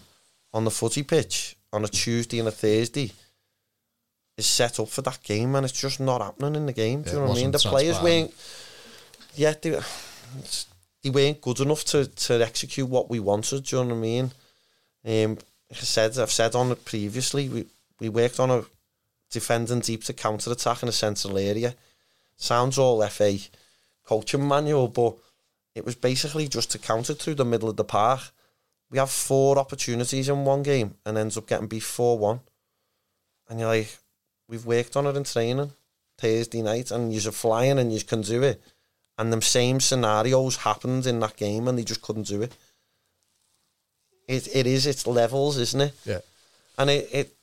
on 0.53 0.63
the 0.63 0.71
footy 0.71 1.03
pitch 1.03 1.55
on 1.71 1.83
a 1.83 1.87
Tuesday 1.87 2.39
and 2.39 2.47
a 2.47 2.51
Thursday 2.51 3.11
is 4.37 4.45
set 4.45 4.79
up 4.79 4.89
for 4.89 5.01
that 5.03 5.21
game, 5.23 5.55
and 5.55 5.65
it's 5.65 5.79
just 5.79 5.99
not 5.99 6.21
happening 6.21 6.55
in 6.55 6.65
the 6.65 6.73
game. 6.73 7.03
Do 7.03 7.11
you 7.11 7.17
know 7.17 7.25
what 7.27 7.37
I 7.37 7.41
mean? 7.41 7.51
The 7.51 7.59
players 7.59 8.01
weren't, 8.01 8.33
yeah, 9.35 9.53
they, 9.61 9.79
they 11.03 11.09
weren't 11.09 11.41
good 11.41 11.59
enough 11.59 11.83
to, 11.85 12.05
to 12.05 12.41
execute 12.43 12.89
what 12.89 13.09
we 13.09 13.19
wanted. 13.19 13.63
Do 13.65 13.77
you 13.77 13.83
know 13.83 13.89
what 13.89 13.97
I 13.97 14.01
mean? 14.01 14.31
Um, 15.05 15.37
like 15.69 15.81
I 15.81 15.85
said, 15.85 16.17
I've 16.17 16.31
said 16.31 16.55
on 16.55 16.71
it 16.71 16.85
previously, 16.85 17.49
we, 17.49 17.65
we 17.99 18.09
worked 18.09 18.39
on 18.39 18.51
a 18.51 18.63
defending 19.31 19.79
deep 19.79 20.03
to 20.05 20.13
counter 20.13 20.51
attack 20.51 20.83
in 20.83 20.89
a 20.89 20.93
central 20.93 21.37
area. 21.37 21.75
Sounds 22.37 22.77
all 22.77 23.05
FA 23.07 23.37
coaching 24.05 24.47
manual, 24.47 24.87
but 24.87 25.15
it 25.75 25.85
was 25.85 25.95
basically 25.95 26.47
just 26.47 26.71
to 26.71 26.77
counter 26.77 27.13
through 27.13 27.35
the 27.35 27.45
middle 27.45 27.69
of 27.69 27.77
the 27.77 27.83
park. 27.83 28.21
We 28.91 28.99
have 28.99 29.09
four 29.09 29.57
opportunities 29.57 30.29
in 30.29 30.45
one 30.45 30.61
game 30.61 30.95
and 31.05 31.17
ends 31.17 31.37
up 31.37 31.47
getting 31.47 31.67
beat 31.67 31.83
4 31.83 32.19
1. 32.19 32.39
And 33.49 33.59
you're 33.59 33.67
like, 33.67 33.97
we've 34.47 34.65
worked 34.65 34.95
on 34.95 35.07
it 35.07 35.17
in 35.17 35.23
training 35.23 35.71
Thursday 36.17 36.61
night 36.61 36.91
and 36.91 37.11
you're 37.11 37.31
flying 37.31 37.79
and 37.79 37.91
you 37.91 38.01
can 38.01 38.21
do 38.21 38.43
it. 38.43 38.61
And 39.17 39.33
them 39.33 39.41
same 39.41 39.79
scenarios 39.79 40.57
happened 40.57 41.05
in 41.07 41.19
that 41.19 41.37
game 41.37 41.67
and 41.67 41.77
they 41.77 41.83
just 41.83 42.01
couldn't 42.01 42.27
do 42.27 42.41
it. 42.43 42.55
It 44.27 44.47
it 44.55 44.65
is 44.67 44.85
it's 44.85 45.05
levels, 45.07 45.57
isn't 45.57 45.81
it? 45.81 45.93
Yeah. 46.05 46.19
And 46.77 46.89
it, 46.89 47.09
it 47.11 47.35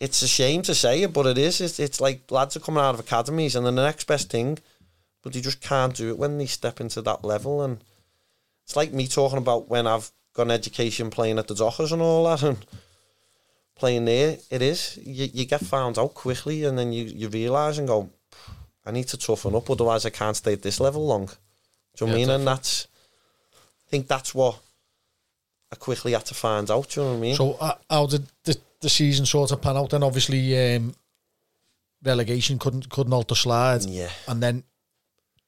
it's 0.00 0.22
a 0.22 0.28
shame 0.28 0.62
to 0.62 0.74
say 0.74 1.02
it, 1.02 1.12
but 1.12 1.26
it 1.26 1.38
is. 1.38 1.60
It's, 1.60 1.78
it's 1.78 2.00
like 2.00 2.30
lads 2.30 2.56
are 2.56 2.60
coming 2.60 2.82
out 2.82 2.94
of 2.94 3.00
academies 3.00 3.54
and 3.54 3.64
then 3.64 3.76
the 3.76 3.84
next 3.84 4.06
best 4.08 4.30
thing, 4.30 4.58
but 5.22 5.32
they 5.32 5.40
just 5.40 5.60
can't 5.60 5.94
do 5.94 6.08
it 6.08 6.18
when 6.18 6.38
they 6.38 6.46
step 6.46 6.80
into 6.80 7.00
that 7.02 7.24
level. 7.24 7.62
And 7.62 7.78
it's 8.64 8.74
like 8.74 8.92
me 8.92 9.06
talking 9.06 9.38
about 9.38 9.68
when 9.68 9.86
I've 9.86 10.10
got 10.34 10.44
an 10.48 10.50
education 10.50 11.10
playing 11.10 11.38
at 11.38 11.46
the 11.46 11.54
Dockers 11.54 11.92
and 11.92 12.02
all 12.02 12.24
that 12.24 12.42
and 12.42 12.66
playing 13.76 14.06
there. 14.06 14.38
It 14.50 14.60
is. 14.62 14.98
You, 15.04 15.28
you 15.32 15.44
get 15.44 15.60
found 15.60 15.98
out 15.98 16.14
quickly 16.14 16.64
and 16.64 16.76
then 16.76 16.92
you, 16.92 17.04
you 17.04 17.28
realise 17.28 17.78
and 17.78 17.86
go, 17.86 18.10
I 18.84 18.90
need 18.90 19.06
to 19.08 19.16
toughen 19.16 19.54
up, 19.54 19.70
otherwise 19.70 20.04
I 20.04 20.10
can't 20.10 20.36
stay 20.36 20.54
at 20.54 20.62
this 20.62 20.80
level 20.80 21.06
long. 21.06 21.26
Do 21.26 22.04
you 22.04 22.06
know 22.06 22.12
what 22.12 22.16
I 22.16 22.20
Yeah, 22.20 22.26
mean? 22.26 22.30
And 22.30 22.46
that's, 22.48 22.88
I 23.86 23.90
think 23.90 24.08
that's 24.08 24.34
what 24.34 24.58
I 25.72 25.76
quickly 25.76 26.12
had 26.12 26.26
to 26.26 26.34
find 26.34 26.70
out. 26.70 26.90
Do 26.90 27.00
you 27.00 27.06
know 27.06 27.12
what 27.12 27.18
I 27.18 27.20
mean? 27.20 27.34
So 27.34 27.52
uh, 27.54 27.74
how 27.88 28.06
did 28.06 28.26
the, 28.44 28.56
the 28.80 28.90
season 28.90 29.24
sort 29.24 29.52
of 29.52 29.62
pan 29.62 29.76
out? 29.76 29.90
Then 29.90 30.02
obviously 30.02 30.76
um, 30.76 30.94
relegation 32.02 32.58
couldn't 32.58 32.90
couldn't 32.90 33.12
alter 33.12 33.34
slide, 33.34 33.84
yeah. 33.84 34.10
and 34.28 34.42
then 34.42 34.64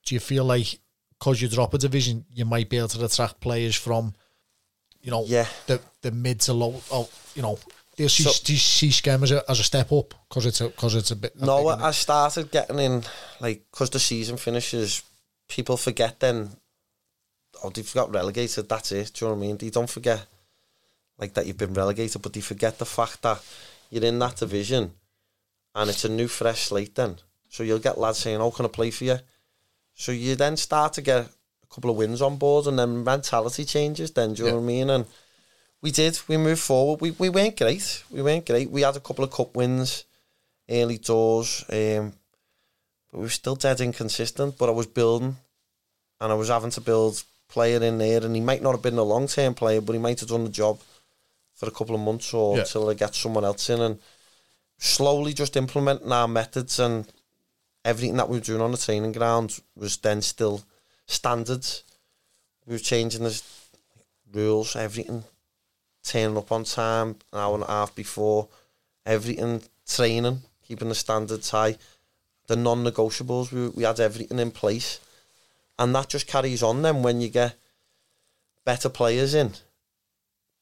do 0.06 0.14
you 0.14 0.20
feel 0.20 0.44
like 0.44 0.78
because 1.18 1.40
you 1.42 1.48
drop 1.48 1.74
a 1.74 1.78
division, 1.78 2.24
you 2.32 2.44
might 2.44 2.68
be 2.68 2.78
able 2.78 2.88
to 2.88 3.04
attract 3.04 3.40
players 3.40 3.76
from, 3.76 4.14
you 5.02 5.10
know, 5.10 5.24
Yeah. 5.26 5.46
the 5.66 5.80
the 6.02 6.10
mid 6.10 6.40
to 6.40 6.52
low, 6.52 6.80
oh, 6.90 7.08
you 7.34 7.42
know, 7.42 7.58
they'll 7.96 8.08
see, 8.08 8.22
So- 8.22 8.30
see, 8.30 9.10
as 9.10 9.30
a, 9.30 9.50
as 9.50 9.60
a 9.60 9.64
step 9.64 9.92
up 9.92 10.14
because 10.28 10.46
it's 10.46 10.60
a 10.60 10.68
because 10.68 10.94
it's 10.94 11.10
a 11.10 11.16
bit. 11.16 11.34
a 11.40 11.44
No, 11.44 11.68
I 11.68 11.90
started 11.90 12.50
getting 12.50 12.78
in 12.78 13.04
like 13.40 13.64
because 13.70 13.90
the 13.90 14.00
season 14.00 14.36
finishes. 14.36 15.02
People 15.48 15.76
forget 15.76 16.20
then. 16.20 16.56
Oh, 17.62 17.70
they've 17.70 17.94
got 17.94 18.12
relegated. 18.12 18.68
That's 18.68 18.92
it. 18.92 19.12
Do 19.14 19.24
you 19.24 19.30
know 19.30 19.36
what 19.36 19.44
I 19.44 19.46
mean? 19.46 19.56
They 19.56 19.70
don't 19.70 19.90
forget 19.90 20.26
like 21.18 21.34
that 21.34 21.46
you've 21.46 21.58
been 21.58 21.74
relegated, 21.74 22.22
but 22.22 22.32
they 22.32 22.40
forget 22.40 22.78
the 22.78 22.86
fact 22.86 23.22
that 23.22 23.42
you're 23.90 24.04
in 24.04 24.18
that 24.18 24.36
division, 24.36 24.92
and 25.74 25.90
it's 25.90 26.04
a 26.04 26.08
new 26.08 26.28
fresh 26.28 26.64
slate. 26.64 26.94
Then, 26.94 27.16
so 27.48 27.62
you'll 27.62 27.78
get 27.78 27.98
lads 27.98 28.18
saying, 28.18 28.40
"Oh, 28.40 28.50
can 28.50 28.66
I 28.66 28.68
play 28.68 28.90
for 28.90 29.04
you?" 29.04 29.18
So 29.94 30.12
you 30.12 30.34
then 30.34 30.56
start 30.56 30.94
to 30.94 31.02
get 31.02 31.26
a 31.26 31.66
couple 31.72 31.90
of 31.90 31.96
wins 31.96 32.20
on 32.20 32.36
board, 32.36 32.66
and 32.66 32.78
then 32.78 33.04
mentality 33.04 33.64
changes. 33.64 34.10
Then, 34.10 34.34
do 34.34 34.42
you 34.42 34.48
know 34.48 34.56
what 34.56 34.62
I 34.62 34.66
mean? 34.66 34.90
And 34.90 35.06
we 35.80 35.90
did. 35.90 36.18
We 36.28 36.36
moved 36.36 36.62
forward. 36.62 37.00
We 37.00 37.12
we 37.12 37.28
weren't 37.28 37.56
great. 37.56 38.02
We 38.10 38.22
weren't 38.22 38.46
great. 38.46 38.70
We 38.70 38.82
had 38.82 38.96
a 38.96 39.00
couple 39.00 39.24
of 39.24 39.30
cup 39.30 39.54
wins 39.54 40.04
early 40.68 40.98
doors. 40.98 41.64
Um, 41.68 42.12
but 43.10 43.18
we 43.18 43.24
were 43.24 43.28
still 43.28 43.54
dead 43.54 43.80
inconsistent. 43.80 44.58
But 44.58 44.68
I 44.68 44.72
was 44.72 44.86
building, 44.86 45.36
and 46.20 46.32
I 46.32 46.34
was 46.34 46.48
having 46.48 46.70
to 46.70 46.80
build 46.80 47.22
player 47.48 47.82
in 47.82 47.98
there, 47.98 48.24
and 48.24 48.34
he 48.34 48.40
might 48.40 48.62
not 48.62 48.72
have 48.72 48.82
been 48.82 48.98
a 48.98 49.02
long 49.02 49.26
term 49.26 49.54
player, 49.54 49.80
but 49.80 49.92
he 49.92 49.98
might 49.98 50.20
have 50.20 50.28
done 50.28 50.44
the 50.44 50.50
job 50.50 50.80
for 51.54 51.68
a 51.68 51.72
couple 51.72 51.94
of 51.94 52.00
months 52.00 52.34
or 52.34 52.58
Yeah. 52.58 52.64
till 52.64 52.88
I 52.88 52.94
get 52.94 53.14
someone 53.14 53.44
else 53.44 53.70
in, 53.70 53.80
and 53.80 54.00
slowly 54.78 55.32
just 55.32 55.56
implementing 55.56 56.12
our 56.12 56.28
methods 56.28 56.78
and 56.78 57.06
everything 57.84 58.16
that 58.16 58.28
we 58.28 58.38
were 58.38 58.44
doing 58.44 58.60
on 58.60 58.72
the 58.72 58.78
training 58.78 59.12
ground 59.12 59.60
was 59.76 59.96
then 59.98 60.20
still 60.22 60.62
standards. 61.06 61.84
We 62.66 62.74
were 62.74 62.78
changing 62.80 63.22
the 63.22 63.40
rules, 64.32 64.74
everything, 64.74 65.24
turning 66.02 66.36
up 66.36 66.50
on 66.50 66.64
time, 66.64 67.16
an 67.32 67.38
hour 67.38 67.54
and 67.54 67.64
a 67.64 67.68
half 67.68 67.94
before, 67.94 68.48
everything, 69.06 69.62
training, 69.86 70.42
keeping 70.66 70.88
the 70.88 70.94
standards 70.94 71.50
high, 71.50 71.76
the 72.46 72.56
non-negotiables, 72.56 73.52
we, 73.52 73.68
we 73.68 73.84
had 73.84 74.00
everything 74.00 74.38
in 74.38 74.50
place. 74.50 74.98
And 75.78 75.94
that 75.94 76.08
just 76.08 76.26
carries 76.26 76.62
on 76.62 76.82
then 76.82 77.02
when 77.02 77.20
you 77.20 77.28
get 77.28 77.56
better 78.64 78.88
players 78.88 79.34
in, 79.34 79.52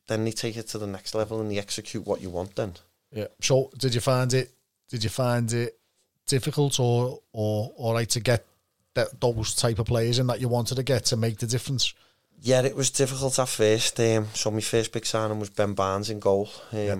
then 0.09 0.25
they 0.25 0.33
take 0.33 0.57
it 0.57 0.69
to 0.69 0.79
the 0.79 0.87
next 0.87 1.15
level 1.15 1.41
and 1.41 1.51
they 1.51 1.59
execute 1.59 2.07
what 2.07 2.21
you 2.21 2.31
want 2.31 2.57
then. 2.57 2.75
Yeah. 3.13 3.29
So 3.41 3.71
did 3.79 3.95
you 3.95 4.01
find 4.01 4.33
it? 4.33 4.51
Did 4.89 5.05
you 5.05 5.11
find 5.11 5.53
it 5.53 5.79
difficult 6.27 6.81
or 6.81 7.21
or 7.33 7.73
all 7.77 7.95
right 7.95 8.09
to 8.11 8.21
get 8.21 8.47
that 8.95 9.21
those 9.21 9.55
type 9.55 9.79
of 9.79 9.87
players 9.87 10.19
in 10.19 10.27
that 10.29 10.41
you 10.41 10.49
wanted 10.49 10.77
to 10.77 10.83
get 10.83 11.05
to 11.07 11.17
make 11.17 11.39
the 11.39 11.47
difference? 11.47 11.95
Yeah, 12.41 12.63
it 12.63 12.75
was 12.75 12.91
difficult 12.91 13.39
at 13.39 13.49
first. 13.49 14.01
Um, 14.01 14.29
so 14.35 14.51
my 14.51 14.61
first 14.61 14.93
big 14.93 15.07
signing 15.07 15.39
was 15.39 15.51
Ben 15.51 15.75
Barnes 15.75 16.11
in 16.11 16.19
goal. 16.19 16.51
Um, 16.73 16.79
Yeah. 16.79 16.97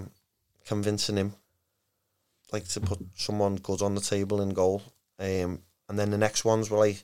Convincing 0.65 1.17
him, 1.17 1.35
like 2.53 2.69
to 2.69 2.81
put 2.81 3.01
someone 3.17 3.57
good 3.57 3.83
on 3.83 3.97
the 3.97 4.01
table 4.01 4.41
in 4.41 4.51
goal. 4.51 4.81
Um, 5.19 5.63
and 5.89 5.99
then 5.99 6.11
the 6.11 6.19
next 6.19 6.45
ones 6.45 6.71
were 6.71 6.79
like, 6.79 7.03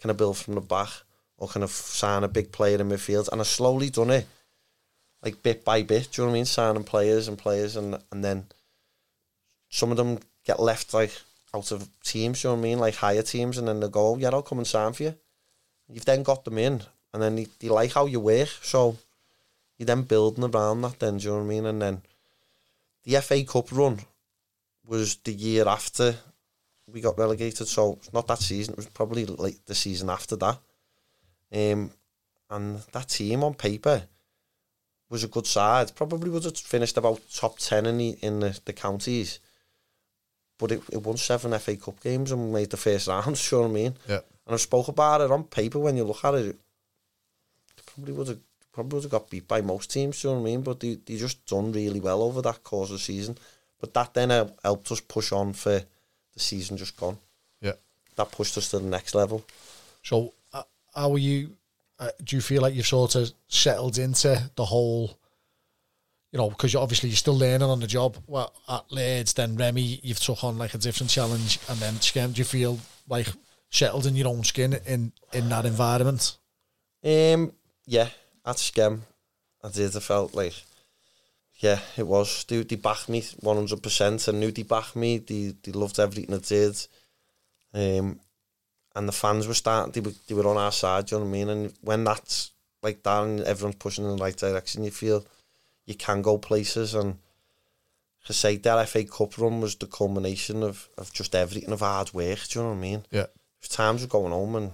can 0.00 0.10
of 0.10 0.16
build 0.16 0.36
from 0.36 0.54
the 0.54 0.60
back 0.60 0.90
or 1.38 1.48
kind 1.48 1.64
of 1.64 1.70
sign 1.70 2.24
a 2.24 2.28
big 2.28 2.52
player 2.52 2.80
in 2.80 2.88
midfield? 2.88 3.28
And 3.30 3.40
I 3.40 3.44
slowly 3.44 3.90
done 3.90 4.10
it, 4.10 4.26
like 5.22 5.42
bit 5.42 5.64
by 5.64 5.82
bit. 5.82 6.10
Do 6.10 6.22
you 6.22 6.26
know 6.26 6.30
what 6.30 6.36
I 6.36 6.38
mean? 6.38 6.44
Signing 6.46 6.84
players 6.84 7.28
and 7.28 7.38
players, 7.38 7.76
and 7.76 7.98
and 8.10 8.24
then 8.24 8.46
some 9.68 9.90
of 9.90 9.96
them 9.96 10.18
get 10.44 10.60
left 10.60 10.94
like 10.94 11.12
out 11.54 11.72
of 11.72 11.88
teams. 12.02 12.42
You 12.42 12.50
know 12.50 12.54
what 12.54 12.60
I 12.60 12.62
mean? 12.62 12.78
Like 12.78 12.94
higher 12.96 13.22
teams, 13.22 13.58
and 13.58 13.68
then 13.68 13.80
they 13.80 13.88
go, 13.88 14.14
oh, 14.14 14.16
yeah, 14.16 14.30
I'll 14.32 14.42
come 14.42 14.58
and 14.58 14.66
sign 14.66 14.92
for 14.92 15.04
you. 15.04 15.14
You've 15.88 16.04
then 16.04 16.22
got 16.22 16.44
them 16.44 16.58
in, 16.58 16.82
and 17.12 17.22
then 17.22 17.36
they, 17.36 17.46
they 17.58 17.68
like 17.68 17.92
how 17.92 18.06
you 18.06 18.20
work. 18.20 18.48
So 18.62 18.96
you 19.78 19.86
then 19.86 20.02
building 20.02 20.44
around 20.44 20.82
that. 20.82 20.98
Then 20.98 21.18
do 21.18 21.24
you 21.24 21.30
know 21.30 21.38
what 21.38 21.44
I 21.44 21.48
mean? 21.48 21.66
And 21.66 21.82
then 21.82 22.02
the 23.04 23.20
FA 23.20 23.42
Cup 23.44 23.72
run 23.72 24.00
was 24.86 25.16
the 25.16 25.32
year 25.32 25.66
after 25.68 26.16
we 26.92 27.00
got 27.00 27.18
relegated. 27.18 27.68
So 27.68 27.94
it's 27.94 28.12
not 28.12 28.26
that 28.28 28.38
season. 28.38 28.72
It 28.72 28.78
was 28.78 28.86
probably 28.86 29.26
like 29.26 29.64
the 29.66 29.74
season 29.74 30.10
after 30.10 30.36
that. 30.36 30.58
Um, 31.52 31.90
and 32.48 32.78
that 32.92 33.08
team 33.08 33.44
on 33.44 33.54
paper 33.54 34.02
was 35.08 35.24
a 35.24 35.28
good 35.28 35.46
side. 35.46 35.94
Probably 35.94 36.30
would 36.30 36.44
have 36.44 36.56
finished 36.56 36.96
about 36.96 37.20
top 37.32 37.58
ten 37.58 37.86
in 37.86 37.98
the 37.98 38.10
in 38.22 38.40
the, 38.40 38.58
the 38.64 38.72
counties. 38.72 39.40
But 40.58 40.72
it, 40.72 40.82
it 40.92 41.02
won 41.02 41.16
seven 41.16 41.58
FA 41.58 41.76
Cup 41.76 42.00
games 42.00 42.32
and 42.32 42.52
made 42.52 42.70
the 42.70 42.76
first 42.76 43.08
round. 43.08 43.36
Do 43.36 43.56
you 43.56 43.62
know 43.62 43.68
what 43.68 43.70
I 43.70 43.74
mean? 43.74 43.94
Yeah. 44.08 44.20
And 44.46 44.54
I 44.54 44.56
spoke 44.56 44.88
about 44.88 45.20
it 45.20 45.30
on 45.30 45.44
paper. 45.44 45.78
When 45.78 45.96
you 45.96 46.04
look 46.04 46.24
at 46.24 46.34
it, 46.34 46.46
it 46.46 47.86
probably 47.86 48.12
would 48.12 48.28
have 48.28 48.38
probably 48.72 48.96
would 48.96 49.04
have 49.04 49.12
got 49.12 49.30
beat 49.30 49.48
by 49.48 49.60
most 49.60 49.90
teams. 49.90 50.22
You 50.22 50.30
know 50.30 50.36
what 50.36 50.42
I 50.42 50.44
mean? 50.44 50.62
But 50.62 50.80
they 50.80 50.98
they 51.04 51.16
just 51.16 51.44
done 51.46 51.72
really 51.72 52.00
well 52.00 52.22
over 52.22 52.42
that 52.42 52.62
course 52.62 52.90
of 52.90 52.94
the 52.94 52.98
season. 53.00 53.36
But 53.80 53.94
that 53.94 54.14
then 54.14 54.30
helped 54.62 54.92
us 54.92 55.00
push 55.00 55.32
on 55.32 55.54
for 55.54 55.82
the 56.40 56.46
season 56.46 56.76
just 56.76 56.96
gone. 56.96 57.18
Yeah. 57.60 57.74
That 58.16 58.32
pushed 58.32 58.56
us 58.56 58.70
to 58.70 58.78
the 58.78 58.88
next 58.88 59.14
level. 59.14 59.44
So, 60.02 60.32
uh, 60.52 60.62
how 60.94 61.12
are 61.12 61.18
you? 61.18 61.56
Uh, 61.98 62.08
do 62.24 62.36
you 62.36 62.42
feel 62.42 62.62
like 62.62 62.74
you've 62.74 62.86
sort 62.86 63.14
of 63.14 63.30
settled 63.48 63.98
into 63.98 64.50
the 64.56 64.64
whole? 64.64 65.18
You 66.32 66.38
know, 66.38 66.48
because 66.48 66.72
you're 66.72 66.82
obviously 66.82 67.08
you're 67.08 67.16
still 67.16 67.36
learning 67.36 67.68
on 67.68 67.80
the 67.80 67.86
job. 67.86 68.16
Well, 68.26 68.54
at 68.68 68.84
Leeds, 68.90 69.32
then 69.34 69.56
Remy, 69.56 70.00
you've 70.02 70.20
took 70.20 70.42
on 70.44 70.58
like 70.58 70.74
a 70.74 70.78
different 70.78 71.10
challenge, 71.10 71.58
and 71.68 71.78
then 71.78 71.94
Skem. 71.94 72.32
Do 72.32 72.38
you 72.38 72.44
feel 72.44 72.78
like 73.08 73.28
settled 73.68 74.06
in 74.06 74.16
your 74.16 74.28
own 74.28 74.44
skin 74.44 74.78
in 74.86 75.12
in 75.32 75.48
that 75.48 75.66
environment? 75.66 76.36
Um, 77.04 77.52
yeah, 77.86 78.08
at 78.46 78.56
Skem, 78.56 79.00
I 79.62 79.68
did. 79.68 79.96
I 79.96 80.00
felt 80.00 80.34
like, 80.34 80.54
yeah, 81.60 81.78
it 81.96 82.06
was. 82.06 82.44
They, 82.44 82.62
they 82.62 82.76
backed 82.76 83.08
me 83.08 83.20
100%. 83.20 84.28
I 84.28 84.32
knew 84.36 84.50
they 84.50 84.62
backed 84.62 84.96
me. 84.96 85.18
They, 85.18 85.54
they 85.62 85.72
loved 85.72 86.00
everything 86.00 86.34
I 86.34 86.38
did. 86.38 86.86
Um, 87.74 88.18
and 88.96 89.06
the 89.06 89.12
fans 89.12 89.46
were 89.46 89.54
starting, 89.54 89.92
they 89.92 90.00
were, 90.00 90.14
they 90.26 90.34
were 90.34 90.48
on 90.48 90.56
our 90.56 90.72
side, 90.72 91.06
do 91.06 91.14
you 91.14 91.20
know 91.20 91.26
what 91.26 91.30
I 91.30 91.32
mean? 91.32 91.48
And 91.48 91.72
when 91.82 92.02
that's 92.02 92.50
like 92.82 93.02
that 93.02 93.22
and 93.22 93.40
everyone's 93.42 93.76
pushing 93.76 94.04
in 94.04 94.16
the 94.16 94.22
right 94.22 94.36
direction, 94.36 94.84
you 94.84 94.90
feel 94.90 95.24
you 95.84 95.94
can 95.94 96.22
go 96.22 96.38
places. 96.38 96.94
And 96.94 97.18
to 98.24 98.32
say 98.32 98.56
that 98.56 98.88
FA 98.88 99.04
Cup 99.04 99.38
run 99.38 99.60
was 99.60 99.76
the 99.76 99.86
culmination 99.86 100.62
of, 100.62 100.88
of 100.98 101.12
just 101.12 101.34
everything 101.34 101.72
of 101.72 101.80
hard 101.80 102.12
work, 102.14 102.38
do 102.48 102.58
you 102.58 102.64
know 102.64 102.70
what 102.70 102.78
I 102.78 102.80
mean? 102.80 103.06
Yeah. 103.10 103.26
Times 103.68 104.02
of 104.02 104.08
going 104.08 104.32
home 104.32 104.56
and 104.56 104.72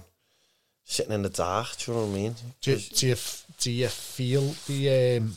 sitting 0.85 1.11
in 1.11 1.21
the 1.21 1.29
dark, 1.29 1.75
do 1.77 1.91
you 1.91 1.97
know 1.97 2.05
what 2.05 2.11
I 2.11 2.15
mean? 2.15 2.35
Do 2.61 2.71
you, 2.71 2.77
do 2.77 3.07
you, 3.07 3.15
do 3.59 3.71
you 3.71 3.87
feel 3.89 4.55
the 4.67 5.17
um, 5.17 5.33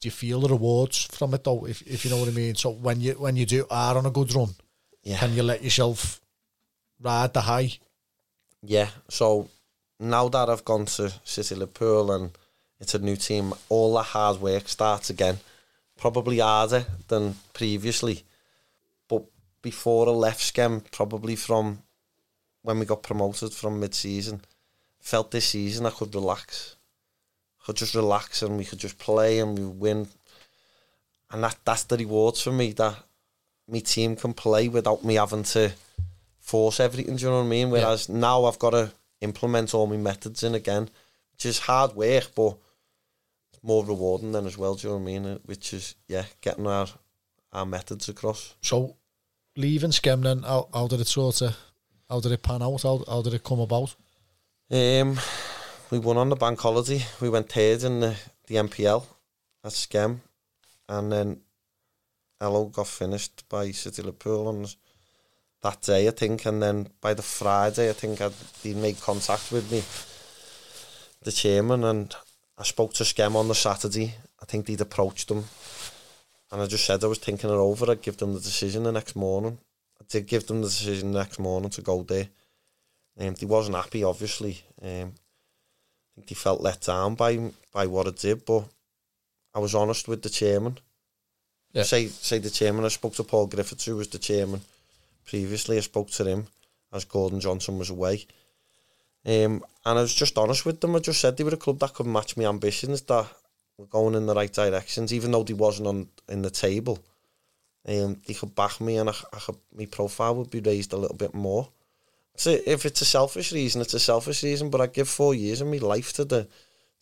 do 0.00 0.06
you 0.06 0.10
feel 0.10 0.40
the 0.40 0.48
rewards 0.48 1.04
from 1.04 1.34
it 1.34 1.44
though? 1.44 1.66
If 1.66 1.82
if 1.82 2.04
you 2.04 2.10
know 2.10 2.18
what 2.18 2.28
I 2.28 2.32
mean. 2.32 2.54
So 2.54 2.70
when 2.70 3.00
you 3.00 3.12
when 3.14 3.36
you 3.36 3.46
do 3.46 3.66
are 3.70 3.96
on 3.96 4.06
a 4.06 4.10
good 4.10 4.34
run, 4.34 4.54
yeah. 5.02 5.18
can 5.18 5.34
you 5.34 5.42
let 5.42 5.62
yourself 5.62 6.20
ride 7.00 7.34
the 7.34 7.42
high? 7.42 7.72
Yeah. 8.62 8.88
So 9.08 9.48
now 9.98 10.28
that 10.28 10.48
I've 10.48 10.64
gone 10.64 10.86
to 10.86 11.12
City 11.24 11.54
Liverpool 11.54 12.12
and 12.12 12.30
it's 12.80 12.94
a 12.94 12.98
new 12.98 13.16
team, 13.16 13.52
all 13.68 13.94
the 13.94 14.02
hard 14.02 14.40
work 14.40 14.68
starts 14.68 15.10
again. 15.10 15.38
Probably 15.98 16.38
harder 16.38 16.86
than 17.08 17.34
previously, 17.52 18.24
but 19.06 19.24
before 19.60 20.08
I 20.08 20.12
left 20.12 20.40
Skem, 20.40 20.82
probably 20.90 21.36
from 21.36 21.82
when 22.62 22.78
we 22.78 22.86
got 22.86 23.02
promoted 23.02 23.52
from 23.52 23.80
mid-season, 23.80 24.40
felt 24.98 25.30
this 25.30 25.48
season 25.48 25.84
I 25.84 25.90
could 25.90 26.14
relax. 26.14 26.76
Could 27.70 27.76
just 27.76 27.94
relax 27.94 28.42
and 28.42 28.58
we 28.58 28.64
could 28.64 28.80
just 28.80 28.98
play 28.98 29.38
and 29.38 29.56
we 29.56 29.64
win. 29.64 30.08
And 31.30 31.44
that 31.44 31.56
that's 31.64 31.84
the 31.84 31.96
rewards 31.96 32.42
for 32.42 32.50
me 32.50 32.72
that 32.72 32.96
my 33.68 33.78
team 33.78 34.16
can 34.16 34.34
play 34.34 34.66
without 34.66 35.04
me 35.04 35.14
having 35.14 35.44
to 35.44 35.70
force 36.40 36.80
everything, 36.80 37.14
do 37.14 37.22
you 37.22 37.30
know 37.30 37.38
what 37.38 37.44
I 37.44 37.48
mean? 37.48 37.70
Whereas 37.70 38.08
yeah. 38.08 38.16
now 38.16 38.44
I've 38.46 38.58
got 38.58 38.70
to 38.70 38.90
implement 39.20 39.72
all 39.72 39.86
my 39.86 39.98
methods 39.98 40.42
in 40.42 40.56
again, 40.56 40.90
which 41.30 41.46
is 41.46 41.60
hard 41.60 41.94
work, 41.94 42.32
but 42.34 42.56
it's 43.52 43.62
more 43.62 43.84
rewarding 43.84 44.32
then 44.32 44.46
as 44.46 44.58
well, 44.58 44.74
do 44.74 44.88
you 44.88 44.94
know 44.94 44.98
what 44.98 45.08
I 45.08 45.18
mean? 45.18 45.38
Which 45.44 45.72
is, 45.72 45.94
yeah, 46.08 46.24
getting 46.40 46.66
our 46.66 46.88
our 47.52 47.66
methods 47.66 48.08
across. 48.08 48.56
So, 48.62 48.96
leaving 49.56 49.92
Skem 49.92 50.22
then, 50.24 50.42
how, 50.42 50.68
how 50.74 50.88
did 50.88 51.00
it 51.00 51.06
sort 51.06 51.40
of, 51.42 51.56
how 52.08 52.18
did 52.18 52.32
it 52.32 52.42
pan 52.42 52.62
out? 52.62 52.82
How, 52.82 53.04
how 53.06 53.22
did 53.22 53.34
it 53.34 53.44
come 53.44 53.60
about? 53.60 53.94
Um, 54.72 55.20
we 55.90 55.98
won 55.98 56.16
on 56.16 56.28
the 56.28 56.36
bank 56.36 56.60
holiday. 56.60 57.02
We 57.20 57.28
went 57.28 57.50
third 57.50 57.82
in 57.82 58.00
the, 58.00 58.16
the 58.46 58.56
NPL 58.56 59.04
at 59.64 59.72
Skem, 59.72 60.20
and 60.88 61.10
then 61.10 61.40
Ello 62.40 62.66
got 62.66 62.86
finished 62.86 63.44
by 63.48 63.72
City 63.72 64.02
Liverpool 64.02 64.46
on 64.46 64.66
that 65.62 65.82
day, 65.82 66.06
I 66.06 66.12
think, 66.12 66.46
and 66.46 66.62
then 66.62 66.88
by 67.00 67.14
the 67.14 67.22
Friday, 67.22 67.90
I 67.90 67.92
think 67.92 68.20
I'd, 68.20 68.32
he 68.62 68.72
made 68.72 69.00
contact 69.00 69.50
with 69.50 69.70
me, 69.70 69.82
the 71.24 71.32
chairman, 71.32 71.82
and 71.84 72.14
I 72.56 72.62
spoke 72.62 72.94
to 72.94 73.04
Skem 73.04 73.34
on 73.34 73.48
the 73.48 73.54
Saturday. 73.54 74.14
I 74.40 74.44
think 74.44 74.66
they'd 74.66 74.80
approached 74.80 75.28
them, 75.28 75.44
and 76.52 76.62
I 76.62 76.66
just 76.66 76.86
said 76.86 77.02
I 77.02 77.08
was 77.08 77.18
thinking 77.18 77.50
it 77.50 77.54
over. 77.54 77.90
I'd 77.90 78.02
give 78.02 78.16
them 78.16 78.34
the 78.34 78.40
decision 78.40 78.84
the 78.84 78.92
next 78.92 79.16
morning. 79.16 79.58
I 80.00 80.04
did 80.08 80.28
give 80.28 80.46
them 80.46 80.62
the 80.62 80.68
decision 80.68 81.12
the 81.12 81.18
next 81.18 81.40
morning 81.40 81.70
to 81.70 81.82
go 81.82 82.04
there. 82.04 82.28
Um, 83.18 83.34
they 83.34 83.44
wasn't 83.44 83.76
happy, 83.76 84.04
obviously. 84.04 84.62
Um, 84.80 85.14
They 86.26 86.34
felt 86.34 86.60
let 86.60 86.80
down 86.82 87.14
by 87.14 87.52
by 87.72 87.86
what 87.86 88.06
I 88.06 88.10
did, 88.10 88.44
but 88.44 88.64
I 89.54 89.58
was 89.58 89.74
honest 89.74 90.08
with 90.08 90.22
the 90.22 90.30
chairman. 90.30 90.78
Yeah. 91.72 91.84
Say 91.84 92.08
say 92.08 92.38
the 92.38 92.50
chairman. 92.50 92.84
I 92.84 92.88
spoke 92.88 93.14
to 93.14 93.24
Paul 93.24 93.46
Griffiths, 93.46 93.84
who 93.84 93.96
was 93.96 94.08
the 94.08 94.18
chairman 94.18 94.60
previously. 95.26 95.76
I 95.76 95.80
spoke 95.80 96.10
to 96.10 96.24
him 96.24 96.46
as 96.92 97.04
Gordon 97.04 97.40
Johnson 97.40 97.78
was 97.78 97.90
away. 97.90 98.26
Um, 99.24 99.62
and 99.84 99.98
I 99.98 100.02
was 100.02 100.14
just 100.14 100.38
honest 100.38 100.64
with 100.64 100.80
them. 100.80 100.96
I 100.96 100.98
just 100.98 101.20
said 101.20 101.36
they 101.36 101.44
were 101.44 101.54
a 101.54 101.56
club 101.56 101.78
that 101.80 101.94
could 101.94 102.06
match 102.06 102.36
my 102.36 102.44
ambitions, 102.44 103.02
that 103.02 103.26
were 103.76 103.86
going 103.86 104.14
in 104.14 104.26
the 104.26 104.34
right 104.34 104.52
directions, 104.52 105.12
even 105.12 105.30
though 105.30 105.42
they 105.42 105.52
wasn't 105.52 105.88
on 105.88 106.08
in 106.28 106.42
the 106.42 106.50
table. 106.50 106.98
Um, 107.86 108.20
they 108.26 108.34
could 108.34 108.54
back 108.54 108.80
me, 108.80 108.96
and 108.96 109.10
I, 109.10 109.14
I 109.32 109.38
could, 109.38 109.56
my 109.76 109.86
profile 109.86 110.36
would 110.36 110.50
be 110.50 110.60
raised 110.60 110.92
a 110.92 110.96
little 110.96 111.16
bit 111.16 111.34
more. 111.34 111.68
So 112.40 112.56
if 112.64 112.86
it's 112.86 113.02
a 113.02 113.04
selfish 113.04 113.52
reason, 113.52 113.82
it's 113.82 113.92
a 113.92 114.00
selfish 114.00 114.42
reason. 114.42 114.70
But 114.70 114.80
I 114.80 114.86
give 114.86 115.10
four 115.10 115.34
years 115.34 115.60
of 115.60 115.68
my 115.68 115.76
life 115.76 116.14
to 116.14 116.24
the 116.24 116.48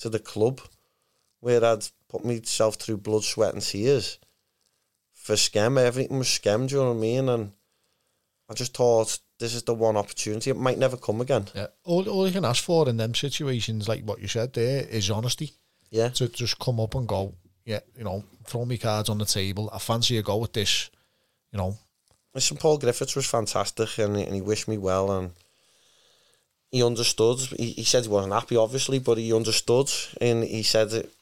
to 0.00 0.08
the 0.08 0.18
club, 0.18 0.60
where 1.38 1.64
I'd 1.64 1.86
put 2.08 2.24
myself 2.24 2.74
through 2.74 2.96
blood, 2.96 3.22
sweat, 3.22 3.54
and 3.54 3.62
tears 3.62 4.18
for 5.14 5.36
Skem. 5.36 5.78
Everything 5.78 6.18
was 6.18 6.26
Skem. 6.26 6.66
Do 6.66 6.74
you 6.74 6.80
know 6.80 6.88
what 6.88 6.96
I 6.96 7.00
mean? 7.00 7.28
And 7.28 7.52
I 8.48 8.54
just 8.54 8.74
thought 8.74 9.20
this 9.38 9.54
is 9.54 9.62
the 9.62 9.74
one 9.74 9.96
opportunity. 9.96 10.50
It 10.50 10.56
might 10.56 10.76
never 10.76 10.96
come 10.96 11.20
again. 11.20 11.46
Yeah. 11.54 11.68
All, 11.84 12.08
all 12.08 12.26
you 12.26 12.32
can 12.32 12.44
ask 12.44 12.64
for 12.64 12.88
in 12.88 12.96
them 12.96 13.14
situations, 13.14 13.86
like 13.86 14.02
what 14.02 14.20
you 14.20 14.26
said 14.26 14.54
there, 14.54 14.88
is 14.88 15.08
honesty. 15.08 15.52
Yeah. 15.90 16.08
To 16.08 16.28
just 16.28 16.58
come 16.58 16.80
up 16.80 16.96
and 16.96 17.06
go, 17.06 17.36
yeah, 17.64 17.80
you 17.96 18.02
know, 18.02 18.24
throw 18.44 18.64
me 18.64 18.76
cards 18.76 19.08
on 19.08 19.18
the 19.18 19.24
table. 19.24 19.70
I 19.72 19.78
fancy 19.78 20.18
a 20.18 20.22
go 20.22 20.38
with 20.38 20.52
this, 20.52 20.90
you 21.52 21.58
know. 21.58 21.78
Listen, 22.34 22.56
Paul 22.56 22.78
Griffiths 22.78 23.16
was 23.16 23.26
fantastic 23.26 23.98
and, 23.98 24.16
and 24.16 24.34
he 24.34 24.40
wished 24.40 24.68
me 24.68 24.78
well 24.78 25.10
and 25.10 25.32
he 26.70 26.82
understood. 26.82 27.38
He, 27.56 27.72
he 27.72 27.84
said 27.84 28.04
he 28.04 28.08
wasn't 28.08 28.34
happy, 28.34 28.56
obviously, 28.56 28.98
but 28.98 29.18
he 29.18 29.32
understood 29.32 29.90
and 30.20 30.44
he 30.44 30.62
said 30.62 30.92
it, 30.92 31.12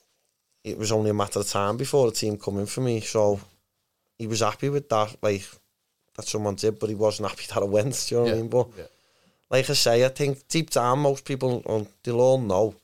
it 0.65 0.79
was 0.79 0.91
only 0.91 1.11
a 1.11 1.15
matter 1.15 1.39
of 1.39 1.49
time 1.49 1.77
before 1.77 2.11
the 2.11 2.17
team 2.17 2.37
coming 2.37 2.67
for 2.67 2.81
me. 2.81 3.01
So 3.01 3.41
he 4.19 4.27
was 4.27 4.41
happy 4.41 4.69
with 4.69 4.89
that. 4.89 5.17
Like, 5.23 5.45
that 6.17 6.27
someone 6.27 6.55
did, 6.55 6.79
but 6.79 6.89
he 6.89 6.95
wasn't 6.95 7.29
happy 7.29 7.45
that 7.49 7.63
I 7.63 7.65
went. 7.65 8.07
Do 8.09 8.15
you 8.15 8.21
know 8.21 8.27
yeah. 8.27 8.33
what 8.33 8.39
I 8.39 8.41
mean? 8.41 8.51
But 8.51 8.69
yeah. 8.77 8.85
like 9.51 9.71
I 9.71 9.75
say, 9.75 10.05
I 10.05 10.09
think 10.09 10.49
deep 10.49 10.71
down, 10.71 11.01
most 11.01 11.25
people 11.25 11.63
um, 11.67 11.87
they'll 12.03 12.21
all 12.21 12.41
know. 12.41 12.75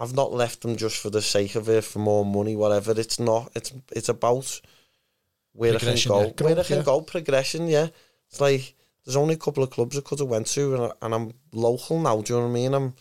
I've 0.00 0.14
not 0.14 0.32
left 0.32 0.62
them 0.62 0.76
just 0.76 0.96
for 0.96 1.10
the 1.10 1.22
sake 1.22 1.56
of 1.56 1.68
it, 1.68 1.82
for 1.82 1.98
more 1.98 2.24
money, 2.24 2.54
whatever. 2.54 2.92
It's 2.92 3.18
not. 3.18 3.50
It's 3.54 3.72
it's 3.90 4.08
about 4.08 4.60
where 5.58 5.74
I 5.74 5.78
can 5.78 5.96
go, 6.06 6.22
yeah. 6.22 6.44
where 6.44 6.58
I 6.58 6.62
can 6.62 6.82
go. 6.84 7.00
Progression, 7.00 7.66
yeah. 7.66 7.88
It's 8.28 8.40
like 8.40 8.74
there's 9.04 9.16
only 9.16 9.34
a 9.34 9.38
couple 9.38 9.64
of 9.64 9.70
clubs 9.70 9.96
because 9.96 10.06
I 10.06 10.08
could 10.08 10.18
have 10.20 10.28
went 10.28 10.46
to, 10.48 10.74
and, 10.74 10.92
and 11.02 11.14
I'm 11.14 11.34
local 11.52 12.00
now. 12.00 12.20
Do 12.20 12.32
you 12.32 12.38
know 12.38 12.46
what 12.46 12.52
I 12.52 12.54
mean? 12.54 12.74
I'm 12.74 12.94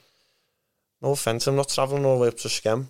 no 1.02 1.12
offense. 1.12 1.46
I'm 1.46 1.56
not 1.56 1.70
travelling 1.70 2.04
all 2.04 2.16
the 2.16 2.22
way 2.24 2.28
up 2.30 2.38
to 2.38 2.48
Skem 2.48 2.88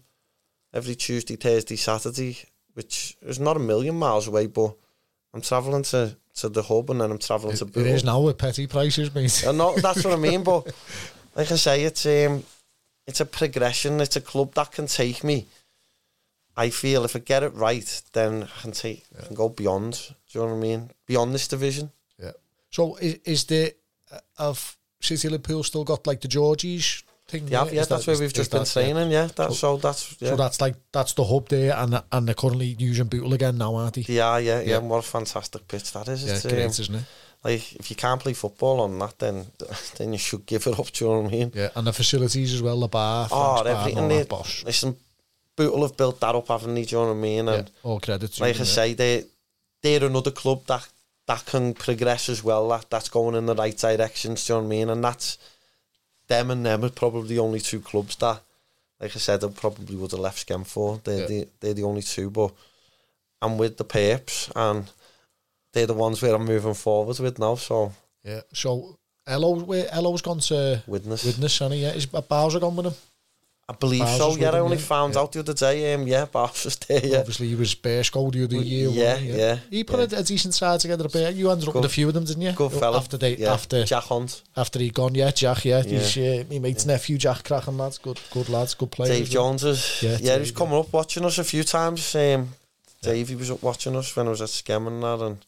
every 0.74 0.96
Tuesday, 0.96 1.36
Thursday, 1.36 1.76
Saturday, 1.76 2.38
which 2.74 3.18
is 3.22 3.40
not 3.40 3.58
a 3.58 3.60
million 3.60 3.96
miles 4.00 4.28
away, 4.28 4.48
but 4.48 4.74
I'm 5.34 5.42
travelling 5.42 5.84
to 5.84 6.16
to 6.36 6.50
the 6.50 6.64
hub 6.64 6.90
and 6.92 7.02
then 7.02 7.12
I'm 7.12 7.18
travelling 7.18 7.56
it, 7.56 7.58
to 7.58 7.66
Bootle. 7.66 7.88
It 7.88 7.96
is 7.96 8.04
now 8.04 8.22
with 8.22 8.38
petty 8.38 8.68
prices, 8.68 9.14
mate. 9.14 9.44
I 9.46 9.52
know, 9.52 9.76
that's 9.76 10.06
what 10.06 10.14
I 10.14 10.18
mean, 10.18 10.44
but 10.44 10.66
like 11.36 11.52
I 11.52 11.56
say, 11.56 11.84
it's 11.84 12.06
um, 12.06 12.44
it's 13.06 13.20
a 13.20 13.26
progression. 13.26 14.00
It's 14.00 14.16
a 14.16 14.22
club 14.22 14.54
that 14.54 14.72
can 14.72 14.88
take 14.88 15.24
me. 15.24 15.48
I 16.58 16.72
feel 16.72 17.06
if 17.06 17.16
I 17.16 17.20
get 17.20 17.44
it 17.44 17.54
right, 17.54 18.02
then 18.14 18.44
I 18.44 18.62
can 18.62 18.72
take, 18.72 19.06
yeah. 19.14 19.22
I 19.22 19.28
can 19.28 19.36
go 19.36 19.48
beyond. 19.48 19.94
Do 20.32 20.40
you 20.40 20.42
know 20.42 20.54
what 20.54 20.58
I 20.58 20.60
mean? 20.60 20.92
Beyond 21.06 21.34
this 21.34 21.48
division. 21.48 21.92
Yeah. 22.20 22.32
So 22.72 22.96
is 22.96 23.20
is 23.26 23.46
the 23.46 23.76
uh, 24.12 24.20
of 24.38 24.78
City 25.00 25.30
Liverpool 25.30 25.64
still 25.64 25.84
got 25.84 26.08
like 26.08 26.22
the 26.22 26.28
Georgies 26.28 27.04
thing? 27.28 27.48
Yeah, 27.48 27.66
yeah, 27.66 27.86
that's 27.86 27.88
that, 27.88 28.08
where 28.08 28.16
is, 28.16 28.22
we've 28.22 28.34
just 28.34 28.52
been 28.52 28.66
training. 28.66 29.12
Yeah, 29.12 29.28
that's 29.36 29.60
so, 29.60 29.76
so, 29.76 29.78
that's 29.78 30.18
yeah. 30.20 30.30
so 30.30 30.36
that's 30.36 30.60
like 30.60 30.76
that's 30.92 31.14
the 31.14 31.24
hub 31.24 31.48
there, 31.50 31.76
and 31.76 32.02
and 32.12 32.28
they're 32.28 32.36
currently 32.36 32.76
using 32.80 33.06
Bootle 33.06 33.34
again 33.34 33.58
now, 33.60 33.76
aren't 33.76 33.94
they? 33.94 34.02
Yeah, 34.08 34.38
yeah, 34.40 34.60
yeah. 34.60 34.70
yeah. 34.72 34.78
What 34.80 35.00
a 35.00 35.08
fantastic 35.08 35.68
pitch 35.68 35.94
that 35.94 36.08
is! 36.08 36.26
Yeah, 36.26 36.34
it's, 36.34 36.46
great, 36.46 36.64
um, 36.64 36.70
isn't 36.70 36.96
it? 36.96 37.04
Like 37.44 37.76
if 37.76 37.92
you 37.92 37.96
can't 37.96 38.20
play 38.20 38.34
football 38.34 38.82
on 38.82 38.98
that, 39.00 39.20
then 39.20 39.46
then 39.98 40.12
you 40.12 40.20
should 40.20 40.48
give 40.48 40.66
it 40.66 40.80
up. 40.80 40.92
Do 40.92 41.06
you 41.06 41.12
know 41.12 41.22
what 41.22 41.34
I 41.34 41.38
mean? 41.38 41.52
Yeah, 41.54 41.70
and 41.76 41.86
the 41.86 41.94
facilities 41.94 42.54
as 42.54 42.64
well, 42.64 42.80
the 42.80 42.88
bar, 42.88 43.28
oh, 43.32 43.62
everything. 43.62 44.08
They, 44.08 44.24
bosh. 44.24 44.66
Listen, 44.66 44.98
Bootle 45.58 45.82
have 45.82 45.98
built 45.98 46.22
that 46.22 46.36
up, 46.36 46.48
haven't 46.48 46.76
they? 46.76 46.86
Do 46.86 46.96
you 46.96 47.02
know 47.02 47.08
what 47.10 47.18
I 47.18 47.22
mean? 47.22 47.48
And 47.50 47.68
yeah, 47.68 47.74
all 47.84 48.00
credit. 48.00 48.40
Like 48.40 48.60
I 48.60 48.64
say, 48.64 48.94
they 48.94 49.26
they're 49.82 50.06
another 50.06 50.32
club 50.32 50.66
that 50.68 50.88
that 51.26 51.46
can 51.46 51.74
progress 51.74 52.30
as 52.30 52.42
well. 52.44 52.70
That 52.70 52.90
that's 52.90 53.10
going 53.10 53.36
in 53.36 53.46
the 53.46 53.56
right 53.56 53.78
direction. 53.78 54.36
Do 54.36 54.42
you 54.42 54.56
know 54.56 54.62
what 54.62 54.68
I 54.68 54.70
mean? 54.70 54.90
And 54.90 55.04
that's 55.04 55.38
them 56.28 56.52
and 56.52 56.66
them 56.66 56.86
are 56.86 56.90
probably 56.90 57.36
the 57.36 57.40
only 57.40 57.60
two 57.60 57.80
clubs 57.80 58.16
that, 58.18 58.42
like 59.00 59.16
I 59.16 59.20
said, 59.20 59.44
I 59.44 59.48
probably 59.50 59.96
would 59.96 60.12
have 60.12 60.20
left 60.20 60.48
Skem 60.48 60.66
for. 60.66 61.02
They're, 61.04 61.22
yeah. 61.22 61.28
the, 61.28 61.48
they're 61.60 61.74
the 61.74 61.84
only 61.84 62.02
two, 62.02 62.30
but 62.30 62.54
I'm 63.42 63.58
with 63.58 63.78
the 63.78 63.84
Purps 63.84 64.52
and 64.56 64.90
they're 65.74 65.88
the 65.88 65.94
ones 65.94 66.22
where 66.22 66.36
I'm 66.36 66.46
moving 66.46 66.74
forward 66.74 67.20
with 67.20 67.40
now. 67.40 67.56
So 67.56 67.94
Yeah. 68.24 68.42
So 68.54 68.98
Ello, 69.26 69.56
where 69.60 69.88
Ello's 69.92 70.22
gone 70.22 70.40
to 70.40 70.82
Widnes, 70.88 71.26
Widnes, 71.26 71.60
honey. 71.60 71.82
Yeah, 71.82 71.94
is 71.94 72.06
Bowser 72.06 72.60
gone 72.60 72.76
with 72.76 72.88
him? 72.88 72.94
I 73.70 73.74
believe 73.74 74.00
Bowser's 74.00 74.18
so. 74.18 74.36
Yeah, 74.38 74.52
I 74.52 74.60
only 74.60 74.78
yeah. 74.78 74.84
found 74.84 75.16
Yeah. 75.16 75.20
out 75.22 75.32
the 75.34 75.40
other 75.42 75.54
day. 75.54 75.94
Um, 75.94 76.08
yeah, 76.08 76.24
Bowser's 76.26 76.64
was 76.66 76.76
there. 76.88 77.06
Yeah, 77.06 77.18
Obviously, 77.20 77.50
he 77.50 77.56
was 77.56 77.76
Burscough 77.76 78.32
the 78.32 78.46
other 78.46 78.56
year. 78.58 78.88
yeah, 78.90 79.18
he? 79.18 79.32
yeah. 79.38 79.58
He 79.70 79.84
put 79.84 80.10
yeah. 80.12 80.18
a, 80.18 80.22
a 80.22 80.24
decent 80.24 80.54
side 80.54 80.80
together. 80.80 81.06
A 81.06 81.10
bit. 81.10 81.36
You 81.36 81.52
ended 81.52 81.68
up 81.68 81.74
Good- 81.74 81.82
with 81.82 81.92
a 81.92 81.94
few 81.94 82.08
of 82.08 82.14
them, 82.14 82.24
didn't 82.24 82.44
you? 82.44 82.54
Good 82.54 82.72
fella. 82.72 82.96
After 82.98 83.18
they, 83.18 83.36
yeah. 83.36 83.52
after 83.54 83.84
Jack 83.84 84.04
Hunt, 84.06 84.42
after 84.56 84.80
he 84.80 84.90
gone, 84.90 85.16
yeah, 85.16 85.32
Jack, 85.32 85.66
yeah, 85.66 85.84
Yeah. 85.86 86.00
he's 86.00 86.18
uh, 86.18 86.44
my 86.50 86.60
mate's 86.60 86.86
nephew, 86.86 87.18
Jack 87.18 87.44
Crackham, 87.44 87.78
lads, 87.78 87.98
good, 87.98 88.20
good 88.32 88.48
lads, 88.48 88.74
good 88.74 88.90
players. 88.92 89.18
Dave 89.18 89.30
Jones 89.30 89.64
is. 89.66 90.02
Yeah, 90.02 90.12
Yeah, 90.12 90.18
Dave, 90.38 90.40
he's 90.40 90.52
coming 90.52 90.76
up 90.80 90.94
watching 90.94 91.26
us 91.26 91.38
a 91.38 91.44
few 91.44 91.64
times. 91.64 92.16
Um, 92.16 92.54
Dave, 93.02 93.28
he 93.28 93.36
was 93.36 93.52
up 93.52 93.62
watching 93.62 93.98
us 93.98 94.16
when 94.16 94.28
I 94.28 94.30
was 94.30 94.42
at 94.42 94.48
Skem 94.48 94.88
and 94.88 95.04
that, 95.04 95.20
and 95.20 95.46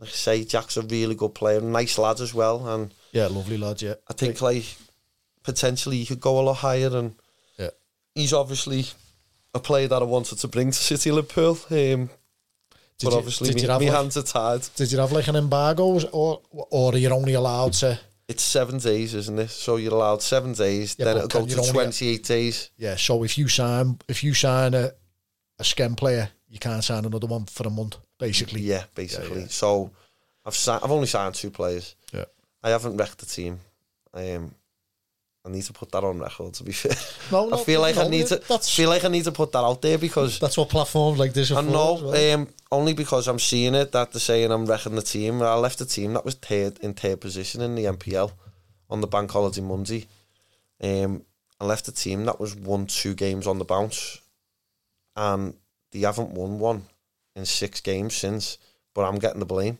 like 0.00 0.08
I 0.08 0.12
say, 0.12 0.44
Jack's 0.44 0.76
a 0.78 0.82
really 0.82 1.14
good 1.14 1.32
player, 1.34 1.60
nice 1.60 1.96
lad 1.96 2.20
as 2.20 2.34
well, 2.34 2.66
and 2.68 2.92
Yeah, 3.12 3.28
lovely 3.28 3.56
lad, 3.56 3.80
yeah. 3.82 3.94
I 4.08 4.14
think 4.14 4.42
like 4.42 4.64
potentially 5.44 5.98
he 5.98 6.06
could 6.06 6.20
go 6.20 6.40
a 6.40 6.42
lot 6.42 6.54
higher, 6.54 6.88
and 6.96 7.10
Yeah. 7.10 7.16
He's 8.14 8.32
obviously 8.32 8.86
a 9.54 9.60
player 9.60 9.88
that 9.88 10.02
I 10.02 10.04
wanted 10.04 10.38
to 10.38 10.48
bring 10.48 10.70
to 10.70 10.76
City 10.78 11.10
Liverpool. 11.10 11.58
Um, 11.70 12.10
Did 12.98 13.06
but 13.06 13.10
you- 13.12 13.16
obviously, 13.18 13.48
did 13.48 13.56
me, 13.56 13.62
you 13.62 13.68
have 13.68 13.80
me 13.80 13.86
like- 13.90 13.96
hands 13.96 14.16
are 14.16 14.22
tied. 14.22 14.68
Did 14.76 14.92
you 14.92 14.98
have 14.98 15.12
like 15.12 15.28
an 15.28 15.36
embargo, 15.36 15.98
or 16.12 16.42
or 16.50 16.94
are 16.94 16.98
you 16.98 17.08
only 17.10 17.34
allowed 17.34 17.72
to? 17.74 17.98
It's 18.28 18.42
seven 18.42 18.78
days, 18.78 19.14
isn't 19.14 19.38
it? 19.38 19.50
So 19.50 19.76
you're 19.76 19.92
allowed 19.92 20.22
seven 20.22 20.52
days. 20.52 20.94
Yeah, 20.98 21.06
then 21.06 21.16
it'll 21.18 21.28
go 21.28 21.44
to 21.46 21.70
28 21.72 22.22
days. 22.24 22.70
Yeah, 22.78 22.96
so 22.96 23.24
if 23.24 23.36
you 23.36 23.48
sign 23.48 23.98
if 24.08 24.22
you 24.22 24.34
sign 24.34 24.74
a 24.74 24.92
a 25.58 25.62
Skem 25.64 25.96
player, 25.96 26.30
you 26.48 26.58
can't 26.58 26.82
sign 26.84 27.04
another 27.04 27.26
one 27.26 27.44
for 27.46 27.66
a 27.66 27.70
month, 27.70 27.96
basically. 28.18 28.60
Yeah, 28.62 28.84
basically. 28.94 29.42
yeah. 29.42 29.46
So 29.48 29.90
I've 30.44 30.56
si- 30.56 30.70
I've 30.70 30.90
only 30.90 31.06
signed 31.08 31.34
two 31.34 31.50
players. 31.50 31.94
Yeah. 32.12 32.24
I 32.62 32.70
haven't 32.70 32.96
wrecked 32.96 33.18
the 33.18 33.26
team. 33.26 33.60
Um, 34.14 34.54
I 35.44 35.48
need 35.50 35.62
to 35.64 35.72
put 35.72 35.90
that 35.92 36.04
on 36.04 36.20
record. 36.20 36.54
To 36.54 36.64
be 36.64 36.72
fair, 36.72 36.92
No, 37.32 37.48
no, 37.48 37.56
I 37.60 37.64
feel 37.64 37.80
like 37.80 37.96
no, 37.96 38.02
I 38.02 38.08
need 38.08 38.26
to 38.28 38.36
That's 38.48 38.74
feel 38.74 38.88
like 38.88 39.04
I 39.04 39.08
need 39.08 39.24
to 39.24 39.32
put 39.32 39.50
that 39.52 39.58
out 39.64 39.82
there 39.82 39.98
because 39.98 40.38
that's 40.38 40.56
what 40.56 40.68
platforms 40.68 41.18
like 41.18 41.32
this 41.32 41.50
are 41.50 41.58
I 41.58 41.62
for. 41.64 41.70
know 41.70 41.94
well. 41.94 42.34
um, 42.34 42.48
only 42.70 42.92
because 42.94 43.26
I'm 43.26 43.40
seeing 43.40 43.74
it 43.74 43.90
that 43.92 44.12
they're 44.12 44.20
saying 44.20 44.52
I'm 44.52 44.66
wrecking 44.66 44.94
the 44.94 45.02
team. 45.02 45.42
I 45.42 45.54
left 45.56 45.78
the 45.80 45.84
team 45.84 46.12
that 46.14 46.24
was 46.24 46.34
third 46.36 46.78
in 46.80 46.94
third 46.94 47.20
position 47.20 47.60
in 47.60 47.74
the 47.74 47.84
NPL 47.86 48.30
on 48.88 49.00
the 49.00 49.06
bank 49.08 49.30
holiday 49.32 49.60
Monday. 49.62 50.06
Um, 50.80 51.24
I 51.60 51.64
left 51.64 51.86
the 51.86 51.92
team 51.92 52.24
that 52.26 52.38
was 52.40 52.54
won 52.54 52.86
two 52.86 53.14
games 53.14 53.46
on 53.46 53.58
the 53.58 53.64
bounce, 53.64 54.20
and 55.16 55.54
they 55.90 56.00
haven't 56.00 56.30
won 56.30 56.58
one 56.60 56.84
in 57.34 57.46
six 57.46 57.80
games 57.80 58.14
since. 58.14 58.58
But 58.94 59.02
I'm 59.08 59.18
getting 59.18 59.40
the 59.40 59.46
blame. 59.46 59.78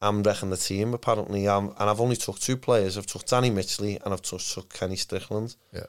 I'm 0.00 0.22
wrecking 0.22 0.50
the 0.50 0.56
team 0.56 0.94
apparently. 0.94 1.48
Um, 1.48 1.74
and 1.78 1.88
I've 1.90 2.00
only 2.00 2.16
took 2.16 2.38
two 2.38 2.56
players. 2.56 2.98
I've 2.98 3.06
took 3.06 3.26
Danny 3.26 3.50
Mitchley 3.50 3.98
and 4.04 4.12
I've 4.12 4.22
took, 4.22 4.40
took 4.40 4.72
Kenny 4.72 4.96
Strickland. 4.96 5.56
Yeah. 5.72 5.86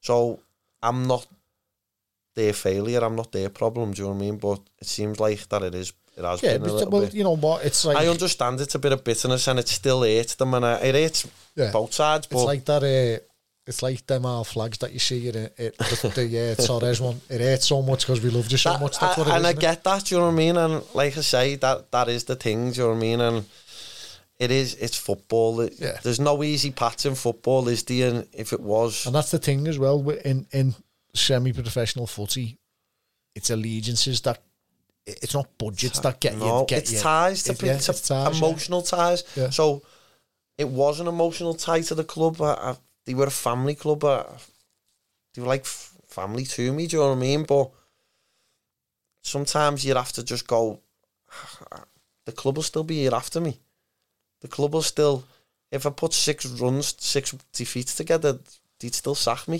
So 0.00 0.40
I'm 0.82 1.06
not 1.06 1.26
their 2.34 2.52
failure. 2.52 3.00
I'm 3.04 3.16
not 3.16 3.32
their 3.32 3.50
problem. 3.50 3.92
Do 3.92 4.02
you 4.02 4.08
know 4.08 4.14
what 4.14 4.22
I 4.22 4.26
mean? 4.26 4.36
But 4.38 4.60
it 4.78 4.86
seems 4.86 5.20
like 5.20 5.48
that 5.48 5.62
it 5.62 5.74
is. 5.74 5.92
It 6.16 6.24
has 6.24 6.42
yeah, 6.42 6.58
been 6.58 6.68
a 6.68 6.72
little 6.72 6.90
well, 6.90 7.00
bit. 7.02 7.14
you 7.14 7.22
know 7.24 7.36
what? 7.36 7.64
It's 7.64 7.84
like 7.84 7.96
I 7.96 8.08
understand 8.08 8.60
it's 8.60 8.74
a 8.74 8.78
bit 8.78 8.92
of 8.92 9.04
bitterness 9.04 9.46
and 9.46 9.58
it 9.58 9.68
still 9.68 10.02
hurts 10.02 10.34
them 10.34 10.54
and 10.54 10.64
it 10.64 10.94
hurts 10.94 11.26
Yeah. 11.54 11.70
both 11.70 11.94
sides. 11.94 12.26
But 12.26 12.38
it's 12.38 12.46
like 12.46 12.64
that. 12.64 12.82
Uh, 12.82 13.24
it's 13.70 13.82
like 13.82 14.06
them 14.06 14.26
our 14.26 14.44
flags 14.44 14.78
that 14.78 14.92
you 14.92 14.98
see 14.98 15.28
in 15.28 15.34
it. 15.36 15.54
it 15.56 15.78
the, 15.78 16.26
yeah, 16.28 16.54
Torres 16.54 17.00
one. 17.00 17.20
It 17.30 17.40
hurts 17.40 17.66
so 17.68 17.80
much 17.80 18.00
because 18.06 18.20
we 18.22 18.28
loved 18.30 18.52
you 18.52 18.58
so 18.58 18.72
that- 18.72 18.80
much. 18.80 18.98
That's 18.98 19.16
I- 19.16 19.20
what 19.20 19.28
it 19.28 19.30
is. 19.30 19.36
and 19.36 19.46
I 19.46 19.50
isn't 19.50 19.58
it? 19.58 19.60
get 19.62 19.84
that. 19.84 20.04
Do 20.04 20.14
you 20.14 20.20
know 20.20 20.26
what 20.26 20.32
I 20.32 20.36
mean? 20.36 20.56
And 20.58 20.84
like 20.94 21.16
I 21.16 21.20
say, 21.22 21.54
that 21.56 21.90
that 21.92 22.08
is 22.08 22.24
the 22.24 22.36
thing. 22.36 22.72
Do 22.72 22.76
you 22.76 22.82
know 22.82 22.88
what 22.90 22.96
I 22.96 23.00
mean? 23.00 23.20
And 23.20 23.46
it 24.38 24.50
is. 24.50 24.74
It's 24.74 24.96
football. 24.98 25.60
It, 25.62 25.74
Yeah. 25.78 25.98
There's 26.02 26.20
no 26.20 26.42
easy 26.42 26.70
paths 26.72 27.06
in 27.06 27.14
football, 27.14 27.68
is 27.68 27.82
there? 27.84 28.10
And 28.10 28.26
if 28.32 28.52
it 28.52 28.60
was, 28.60 29.06
And 29.06 29.14
that's 29.14 29.30
the 29.30 29.38
thing 29.38 29.66
as 29.68 29.78
well 29.78 30.08
in 30.10 30.46
in 30.52 30.74
semi-professional 31.14 32.06
footy, 32.06 32.58
it's 33.34 33.50
allegiances 33.50 34.20
that 34.22 34.42
it's 35.06 35.34
not 35.34 35.46
budgets 35.58 35.98
that 36.00 36.20
get 36.20 36.36
no, 36.36 36.60
you. 36.60 36.66
Get 36.66 36.78
it's 36.82 36.92
you. 36.92 37.00
ties 37.00 37.42
to, 37.44 37.52
It- 37.52 37.62
yeah, 37.62 37.78
to 37.78 37.90
it's 37.92 38.00
ties, 38.00 38.32
yeah. 38.32 38.38
emotional 38.38 38.82
ties. 38.82 39.24
Yeah. 39.36 39.50
So 39.50 39.82
it 40.58 40.68
was 40.68 41.00
an 41.00 41.06
emotional 41.08 41.54
tie 41.54 41.80
to 41.82 41.94
the 41.94 42.04
club. 42.04 42.40
I, 42.42 42.52
I, 42.70 42.76
they 43.06 43.14
were 43.14 43.26
a 43.26 43.30
family 43.30 43.74
club. 43.74 44.04
I, 44.04 44.24
they 45.34 45.42
were 45.42 45.48
like 45.48 45.62
f- 45.62 45.94
family 46.06 46.44
to 46.44 46.72
me. 46.72 46.86
Do 46.86 46.96
you 46.96 47.02
know 47.02 47.08
what 47.10 47.16
I 47.16 47.20
mean? 47.20 47.44
But 47.44 47.70
sometimes 49.22 49.84
you 49.84 49.94
have 49.94 50.12
to 50.12 50.22
just 50.22 50.46
go. 50.46 50.80
The 52.26 52.32
club 52.32 52.56
will 52.56 52.62
still 52.62 52.84
be 52.84 52.96
here 52.96 53.14
after 53.14 53.40
me. 53.40 53.58
The 54.42 54.46
club 54.46 54.74
will 54.74 54.82
still. 54.82 55.24
If 55.72 55.86
I 55.86 55.90
put 55.90 56.12
six 56.12 56.46
runs, 56.46 56.94
six 56.98 57.34
defeats 57.52 57.94
together, 57.94 58.38
they'd 58.78 58.94
still 58.94 59.14
sack 59.14 59.48
me. 59.48 59.58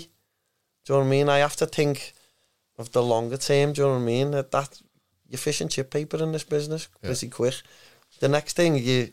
Do 0.85 0.93
you 0.93 0.95
know 0.95 0.99
what 0.99 1.07
I 1.07 1.09
mean? 1.09 1.27
I 1.27 1.39
have 1.39 1.55
to 1.57 1.65
think 1.65 2.13
of 2.77 2.91
the 2.91 3.03
longer 3.03 3.37
term. 3.37 3.73
Do 3.73 3.81
you 3.81 3.87
know 3.87 3.93
what 3.95 4.01
I 4.01 4.05
mean? 4.05 4.31
That, 4.31 4.51
that 4.51 4.79
you're 5.27 5.37
fishing 5.37 5.69
chip 5.69 5.89
paper 5.89 6.21
in 6.21 6.31
this 6.31 6.43
business 6.43 6.87
pretty 7.01 7.29
quick. 7.29 7.55
The 8.19 8.29
next 8.29 8.55
thing 8.55 8.75
you 8.75 9.11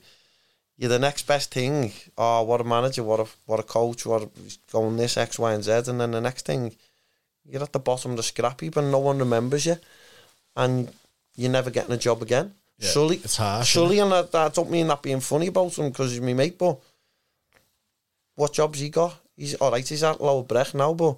you're 0.78 0.88
the 0.88 0.98
next 0.98 1.26
best 1.26 1.52
thing. 1.52 1.92
Oh, 2.16 2.42
what 2.42 2.60
a 2.60 2.64
manager, 2.64 3.02
what 3.02 3.20
a 3.20 3.26
what 3.46 3.60
a 3.60 3.64
coach, 3.64 4.06
what 4.06 4.22
a, 4.22 4.28
going 4.72 4.96
this 4.96 5.16
X, 5.16 5.38
Y, 5.38 5.52
and 5.52 5.64
Z, 5.64 5.72
and 5.90 6.00
then 6.00 6.12
the 6.12 6.20
next 6.20 6.46
thing 6.46 6.74
you're 7.44 7.62
at 7.62 7.72
the 7.72 7.78
bottom 7.80 8.12
of 8.12 8.16
the 8.18 8.22
scrap 8.22 8.60
heap 8.60 8.76
and 8.76 8.92
no 8.92 8.98
one 8.98 9.18
remembers 9.18 9.66
you, 9.66 9.76
and 10.56 10.88
you're 11.36 11.50
never 11.50 11.70
getting 11.70 11.92
a 11.94 11.96
job 11.98 12.22
again. 12.22 12.52
Yeah, 12.78 12.90
Surely, 12.90 13.16
it's 13.16 13.36
harsh, 13.36 13.66
surely, 13.68 13.98
and 13.98 14.12
I, 14.14 14.24
I 14.34 14.48
don't 14.50 14.70
mean 14.70 14.86
that 14.88 15.02
being 15.02 15.20
funny 15.20 15.48
about 15.48 15.76
him 15.76 15.88
because 15.88 16.12
he's 16.12 16.20
my 16.20 16.32
mate, 16.34 16.56
but 16.59 16.78
what 18.36 18.52
jobs 18.52 18.78
he 18.78 18.88
got? 18.88 19.18
He's 19.36 19.55
all 19.56 19.70
right. 19.72 19.86
He's 19.86 20.02
at 20.05 20.20
Lower 20.20 20.42
Breck 20.44 20.74
now, 20.74 20.94
but 20.94 21.16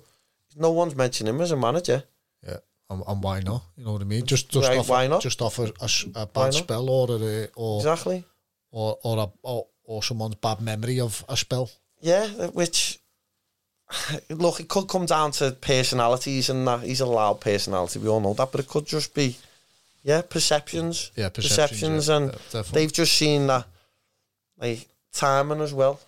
no 0.56 0.70
one's 0.70 0.94
mentioning 0.96 1.34
him 1.34 1.40
as 1.40 1.50
a 1.52 1.56
manager. 1.56 2.02
Yeah, 2.46 2.58
and, 2.88 3.02
and 3.06 3.22
why 3.22 3.40
not? 3.40 3.62
You 3.76 3.84
know 3.84 3.92
what 3.92 4.02
I 4.02 4.04
mean? 4.04 4.24
Just 4.24 4.48
just 4.50 4.68
Right, 4.68 4.78
off 4.78 4.88
why 4.88 5.04
a, 5.04 5.08
not? 5.08 5.22
just 5.22 5.42
off 5.42 5.58
a, 5.58 5.72
a 5.80 5.88
a 6.14 6.26
bad 6.26 6.54
spell 6.54 6.88
or 6.88 7.08
a, 7.20 7.48
or 7.56 7.80
Exactly. 7.80 8.24
Or 8.70 8.98
or, 9.02 9.18
a, 9.18 9.28
or 9.42 9.66
or 9.84 10.02
someone's 10.02 10.36
bad 10.36 10.60
memory 10.60 11.00
of 11.00 11.24
a 11.28 11.36
spell. 11.36 11.70
Yeah, 12.00 12.26
which 12.48 13.00
look, 14.30 14.60
it 14.60 14.68
could 14.68 14.88
come 14.88 15.06
down 15.06 15.32
to 15.32 15.52
personalities 15.52 16.48
and 16.48 16.66
that. 16.66 16.80
He's 16.82 17.00
a 17.00 17.06
loud 17.06 17.40
personality, 17.40 17.98
we 17.98 18.08
all 18.08 18.20
know 18.20 18.34
that, 18.34 18.52
but 18.52 18.60
it 18.60 18.68
could 18.68 18.86
just 18.86 19.14
be, 19.14 19.36
yeah, 20.02 20.22
perceptions. 20.22 21.10
Yeah, 21.16 21.28
perceptions, 21.28 22.08
yeah, 22.08 22.16
and 22.16 22.36
yeah, 22.54 22.62
they've 22.72 22.92
just 22.92 23.14
seen 23.14 23.46
that, 23.48 23.66
like 24.58 24.86
timing 25.12 25.60
as 25.60 25.74
well. 25.74 26.00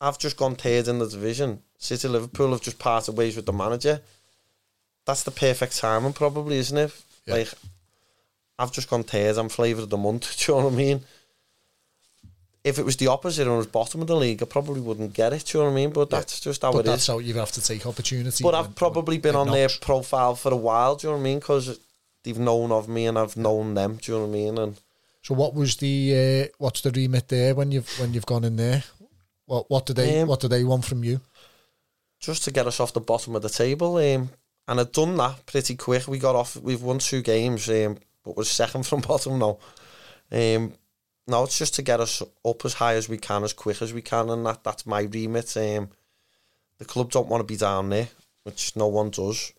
I've 0.00 0.18
just 0.18 0.36
gone 0.36 0.56
third 0.56 0.88
in 0.88 0.98
the 0.98 1.08
division. 1.08 1.62
City 1.78 2.08
Liverpool 2.08 2.52
have 2.52 2.62
just 2.62 2.78
parted 2.78 3.16
ways 3.16 3.36
with 3.36 3.46
the 3.46 3.52
manager. 3.52 4.00
That's 5.06 5.22
the 5.22 5.30
perfect 5.30 5.76
timing, 5.76 6.12
probably, 6.12 6.58
isn't 6.58 6.76
it? 6.76 6.92
Yeah. 7.26 7.34
Like, 7.34 7.52
I've 8.58 8.72
just 8.72 8.90
gone 8.90 9.04
third. 9.04 9.38
I'm 9.38 9.48
flavour 9.48 9.82
of 9.82 9.90
the 9.90 9.96
month. 9.96 10.36
Do 10.46 10.52
you 10.52 10.58
know 10.58 10.64
what 10.64 10.72
I 10.72 10.76
mean? 10.76 11.04
If 12.66 12.78
it 12.78 12.84
was 12.84 12.96
the 12.96 13.06
opposite 13.06 13.46
and 13.46 13.56
was 13.56 13.66
bottom 13.66 14.00
of 14.00 14.08
the 14.08 14.16
league, 14.16 14.42
I 14.42 14.46
probably 14.46 14.80
wouldn't 14.80 15.14
get 15.14 15.32
it. 15.32 15.44
Do 15.46 15.58
you 15.58 15.64
know 15.64 15.70
what 15.70 15.76
I 15.78 15.82
mean? 15.82 15.90
But 15.90 16.10
that's 16.10 16.40
just 16.40 16.62
how 16.62 16.70
it 16.70 16.72
is. 16.72 16.76
But 16.76 16.80
it 16.80 16.86
that's 16.90 17.02
is. 17.02 17.08
how 17.08 17.18
you 17.18 17.34
have 17.34 17.52
to 17.52 17.62
take 17.62 17.86
opportunity. 17.86 18.42
But 18.42 18.54
I've 18.54 18.74
probably 18.74 19.18
been 19.18 19.36
on 19.36 19.50
their 19.50 19.68
profile 19.80 20.34
for 20.34 20.52
a 20.52 20.56
while. 20.56 20.96
Do 20.96 21.06
you 21.06 21.12
know 21.12 21.16
what 21.18 21.22
I 21.22 21.24
mean? 21.24 21.38
Because 21.38 21.78
they've 22.24 22.38
known 22.38 22.72
of 22.72 22.88
me 22.88 23.06
and 23.06 23.16
I've 23.18 23.36
known 23.36 23.74
them. 23.74 23.98
Do 24.02 24.12
you 24.12 24.18
know 24.18 24.24
what 24.24 24.30
I 24.30 24.32
mean? 24.32 24.58
And 24.58 24.76
So 25.22 25.34
what 25.34 25.54
was 25.54 25.76
the 25.76 26.48
uh, 26.48 26.54
what's 26.58 26.80
the 26.80 26.90
remit 26.90 27.28
there 27.28 27.54
when 27.54 27.70
you've 27.70 27.88
when 28.00 28.12
you've 28.12 28.26
gone 28.26 28.44
in 28.44 28.56
there? 28.56 28.82
What 29.46 29.70
what 29.70 29.86
do 29.86 29.92
they 29.92 30.20
Um, 30.20 30.28
what 30.28 30.40
do 30.40 30.48
they 30.48 30.64
want 30.64 30.84
from 30.84 31.04
you? 31.04 31.20
just 32.18 32.44
to 32.44 32.50
get 32.50 32.66
us 32.66 32.80
off 32.80 32.92
the 32.94 33.00
bottom 33.00 33.36
of 33.36 33.42
the 33.42 33.48
table. 33.48 33.98
Um, 33.98 34.30
and 34.66 34.80
I'd 34.80 34.90
done 34.90 35.16
that 35.18 35.46
pretty 35.46 35.76
quick. 35.76 36.08
We 36.08 36.18
got 36.18 36.34
off. 36.34 36.56
We've 36.56 36.82
won 36.82 36.98
two 36.98 37.22
games, 37.22 37.68
um, 37.68 37.98
but 38.24 38.36
we're 38.36 38.44
second 38.44 38.84
from 38.86 39.00
bottom 39.08 39.38
now. 39.38 39.58
Um, 40.32 40.72
now 41.26 41.42
it's 41.44 41.58
just 41.58 41.74
to 41.74 41.82
get 41.82 42.00
us 42.00 42.22
up 42.44 42.64
as 42.64 42.74
high 42.74 42.94
as 42.94 43.08
we 43.08 43.18
can, 43.18 43.42
as 43.44 43.52
quick 43.52 43.82
as 43.82 43.92
we 43.92 44.02
can, 44.02 44.30
and 44.30 44.46
that 44.46 44.62
that's 44.64 44.86
my 44.86 45.02
remit. 45.02 45.56
Um, 45.56 45.90
the 46.78 46.84
club 46.84 47.10
don't 47.10 47.28
want 47.28 47.40
to 47.40 47.46
be 47.46 47.56
down 47.56 47.88
there, 47.90 48.08
which 48.44 48.76
no 48.76 48.86
one 48.86 49.10
does. 49.10 49.52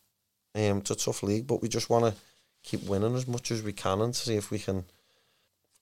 Um, 0.55 0.79
it's 0.79 0.91
a 0.91 0.95
tough 0.95 1.23
league, 1.23 1.47
but 1.47 1.61
we 1.61 1.67
just 1.67 1.89
want 1.89 2.05
to 2.05 2.19
keep 2.63 2.83
winning 2.83 3.15
as 3.15 3.27
much 3.27 3.51
as 3.51 3.61
we 3.61 3.73
can 3.73 4.01
and 4.01 4.15
see 4.15 4.35
if 4.35 4.49
we 4.51 4.59
can. 4.59 4.85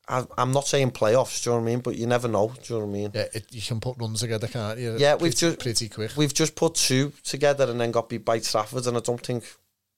I, 0.07 0.23
I'm 0.37 0.51
not 0.51 0.67
saying 0.67 0.91
playoffs, 0.91 1.43
do 1.43 1.49
you 1.49 1.55
know 1.55 1.61
what 1.61 1.67
I 1.67 1.71
mean? 1.71 1.79
But 1.79 1.95
you 1.95 2.05
never 2.05 2.27
know, 2.27 2.53
do 2.61 2.73
you 2.73 2.79
know 2.79 2.85
what 2.85 2.91
I 2.91 2.99
mean? 2.99 3.11
Yeah, 3.13 3.25
it, 3.33 3.45
you 3.51 3.61
can 3.61 3.79
put 3.79 3.97
runs 3.99 4.19
together, 4.19 4.47
can't 4.47 4.77
you? 4.79 4.95
Yeah, 4.97 5.13
pretty, 5.13 5.23
we've 5.23 5.35
just- 5.35 5.59
pretty 5.59 5.89
quick. 5.89 6.11
We've 6.15 6.33
just 6.33 6.55
put 6.55 6.75
two 6.75 7.11
together 7.23 7.69
and 7.69 7.81
then 7.81 7.91
got 7.91 8.09
beat 8.09 8.23
by 8.23 8.39
Trafford, 8.39 8.85
and 8.85 8.97
I 8.97 8.99
don't 8.99 9.21
think 9.21 9.43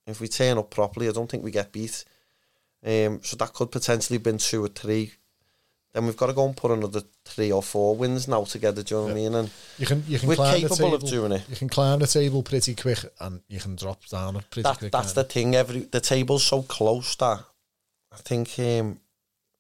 if 0.06 0.22
we 0.22 0.28
turn 0.30 0.58
up 0.58 0.70
properly, 0.70 1.10
I 1.10 1.12
don't 1.12 1.30
think 1.30 1.44
we 1.44 1.52
get 1.52 1.72
beat. 1.74 2.06
Um, 2.86 3.20
so 3.24 3.36
that 3.38 3.54
could 3.54 3.70
potentially 3.72 4.16
have 4.18 4.24
been 4.24 4.38
two 4.38 4.64
or 4.64 4.70
three. 4.70 5.12
Then 5.98 6.06
we've 6.06 6.16
got 6.16 6.28
to 6.28 6.34
go 6.34 6.46
and 6.46 6.56
put 6.56 6.70
another 6.70 7.02
three 7.26 7.52
or 7.52 7.64
four 7.64 7.96
wins 7.96 8.28
now 8.28 8.44
together. 8.44 8.84
Do 8.84 8.94
you 8.94 9.02
know 9.02 9.06
what 9.08 9.12
I 9.14 9.16
mean? 9.16 9.34
And 9.34 9.50
You 9.80 9.88
can 9.88 10.04
you 10.08 10.20
can 10.20 10.30
we're 10.30 10.36
climb 10.36 10.54
the 10.62 10.68
capable 10.70 10.92
table. 10.92 10.96
of 10.96 11.10
doing 11.10 11.32
it. 11.32 11.50
You 11.50 11.56
can 11.56 11.70
climb 11.70 11.98
the 11.98 12.06
table 12.06 12.44
pretty 12.44 12.76
quick, 12.76 13.00
and 13.20 13.42
you 13.48 13.60
can 13.60 13.76
drop 13.76 14.06
down 14.06 14.36
it 14.36 14.44
pretty 14.52 14.62
That, 14.70 14.78
quick. 14.78 14.92
that's 14.92 15.14
the 15.14 15.24
thing. 15.24 15.56
Every 15.56 15.80
the 15.80 16.00
table's 16.00 16.44
so 16.44 16.62
close 16.62 17.16
that 17.16 17.44
I 18.12 18.18
think 18.18 18.48
um, 18.60 19.00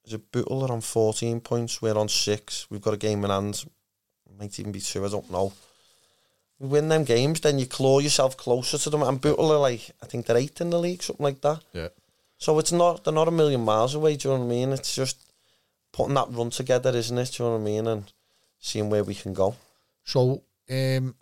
Is 0.05 0.13
it 0.13 0.31
Bootle 0.31 0.63
are 0.63 0.71
on 0.71 0.81
14 0.81 1.39
points? 1.41 1.81
We're 1.81 1.97
on 1.97 2.07
six. 2.07 2.67
We've 2.69 2.83
got 2.83 2.93
a 2.93 2.97
game 2.97 3.23
in 3.25 3.31
hand. 3.31 3.65
Might 4.39 4.59
even 4.59 4.71
be 4.71 4.79
two, 4.79 5.03
I 5.03 5.09
don't 5.09 5.31
know. 5.31 5.53
We 6.59 6.67
win 6.67 6.87
them 6.89 7.03
games, 7.03 7.39
then 7.39 7.57
you 7.57 7.65
claw 7.65 7.97
yourself 7.97 8.37
closer 8.37 8.77
to 8.77 8.89
them. 8.91 9.01
And 9.01 9.19
Bootle 9.19 9.51
are 9.51 9.57
like, 9.57 9.89
I 10.03 10.05
think 10.05 10.27
they're 10.27 10.37
eighth 10.37 10.61
in 10.61 10.69
the 10.69 10.77
league, 10.79 11.01
something 11.01 11.23
like 11.23 11.41
that. 11.41 11.63
Yeah. 11.73 11.87
So 12.37 12.59
it's 12.59 12.71
not, 12.71 13.03
they're 13.03 13.13
not 13.13 13.27
a 13.27 13.31
million 13.31 13.61
miles 13.61 13.95
away, 13.95 14.15
do 14.15 14.27
you 14.29 14.33
know 14.35 14.41
what 14.41 14.45
I 14.53 14.55
mean? 14.55 14.71
It's 14.73 14.93
just 14.93 15.17
putting 15.97 16.13
that 16.13 16.27
run 16.29 16.51
together, 16.51 16.91
isn't 16.95 17.17
it? 17.17 17.31
Do 17.31 17.43
you 17.43 17.49
know 17.49 17.55
what 17.55 17.61
I 17.61 17.63
mean? 17.63 17.87
And 17.87 18.13
seeing 18.59 18.89
where 18.89 19.03
we 19.03 19.15
can 19.15 19.33
go. 19.33 19.55
So, 20.03 20.43
um, 20.69 21.15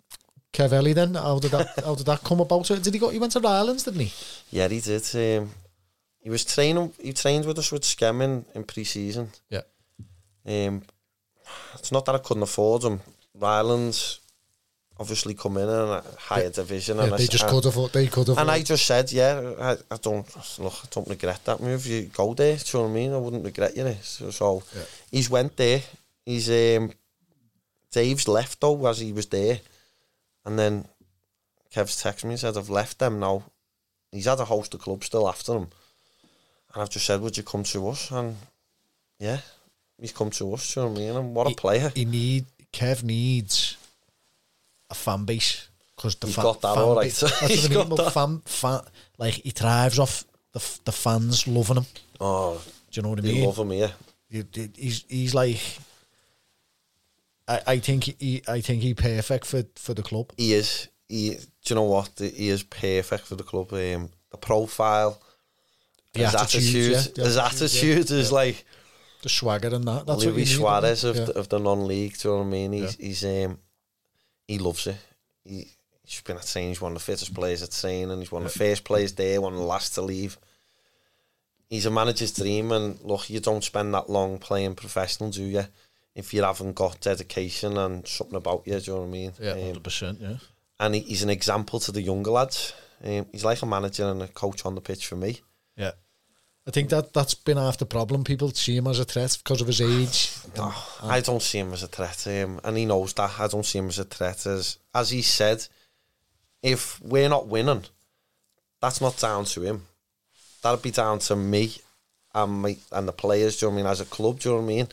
Kev 0.52 0.72
Ellie 0.72 0.92
then, 0.92 1.14
how 1.14 1.38
did 1.38 1.50
that 1.52 1.68
how 1.84 1.94
did 1.94 2.06
that 2.06 2.22
come 2.22 2.40
about? 2.40 2.66
Did 2.66 2.94
he 2.94 3.00
go? 3.00 3.08
He 3.08 3.18
went 3.18 3.32
to 3.32 3.46
Ireland, 3.46 3.82
didn't 3.84 4.00
he? 4.00 4.12
Yeah, 4.50 4.68
he 4.68 4.80
did. 4.80 5.04
Um, 5.14 5.50
he 6.20 6.30
was 6.30 6.44
training. 6.44 6.92
He 7.00 7.12
trained 7.12 7.46
with 7.46 7.58
us 7.58 7.72
with 7.72 7.82
Skemming 7.82 8.44
in 8.54 8.64
pre-season. 8.64 9.30
Yeah. 9.48 9.62
Um, 10.44 10.82
it's 11.74 11.92
not 11.92 12.04
that 12.04 12.14
I 12.14 12.18
couldn't 12.18 12.42
afford 12.42 12.82
him. 12.84 13.00
Rylands 13.34 14.20
obviously 14.98 15.34
come 15.34 15.56
in 15.58 15.64
in 15.68 15.68
a 15.70 16.02
higher 16.18 16.50
division, 16.50 16.96
Yeah, 16.96 17.04
and 17.04 17.12
they 17.12 17.24
s- 17.24 17.28
just 17.28 17.44
and- 17.44 17.52
could 17.52 17.64
have. 17.64 17.92
They 17.92 18.06
could 18.06 18.28
have. 18.28 18.38
And 18.38 18.50
I 18.50 18.62
just 18.62 18.86
said, 18.86 19.12
yeah, 19.12 19.52
I, 19.60 19.72
I 19.94 19.96
don't 19.98 20.26
look, 20.58 20.74
I 20.84 20.86
don't 20.90 21.08
regret 21.08 21.44
that 21.44 21.60
move. 21.60 21.86
You 21.86 22.02
go 22.04 22.34
there, 22.34 22.56
do 22.56 22.62
you 22.66 22.78
know 22.78 22.88
what 22.88 22.90
I 22.90 22.94
mean? 22.94 23.12
I 23.12 23.18
wouldn't 23.18 23.44
regret 23.44 23.76
you. 23.76 23.94
So, 24.02 24.30
so 24.30 24.62
Yeah. 24.74 24.82
he's 25.10 25.28
went 25.30 25.56
there. 25.56 25.82
He's 26.24 26.48
um, 26.50 26.92
Dave's 27.92 28.28
left 28.28 28.60
though 28.60 28.86
as 28.86 29.00
he 29.00 29.12
was 29.12 29.26
there, 29.26 29.60
and 30.44 30.58
then 30.58 30.86
Kev's 31.74 32.02
texted 32.02 32.24
me 32.24 32.30
and 32.30 32.40
said 32.40 32.56
I've 32.56 32.70
left 32.70 32.98
them 32.98 33.20
now. 33.20 33.42
He's 34.12 34.24
had 34.26 34.40
a 34.40 34.44
host 34.44 34.72
of 34.74 34.80
clubs 34.80 35.06
still 35.06 35.28
after 35.28 35.52
him, 35.54 35.68
and 36.72 36.82
I've 36.82 36.90
just 36.90 37.06
said, 37.06 37.20
would 37.20 37.36
you 37.36 37.42
come 37.42 37.64
to 37.64 37.88
us? 37.88 38.10
And 38.10 38.36
yeah, 39.18 39.40
he's 40.00 40.12
come 40.12 40.30
to 40.30 40.54
us. 40.54 40.72
Do 40.74 40.80
you 40.80 40.86
know 40.86 40.92
what 40.92 40.98
I 40.98 41.02
mean? 41.02 41.16
And 41.16 41.34
what 41.34 41.50
a 41.52 41.54
player! 41.54 41.92
he 41.94 42.04
need 42.06 42.46
Kev 42.72 43.02
needs 43.02 43.75
a 44.90 44.94
fan 44.94 45.24
base 45.24 45.68
because 45.96 46.14
the 46.16 46.26
He's 46.26 46.36
fa- 46.36 46.42
got 46.42 46.60
that 46.62 46.74
fan 46.74 46.82
all 46.84 46.96
right. 46.96 47.10
That's 47.12 47.40
He's 47.40 47.68
mean. 47.70 47.88
got 47.88 47.96
that. 47.96 48.12
Fan, 48.12 48.42
fan, 48.44 48.80
like 49.18 49.34
he 49.34 49.50
thrives 49.50 49.98
off 49.98 50.24
the 50.52 50.78
the 50.84 50.92
fans 50.92 51.46
loving 51.48 51.78
him. 51.78 51.86
Oh, 52.20 52.62
Do 52.90 52.98
you 52.98 53.02
know 53.02 53.10
what 53.10 53.18
I 53.18 53.22
mean? 53.22 53.44
love 53.44 53.58
him. 53.58 53.70
He- 53.70 54.44
he- 54.52 54.70
he's 54.76 55.04
he's 55.08 55.34
like. 55.34 55.60
I, 57.48 57.60
I 57.66 57.78
think 57.78 58.04
he 58.18 58.42
I 58.48 58.60
think 58.60 58.82
he 58.82 58.92
perfect 58.94 59.46
for, 59.46 59.62
for 59.76 59.94
the 59.94 60.02
club. 60.02 60.32
He 60.36 60.52
is. 60.54 60.88
He, 61.08 61.30
do 61.30 61.38
you 61.68 61.76
know 61.76 61.84
what? 61.84 62.10
He 62.18 62.48
is 62.48 62.64
perfect 62.64 63.26
for 63.26 63.36
the 63.36 63.44
club. 63.44 63.72
Um, 63.72 64.10
the 64.30 64.36
profile, 64.36 65.20
The 66.12 66.24
his 66.24 66.34
attitude, 66.34 66.92
yeah, 67.16 67.24
his 67.24 67.36
attitude, 67.36 67.98
attitude 67.98 68.10
is 68.10 68.32
like 68.32 68.64
The 69.22 69.28
swagger 69.28 69.68
and 69.68 69.84
that. 69.86 70.06
That's 70.06 70.24
you 70.24 70.44
Suarez 70.44 71.04
of, 71.04 71.16
it? 71.16 71.26
the, 71.26 71.38
of 71.38 71.48
the 71.48 71.58
non-league. 71.60 72.18
Do 72.18 72.28
you 72.28 72.34
know 72.34 72.40
what 72.40 72.46
I 72.46 72.50
mean? 72.50 72.72
He's, 72.72 72.98
Yeah. 72.98 73.06
he's 73.06 73.24
um, 73.24 73.58
he 74.48 74.58
loves 74.58 74.86
it. 74.86 74.96
He, 75.44 75.68
he's 76.04 76.20
been 76.22 76.36
at. 76.36 76.46
He's 76.48 76.80
one 76.80 76.92
of 76.92 76.98
the 76.98 77.04
fittest 77.04 77.34
players 77.34 77.62
at 77.62 77.70
training. 77.72 78.18
He's 78.18 78.32
one 78.32 78.44
of 78.44 78.52
the 78.52 78.58
first 78.58 78.84
players 78.84 79.12
there. 79.14 79.40
One 79.40 79.52
of 79.52 79.58
the 79.58 79.64
last 79.64 79.94
to 79.94 80.02
leave. 80.02 80.38
He's 81.68 81.86
a 81.86 81.90
manager's 81.90 82.32
dream, 82.32 82.70
and 82.70 83.00
look, 83.02 83.28
you 83.28 83.40
don't 83.40 83.64
spend 83.64 83.92
that 83.94 84.08
long 84.08 84.38
playing 84.38 84.76
professional, 84.76 85.30
do 85.30 85.42
you? 85.42 85.64
If 86.14 86.32
you 86.32 86.42
haven't 86.44 86.74
got 86.74 87.00
dedication 87.00 87.76
and 87.76 88.06
something 88.06 88.36
about 88.36 88.62
you, 88.66 88.78
do 88.78 88.84
you 88.90 88.92
know 88.94 89.00
what 89.02 89.08
I 89.08 89.10
mean? 89.10 89.32
Yeah, 89.40 89.50
Um, 89.52 89.60
hundred 89.62 89.82
percent. 89.84 90.18
Yeah. 90.20 90.36
and 90.78 90.94
he, 90.94 91.00
he's 91.00 91.22
an 91.24 91.30
example 91.30 91.80
to 91.80 91.92
the 91.92 92.00
younger 92.02 92.30
lads. 92.30 92.72
Um, 93.04 93.26
he's 93.32 93.44
like 93.44 93.60
a 93.62 93.66
manager 93.66 94.04
and 94.08 94.22
a 94.22 94.28
coach 94.28 94.64
on 94.64 94.74
the 94.76 94.80
pitch 94.80 95.06
for 95.06 95.16
me. 95.16 95.40
Yeah. 95.76 95.90
I 96.66 96.72
think 96.72 96.90
that 96.90 97.12
that's 97.12 97.34
been 97.34 97.58
half 97.58 97.78
the 97.78 97.86
problem. 97.86 98.24
People 98.24 98.50
see 98.50 98.76
him 98.76 98.88
as 98.88 98.98
a 98.98 99.04
threat 99.04 99.38
because 99.42 99.60
of 99.60 99.68
his 99.68 99.80
age. 99.80 100.30
And- 100.56 101.12
I 101.12 101.20
don't 101.20 101.42
see 101.42 101.58
him 101.58 101.72
as 101.72 101.82
a 101.82 101.86
threat, 101.86 102.16
to 102.18 102.30
him, 102.30 102.60
and 102.64 102.76
he 102.76 102.86
knows 102.86 103.12
that. 103.14 103.38
I 103.38 103.46
don't 103.46 103.64
see 103.66 103.78
him 103.78 103.88
as 103.88 103.98
a 103.98 104.04
threat. 104.04 104.46
As 104.46 104.78
as 104.94 105.10
he 105.10 105.22
said, 105.22 105.66
if 106.62 107.00
we're 107.02 107.28
not 107.28 107.46
winning, 107.46 107.84
that's 108.80 109.00
not 109.00 109.18
down 109.18 109.44
to 109.44 109.62
him. 109.62 109.86
That'd 110.62 110.82
be 110.82 110.90
down 110.90 111.20
to 111.20 111.36
me 111.36 111.74
and 112.34 112.52
my 112.62 112.76
and 112.90 113.06
the 113.06 113.12
players. 113.12 113.58
Do 113.58 113.66
you 113.66 113.72
know 113.72 113.78
I 113.78 113.82
mean? 113.82 113.90
As 113.90 114.00
a 114.00 114.06
club, 114.06 114.40
do 114.40 114.48
you 114.48 114.54
know 114.54 114.60
what 114.62 114.72
I 114.72 114.74
mean? 114.74 114.88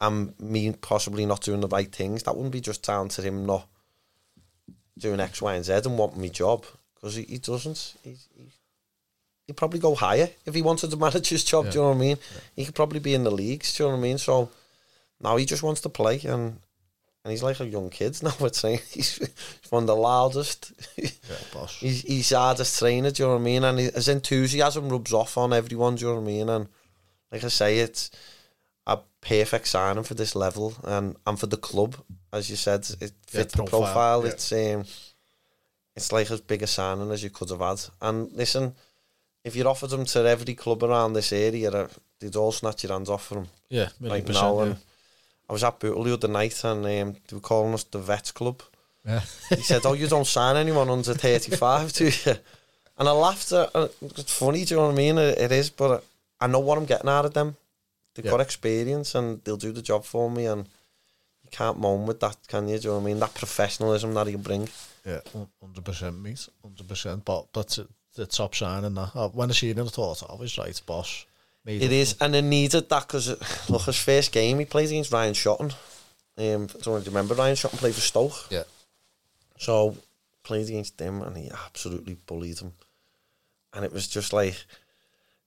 And 0.00 0.40
me 0.40 0.72
possibly 0.72 1.26
not 1.26 1.42
doing 1.42 1.60
the 1.60 1.68
right 1.68 1.92
things. 1.92 2.22
That 2.22 2.36
wouldn't 2.36 2.52
be 2.52 2.60
just 2.60 2.82
down 2.82 3.08
to 3.10 3.22
him 3.22 3.44
not 3.44 3.66
doing 4.96 5.20
X, 5.20 5.42
Y, 5.42 5.54
and 5.54 5.64
Z 5.64 5.72
and 5.72 5.98
wanting 5.98 6.20
my 6.20 6.28
job 6.28 6.64
because 6.94 7.16
he, 7.16 7.24
he 7.24 7.38
doesn't. 7.38 7.96
He, 8.02 8.16
he, 8.34 8.50
he'd 9.50 9.56
probably 9.56 9.80
go 9.80 9.96
higher 9.96 10.30
if 10.46 10.54
he 10.54 10.62
wanted 10.62 10.90
to 10.92 10.96
manage 10.96 11.28
his 11.28 11.42
job. 11.44 11.64
Do 11.70 11.78
you 11.78 11.82
know 11.82 11.88
what 11.88 11.96
I 11.96 11.98
mean? 11.98 12.16
He 12.54 12.64
could 12.64 12.76
probably 12.76 13.00
be 13.00 13.14
in 13.14 13.24
the 13.24 13.30
leagues. 13.32 13.76
Do 13.76 13.82
you 13.82 13.88
know 13.88 13.96
what 13.96 14.00
I 14.00 14.02
mean? 14.02 14.18
So 14.18 14.48
now 15.20 15.36
he 15.36 15.44
just 15.44 15.64
wants 15.64 15.80
to 15.82 15.88
play 15.88 16.20
and 16.24 16.60
and 17.22 17.30
he's 17.32 17.42
like 17.42 17.60
a 17.60 17.66
young 17.66 17.90
kid 17.90 18.22
now. 18.22 18.32
We're 18.40 18.52
saying 18.52 18.78
he's, 18.90 19.18
one 19.70 19.82
of 19.82 19.86
the 19.88 19.96
loudest. 19.96 20.72
yeah, 20.96 21.08
boss. 21.52 21.78
he's 21.80 22.02
he's 22.02 22.30
hardest 22.30 22.78
trainer. 22.78 23.10
Do 23.10 23.22
you 23.22 23.26
know 23.28 23.34
what 23.34 23.40
I 23.40 23.44
mean? 23.44 23.64
And 23.64 23.78
his 23.80 24.08
enthusiasm 24.08 24.88
rubs 24.88 25.12
off 25.12 25.36
on 25.36 25.52
everyone. 25.52 25.96
Do 25.96 26.04
you 26.06 26.10
know 26.14 26.20
what 26.20 26.30
I 26.30 26.32
mean? 26.32 26.48
And 26.48 26.68
like 27.32 27.42
I 27.44 27.48
say, 27.48 27.78
it's 27.80 28.10
a 28.86 28.98
perfect 29.20 29.66
signing 29.66 30.04
for 30.04 30.14
this 30.14 30.34
level 30.36 30.74
and 30.84 31.16
and 31.26 31.38
for 31.38 31.46
the 31.48 31.56
club. 31.58 31.96
As 32.32 32.48
you 32.48 32.56
said, 32.56 32.88
it 33.00 33.12
Yeah, 33.32 33.40
fits 33.40 33.54
the 33.54 33.64
profile, 33.64 33.80
profile. 33.82 34.20
yeah. 34.24 34.30
It's 34.32 34.52
um, 34.52 34.84
it's 35.96 36.12
like 36.12 36.30
as 36.30 36.40
big 36.40 36.62
a 36.62 36.66
signing 36.66 37.10
as 37.10 37.22
you 37.22 37.30
could 37.30 37.50
have 37.50 37.60
had. 37.60 37.80
And 38.00 38.32
listen, 38.32 38.74
if 39.44 39.56
you'd 39.56 39.66
offered 39.66 39.90
them 39.90 40.04
to 40.04 40.18
every 40.28 40.54
club 40.54 40.82
around 40.82 41.12
this 41.14 41.32
area, 41.32 41.70
uh, 41.70 41.88
they'd 42.18 42.36
all 42.36 42.52
snatch 42.52 42.82
your 42.84 42.92
hands 42.92 43.08
off 43.10 43.26
for 43.26 43.38
him 43.38 43.48
Yeah, 43.68 43.88
percent. 44.00 44.28
now. 44.28 44.58
yeah. 44.58 44.62
And 44.66 44.76
I 45.48 45.52
was 45.52 45.64
at 45.64 45.78
Bootle 45.80 46.04
the 46.04 46.12
other 46.14 46.28
night 46.28 46.62
and 46.64 46.84
um, 46.84 47.16
they 47.26 47.34
were 47.34 47.40
calling 47.40 47.74
us 47.74 47.84
the 47.84 47.98
Vets 47.98 48.32
Club. 48.32 48.62
Yeah. 49.06 49.20
He 49.48 49.62
said, 49.62 49.82
"Oh, 49.86 49.94
you 49.94 50.06
don't 50.08 50.26
sign 50.26 50.56
anyone 50.56 50.90
under 50.90 51.14
thirty-five, 51.14 51.92
do 51.94 52.04
you?" 52.04 52.34
And 52.98 53.08
I 53.08 53.12
laughed. 53.12 53.50
At, 53.50 53.70
uh, 53.74 53.88
it's 54.02 54.36
funny, 54.36 54.64
do 54.66 54.74
you 54.74 54.80
know 54.80 54.86
what 54.88 54.92
I 54.92 54.96
mean? 54.96 55.16
It, 55.16 55.38
it 55.38 55.52
is, 55.52 55.70
but 55.70 56.04
I 56.38 56.46
know 56.46 56.58
what 56.60 56.76
I'm 56.76 56.84
getting 56.84 57.08
out 57.08 57.24
of 57.24 57.32
them. 57.32 57.56
They've 58.14 58.24
Yeah. 58.26 58.32
got 58.32 58.40
experience 58.42 59.14
and 59.14 59.42
they'll 59.42 59.56
do 59.56 59.72
the 59.72 59.80
job 59.80 60.04
for 60.04 60.30
me. 60.30 60.44
And 60.44 60.66
you 61.42 61.50
can't 61.50 61.78
moan 61.78 62.06
with 62.06 62.20
that, 62.20 62.36
can 62.46 62.68
you? 62.68 62.78
Do 62.78 62.82
you 62.88 62.90
know 62.90 62.96
what 62.98 63.02
I 63.04 63.06
mean? 63.06 63.18
That 63.20 63.32
professionalism 63.34 64.12
that 64.14 64.26
he'll 64.26 64.38
bring. 64.38 64.68
Yeah, 65.06 65.20
hundred 65.62 65.84
percent, 65.84 66.18
mate, 66.20 66.46
hundred 66.62 66.86
percent. 66.86 67.24
But 67.24 67.50
that's 67.54 67.78
it, 67.78 67.88
the 68.14 68.26
top 68.26 68.54
sign 68.54 68.84
and 68.84 68.96
that. 68.96 69.10
Uh, 69.14 69.28
When 69.28 69.50
I 69.50 69.52
seen 69.52 69.78
it, 69.78 69.82
I 69.82 69.88
thought, 69.88 70.22
"Oh, 70.28 70.36
he's 70.38 70.58
right, 70.58 70.80
boss." 70.86 71.26
Made 71.64 71.82
It 71.82 71.92
is, 71.92 72.16
and 72.20 72.32
they 72.32 72.40
needed 72.40 72.88
that 72.88 73.06
because 73.06 73.28
look, 73.68 73.82
his 73.82 73.98
first 73.98 74.32
game 74.32 74.58
he 74.58 74.64
played 74.64 74.88
against 74.88 75.12
Ryan 75.12 75.34
Shotton. 75.34 75.72
Um, 76.38 76.68
I 76.70 76.78
don't 76.80 76.86
know 76.86 76.96
you 76.96 77.04
remember 77.04 77.34
Ryan 77.34 77.56
Shotton 77.56 77.78
played 77.78 77.94
for 77.94 78.00
Stoke. 78.00 78.46
Yeah, 78.50 78.62
So 79.58 79.96
played 80.42 80.68
against 80.68 80.96
them 80.96 81.20
and 81.22 81.36
he 81.36 81.50
absolutely 81.50 82.14
bullied 82.14 82.60
him. 82.60 82.72
And 83.74 83.84
it 83.84 83.92
was 83.92 84.08
just 84.08 84.32
like 84.32 84.64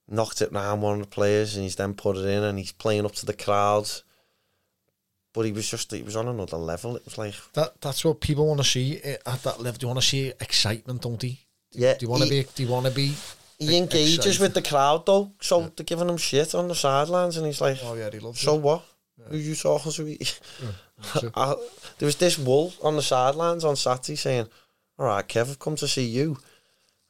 knocked 0.08 0.42
it 0.42 0.52
round 0.52 0.82
one 0.84 1.00
of 1.00 1.00
the 1.02 1.08
players 1.08 1.56
and 1.56 1.64
he's 1.64 1.76
then 1.78 1.96
put 1.96 2.18
it 2.18 2.26
in 2.26 2.44
and 2.44 2.60
he's 2.60 2.72
playing 2.72 3.06
up 3.06 3.14
to 3.14 3.26
the 3.26 3.34
crowds. 3.34 4.04
But 5.34 5.46
he 5.46 5.52
was 5.52 5.68
just 5.68 5.92
he 5.92 6.04
was 6.04 6.16
on 6.16 6.28
another 6.28 6.58
level. 6.58 6.96
It 6.96 7.06
was 7.06 7.18
like 7.18 7.34
that 7.54 7.82
that's 7.82 8.06
what 8.06 8.22
people 8.22 8.46
want 8.48 8.60
to 8.60 8.68
see 8.68 9.00
eh, 9.04 9.18
at 9.26 9.42
that 9.44 9.60
level. 9.60 9.80
They 9.80 9.88
want 9.88 10.00
to 10.00 10.06
see 10.06 10.28
excitement, 10.28 11.02
don't 11.02 11.20
they? 11.20 11.40
Yeah, 11.74 11.94
Do 11.96 12.06
you 12.06 12.10
want 12.10 12.24
to 12.24 12.30
be? 12.30 12.46
Do 12.56 12.64
you 12.64 12.70
want 12.70 12.86
to 12.86 12.92
be? 12.92 13.14
he 13.60 13.78
engages 13.78 14.18
excited? 14.18 14.42
with 14.42 14.54
the 14.54 14.62
crowd 14.62 15.06
though. 15.06 15.32
So 15.42 15.72
they're 15.76 15.86
giving 15.86 16.10
him 16.10 16.18
shit 16.18 16.56
on 16.56 16.68
the 16.68 16.76
sidelines 16.76 17.38
and 17.38 17.46
he's 17.46 17.62
like 17.62 17.78
Oh 17.84 17.96
yeah, 17.96 18.10
he 18.12 18.20
loves 18.20 18.42
it." 18.42 18.46
So 18.46 18.56
it. 18.56 18.62
what? 18.62 18.84
Who 19.30 19.38
you 19.38 19.56
talking 19.56 19.92
to? 19.92 20.12
it. 20.12 20.40
I, 21.36 21.56
there 21.98 22.06
was 22.06 22.18
this 22.18 22.38
wool 22.38 22.74
on 22.82 22.96
the 22.96 23.02
sidelines 23.02 23.64
on 23.64 23.76
Saturday 23.76 24.16
saying, 24.16 24.48
"All 24.98 25.06
right, 25.06 25.28
Kev, 25.28 25.50
I've 25.50 25.60
come 25.60 25.76
to 25.78 25.88
see 25.88 26.06
you." 26.06 26.38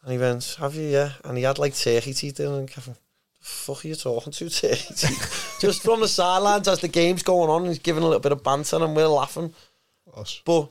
And 0.03 0.11
he 0.11 0.17
went, 0.17 0.57
"Have 0.59 0.75
you? 0.75 0.83
Yeah." 0.83 1.13
And 1.23 1.37
he 1.37 1.43
had 1.43 1.59
like 1.59 1.75
turkey 1.75 2.13
teeth 2.13 2.39
in, 2.39 2.51
and 2.51 2.69
Kevin, 2.69 2.95
fuck 3.39 3.83
are 3.83 3.87
you 3.87 3.95
talking 3.95 4.33
to? 4.33 4.45
Just 5.59 5.81
from 5.81 6.01
the 6.01 6.07
sidelines 6.07 6.67
as 6.67 6.79
the 6.79 6.87
game's 6.87 7.23
going 7.23 7.49
on, 7.49 7.65
he's 7.65 7.79
giving 7.79 8.03
a 8.03 8.05
little 8.05 8.19
bit 8.19 8.31
of 8.31 8.43
banter, 8.43 8.83
and 8.83 8.95
we're 8.95 9.07
laughing. 9.07 9.53
Us. 10.15 10.41
But 10.45 10.69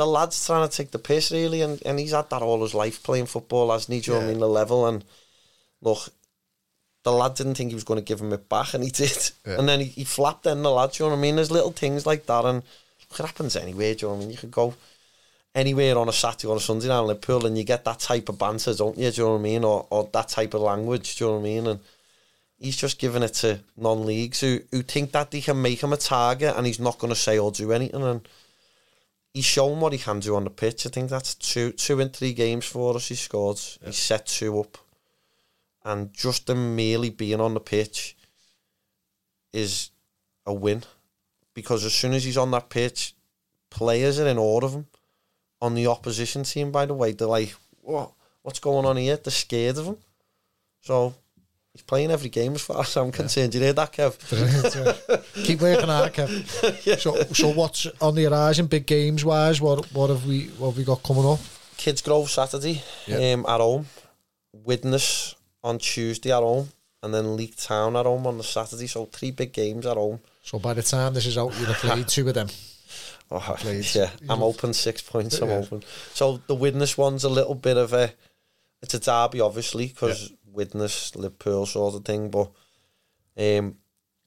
the 0.00 0.06
lad's 0.06 0.46
trying 0.46 0.66
to 0.66 0.74
take 0.74 0.92
the 0.92 0.98
piss 0.98 1.30
really, 1.30 1.60
and, 1.60 1.78
and 1.84 1.98
he's 1.98 2.12
had 2.12 2.30
that 2.30 2.40
all 2.40 2.62
his 2.62 2.72
life 2.72 3.02
playing 3.02 3.26
football, 3.26 3.70
as 3.70 3.86
you 3.86 4.00
know 4.14 4.20
I 4.22 4.24
mean, 4.24 4.38
the 4.38 4.48
level. 4.48 4.86
And 4.86 5.04
look, 5.82 6.08
the 7.02 7.12
lad 7.12 7.34
didn't 7.34 7.56
think 7.56 7.68
he 7.68 7.74
was 7.74 7.84
going 7.84 8.00
to 8.00 8.04
give 8.04 8.18
him 8.18 8.32
it 8.32 8.48
back, 8.48 8.72
and 8.72 8.82
he 8.82 8.88
did. 8.90 9.30
Yeah. 9.46 9.58
And 9.58 9.68
then 9.68 9.80
he, 9.80 9.84
he 9.84 10.04
flapped 10.04 10.46
in 10.46 10.62
the 10.62 10.70
lad, 10.70 10.92
do 10.92 11.04
you 11.04 11.10
know 11.10 11.16
what 11.16 11.18
I 11.18 11.22
mean? 11.22 11.36
There's 11.36 11.50
little 11.50 11.72
things 11.72 12.06
like 12.06 12.24
that, 12.24 12.46
and 12.46 12.62
look, 13.10 13.20
it 13.20 13.26
happens 13.26 13.56
anywhere, 13.56 13.94
do 13.94 14.06
you 14.06 14.08
know 14.08 14.14
what 14.14 14.16
I 14.16 14.24
mean? 14.24 14.30
You 14.30 14.38
could 14.38 14.50
go 14.50 14.72
anywhere 15.54 15.98
on 15.98 16.08
a 16.08 16.14
Saturday 16.14 16.48
or 16.48 16.56
a 16.56 16.60
Sunday 16.60 16.88
night 16.88 17.00
in 17.00 17.06
Liverpool, 17.08 17.44
and 17.44 17.58
you 17.58 17.64
get 17.64 17.84
that 17.84 17.98
type 17.98 18.30
of 18.30 18.38
banter, 18.38 18.72
don't 18.72 18.96
you? 18.96 19.10
Do 19.10 19.20
you 19.20 19.26
know 19.26 19.32
what 19.34 19.40
I 19.40 19.42
mean? 19.42 19.64
Or, 19.64 19.86
or 19.90 20.08
that 20.14 20.28
type 20.28 20.54
of 20.54 20.62
language, 20.62 21.16
do 21.16 21.24
you 21.24 21.30
know 21.30 21.36
what 21.36 21.40
I 21.40 21.44
mean? 21.44 21.66
And 21.66 21.80
he's 22.58 22.76
just 22.76 22.98
giving 22.98 23.22
it 23.22 23.34
to 23.34 23.60
non-leagues 23.76 24.40
who, 24.40 24.60
who 24.70 24.80
think 24.80 25.12
that 25.12 25.30
they 25.30 25.42
can 25.42 25.60
make 25.60 25.82
him 25.82 25.92
a 25.92 25.98
target, 25.98 26.54
and 26.56 26.66
he's 26.66 26.80
not 26.80 26.98
going 26.98 27.12
to 27.12 27.20
say 27.20 27.38
or 27.38 27.52
do 27.52 27.70
anything, 27.72 28.02
and 28.02 28.26
he's 29.32 29.44
shown 29.44 29.80
what 29.80 29.92
he 29.92 29.98
can 29.98 30.20
do 30.20 30.36
on 30.36 30.44
the 30.44 30.50
pitch. 30.50 30.86
I 30.86 30.90
think 30.90 31.10
that's 31.10 31.34
two 31.34 31.72
two 31.72 32.00
in 32.00 32.10
three 32.10 32.32
games 32.32 32.64
for 32.64 32.96
us 32.96 33.08
he 33.08 33.14
scored. 33.14 33.58
He 33.84 33.92
set 33.92 34.26
two 34.26 34.60
up. 34.60 34.78
And 35.82 36.12
just 36.12 36.50
him 36.50 36.76
merely 36.76 37.08
being 37.08 37.40
on 37.40 37.54
the 37.54 37.60
pitch, 37.60 38.14
is 39.52 39.90
a 40.46 40.52
win 40.52 40.82
because 41.54 41.84
as 41.84 41.94
soon 41.94 42.12
as 42.12 42.24
he's 42.24 42.36
on 42.36 42.50
that 42.52 42.70
pitch, 42.70 43.14
players 43.70 44.18
are 44.20 44.28
in 44.28 44.38
awe 44.38 44.60
of 44.64 44.72
him. 44.72 44.86
On 45.62 45.74
the 45.74 45.86
opposition 45.86 46.42
team, 46.42 46.72
by 46.72 46.86
the 46.86 46.94
way, 46.94 47.12
they're 47.12 47.28
like, 47.28 47.54
"What? 47.82 48.12
What's 48.42 48.60
going 48.60 48.86
on 48.86 48.96
here?" 48.96 49.16
They're 49.16 49.30
scared 49.30 49.76
of 49.76 49.86
him. 49.86 49.98
So 50.80 51.14
he's 51.80 51.86
playing 51.86 52.10
every 52.10 52.28
game 52.28 52.54
as 52.54 52.62
far 52.62 52.80
as 52.80 52.96
I'm 52.96 53.10
concerned. 53.10 53.54
You 53.54 53.60
hear 53.60 53.72
that, 53.72 53.92
Kev? 53.92 54.18
Keep 55.44 55.60
working 55.62 55.88
hard, 55.88 56.12
Kev. 56.12 56.30
Yeah. 56.86 56.96
So, 56.96 57.22
so 57.32 57.48
what's 57.52 57.86
on 58.00 58.14
the 58.14 58.24
horizon, 58.24 58.66
big 58.66 58.86
games 58.86 59.24
wise? 59.24 59.60
What 59.60 59.92
what 59.94 60.10
have 60.10 60.26
we 60.26 60.46
what 60.58 60.68
have 60.70 60.76
we 60.78 60.84
got 60.84 61.02
coming 61.02 61.24
up? 61.26 61.38
Kidsgrove 61.76 62.28
Saturday 62.28 62.82
Yeah. 63.06 63.32
um, 63.34 63.46
at 63.48 63.60
home, 63.60 63.86
Widnes 64.52 65.34
on 65.64 65.78
Tuesday 65.78 66.30
at 66.32 66.42
home, 66.42 66.68
and 67.02 67.14
then 67.14 67.36
Leek 67.36 67.56
Town 67.56 67.96
at 67.96 68.06
home 68.06 68.26
on 68.26 68.36
the 68.38 68.44
Saturday. 68.44 68.86
So 68.86 69.06
three 69.06 69.30
big 69.30 69.52
games 69.52 69.86
at 69.86 69.96
home. 69.96 70.20
So 70.42 70.58
by 70.58 70.74
the 70.74 70.82
time 70.82 71.14
this 71.14 71.26
is 71.26 71.38
out, 71.38 71.54
you'll 71.58 71.66
have 71.72 71.76
played 71.76 72.08
two 72.14 72.28
of 72.28 72.34
them. 72.34 72.48
Oh, 73.32 73.56
yeah, 73.94 74.10
I'm 74.28 74.42
open 74.42 74.74
six 74.74 75.00
points. 75.02 75.38
I'm 75.40 75.48
Yeah. 75.50 75.58
open. 75.58 75.84
So 76.14 76.40
the 76.48 76.54
Widnes 76.54 76.98
one's 76.98 77.22
a 77.22 77.28
little 77.28 77.54
bit 77.54 77.76
of 77.76 77.92
a, 77.92 78.12
it's 78.82 78.94
a 78.94 78.98
derby 78.98 79.40
obviously 79.40 79.86
because 79.86 80.32
Widnes 80.52 81.12
Liverpool 81.16 81.66
sort 81.66 81.94
of 81.94 82.04
thing, 82.04 82.30
but 82.30 82.50
um, 83.36 83.76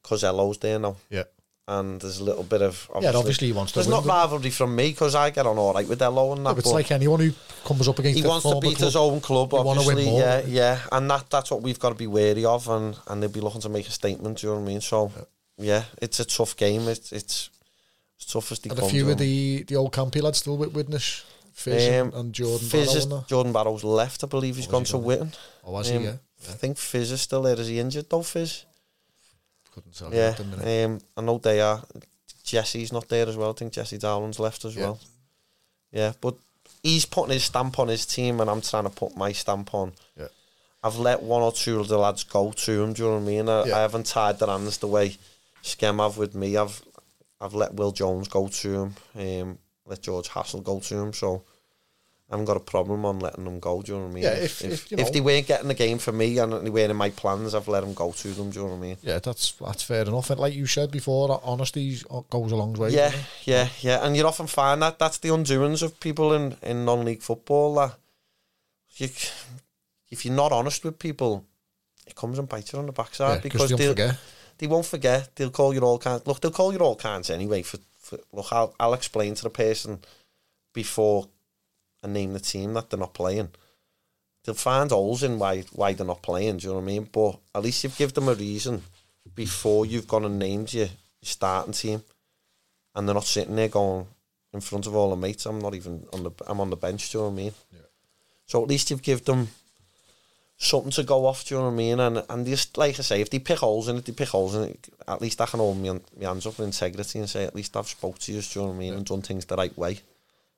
Cosello's 0.04 0.58
there 0.60 0.80
now, 0.80 0.96
Yeah. 1.10 1.24
and 1.68 2.02
there's 2.02 2.20
a 2.20 2.24
little 2.24 2.44
bit 2.44 2.62
of 2.62 2.90
Yeah, 3.02 3.12
obviously 3.16 3.48
he 3.48 3.54
wants 3.54 3.72
to 3.74 3.80
There's 3.80 3.88
win, 3.88 3.98
not 3.98 4.06
rivalry 4.06 4.50
from 4.50 4.76
me 4.76 4.90
because 4.90 5.16
I 5.16 5.30
get 5.30 5.46
on 5.46 5.58
all 5.58 5.74
right 5.74 5.88
with 5.88 6.02
Ello 6.02 6.34
and 6.34 6.46
that. 6.46 6.58
It's 6.58 6.68
but 6.68 6.74
like 6.74 6.92
anyone 6.92 7.20
who 7.22 7.32
comes 7.66 7.88
up 7.88 8.00
against 8.00 8.20
he 8.20 8.28
wants 8.28 8.50
to 8.50 8.60
beat 8.60 8.78
his 8.78 8.96
own 8.96 9.22
club, 9.22 9.54
obviously. 9.54 10.10
Yeah, 10.18 10.42
yeah, 10.46 10.80
and 10.92 11.10
that 11.10 11.30
that's 11.30 11.52
what 11.52 11.62
we've 11.62 11.80
got 11.80 11.90
to 11.90 11.96
be 11.96 12.08
wary 12.08 12.44
of, 12.46 12.68
and 12.68 12.98
and 13.08 13.22
they'll 13.24 13.30
be 13.30 13.40
looking 13.42 13.62
to 13.62 13.70
make 13.70 13.88
a 13.88 13.92
statement. 13.92 14.40
Do 14.40 14.48
you 14.48 14.54
know 14.54 14.60
what 14.60 14.66
I 14.66 14.72
mean? 14.74 14.82
So, 14.82 15.12
yeah, 15.58 15.84
it's 16.02 16.20
a 16.20 16.26
tough 16.26 16.56
game. 16.58 16.88
It's 16.90 17.12
it's 17.14 17.50
as 18.20 18.26
tough 18.26 18.52
as 18.52 18.60
they 18.60 18.70
And 18.70 18.80
a 18.80 18.82
come. 18.82 18.90
few 18.90 19.02
of 19.04 19.08
know 19.08 19.14
what 19.16 19.22
I 19.22 19.26
mean? 19.26 19.56
the, 19.58 19.64
the 19.64 19.76
old 19.76 19.94
campy 19.94 20.22
lads 20.22 20.40
still 20.40 20.58
with 20.58 20.74
Widnes, 20.74 21.24
Fizz 21.54 21.84
and- 21.84 22.14
Um, 22.14 22.20
and 22.20 22.34
Jordan 22.34 22.68
Fizz 22.68 22.88
Barrow 22.88 22.98
is, 22.98 23.06
and. 23.06 23.28
Jordan 23.28 23.54
Barrow's 23.54 23.84
left, 23.84 24.24
I 24.24 24.28
believe 24.28 24.56
he's 24.58 24.68
Oh, 24.68 24.72
gone 24.72 24.82
has 24.82 24.90
to 24.92 24.98
Witton. 24.98 25.34
Oh, 25.64 25.72
was 25.72 25.88
he? 25.88 25.96
Um, 25.98 26.04
Yeah. 26.04 26.16
I 26.50 26.54
think 26.54 26.78
Fizz 26.78 27.12
is 27.12 27.22
still 27.22 27.44
there. 27.44 27.60
Is 27.60 27.68
he 27.68 27.80
injured 27.80 28.10
though, 28.10 28.24
Fizz? 28.24 28.66
Couldn't 29.74 29.96
tell 29.96 30.12
you 30.12 30.18
Yeah. 30.18 30.30
at 30.30 30.38
the 30.38 30.44
minute. 30.44 30.86
Um, 30.86 31.02
I 31.18 31.22
know 31.22 31.38
they 31.38 31.62
are. 31.62 31.84
Jesse's 32.44 32.92
not 32.92 33.08
there 33.08 33.28
as 33.28 33.38
well. 33.38 33.52
I 33.52 33.54
think 33.54 33.74
Jesse 33.74 33.98
Darwin's 33.98 34.40
left 34.40 34.66
as 34.66 34.76
Yeah. 34.76 34.82
well. 34.84 35.00
Yeah, 35.92 36.14
but 36.20 36.36
he's 36.82 37.06
putting 37.06 37.34
his 37.34 37.44
stamp 37.46 37.80
on 37.80 37.88
his 37.88 38.06
team, 38.06 38.42
and 38.42 38.50
I'm 38.50 38.62
trying 38.62 38.84
to 38.84 38.90
put 38.90 39.16
my 39.16 39.32
stamp 39.32 39.74
on. 39.74 39.94
Yeah. 40.18 40.28
I've 40.84 40.98
let 40.98 41.24
one 41.24 41.42
or 41.42 41.52
two 41.54 41.80
of 41.80 41.88
the 41.88 41.98
lads 41.98 42.24
go 42.24 42.52
to 42.52 42.82
him. 42.84 42.94
Do 42.94 43.04
you 43.04 43.08
know 43.10 43.16
what 43.16 43.22
I 43.22 43.26
mean? 43.26 43.48
I, 43.50 43.64
Yeah. 43.66 43.78
I 43.78 43.82
haven't 43.82 44.06
tied 44.08 44.40
their 44.40 44.50
hands 44.50 44.80
the 44.80 44.88
way 44.88 45.18
Skem 45.64 46.00
have 46.04 46.18
with 46.18 46.36
me. 46.36 46.58
I've 46.58 46.82
I've 47.40 47.54
let 47.54 47.74
Will 47.74 47.92
Jones 47.92 48.28
go 48.30 48.48
to 48.48 48.74
him. 48.84 48.96
Um, 49.16 49.60
let 49.86 50.02
George 50.02 50.28
Hassel 50.30 50.62
go 50.62 50.80
to 50.80 50.96
him. 50.98 51.14
So 51.14 51.44
I 52.30 52.34
haven't 52.36 52.46
got 52.46 52.58
a 52.58 52.62
problem 52.62 53.06
on 53.06 53.20
letting 53.20 53.44
them 53.44 53.60
go. 53.60 53.82
Do 53.82 53.92
you 53.92 53.98
know 53.98 54.06
what 54.06 54.12
I 54.12 54.14
mean? 54.14 54.24
Yeah, 54.24 54.32
if- 54.32 54.64
if, 54.64 54.90
you 54.92 54.98
know- 54.98 55.10
they 55.10 55.22
weren't 55.22 55.46
getting 55.46 55.68
the 55.68 55.74
game 55.74 55.98
for 56.00 56.12
me 56.12 56.38
and 56.40 56.52
they 56.66 56.70
weren't 56.70 56.90
in 56.92 56.98
my 56.98 57.10
plans, 57.12 57.54
I've 57.54 57.68
let 57.68 57.82
them 57.82 57.94
go 57.94 58.12
to 58.12 58.28
them. 58.30 58.50
Do 58.50 58.60
you 58.60 58.66
know 58.66 58.72
what 58.72 58.78
I 58.78 58.82
mean? 58.82 58.98
Yeah, 59.04 59.20
that's 59.20 59.52
that's 59.54 59.84
fair 59.84 60.04
enough. 60.04 60.30
And 60.30 60.40
like 60.40 60.54
you 60.54 60.66
said 60.66 60.90
before, 60.90 61.40
honesty 61.44 62.00
goes 62.30 62.52
a 62.52 62.56
long 62.56 62.74
way. 62.74 62.90
Yeah, 62.92 63.12
yeah, 63.44 63.68
yeah. 63.82 64.06
And 64.06 64.16
you 64.16 64.26
often 64.26 64.48
find 64.48 64.82
that 64.82 64.98
that's 65.00 65.18
the 65.20 65.30
undoings 65.30 65.84
of 65.84 66.00
people 66.00 66.34
in, 66.34 66.56
in 66.64 66.86
non-league 66.86 67.22
football. 67.22 67.76
That 67.76 67.98
you, 68.98 69.10
if 70.10 70.26
you're 70.26 70.34
not 70.34 70.52
honest 70.52 70.84
with 70.86 70.98
people, 71.00 71.46
it 72.08 72.16
comes 72.16 72.40
and 72.40 72.48
bites 72.50 72.74
you 72.74 72.80
on 72.80 72.86
the 72.86 72.92
backside 72.94 73.36
Yeah, 73.38 73.42
because 73.42 73.70
they'll 73.70 73.78
they'll, 73.78 73.92
forget. 73.92 74.18
they 74.58 74.68
won't 74.68 74.86
forget. 74.86 75.36
They'll 75.36 75.50
call 75.52 75.74
you 75.74 75.82
all 75.82 76.00
kinds. 76.00 76.26
Look, 76.26 76.40
they'll 76.42 76.52
call 76.52 76.72
you 76.74 76.80
all 76.80 76.96
kinds 76.96 77.30
anyway. 77.30 77.62
For 77.64 77.78
look, 78.12 78.52
I'll, 78.52 78.76
I'll 78.80 78.94
explain 78.94 79.36
to 79.36 79.44
the 79.44 79.50
person 79.50 80.00
before 80.74 81.28
I 82.04 82.08
name 82.08 82.34
the 82.34 82.40
team 82.40 82.74
that 82.74 82.90
they're 82.90 83.00
not 83.00 83.14
playing. 83.14 83.50
They'll 84.44 84.56
find 84.56 84.92
holes 84.92 85.24
in 85.24 85.40
why 85.40 85.62
why 85.72 85.94
they're 85.94 86.06
not 86.06 86.22
playing. 86.22 86.58
Do 86.58 86.68
you 86.68 86.74
know 86.74 86.80
what 86.80 86.84
I 86.84 86.88
mean? 86.88 87.10
But 87.12 87.40
at 87.56 87.64
least 87.64 87.84
you've 87.84 87.98
give 87.98 88.14
them 88.14 88.28
a 88.28 88.34
reason 88.34 88.84
before 89.36 89.86
you've 89.86 90.08
gone 90.08 90.26
and 90.26 90.38
named 90.38 90.74
your, 90.74 90.88
your 90.88 90.94
starting 91.22 91.74
team, 91.74 92.04
and 92.94 93.08
they're 93.08 93.16
not 93.16 93.24
sitting 93.24 93.56
there 93.56 93.70
going 93.70 94.08
in 94.52 94.60
front 94.60 94.86
of 94.86 94.96
all 94.96 95.12
the 95.12 95.16
mates. 95.16 95.46
I'm 95.46 95.60
not 95.60 95.76
even 95.76 96.06
on 96.12 96.24
the 96.24 96.32
I'm 96.46 96.60
on 96.60 96.70
the 96.70 96.76
bench. 96.76 97.12
Do 97.12 97.18
you 97.18 97.24
know 97.24 97.30
what 97.30 97.34
I 97.34 97.38
mean? 97.38 97.54
Yeah. 97.72 97.80
So 98.48 98.62
at 98.62 98.68
least 98.68 98.92
you've 98.92 99.02
give 99.02 99.24
them 99.24 99.48
something 100.64 100.92
to 100.92 101.04
go 101.04 101.26
off. 101.26 101.46
Do 101.46 101.56
you 101.56 101.60
know 101.62 101.68
what 101.68 101.74
I 101.74 101.76
mean? 101.76 102.00
And 102.00 102.24
and 102.30 102.46
just 102.46 102.78
like 102.78 102.98
I 103.00 103.02
say, 103.04 103.22
if 103.22 103.30
they 103.30 103.40
pick 103.40 103.60
holes 103.60 103.88
in 103.88 103.98
it, 103.98 104.06
they 104.06 104.12
pick 104.12 104.30
holes 104.30 104.56
in 104.56 104.64
it. 104.64 104.90
At 105.08 105.22
least 105.22 105.42
I 105.42 105.46
can 105.46 105.60
hold 105.60 105.82
my, 105.82 106.00
my 106.20 106.28
hands 106.28 106.46
up 106.46 106.58
with 106.58 106.68
integrity 106.68 107.20
and 107.20 107.30
say 107.30 107.44
at 107.44 107.56
least 107.56 107.76
I've 107.76 107.88
spoke 107.88 108.20
to 108.20 108.32
you. 108.32 108.42
Do 108.42 108.60
you 108.60 108.66
know 108.66 108.72
what 108.72 108.76
I 108.76 108.80
mean? 108.80 108.94
And 108.94 109.06
done 109.06 109.22
things 109.22 109.46
the 109.46 109.56
right 109.56 109.78
way. 109.78 110.00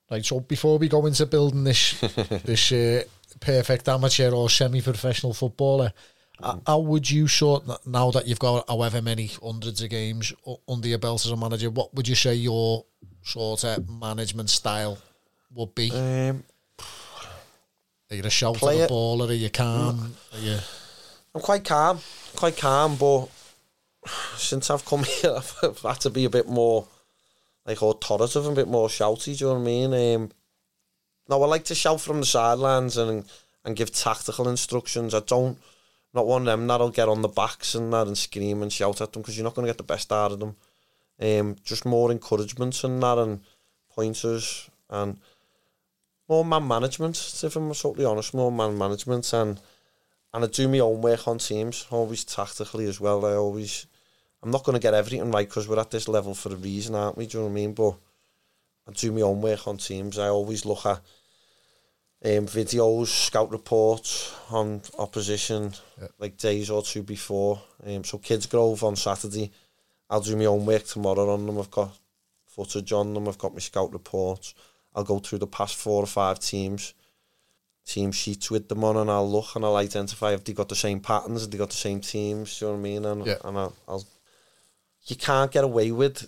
Right, 0.09 0.23
so 0.23 0.39
before 0.39 0.77
we 0.77 0.87
go 0.87 1.05
into 1.07 1.25
building 1.25 1.63
this 1.63 1.99
this 2.45 2.71
uh, 2.71 3.03
perfect 3.39 3.89
amateur 3.89 4.31
or 4.31 4.49
semi-professional 4.49 5.33
footballer, 5.33 5.91
h- 6.45 6.55
how 6.67 6.79
would 6.79 7.09
you 7.09 7.27
sort 7.27 7.63
now 7.87 8.11
that 8.11 8.27
you've 8.27 8.39
got 8.39 8.69
however 8.69 9.01
many 9.01 9.27
hundreds 9.27 9.81
of 9.81 9.89
games 9.89 10.31
under 10.67 10.87
your 10.87 10.99
belt 10.99 11.25
as 11.25 11.31
a 11.31 11.35
manager? 11.35 11.71
What 11.71 11.95
would 11.95 12.07
you 12.07 12.15
say 12.15 12.35
your 12.35 12.85
sort 13.23 13.63
of 13.63 13.89
management 13.89 14.51
style 14.51 14.99
would 15.55 15.73
be? 15.73 15.89
Um, 15.91 16.43
Are 18.09 18.15
you 18.15 18.23
a 18.23 18.29
shout 18.29 18.61
at 18.61 18.61
the 18.61 18.87
ball, 18.87 19.21
or 19.21 19.29
are 19.29 19.33
you 19.33 19.49
calm? 19.49 20.15
Are 20.33 20.39
you 20.39 20.57
I'm 21.33 21.41
quite 21.41 21.65
calm, 21.65 21.99
quite 22.35 22.55
calm, 22.55 22.95
but 22.95 23.27
since 24.37 24.69
I've 24.69 24.85
come 24.85 25.03
here, 25.21 25.35
I've 25.63 25.79
had 25.81 25.99
to 26.01 26.09
be 26.09 26.25
a 26.25 26.29
bit 26.29 26.47
more 26.47 26.87
like 27.65 27.81
authoritative, 27.81 28.45
and 28.45 28.57
a 28.57 28.61
bit 28.61 28.69
more 28.69 28.87
shouty. 28.87 29.25
Do 29.25 29.31
you 29.31 29.45
know 29.47 29.53
what 29.55 29.59
I 29.59 29.63
mean? 29.63 29.93
Um, 30.15 30.31
no, 31.27 31.41
I 31.41 31.47
like 31.47 31.65
to 31.65 31.75
shout 31.75 31.99
from 31.99 32.19
the 32.19 32.25
sidelines 32.25 32.97
and 32.97 33.25
and 33.65 33.75
give 33.75 33.91
tactical 33.91 34.47
instructions. 34.47 35.13
I 35.13 35.21
don't 35.21 35.57
not 36.13 36.27
one 36.27 36.43
of 36.43 36.45
them 36.45 36.67
that'll 36.67 36.91
get 36.91 37.09
on 37.09 37.21
the 37.21 37.27
backs 37.27 37.75
and 37.75 37.91
that 37.91 38.07
and 38.07 38.17
scream 38.17 38.61
and 38.61 38.71
shout 38.71 39.01
at 39.01 39.11
them 39.11 39.21
because 39.21 39.35
you're 39.35 39.43
not 39.43 39.53
going 39.53 39.65
to 39.65 39.69
get 39.69 39.77
the 39.77 39.83
best 39.83 40.13
out 40.13 40.31
of 40.31 40.39
them. 40.39 40.55
Um, 41.19 41.57
just 41.63 41.85
more 41.85 42.11
encouragement 42.11 42.81
and 42.83 43.03
that 43.03 43.17
and 43.17 43.41
pointers 43.93 44.69
and 44.89 45.17
more 46.27 46.45
man 46.45 46.67
management. 46.67 47.17
If 47.43 47.55
I'm 47.55 47.73
totally 47.73 48.05
honest, 48.05 48.33
more 48.33 48.51
man 48.51 48.77
management 48.77 49.31
and 49.33 49.59
and 50.33 50.43
I 50.43 50.47
do 50.47 50.67
my 50.67 50.79
own 50.79 51.01
work 51.01 51.29
on 51.29 51.37
teams, 51.37 51.87
always 51.89 52.25
tactically 52.25 52.87
as 52.87 52.99
well. 52.99 53.25
I 53.25 53.35
always, 53.35 53.87
I'm 54.43 54.51
not 54.51 54.65
going 54.65 54.73
to 54.73 54.81
get 54.81 54.93
everything 54.93 55.31
right 55.31 55.47
because 55.47 55.65
we're 55.65 55.79
at 55.79 55.91
this 55.91 56.09
level 56.09 56.33
for 56.33 56.51
a 56.51 56.57
reason, 56.57 56.93
aren't 56.93 57.17
we? 57.17 57.25
Do 57.25 57.37
you 57.37 57.43
know 57.43 57.47
what 57.47 57.51
I 57.51 57.55
mean? 57.55 57.73
But 57.73 57.91
I 58.89 58.91
do 58.91 59.13
my 59.13 59.21
own 59.21 59.39
work 59.39 59.65
on 59.65 59.77
teams. 59.77 60.19
I 60.19 60.27
always 60.27 60.65
look 60.65 60.85
at 60.85 60.97
um, 62.25 62.47
videos, 62.47 63.07
scout 63.07 63.49
reports 63.49 64.35
on 64.49 64.81
opposition, 64.99 65.73
Yeah. 66.01 66.07
like 66.19 66.35
days 66.35 66.69
or 66.69 66.83
two 66.83 67.03
before. 67.03 67.61
Um, 67.87 68.03
so 68.03 68.17
Kidsgrove 68.17 68.83
on 68.83 68.97
Saturday, 68.97 69.51
I'll 70.09 70.19
do 70.19 70.35
my 70.35 70.45
own 70.45 70.65
work 70.65 70.83
tomorrow 70.83 71.31
on 71.33 71.45
them. 71.45 71.57
I've 71.59 71.71
got 71.71 71.97
footage 72.45 72.91
on 72.91 73.13
them. 73.13 73.29
I've 73.29 73.37
got 73.37 73.53
my 73.53 73.59
scout 73.59 73.93
reports. 73.93 74.53
I'll 74.95 75.03
go 75.03 75.19
through 75.19 75.39
the 75.39 75.47
past 75.47 75.75
four 75.75 76.01
or 76.03 76.07
five 76.07 76.39
teams 76.39 76.93
team 77.85 78.11
sheets 78.11 78.49
with 78.49 78.67
them 78.67 78.83
on 78.83 78.97
and 78.97 79.11
I'll 79.11 79.29
look 79.29 79.55
and 79.55 79.63
I'll 79.63 79.75
identify 79.75 80.33
if 80.33 80.43
they 80.43 80.53
got 80.53 80.69
the 80.69 80.75
same 80.75 80.99
patterns, 80.99 81.43
if 81.43 81.51
they 81.51 81.57
got 81.59 81.69
the 81.69 81.75
same 81.75 82.01
teams, 82.01 82.57
do 82.57 82.65
you 82.65 82.71
know 82.71 82.77
what 82.77 82.79
I 82.79 82.83
mean? 82.83 83.05
And, 83.05 83.25
Yeah. 83.27 83.37
and 83.43 83.57
I'll, 83.59 83.75
I'll 83.87 84.03
you 85.05 85.15
can't 85.15 85.51
get 85.51 85.63
away 85.63 85.91
with 85.91 86.27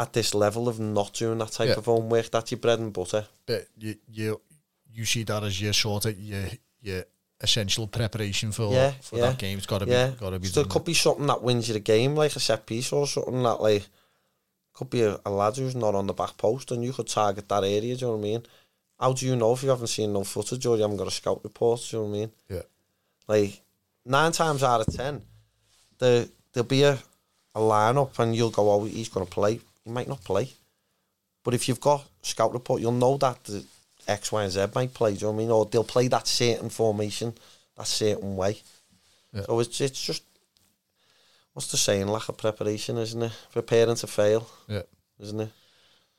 at 0.00 0.12
this 0.12 0.34
level 0.34 0.68
of 0.68 0.80
not 0.80 1.12
doing 1.12 1.38
that 1.38 1.52
type 1.52 1.68
Yeah. 1.68 1.74
of 1.74 1.84
homework. 1.84 2.30
That's 2.30 2.50
your 2.50 2.58
bread 2.58 2.80
and 2.80 2.92
butter. 2.92 3.26
but 3.46 3.68
you 3.76 3.94
you 4.08 4.40
you 4.92 5.04
see 5.04 5.22
that 5.24 5.44
as 5.44 5.60
your 5.60 5.72
sort 5.72 6.06
of 6.06 6.18
your 6.18 6.48
your 6.80 7.04
essential 7.40 7.86
preparation 7.86 8.50
for 8.50 8.72
Yeah, 8.72 8.92
for 9.00 9.18
yeah, 9.18 9.28
that 9.30 9.38
game? 9.38 9.58
It's 9.58 9.66
got 9.66 9.78
to 9.78 9.86
be 9.86 10.16
got 10.18 10.30
to 10.30 10.38
be 10.40 10.48
So 10.48 10.62
it 10.62 10.68
could 10.68 10.84
be 10.84 10.94
something 10.94 11.26
that 11.26 11.42
wins 11.42 11.68
you 11.68 11.74
the 11.74 11.80
game, 11.80 12.16
like 12.16 12.34
a 12.34 12.40
set 12.40 12.66
piece 12.66 12.92
or 12.92 13.06
something 13.06 13.42
that 13.44 13.60
like 13.62 13.86
could 14.78 14.90
be 14.90 15.02
a, 15.02 15.18
a 15.26 15.30
lad 15.30 15.56
who's 15.56 15.74
not 15.74 15.96
on 15.96 16.06
the 16.06 16.12
back 16.12 16.36
post 16.36 16.70
and 16.70 16.84
you 16.84 16.92
could 16.92 17.08
target 17.08 17.48
that 17.48 17.64
area, 17.64 17.80
do 17.80 17.88
you 17.88 18.06
know 18.06 18.12
what 18.12 18.18
I 18.18 18.30
mean? 18.30 18.42
How 19.00 19.12
do 19.12 19.26
you 19.26 19.34
know 19.34 19.52
if 19.52 19.64
you 19.64 19.70
haven't 19.70 19.88
seen 19.88 20.12
no 20.12 20.22
footage 20.22 20.64
or 20.66 20.76
you 20.76 20.82
haven't 20.82 20.98
got 20.98 21.08
a 21.08 21.10
scout 21.10 21.40
report, 21.42 21.80
do 21.80 21.96
you 21.96 22.02
know 22.02 22.08
what 22.08 22.16
I 22.16 22.20
mean? 22.20 22.30
Yeah. 22.48 22.62
Like 23.26 23.60
nine 24.06 24.30
times 24.30 24.62
out 24.62 24.86
of 24.86 24.94
ten, 24.94 25.22
there 25.98 26.26
there'll 26.52 26.68
be 26.68 26.84
a, 26.84 26.96
a 27.56 27.60
lineup 27.60 28.16
and 28.20 28.36
you'll 28.36 28.50
go, 28.50 28.70
Oh, 28.70 28.84
he's 28.84 29.08
gonna 29.08 29.26
play. 29.26 29.60
He 29.84 29.90
might 29.90 30.08
not 30.08 30.22
play. 30.22 30.48
But 31.42 31.54
if 31.54 31.68
you've 31.68 31.80
got 31.80 32.06
scout 32.22 32.52
report, 32.52 32.80
you'll 32.80 32.92
know 32.92 33.16
that 33.16 33.42
the 33.44 33.64
X, 34.06 34.30
Y, 34.30 34.44
and 34.44 34.52
Z 34.52 34.66
might 34.76 34.94
play, 34.94 35.14
do 35.14 35.18
you 35.18 35.22
know 35.26 35.32
what 35.32 35.34
I 35.34 35.38
mean? 35.38 35.50
Or 35.50 35.66
they'll 35.66 35.82
play 35.82 36.06
that 36.08 36.28
certain 36.28 36.70
formation, 36.70 37.34
that 37.76 37.86
certain 37.88 38.36
way. 38.36 38.60
Yeah. 39.32 39.42
So 39.42 39.58
it's 39.58 39.80
it's 39.80 40.02
just 40.02 40.22
what's 41.58 41.72
the 41.72 41.76
saying, 41.76 42.06
lack 42.06 42.28
of 42.28 42.36
preparation, 42.36 42.96
isn't 42.98 43.20
it? 43.20 43.32
Preparing 43.52 43.96
to 43.96 44.06
fail, 44.06 44.46
Yeah. 44.68 44.82
isn't 45.18 45.40
it? 45.40 45.50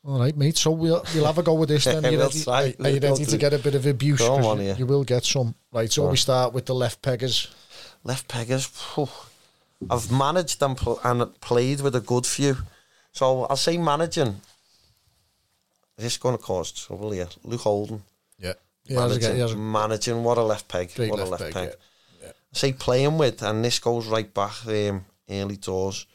All 0.04 0.18
right, 0.18 0.36
mate. 0.36 0.58
So 0.58 0.70
we'll 0.70 1.02
we'll 1.14 1.24
have 1.24 1.38
a 1.38 1.42
go 1.42 1.54
with 1.54 1.70
this 1.70 1.84
then. 1.92 2.04
Are 2.04 2.10
you 2.10 2.18
We'll 2.18 2.26
ready, 2.28 2.42
try. 2.44 2.74
are, 2.78 2.86
are 2.86 2.90
you 2.90 3.00
ready 3.00 3.24
to 3.24 3.38
get 3.38 3.54
a 3.54 3.58
bit 3.58 3.74
of 3.74 3.86
abuse? 3.86 4.18
Go 4.18 4.36
'Cause 4.36 4.44
on, 4.46 4.58
you, 4.60 4.66
yeah. 4.68 4.76
you 4.76 4.84
will 4.84 5.02
get 5.04 5.24
some. 5.24 5.54
Right, 5.72 5.90
so 5.90 6.10
we 6.10 6.18
start 6.18 6.52
with 6.52 6.66
the 6.66 6.74
left 6.74 7.00
peggers. 7.00 7.48
Left 8.04 8.28
peggers. 8.28 8.66
phew. 8.66 9.08
I've 9.88 10.12
managed 10.12 10.62
and, 10.62 10.76
pl- 10.76 11.00
and 11.02 11.40
played 11.40 11.80
with 11.80 11.96
a 11.96 12.00
good 12.02 12.26
few. 12.26 12.54
So 13.12 13.44
I'll 13.44 13.56
say 13.56 13.78
managing. 13.78 14.42
This 15.96 16.12
is 16.12 16.18
going 16.18 16.36
to 16.36 16.42
cause 16.42 16.70
trouble 16.72 17.12
here. 17.12 17.28
Luke 17.44 17.62
Holden. 17.62 18.02
Yeah. 18.38 18.54
He 18.84 18.92
has 18.94 19.02
a, 19.04 19.08
managing, 19.08 19.34
he 19.36 19.40
has 19.40 19.52
a 19.52 19.56
managing, 19.56 20.22
what 20.24 20.36
a 20.38 20.42
left 20.42 20.68
peg. 20.68 20.90
what 20.98 21.10
left, 21.18 21.22
a 21.28 21.30
left 21.30 21.42
peg. 21.44 21.52
peg. 21.54 21.70
Yeah. 22.22 22.32
say 22.52 22.72
playing 22.74 23.16
with, 23.16 23.42
and 23.42 23.64
this 23.64 23.78
goes 23.78 24.06
right 24.06 24.32
back 24.34 24.66
um, 24.66 25.04
early 25.30 25.56
doors. 25.56 26.06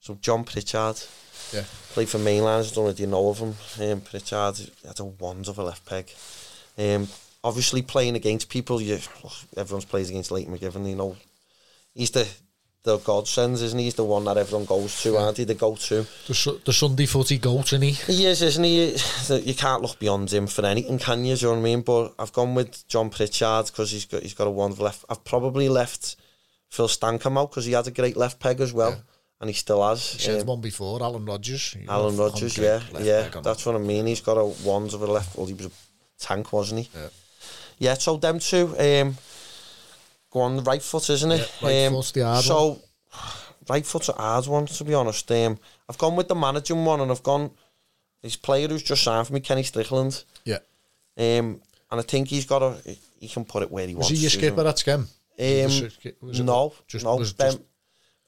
So 0.00 0.18
John 0.20 0.44
Pritchard 0.44 1.00
Yeah. 1.52 1.64
played 1.92 2.08
for 2.08 2.18
Mainlanders. 2.18 2.72
Don't 2.72 2.84
know 2.84 2.90
if 2.90 3.00
you 3.00 3.06
know 3.06 3.28
of 3.30 3.38
him. 3.38 3.54
Um, 3.80 4.00
Pritchard 4.00 4.56
had 4.86 5.00
a 5.00 5.02
a 5.02 5.62
left 5.62 5.84
peg. 5.86 6.10
Um, 6.78 7.08
obviously 7.44 7.82
playing 7.82 8.16
against 8.16 8.48
people, 8.48 8.80
you 8.80 8.98
everyone's 9.56 9.84
plays 9.84 10.10
against 10.10 10.30
Leighton 10.30 10.56
McGivern. 10.56 10.88
You 10.88 10.96
know, 10.96 11.16
he's 11.94 12.10
the 12.10 12.26
the 12.82 12.96
godsends, 12.98 13.60
isn't 13.60 13.78
he? 13.78 13.84
He's 13.86 13.94
the 13.94 14.04
one 14.04 14.24
that 14.24 14.38
everyone 14.38 14.64
goes 14.64 15.02
to, 15.02 15.14
aren't 15.18 15.36
he? 15.36 15.44
The 15.44 15.54
go-to. 15.54 16.06
The, 16.28 16.60
the 16.64 16.72
Sunday 16.72 17.04
footy 17.04 17.36
goat, 17.36 17.74
isn't 17.74 17.82
he? 17.82 17.90
He 17.90 18.24
is, 18.24 18.40
isn't 18.40 18.64
he? 18.64 18.96
You 19.46 19.52
can't 19.54 19.82
look 19.82 19.98
beyond 19.98 20.32
him 20.32 20.46
for 20.46 20.64
anything, 20.64 20.98
can 20.98 21.26
you? 21.26 21.36
Do 21.36 21.40
you 21.40 21.46
know 21.48 21.52
what 21.56 21.60
I 21.60 21.62
mean? 21.62 21.82
But 21.82 22.14
I've 22.18 22.32
gone 22.32 22.54
with 22.54 22.88
John 22.88 23.10
Pritchard 23.10 23.66
because 23.66 23.90
he's 23.90 24.06
got 24.06 24.22
he's 24.22 24.32
got 24.32 24.46
a 24.46 24.50
wonderful 24.50 24.86
left. 24.86 25.04
I've 25.10 25.24
probably 25.24 25.68
left 25.68 26.16
Phil 26.70 26.88
Stankham 26.88 27.38
out 27.38 27.50
because 27.50 27.66
he 27.66 27.72
had 27.72 27.86
a 27.86 27.90
great 27.90 28.16
left 28.16 28.38
peg 28.40 28.60
as 28.60 28.72
well, 28.72 28.90
Yeah. 28.90 28.96
and 29.40 29.50
he 29.50 29.54
still 29.54 29.86
has. 29.86 30.12
He 30.12 30.18
said 30.20 30.40
Um, 30.40 30.46
one 30.46 30.60
before, 30.60 31.02
Alan 31.02 31.24
Rogers. 31.26 31.76
Alan 31.88 32.16
Rogers, 32.16 32.56
yeah, 32.56 32.80
yeah, 33.00 33.28
that's 33.42 33.66
what 33.66 33.74
I 33.74 33.78
mean. 33.78 34.06
He's 34.06 34.20
got 34.20 34.38
a 34.38 34.44
wand 34.44 34.94
of 34.94 35.02
a 35.02 35.06
left. 35.06 35.36
Well, 35.36 35.46
he 35.46 35.54
was 35.54 35.66
a 35.66 35.70
tank, 36.18 36.52
wasn't 36.52 36.86
he? 36.86 36.90
Yeah. 36.98 37.08
Yeah. 37.78 37.94
So 37.94 38.16
them 38.16 38.38
two. 38.38 38.74
Um, 38.78 39.16
go 40.30 40.40
on 40.40 40.56
the 40.56 40.62
right 40.62 40.82
foot, 40.82 41.10
isn't 41.10 41.32
it? 41.32 41.50
Yeah, 41.60 41.68
right 41.68 41.86
um, 41.86 41.92
foot's 41.94 42.12
the 42.12 42.24
hard 42.24 42.44
so, 42.44 42.80
right 43.68 43.84
foot's 43.84 44.08
a 44.08 44.12
hard 44.12 44.46
one 44.46 44.66
to 44.66 44.84
be 44.84 44.94
honest. 44.94 45.30
Um, 45.32 45.58
I've 45.88 45.98
gone 45.98 46.14
with 46.16 46.28
the 46.28 46.34
managing 46.36 46.84
one, 46.84 47.00
and 47.00 47.10
I've 47.10 47.22
gone. 47.22 47.50
This 48.22 48.36
player 48.36 48.68
who's 48.68 48.82
just 48.82 49.02
signed 49.02 49.26
for 49.26 49.32
me, 49.32 49.40
Kenny 49.40 49.62
Strickland. 49.62 50.24
Yeah. 50.44 50.58
Um, 51.16 51.60
and 51.90 51.98
I 51.98 52.02
think 52.02 52.28
he's 52.28 52.44
got 52.46 52.62
a. 52.62 52.76
He 53.18 53.28
can 53.28 53.44
put 53.44 53.62
it 53.62 53.70
where 53.72 53.86
he 53.88 53.94
Was 53.94 54.04
wants. 54.04 54.10
he 54.10 54.16
your 54.18 54.30
skipper 54.30 54.66
at 54.66 54.76
Skem? 54.76 55.06
Um, 55.40 55.90
Was 56.20 56.38
it 56.40 56.44
no, 56.44 56.74
just- 56.86 57.04
no. 57.04 57.16
was 57.16 57.32
ben, 57.32 57.52
just- 57.52 57.62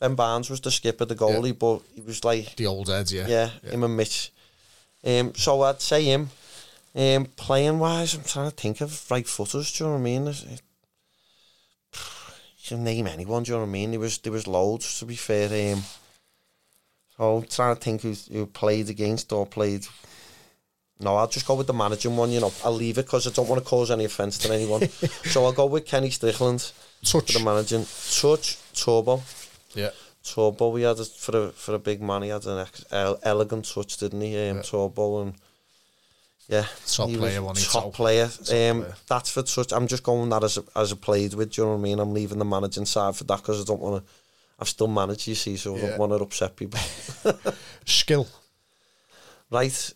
ben 0.00 0.14
Barnes 0.14 0.48
was 0.48 0.60
the 0.62 0.70
skipper, 0.70 1.04
the 1.04 1.14
goalie, 1.14 1.58
but 1.58 1.82
he 1.94 2.00
was 2.00 2.24
like, 2.24 2.56
The 2.56 2.66
old 2.66 2.88
heads, 2.88 3.12
yeah. 3.12 3.26
yeah, 3.28 3.48
him 3.70 3.84
and 3.84 3.96
Mitch. 3.96 4.32
Um, 5.04 5.34
so 5.34 5.60
I'd 5.62 5.80
say 5.82 6.04
him. 6.04 6.30
Um, 6.94 7.26
playing 7.36 7.78
wise, 7.78 8.14
I'm 8.14 8.22
trying 8.24 8.50
to 8.50 8.56
think 8.56 8.80
of 8.80 9.10
right 9.10 9.26
footers. 9.26 9.72
Do 9.72 9.84
you 9.84 9.88
know 9.90 9.94
what 9.96 10.00
I 10.00 10.02
mean? 10.04 10.26
Is 10.28 10.42
it- 10.44 10.62
You 12.62 12.68
can 12.76 12.84
name 12.84 13.06
anyone. 13.06 13.42
Do 13.42 13.50
you 13.50 13.56
know 13.56 13.62
what 13.62 13.68
I 13.68 13.72
mean? 13.72 13.90
There 13.90 14.00
was 14.00 14.18
there 14.18 14.32
was 14.32 14.46
loads. 14.46 14.98
To 15.00 15.04
be 15.06 15.16
fair, 15.16 15.72
um, 15.74 15.82
so 17.16 17.36
I'm 17.38 17.42
trying 17.46 17.74
to 17.76 17.80
think 17.80 18.02
who 18.02 18.14
who 18.32 18.46
played 18.46 18.88
against 18.88 19.32
or 19.32 19.46
played. 19.46 19.86
No, 21.00 21.16
I'll 21.16 21.26
just 21.26 21.46
go 21.46 21.54
with 21.54 21.66
the 21.66 21.72
managing 21.72 22.16
one. 22.16 22.30
You 22.30 22.40
know, 22.40 22.52
I'll 22.64 22.72
leave 22.72 22.98
it 22.98 23.06
because 23.06 23.26
I 23.26 23.30
don't 23.30 23.48
want 23.48 23.60
to 23.62 23.68
cause 23.68 23.90
any 23.90 24.04
offence 24.04 24.38
to 24.38 24.52
anyone. 24.52 24.88
so 25.24 25.44
I'll 25.44 25.52
go 25.52 25.66
with 25.66 25.86
Kenny 25.86 26.10
Strickland 26.10 26.70
Touch. 27.04 27.32
for 27.32 27.38
the 27.38 27.44
managing. 27.44 27.84
Touch 28.20 28.58
Turbo. 28.74 29.22
Yeah. 29.74 29.90
Turbo, 30.24 30.68
we 30.70 30.82
had 30.82 30.98
a, 30.98 31.04
for 31.04 31.36
a 31.46 31.50
for 31.50 31.74
a 31.74 31.78
big 31.78 32.00
man. 32.00 32.22
He 32.22 32.28
had 32.28 32.44
an 32.46 32.58
ex, 32.60 32.84
el, 32.92 33.18
elegant 33.22 33.64
touch, 33.72 33.96
didn't 33.96 34.20
he? 34.20 34.48
Um, 34.50 34.56
Yeah. 34.56 34.62
Turbo 34.62 35.22
and 35.22 35.34
yeah, 36.48 36.66
Top 36.86 37.08
he 37.08 37.16
player, 37.16 37.40
was 37.42 37.66
top 37.66 37.84
Top- 37.84 37.92
player. 37.94 38.26
top 38.28 38.40
um, 38.40 38.80
player. 38.82 38.94
that's 39.08 39.30
for 39.30 39.42
touch. 39.42 39.72
I'm 39.72 39.86
just 39.86 40.02
going 40.02 40.28
that 40.30 40.44
as 40.44 40.58
a, 40.58 40.64
as 40.76 40.92
a 40.92 40.96
played 40.96 41.34
with. 41.34 41.52
Do 41.52 41.62
you 41.62 41.66
know 41.66 41.72
what 41.74 41.78
I 41.78 41.82
mean? 41.82 41.98
I'm 41.98 42.12
leaving 42.12 42.38
the 42.38 42.44
managing 42.44 42.84
side 42.84 43.16
for 43.16 43.24
that 43.24 43.38
because 43.38 43.60
I 43.62 43.64
don't 43.64 43.80
want 43.80 44.04
to. 44.04 44.12
I've 44.60 44.68
still 44.68 44.86
managed, 44.88 45.26
you 45.26 45.34
see, 45.34 45.56
so 45.56 45.76
I 45.76 45.80
don't 45.80 45.98
want 45.98 46.12
to 46.12 46.16
upset 46.16 46.54
people. 46.54 46.78
Skill. 47.84 48.28
right, 49.50 49.92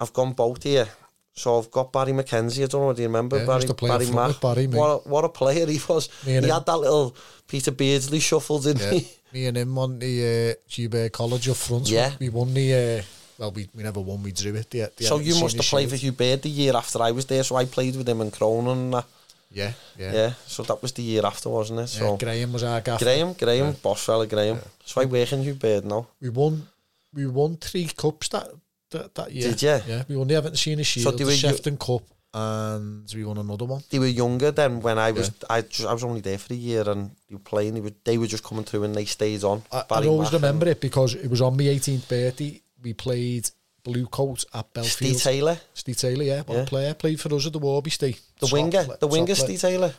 I've 0.00 0.12
gone 0.12 0.32
both 0.32 0.62
here. 0.62 0.88
So 1.34 1.58
I've 1.58 1.70
got 1.70 1.92
Barry 1.92 2.12
McKenzie. 2.12 2.64
I 2.64 2.66
don't 2.66 2.82
know. 2.82 2.92
Do 2.92 3.02
you 3.02 3.08
remember 3.08 3.38
Yeah, 3.38 3.46
Barry? 3.46 3.56
used 3.56 3.68
to 3.68 3.74
play 3.74 3.90
up 3.90 3.98
Barry 4.00 4.10
Mack? 4.10 4.40
Barry, 4.40 4.66
mate. 4.66 4.76
what 4.78 4.88
a, 4.88 5.08
what 5.08 5.24
a 5.24 5.28
player 5.30 5.66
he 5.66 5.80
was. 5.88 6.08
He 6.24 6.32
him. 6.32 6.44
had 6.44 6.66
that 6.66 6.76
little 6.76 7.16
Peter 7.48 7.70
Beardsley 7.70 8.20
shuffle, 8.20 8.58
didn't 8.58 8.82
Yeah. 8.82 8.98
he? 8.98 9.08
Me 9.32 9.46
and 9.46 9.56
him 9.56 9.78
on 9.78 9.98
the 9.98 10.52
uh, 10.52 10.62
Gilbert 10.68 11.10
College 11.12 11.48
up 11.48 11.56
front. 11.56 11.88
Yeah. 11.88 12.12
We 12.20 12.28
won 12.28 12.52
the. 12.52 12.74
Uh, 12.74 13.02
well, 13.38 13.50
we, 13.50 13.66
we 13.74 13.82
never 13.82 14.00
won. 14.00 14.22
We 14.22 14.32
drew 14.32 14.54
it. 14.56 14.68
The, 14.70 14.92
the 14.94 15.04
So 15.04 15.18
you 15.18 15.40
must 15.40 15.56
have 15.56 15.64
played 15.64 15.88
for 15.88 15.96
senior 15.96 16.10
Hugh 16.12 16.16
Baird 16.18 16.42
the 16.42 16.50
year 16.50 16.76
after 16.76 17.00
I 17.02 17.12
was 17.12 17.24
there, 17.24 17.42
so 17.42 17.56
I 17.56 17.64
played 17.64 17.96
with 17.96 18.06
him 18.08 18.20
in 18.20 18.30
Cronin 18.30 18.70
and 18.70 18.94
that. 18.94 19.06
Yeah, 19.50 19.72
yeah. 19.98 20.12
Yeah, 20.12 20.32
so 20.46 20.62
that 20.62 20.80
was 20.80 20.92
the 20.92 21.02
year 21.02 21.26
after, 21.26 21.48
wasn't 21.50 21.80
it? 21.80 21.92
Yeah, 21.94 21.98
So 22.00 22.16
Graham 22.16 22.52
was 22.54 22.62
our 22.62 22.80
gaffer. 22.80 23.04
Graham, 23.04 23.32
Graham, 23.34 23.72
boss 23.82 24.02
fella 24.04 24.26
Graham. 24.26 24.58
So 24.84 25.00
I 25.02 25.04
work 25.06 25.30
in 25.32 25.54
Baird 25.54 25.84
now. 25.84 26.06
We 26.20 26.28
won. 26.30 26.66
We 27.14 27.26
won 27.26 27.56
three 27.58 27.86
cups 27.88 28.28
that 28.28 28.48
that, 28.92 29.14
that 29.14 29.32
year. 29.32 29.50
Did 29.50 29.62
ya? 29.62 29.80
Yeah, 29.86 30.02
we 30.08 30.16
won 30.16 30.28
the 30.28 30.34
Everton 30.36 30.56
Senior 30.56 30.84
Shield, 30.84 31.14
they 31.14 31.18
the 31.18 31.24
were 31.24 31.32
you- 31.32 31.36
Shefton 31.48 31.78
Cup, 31.78 32.02
and 32.34 33.12
we 33.14 33.24
won 33.24 33.38
another 33.38 33.64
one. 33.66 33.82
They 33.90 33.98
were 33.98 34.06
younger 34.06 34.50
then 34.50 34.80
when 34.80 34.98
I 34.98 35.10
was 35.12 35.30
I 35.50 35.60
just, 35.62 35.86
I 35.86 35.92
was 35.92 36.04
only 36.04 36.20
there 36.20 36.38
for 36.38 36.52
a 36.54 36.56
year 36.56 36.88
and 36.88 37.10
they 37.28 37.34
were 37.34 37.40
playing. 37.40 37.74
They 37.74 37.80
were 37.80 37.92
they 38.04 38.18
were 38.18 38.26
just 38.26 38.44
coming 38.44 38.64
through 38.64 38.84
and 38.84 38.94
they 38.94 39.04
stayed 39.04 39.44
on. 39.44 39.62
I, 39.70 39.84
I 39.90 40.06
always 40.06 40.32
remember 40.32 40.66
it 40.68 40.80
because 40.80 41.14
it 41.14 41.28
was 41.30 41.40
on 41.42 41.56
my 41.56 41.64
18th 41.64 42.08
birthday. 42.08 42.60
We 42.82 42.94
played 42.94 43.50
Blue 43.84 44.06
Coat 44.06 44.44
at 44.54 44.66
and 44.76 44.86
Steve 44.86 45.20
Taylor, 45.20 45.58
Steve 45.74 45.96
Taylor, 45.96 46.24
yeah, 46.24 46.42
what 46.42 46.56
Yeah. 46.58 46.64
player. 46.64 46.94
Played 46.94 47.20
for 47.20 47.34
us 47.34 47.46
at 47.46 47.52
the 47.52 47.58
Warby 47.58 47.90
Steve. 47.90 48.20
the 48.38 48.46
Top 48.46 48.52
winger, 48.52 48.84
pla- 48.84 48.94
the 48.94 49.06
top 49.06 49.10
winger. 49.10 49.34
Steve 49.34 49.60
Taylor. 49.60 49.94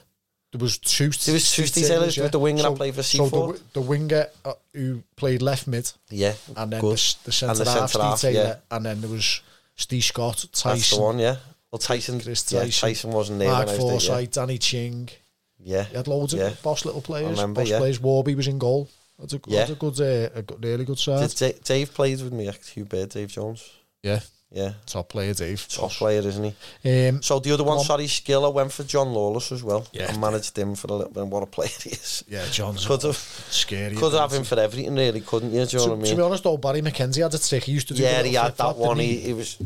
There 0.53 0.59
was 0.63 0.77
two. 0.77 1.09
There 1.09 1.33
was 1.33 1.51
two 1.51 1.65
Steve 1.65 1.87
Taylors 1.87 2.15
with 2.15 2.31
the 2.31 2.37
winger 2.37 2.61
that 2.61 2.75
played 2.75 2.93
for 2.93 3.01
So 3.01 3.27
the, 3.27 3.59
the 3.73 3.81
winger 3.81 4.27
uh, 4.45 4.53
who 4.73 5.01
played 5.15 5.41
left 5.41 5.65
mid, 5.65 5.91
Yeah, 6.11 6.33
and 6.55 6.71
then 6.71 6.79
good. 6.79 6.97
the, 6.97 7.15
the 7.25 7.31
centre 7.31 7.63
the 7.63 7.71
half, 7.71 7.91
half, 7.93 8.21
Taylor, 8.21 8.61
yeah. 8.69 8.75
and 8.77 8.85
then 8.85 9.01
there 9.01 9.09
was 9.09 9.41
Steve 9.75 10.03
Scott, 10.03 10.45
Tyson. 10.53 10.69
That's 10.77 10.89
the 10.91 11.01
one. 11.01 11.17
Yeah. 11.17 11.37
Well, 11.71 11.79
Tyson, 11.79 12.21
Chris 12.21 12.51
yeah, 12.51 12.59
Tyson, 12.59 12.87
Tyson 12.87 13.11
wasn't 13.11 13.39
there 13.39 13.49
Mark 13.49 13.65
when 13.65 13.79
I 13.79 13.83
was 13.83 14.05
there. 14.05 14.15
Forsyth, 14.15 14.31
Danny 14.31 14.57
Ching. 14.59 15.09
Yeah, 15.57 15.85
He 15.85 15.95
had 15.95 16.07
loads 16.07 16.35
of 16.35 16.39
Yeah. 16.39 16.51
boss 16.61 16.85
little 16.85 17.01
players. 17.01 17.31
remember, 17.31 17.61
boss 17.61 17.69
yeah. 17.71 17.79
players. 17.79 17.99
Warby 17.99 18.35
was 18.35 18.47
in 18.47 18.59
goal. 18.59 18.89
That's 19.17 19.33
a, 19.33 19.39
Yeah. 19.47 19.59
that's 19.65 19.71
a 19.71 19.75
good, 19.75 19.99
uh, 19.99 20.29
a 20.35 20.41
good, 20.43 20.63
really 20.63 20.85
good 20.85 20.99
side. 20.99 21.27
Did 21.31 21.35
Da- 21.35 21.59
Dave 21.63 21.93
played 21.95 22.21
with 22.21 22.31
me 22.31 22.51
Hugh 22.75 22.85
Baird, 22.85 23.09
Dave 23.09 23.29
Jones. 23.31 23.67
Yeah, 24.03 24.19
Yeah, 24.53 24.73
top 24.85 25.09
player, 25.09 25.33
Dave. 25.33 25.67
top 25.67 25.89
player, 25.91 26.19
isn't 26.19 26.53
he? 26.83 27.07
Um, 27.07 27.23
So 27.23 27.39
the 27.39 27.51
other 27.53 27.63
one, 27.63 27.79
on. 27.79 27.83
sorry, 27.83 28.05
Skiller 28.05 28.53
went 28.53 28.71
for 28.71 28.83
John 28.83 29.11
Lawless 29.11 29.51
as 29.51 29.63
well. 29.63 29.87
Yeah. 29.91 30.11
I 30.13 30.17
managed 30.17 30.55
him 30.55 30.75
for 30.75 30.87
a 30.87 30.93
little 30.93 31.11
bit. 31.11 31.23
and 31.23 31.31
What 31.31 31.41
a 31.41 31.47
player 31.47 31.69
he 31.83 31.89
is. 31.89 32.23
yeah, 32.27 32.45
John's 32.51 32.85
Could 32.85 33.01
have, 33.01 33.17
scary. 33.17 33.95
could 33.95 34.13
have 34.13 34.31
him 34.31 34.43
for 34.43 34.59
everything, 34.59 34.93
really, 34.95 35.21
couldn't 35.21 35.51
you? 35.53 35.65
Do 35.65 35.77
you 35.77 35.79
know 35.79 35.85
To, 35.85 35.95
what 35.95 36.05
I 36.05 36.09
to 36.11 36.15
be 36.15 36.21
honest, 36.21 36.43
though, 36.43 36.57
Barry 36.57 36.81
McKenzie 36.83 37.23
had 37.23 37.33
it 37.33 37.41
sick. 37.41 37.63
He 37.63 37.71
used 37.71 37.87
to 37.87 37.95
do. 37.95 38.03
yeah, 38.03 38.21
he 38.21 38.35
had 38.35 38.55
that 38.57 38.77
one. 38.77 38.99
He, 38.99 39.17
he 39.17 39.33
was 39.33 39.57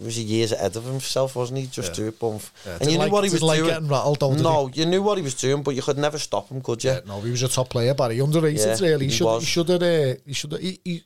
he 0.00 0.22
years 0.22 0.50
ahead 0.52 0.74
of 0.76 0.84
himself, 0.84 1.36
wasn't 1.36 1.58
he? 1.60 1.66
Just 1.66 1.90
Yeah. 1.90 1.94
do 1.96 2.08
it, 2.08 2.18
bump. 2.18 2.42
Yeah, 2.66 2.78
and 2.80 2.90
you 2.90 2.96
knew 2.96 3.04
like- 3.04 3.12
what 3.12 3.24
he 3.24 3.30
was 3.30 3.42
like 3.42 3.58
doing. 3.58 3.68
getting 3.70 3.88
rattled, 3.88 4.18
though, 4.20 4.32
no, 4.34 4.70
you 4.72 4.86
knew 4.86 5.02
what 5.02 5.18
he 5.18 5.22
was 5.22 5.34
doing, 5.34 5.62
but 5.62 5.74
you 5.74 5.82
could 5.82 5.98
never 5.98 6.18
stop 6.18 6.48
him, 6.48 6.62
could 6.62 6.82
you? 6.82 6.90
Yeah, 6.90 7.00
no, 7.06 7.20
he 7.20 7.30
was 7.30 7.42
a 7.42 7.48
top 7.48 7.68
player, 7.68 7.92
Barry. 7.92 8.18
Underrated, 8.18 8.58
Yeah, 8.80 8.86
really. 8.88 9.04
He 9.04 9.10
he 9.12 9.16
should, 9.18 9.24
was. 9.26 9.42
he 9.42 9.46
should 9.46 9.68
have. 9.68 9.82
Uh, 9.82 10.14
he 10.26 10.32
should 10.32 10.52
have. 10.52 10.60
He, 10.62 10.80
he, 10.82 11.02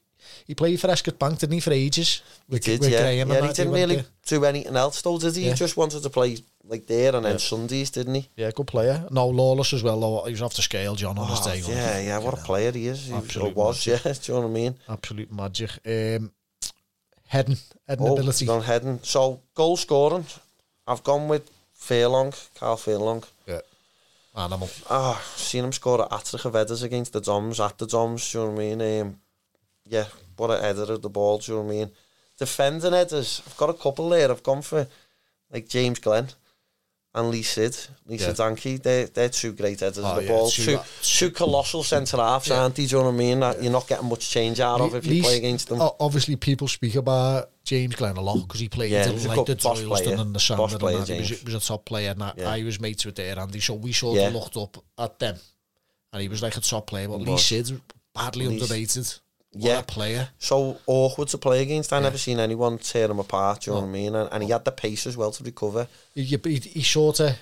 he 0.47 0.55
played 0.55 0.81
for 0.81 0.91
Escott 0.91 1.19
Bank, 1.19 1.39
didn't 1.39 1.55
he, 1.55 1.61
for 1.61 1.73
ages? 1.73 2.23
With, 2.49 2.63
Did 2.65 2.81
with 2.81 2.91
yeah? 2.91 3.01
Graham 3.03 3.29
yeah, 3.31 3.47
he 3.47 3.53
didn't 3.53 3.73
went 3.73 3.91
really 3.91 4.05
do 4.27 4.45
anything 4.45 4.77
else, 4.77 5.03
though, 5.03 5.19
did 5.19 5.37
he? 5.37 5.43
Yeah. 5.45 5.51
He 5.51 5.57
just 5.57 5.77
wanted 5.77 6.03
to 6.03 6.11
play 6.11 6.39
like 6.65 6.87
there 6.87 7.15
and 7.15 7.25
then 7.25 7.33
Yeah. 7.33 7.39
Sundays, 7.39 7.91
didn't 7.91 8.15
he? 8.15 8.29
Yeah, 8.37 8.51
good 8.55 8.67
player. 8.67 9.07
No, 9.11 9.29
Lawless 9.29 9.73
as 9.73 9.83
well. 9.83 10.25
He 10.25 10.33
was 10.33 10.43
off 10.43 10.55
the 10.55 10.63
scale, 10.63 10.95
John, 10.97 11.17
on 11.19 11.29
his 11.29 11.41
Oh, 11.41 11.51
day. 11.51 11.59
yeah, 11.67 12.01
he? 12.01 12.07
yeah, 12.09 12.19
what 12.19 12.35
a 12.35 12.39
player 12.39 12.73
he 12.73 12.89
is. 12.89 13.07
He 13.07 13.13
was, 13.13 13.25
Absolute 13.25 13.87
yeah. 13.87 14.13
Do 14.13 14.33
you 14.33 14.35
know 14.35 14.41
what 14.47 14.51
I 14.51 14.53
mean? 14.53 14.75
Absolute 14.89 15.33
magic. 15.33 15.71
Um, 15.87 16.33
heading, 17.29 17.57
heading 17.87 18.07
Oh, 18.07 18.15
ability. 18.15 18.47
gone 18.47 18.63
heading. 18.63 19.01
So 19.03 19.41
goal 19.55 19.77
scoring, 19.77 20.27
I've 20.87 21.03
gone 21.05 21.29
with 21.29 21.51
Fairlong, 21.79 22.33
Carl 22.55 22.77
Fairlong. 22.77 23.25
Yeah, 23.47 23.61
animal. 24.35 24.69
Ah, 24.91 25.23
seen 25.37 25.65
him 25.65 25.73
score 25.73 26.03
at 26.03 26.11
Attrich 26.11 26.45
of 26.45 26.55
headers 26.55 26.83
against 26.83 27.13
the 27.13 27.21
Doms, 27.21 27.61
at 27.61 27.79
the 27.79 27.87
Doms, 27.87 28.31
do 28.33 28.39
you 28.39 28.45
know 28.45 28.51
what 28.53 28.61
I 28.61 28.65
mean? 28.65 29.01
Um, 29.03 29.21
yeah, 29.89 30.07
what 30.37 30.51
a 30.51 30.61
header 30.61 30.93
of 30.93 31.03
the 31.03 31.09
ball, 31.09 31.39
do 31.39 31.53
you 31.53 31.59
know 31.59 31.65
what 31.65 31.73
I 31.73 31.77
mean? 31.77 31.91
Defending 32.39 32.93
headers, 32.93 33.43
I've 33.47 33.57
got 33.57 33.71
a 33.71 33.75
couple 33.75 34.09
there. 34.11 34.31
I've 34.31 34.43
gone 34.43 34.63
for 34.63 34.87
like 35.51 35.69
James 35.69 35.99
Glenn 36.01 36.29
and 37.15 37.31
Lee 37.31 37.43
Sid, 37.43 37.75
Lee 38.07 38.17
Yeah. 38.17 38.29
Sidanki. 38.29 38.83
They're, 38.83 39.07
they're 39.07 39.31
two 39.31 39.53
great 39.55 39.81
headers 39.81 40.05
Oh, 40.05 40.09
of 40.09 40.17
the 40.17 40.23
yeah, 40.25 40.29
ball. 40.29 40.51
two- 40.51 40.65
Two, 40.77 40.81
two 41.03 41.31
colossal 41.31 41.83
centre 41.95 42.19
halves, 42.19 42.49
Yeah. 42.49 42.61
aren't 42.61 42.75
they? 42.75 42.85
Do 42.85 42.97
you 42.97 43.03
know 43.03 43.09
what 43.09 43.15
I 43.15 43.17
mean? 43.17 43.41
That 43.41 43.63
You're 43.63 43.73
not 43.73 43.87
getting 43.89 44.09
much 44.11 44.29
change 44.29 44.61
out 44.61 44.83
of 44.83 44.95
if 44.95 45.07
you 45.07 45.23
play 45.23 45.39
against 45.39 45.69
them. 45.69 45.81
Obviously, 45.99 46.37
people 46.37 46.69
speak 46.69 46.95
about 46.97 47.49
James 47.65 47.95
Glenn 47.95 48.19
a 48.19 48.21
lot 48.21 48.37
because 48.43 48.61
he 48.61 48.69
played 48.69 48.91
Yeah, 48.93 49.05
in 49.05 49.09
he 49.09 49.15
was 49.15 49.25
a 49.25 49.29
like 49.29 49.47
the 49.47 49.57
player. 49.57 50.15
and 50.17 50.35
the 50.35 50.57
and 50.71 50.79
player, 50.81 50.99
that. 50.99 51.09
He 51.09 51.21
was, 51.21 51.29
he 51.41 51.45
was 51.47 51.55
a 51.55 51.61
top 51.67 51.87
player, 51.87 52.11
and 52.11 52.21
that 52.21 52.37
Yeah. 52.37 52.51
I 52.51 52.63
was 52.63 52.79
mates 52.81 53.07
with 53.07 53.15
there, 53.15 53.39
Andy. 53.39 53.61
So 53.61 53.73
we 53.75 53.93
sort 53.93 54.19
Yeah. 54.19 54.27
of 54.29 54.35
looked 54.35 54.57
up 54.59 54.77
at 54.99 55.19
them, 55.19 55.39
and 56.13 56.21
he 56.21 56.29
was 56.29 56.43
like 56.43 56.59
a 56.59 56.61
top 56.61 56.87
player. 56.89 57.09
But 57.09 57.23
Lee. 57.23 57.39
Sid, 57.39 57.81
badly 58.15 58.47
Lee's- 58.47 58.61
underrated. 58.63 59.15
Yeah. 59.53 59.83
player. 59.83 60.29
so 60.39 60.79
awkward 60.87 61.29
to 61.29 61.39
play 61.39 61.63
against. 61.63 61.93
I 61.93 61.97
Yeah. 61.97 62.03
never 62.05 62.19
seen 62.19 62.39
anyone 62.41 62.79
tear 62.79 63.11
him 63.11 63.19
apart. 63.19 63.63
Do 63.63 63.71
you 63.71 63.75
know 63.75 63.81
what 63.83 63.89
I 63.89 63.91
mean? 63.93 64.15
And, 64.15 64.29
and 64.33 64.43
he 64.45 64.51
had 64.51 64.65
the 64.65 64.73
pace 64.73 65.07
as 65.07 65.17
well 65.17 65.31
to 65.33 65.45
recover. 65.45 65.89
He, 66.15 66.25
he, 66.25 66.39
he 66.59 66.83
sort 66.83 67.21
of 67.21 67.37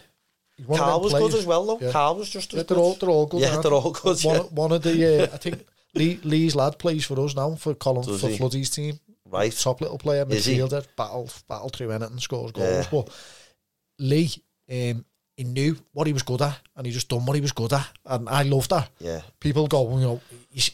one 0.67 0.79
Carl 0.79 1.01
was 1.01 1.13
players- 1.13 1.31
good 1.33 1.39
as 1.41 1.47
well, 1.47 1.67
though. 1.67 1.79
Yeah. 1.85 1.91
Carl 1.93 2.15
was 2.17 2.31
just 2.31 2.53
as 2.55 2.59
Yeah, 2.59 2.63
they're 2.65 2.79
all 2.79 2.95
they're 2.95 3.11
all 3.11 3.27
good. 3.27 3.41
Yeah, 3.41 3.51
aren't 3.51 3.63
they're 3.65 3.73
all 3.73 3.91
good, 3.91 4.21
One, 4.23 4.37
yeah. 4.37 4.43
one 4.43 4.73
of 4.73 4.83
the 4.83 5.23
uh, 5.25 5.35
I 5.35 5.37
think 5.39 5.67
Lee, 5.95 6.21
Lee's 6.23 6.55
lad 6.55 6.79
plays 6.79 7.05
for 7.05 7.19
us 7.21 7.35
now 7.35 7.55
for 7.57 7.75
Colin 7.75 8.05
Does 8.07 8.21
for 8.21 8.29
he? 8.29 8.37
Floodie's 8.37 8.71
team. 8.71 8.99
Right. 9.29 9.53
top 9.53 9.81
little 9.81 9.99
player, 9.99 10.25
midfielder, 10.25 10.87
battle 10.97 11.29
battle 11.49 11.69
through 11.71 11.91
anything, 11.91 12.19
scores 12.19 12.53
goals. 12.53 12.69
Yeah. 12.69 12.87
But 12.93 13.09
Lee, 13.99 14.31
um, 14.71 15.05
he 15.37 15.45
knew 15.45 15.77
what 15.93 16.07
he 16.07 16.13
was 16.13 16.23
good 16.23 16.43
at, 16.43 16.59
and 16.77 16.87
he 16.87 16.93
just 16.93 17.09
done 17.09 17.25
what 17.27 17.35
he 17.35 17.41
was 17.41 17.51
good 17.53 17.73
at, 17.73 17.89
and 18.07 18.29
I 18.29 18.43
loved 18.43 18.71
that. 18.71 18.91
Yeah. 19.01 19.23
People 19.41 19.67
go, 19.67 19.97
you 19.99 20.05
know, 20.05 20.21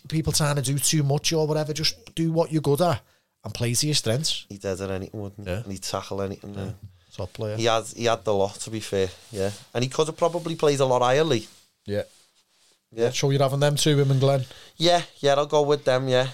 people 0.09 0.32
trying 0.32 0.57
to 0.57 0.62
do 0.62 0.78
too 0.78 1.02
much 1.02 1.32
or 1.32 1.47
whatever. 1.47 1.73
Just 1.73 2.15
do 2.15 2.32
what 2.32 2.52
you're 2.52 2.62
good 2.62 2.81
at 2.81 3.01
and 3.44 3.55
play 3.55 3.74
to 3.74 3.86
your 3.86 3.94
strengths. 3.94 4.47
He 4.48 4.59
did 4.59 4.81
at 4.81 4.90
anything, 4.90 5.20
wouldn't 5.20 5.47
he? 5.47 5.52
Yeah. 5.52 5.62
And 5.62 5.73
he'd 5.73 5.82
tackle 5.82 6.23
anything. 6.23 6.57
and 6.57 6.74
Top 7.16 7.32
player. 7.32 7.57
He 7.57 7.65
had 7.65 7.85
he 7.97 8.05
had 8.05 8.24
the 8.24 8.35
lot, 8.35 8.55
to 8.61 8.70
be 8.70 8.81
fair. 8.81 9.09
Yeah. 9.32 9.51
And 9.74 9.82
he 9.82 9.90
could 9.90 10.07
have 10.07 10.16
probably 10.16 10.55
played 10.55 10.81
a 10.81 10.85
lot 10.85 11.02
higher. 11.02 11.24
Yeah. 11.85 12.02
Yeah. 12.93 13.11
So 13.11 13.31
you're 13.31 13.43
having 13.43 13.61
them 13.61 13.77
two, 13.77 13.98
him 13.98 14.11
and 14.11 14.20
Glenn. 14.20 14.44
Yeah, 14.77 15.02
yeah, 15.19 15.35
I'll 15.35 15.47
go 15.47 15.62
with 15.62 15.85
them, 15.85 16.09
yeah. 16.09 16.28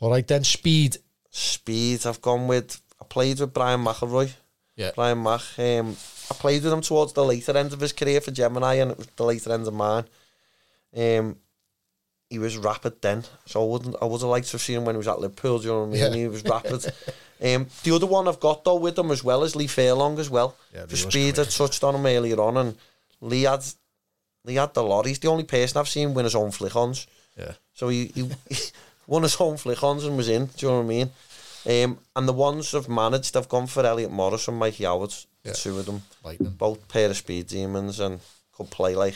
All 0.00 0.10
right 0.10 0.26
then, 0.26 0.44
speed. 0.44 0.98
Speed, 1.30 2.06
I've 2.06 2.20
gone 2.20 2.46
with... 2.48 2.80
I 3.00 3.04
played 3.04 3.40
with 3.40 3.52
Brian 3.52 3.84
McElroy. 3.84 4.32
Yeah. 4.76 4.90
Brian 4.94 5.22
Mac. 5.22 5.40
Um, 5.58 5.96
I 6.30 6.34
played 6.34 6.64
with 6.64 6.72
him 6.72 6.80
towards 6.80 7.12
the 7.12 7.24
later 7.24 7.56
end 7.56 7.72
of 7.72 7.80
his 7.80 7.92
career 7.92 8.20
for 8.20 8.30
Gemini, 8.30 8.74
and 8.74 8.90
it 8.92 8.98
was 8.98 9.06
the 9.08 9.24
later 9.24 9.52
end 9.52 9.66
of 9.66 9.74
mine. 9.74 10.04
Um, 10.96 11.36
he 12.30 12.38
was 12.38 12.56
rapid 12.56 13.00
then, 13.02 13.24
so 13.46 13.62
I 13.62 13.70
wouldn't. 13.70 13.96
I 14.00 14.06
would 14.06 14.20
have 14.20 14.30
liked 14.30 14.46
to 14.48 14.52
have 14.52 14.60
seen 14.62 14.78
him 14.78 14.84
when 14.84 14.94
he 14.94 14.98
was 14.98 15.08
at 15.08 15.20
Liverpool. 15.20 15.58
Do 15.58 15.64
you 15.66 15.72
know 15.72 15.84
what 15.84 15.86
I 15.86 15.90
mean? 15.90 16.12
Yeah. 16.12 16.18
He 16.18 16.28
was 16.28 16.44
rapid. 16.44 16.84
um, 17.42 17.66
the 17.84 17.94
other 17.94 18.06
one 18.06 18.26
I've 18.28 18.40
got 18.40 18.64
though 18.64 18.76
with 18.76 18.98
him 18.98 19.10
as 19.10 19.22
well 19.22 19.44
is 19.44 19.54
Lee 19.54 19.66
Fairlong 19.66 20.18
as 20.18 20.30
well. 20.30 20.56
Yeah, 20.74 20.86
for 20.86 20.96
speed, 20.96 21.38
I 21.38 21.44
touched 21.44 21.84
on 21.84 21.94
him 21.94 22.06
earlier 22.06 22.40
on, 22.40 22.56
and 22.56 22.76
Lee 23.20 23.42
had 23.42 23.64
Lee 24.44 24.54
had 24.56 24.74
the 24.74 24.82
lot. 24.82 25.06
He's 25.06 25.18
the 25.18 25.28
only 25.28 25.44
person 25.44 25.78
I've 25.78 25.88
seen 25.88 26.14
win 26.14 26.24
his 26.24 26.34
own 26.34 26.50
flick-ons. 26.50 27.06
Yeah. 27.36 27.52
So 27.72 27.88
he, 27.88 28.06
he, 28.14 28.28
he 28.48 28.56
won 29.06 29.22
his 29.22 29.34
home 29.34 29.56
flick-ons 29.56 30.04
and 30.04 30.16
was 30.16 30.28
in. 30.28 30.46
Do 30.46 30.66
you 30.66 30.72
know 30.72 30.78
what 30.78 30.84
I 30.84 30.86
mean? 30.86 31.10
Um, 31.66 31.98
and 32.14 32.28
the 32.28 32.32
ones 32.34 32.74
I've 32.74 32.88
managed, 32.88 33.36
I've 33.36 33.48
gone 33.48 33.66
for 33.66 33.84
Elliot 33.86 34.10
Morris 34.10 34.48
and 34.48 34.58
Mikey 34.58 34.84
Howard. 34.84 35.14
Yeah. 35.44 35.52
Two 35.52 35.78
of 35.78 35.86
them. 35.86 36.02
Lightning. 36.22 36.50
Both 36.50 36.88
pair 36.88 37.08
of 37.08 37.16
speed 37.16 37.46
demons 37.46 38.00
and 38.00 38.20
could 38.52 38.70
play 38.70 38.94
like 38.94 39.14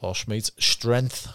Posh 0.00 0.26
mate. 0.26 0.50
Strength. 0.58 1.28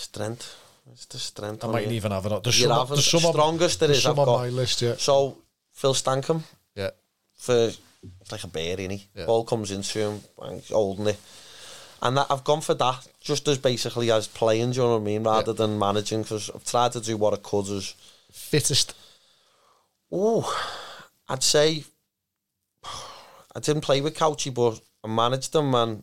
Strength. 0.00 0.56
It's 0.92 1.06
the 1.06 1.18
strength. 1.18 1.64
I 1.64 1.68
mightn't 1.68 1.92
even 1.92 2.12
have 2.12 2.26
it. 2.26 2.42
There's 2.42 2.60
You're 2.60 2.68
some, 2.68 2.78
having 2.78 2.94
there's 2.96 3.06
some 3.06 3.20
strongest 3.32 3.80
there 3.80 3.88
there's 3.88 4.02
some 4.02 4.12
I've 4.12 4.18
on 4.20 4.26
got. 4.26 4.38
my 4.38 4.48
list, 4.50 4.82
yeah. 4.82 4.94
So 4.96 5.38
Phil 5.72 5.94
Stankham 5.94 6.42
Yeah. 6.74 6.90
for 7.34 7.70
it's 8.20 8.30
like 8.32 8.44
a 8.44 8.48
bear, 8.48 8.76
innit? 8.76 9.06
Yeah. 9.14 9.26
Ball 9.26 9.44
comes 9.44 9.70
into 9.72 9.98
him, 9.98 10.20
bang, 10.40 10.62
holding 10.70 11.08
it. 11.08 11.18
And 12.02 12.16
that, 12.18 12.26
I've 12.30 12.44
gone 12.44 12.60
for 12.60 12.74
that 12.74 13.06
just 13.20 13.48
as 13.48 13.58
basically 13.58 14.10
as 14.12 14.28
playing, 14.28 14.72
do 14.72 14.76
you 14.76 14.82
know 14.84 14.92
what 14.92 15.00
I 15.00 15.04
mean, 15.04 15.24
rather 15.24 15.52
than 15.52 15.78
managing, 15.78 16.22
because 16.22 16.50
I've 16.54 16.64
tried 16.64 16.92
to 16.92 17.00
do 17.00 17.16
what 17.16 17.34
I 17.34 17.38
could 17.38 17.68
as 17.70 17.94
Fittest. 18.30 18.94
Oh, 20.12 20.44
I'd 21.28 21.42
say 21.42 21.84
I 22.84 23.60
didn't 23.60 23.80
play 23.82 24.00
with 24.02 24.16
Couchy, 24.16 24.52
but 24.54 24.78
I 25.02 25.08
managed 25.08 25.52
them, 25.52 25.74
and 25.74 26.02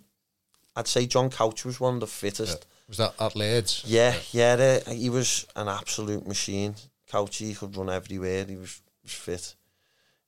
I'd 0.75 0.87
say 0.87 1.05
John 1.05 1.29
Couch 1.29 1.63
was 1.63 1.79
one 1.79 1.95
of 1.95 1.99
the 2.01 2.07
fittest. 2.07 2.65
Was 2.87 2.97
that 2.97 3.13
at 3.19 3.35
Leeds? 3.35 3.83
Yeah, 3.85 4.15
yeah, 4.31 4.81
uh, 4.85 4.91
he 4.91 5.09
was 5.09 5.47
an 5.55 5.67
absolute 5.67 6.27
machine. 6.27 6.75
Couchy 7.09 7.47
he 7.47 7.53
could 7.55 7.75
run 7.75 7.89
everywhere. 7.89 8.45
He 8.45 8.55
was, 8.55 8.81
was 9.03 9.11
fit. 9.13 9.55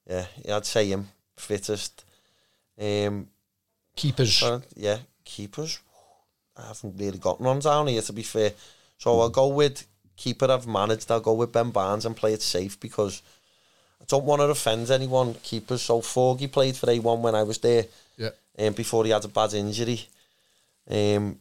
Yeah, 0.07 0.25
I'd 0.49 0.65
say 0.65 0.87
him 0.87 1.09
fittest. 1.35 2.05
Um, 2.79 3.27
Keepers. 3.95 4.43
uh, 4.43 4.59
yeah, 4.75 4.97
keepers. 5.23 5.79
I 6.57 6.67
haven't 6.67 6.97
really 6.97 7.17
got 7.17 7.41
one 7.41 7.59
down 7.59 7.87
here 7.87 8.01
to 8.01 8.13
be 8.13 8.23
fair. 8.23 8.51
So 8.97 9.19
I'll 9.19 9.29
go 9.29 9.47
with 9.47 9.85
keeper 10.15 10.49
I've 10.49 10.67
managed. 10.67 11.11
I'll 11.11 11.19
go 11.19 11.33
with 11.33 11.51
Ben 11.51 11.71
Barnes 11.71 12.05
and 12.05 12.15
play 12.15 12.33
it 12.33 12.41
safe 12.41 12.79
because 12.79 13.21
I 14.01 14.05
don't 14.07 14.25
want 14.25 14.41
to 14.41 14.45
offend 14.45 14.89
anyone. 14.89 15.33
Keepers. 15.35 15.81
So 15.81 16.01
Forgy 16.01 16.51
played 16.51 16.75
for 16.75 16.87
A1 16.87 17.19
when 17.19 17.35
I 17.35 17.43
was 17.43 17.57
there, 17.59 17.85
yeah. 18.17 18.29
um, 18.59 18.73
before 18.73 19.03
he 19.05 19.11
had 19.11 19.25
a 19.25 19.29
bad 19.29 19.53
injury. 19.53 20.01
Um, 20.89 21.39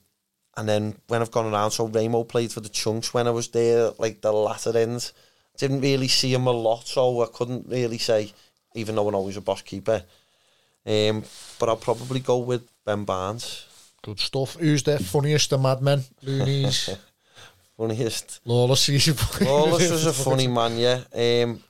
and 0.57 0.69
then 0.69 0.97
when 1.09 1.21
I've 1.21 1.31
gone 1.31 1.53
around, 1.53 1.73
so 1.73 1.87
Ramo 1.87 2.25
played 2.25 2.53
for 2.53 2.61
the 2.61 2.69
Chunks 2.69 3.13
when 3.13 3.27
I 3.27 3.31
was 3.31 3.49
there, 3.49 3.91
like 3.99 4.21
the 4.21 4.33
latter 4.33 4.77
end. 4.77 5.13
Didn't 5.57 5.81
really 5.81 6.09
see 6.09 6.35
him 6.35 6.47
a 6.47 6.53
lot, 6.53 6.87
so 6.87 7.23
I 7.23 7.27
couldn't 7.33 7.69
really 7.69 7.99
say, 7.99 8.33
even 8.75 8.95
though 8.95 9.09
I 9.09 9.13
know 9.13 9.19
always 9.19 9.37
a 9.37 9.41
boss 9.41 9.63
keeper. 9.63 10.03
Um, 10.87 11.25
but 11.59 11.69
I'll 11.69 11.77
probably 11.77 12.21
go 12.21 12.39
with 12.39 12.69
Ben 12.85 13.05
Barnes. 13.05 13.67
Good 14.03 14.21
stuff. 14.21 14.57
Who's 14.57 14.83
the 14.83 14.99
funniest 14.99 15.53
of 15.53 15.63
madmen? 15.63 16.03
Loonies. 16.23 16.91
Funniest. 17.77 18.41
Lawless. 18.45 18.89
Lawless 19.41 19.91
was 19.91 20.07
a 20.07 20.13
funny 20.25 20.47
man, 20.47 20.77
yeah. 20.79 21.01
Um, 21.13 21.61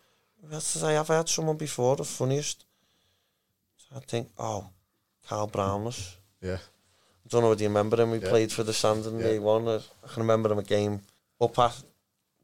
I 0.53 0.93
have? 0.93 1.09
Had 1.09 1.29
someone 1.29 1.57
before, 1.57 1.97
the 1.97 2.05
funniest. 2.05 2.65
I 3.95 4.01
think, 4.01 4.29
oh, 4.39 4.69
Carl 5.27 5.49
Brownless. 5.49 6.17
Yeah. 6.43 6.59
I 7.35 7.37
don't 7.37 7.43
know 7.45 7.49
whether 7.51 7.63
you 7.63 7.69
remember 7.69 8.01
him. 8.01 8.13
He 8.13 8.19
Yeah. 8.21 8.29
played 8.31 8.53
for 8.53 8.63
the 8.63 8.73
Sandon 8.73 9.19
Yeah. 9.19 9.27
Day 9.27 9.39
One. 9.39 9.69
I 9.69 9.81
can 10.09 10.23
remember 10.23 10.51
him 10.53 10.59
a 10.59 10.63
game 10.63 11.01
up 11.41 11.59
at 11.59 11.77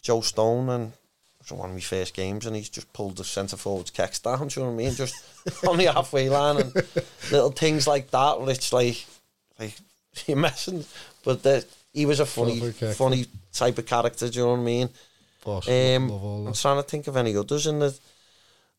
Joe 0.03 0.21
Stone 0.21 0.69
and 0.69 0.93
it 0.93 1.51
was 1.51 1.53
one 1.59 1.71
of 1.71 1.75
my 1.75 1.81
first 1.81 2.13
games 2.15 2.45
and 2.47 2.57
he's 2.57 2.69
just 2.69 2.93
pulled 2.93 3.17
the 3.17 3.25
centre 3.25 3.57
forward's 3.57 3.91
kecks 3.91 4.21
down, 4.23 4.49
do 4.49 4.61
you 4.61 4.67
know 4.67 4.73
what 4.73 4.81
I 4.81 4.85
mean? 4.85 4.95
Just 4.95 5.15
on 5.69 5.79
the 5.79 5.85
halfway 5.93 6.29
line 6.29 6.57
and 6.59 6.75
little 7.31 7.51
things 7.53 7.87
like 7.87 8.11
that 8.11 8.37
it's 8.49 8.73
like, 8.73 9.07
like 9.59 9.75
you're 10.27 10.37
messing. 10.37 10.85
But 11.25 11.43
the, 11.43 11.65
he 11.93 12.07
was 12.07 12.21
a 12.21 12.27
funny, 12.27 12.59
funny 12.73 13.27
type 13.53 13.79
of 13.79 13.87
character, 13.87 14.29
do 14.29 14.39
you 14.39 14.45
know 14.45 14.53
what 14.53 14.59
I 14.61 14.63
mean? 14.63 14.89
Boss. 15.45 15.69
Um, 15.69 16.11
I'm 16.49 16.53
trying 16.53 16.83
to 16.83 16.89
think 16.89 17.07
of 17.07 17.17
any 17.17 17.35
others 17.37 17.67
in 17.67 17.79
the. 17.79 17.97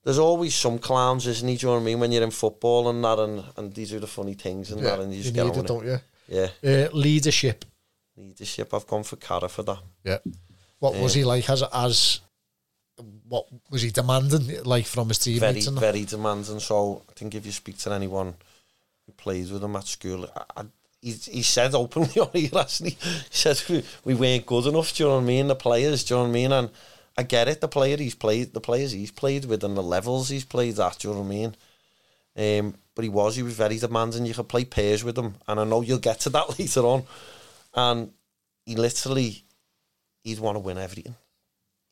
There's 0.03 0.17
always 0.19 0.55
some 0.55 0.79
clowns, 0.79 1.27
isn't 1.27 1.47
he? 1.47 1.57
Do 1.57 1.67
you 1.67 1.69
know 1.69 1.75
what 1.75 1.81
I 1.81 1.85
mean? 1.85 1.99
When 1.99 2.11
you're 2.11 2.23
in 2.23 2.31
football 2.31 2.89
and 2.89 3.03
that, 3.03 3.19
and, 3.19 3.43
and 3.57 3.73
these 3.73 3.93
are 3.93 3.99
the 3.99 4.07
funny 4.07 4.33
things 4.33 4.71
and 4.71 4.81
Yeah, 4.81 4.95
that, 4.95 4.99
and 5.01 5.11
you 5.11 5.17
you 5.17 5.23
just 5.23 5.35
need 5.35 5.41
get 5.43 5.45
it, 5.47 5.51
on 5.51 5.57
with 5.57 5.67
don't 5.67 5.85
you? 5.85 5.99
Yeah, 6.27 6.85
Uh, 6.85 6.89
leadership. 6.93 7.65
leadership. 8.17 8.73
I've 8.73 8.87
gone 8.87 9.03
for 9.03 9.17
Carra 9.17 9.49
for 9.49 9.63
that. 9.63 9.79
Yeah. 10.03 10.17
What 10.79 10.95
was 10.95 11.13
he 11.13 11.23
like 11.23 11.47
as 11.49 11.63
as 11.71 12.21
what 13.27 13.45
was 13.69 13.81
he 13.83 13.91
demanding 13.91 14.63
like 14.63 14.85
from 14.85 15.07
his 15.09 15.19
team? 15.19 15.39
Very, 15.39 15.61
very 15.61 16.05
demanding. 16.05 16.59
So 16.59 17.03
I 17.09 17.13
think 17.13 17.35
if 17.35 17.45
you 17.45 17.51
speak 17.51 17.77
to 17.79 17.91
anyone 17.93 18.33
who 19.05 19.11
plays 19.13 19.51
with 19.51 19.63
him 19.63 19.75
at 19.75 19.85
school, 19.87 20.27
I, 20.35 20.61
I, 20.61 20.63
he, 21.01 21.11
he 21.11 21.41
said 21.43 21.73
openly 21.75 22.19
on 22.19 22.29
here, 22.33 22.49
hasn't 22.53 22.89
he? 22.89 22.95
He 22.95 23.19
said 23.29 23.61
we, 23.69 23.83
we 24.05 24.13
weren't 24.15 24.45
good 24.45 24.65
enough. 24.67 24.93
Do 24.95 25.03
you 25.03 25.09
know 25.09 25.15
what 25.17 25.21
I 25.21 25.25
mean? 25.25 25.47
The 25.47 25.55
players, 25.55 26.03
do 26.03 26.13
you 26.13 26.17
know 26.19 26.23
what 26.23 26.29
I 26.29 26.33
mean? 26.33 26.51
And 26.51 26.69
I 27.21 27.23
get 27.23 27.47
it. 27.47 27.61
The 27.61 27.67
player 27.67 27.97
he's 27.97 28.15
played, 28.15 28.53
the 28.53 28.61
players 28.61 28.91
he's 28.91 29.11
played 29.11 29.45
with, 29.45 29.63
and 29.63 29.77
the 29.77 29.83
levels 29.83 30.29
he's 30.29 30.45
played 30.45 30.79
at. 30.79 30.99
Do 30.99 31.07
you 31.07 31.13
know 31.13 31.21
what 31.21 31.27
I 31.27 31.29
mean? 31.29 31.55
Um, 32.35 32.75
but 32.95 33.03
he 33.03 33.09
was, 33.09 33.35
he 33.35 33.43
was 33.43 33.53
very 33.53 33.77
demanding. 33.77 34.25
You 34.25 34.33
could 34.33 34.49
play 34.49 34.65
pairs 34.65 35.03
with 35.03 35.17
him, 35.17 35.35
and 35.47 35.59
I 35.59 35.63
know 35.63 35.81
you'll 35.81 35.99
get 35.99 36.19
to 36.21 36.29
that 36.31 36.59
later 36.59 36.81
on. 36.81 37.03
And 37.73 38.11
he 38.65 38.75
literally, 38.75 39.43
he'd 40.23 40.39
want 40.39 40.55
to 40.55 40.59
win 40.59 40.77
everything. 40.77 41.15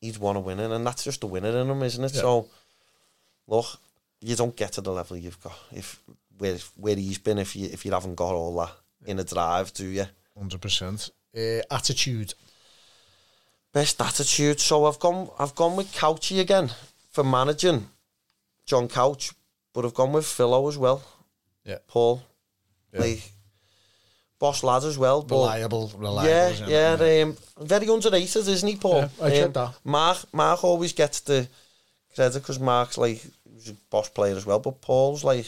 He'd 0.00 0.18
want 0.18 0.36
to 0.36 0.40
win 0.40 0.60
it, 0.60 0.70
and 0.70 0.86
that's 0.86 1.04
just 1.04 1.20
the 1.20 1.26
winner 1.26 1.56
in 1.60 1.70
him, 1.70 1.82
isn't 1.82 2.04
it? 2.04 2.14
Yeah. 2.14 2.20
So, 2.20 2.48
look, 3.46 3.66
you 4.20 4.34
don't 4.36 4.56
get 4.56 4.72
to 4.72 4.80
the 4.80 4.92
level 4.92 5.16
you've 5.16 5.40
got 5.40 5.58
if 5.72 6.00
where 6.38 6.56
where 6.76 6.96
he's 6.96 7.18
been 7.18 7.38
if 7.38 7.54
you 7.54 7.68
if 7.70 7.84
you 7.84 7.92
haven't 7.92 8.14
got 8.14 8.34
all 8.34 8.56
that 8.56 8.72
in 9.06 9.18
a 9.18 9.24
drive, 9.24 9.72
do 9.74 9.86
you? 9.86 10.06
Hundred 10.36 10.60
percent. 10.60 11.10
Uh, 11.36 11.60
attitude. 11.70 12.34
Best 13.72 14.00
attitude. 14.00 14.60
So 14.60 14.84
I've 14.86 14.98
gone 14.98 15.28
I've 15.38 15.54
gone 15.54 15.76
with 15.76 15.92
Couchy 15.94 16.40
again 16.40 16.70
for 17.10 17.22
managing 17.24 17.86
John 18.66 18.88
Couch, 18.88 19.32
but 19.72 19.84
I've 19.84 19.94
gone 19.94 20.12
with 20.12 20.26
Philo 20.26 20.68
as 20.68 20.76
well. 20.78 21.02
Yeah. 21.64 21.78
Paul. 21.86 22.22
Yeah. 22.92 23.00
Like 23.00 23.32
boss 24.38 24.62
lad 24.64 24.82
as 24.84 24.98
well. 24.98 25.22
But 25.22 25.36
Reliable, 25.36 25.92
reliable. 25.96 26.28
yeah, 26.30 26.48
isn't 26.48 26.68
yeah, 26.68 27.22
um, 27.22 27.36
very 27.60 27.86
underrated, 27.86 28.48
isn't 28.48 28.68
he, 28.68 28.76
Paul? 28.76 28.96
Yeah, 29.02 29.08
I 29.22 29.30
get 29.30 29.44
Um, 29.46 29.52
that. 29.52 29.74
Mark, 29.84 30.18
Mark 30.32 30.64
always 30.64 30.92
gets 30.92 31.20
the 31.20 31.46
credit 32.14 32.40
because 32.40 32.58
Mark's 32.58 32.98
like 32.98 33.22
he 33.22 33.54
was 33.54 33.68
a 33.68 33.74
boss 33.90 34.08
player 34.08 34.34
as 34.36 34.46
well, 34.46 34.58
but 34.58 34.80
Paul's 34.80 35.22
like 35.22 35.46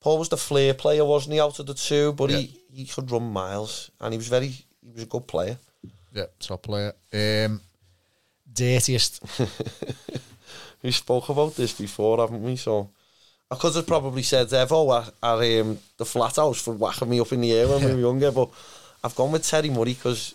Paul 0.00 0.18
was 0.18 0.28
the 0.30 0.36
flair 0.38 0.72
player, 0.74 1.04
wasn't 1.04 1.34
he, 1.34 1.40
out 1.40 1.58
of 1.58 1.66
the 1.66 1.74
two? 1.74 2.12
But 2.14 2.30
he, 2.30 2.58
he 2.72 2.86
could 2.86 3.10
run 3.10 3.30
miles, 3.32 3.90
and 4.00 4.14
he 4.14 4.18
was 4.18 4.28
very 4.28 4.48
he 4.48 4.92
was 4.94 5.02
a 5.02 5.06
good 5.06 5.26
player. 5.26 5.58
Yeah, 6.14 6.26
top 6.38 6.62
player. 6.62 6.92
Um, 7.12 7.60
dirtiest. 8.52 9.20
We 10.82 10.90
spoke 10.90 11.28
about 11.28 11.54
this 11.54 11.72
before, 11.78 12.18
haven't 12.18 12.42
we? 12.42 12.56
So 12.56 12.90
I 13.48 13.54
could 13.54 13.72
have 13.76 13.86
probably 13.86 14.24
said 14.24 14.48
Evo 14.48 15.00
at, 15.00 15.14
at 15.22 15.60
um, 15.60 15.78
the 15.96 16.04
flat 16.04 16.34
house 16.34 16.60
for 16.60 16.74
whacking 16.74 17.08
me 17.08 17.20
up 17.20 17.32
in 17.32 17.40
the 17.40 17.52
air 17.52 17.68
when 17.68 17.84
we 17.84 17.94
were 17.94 18.00
younger, 18.08 18.32
but 18.32 18.48
I've 19.04 19.14
gone 19.14 19.30
with 19.30 19.46
Terry 19.46 19.70
Murray 19.70 19.94
because 19.94 20.34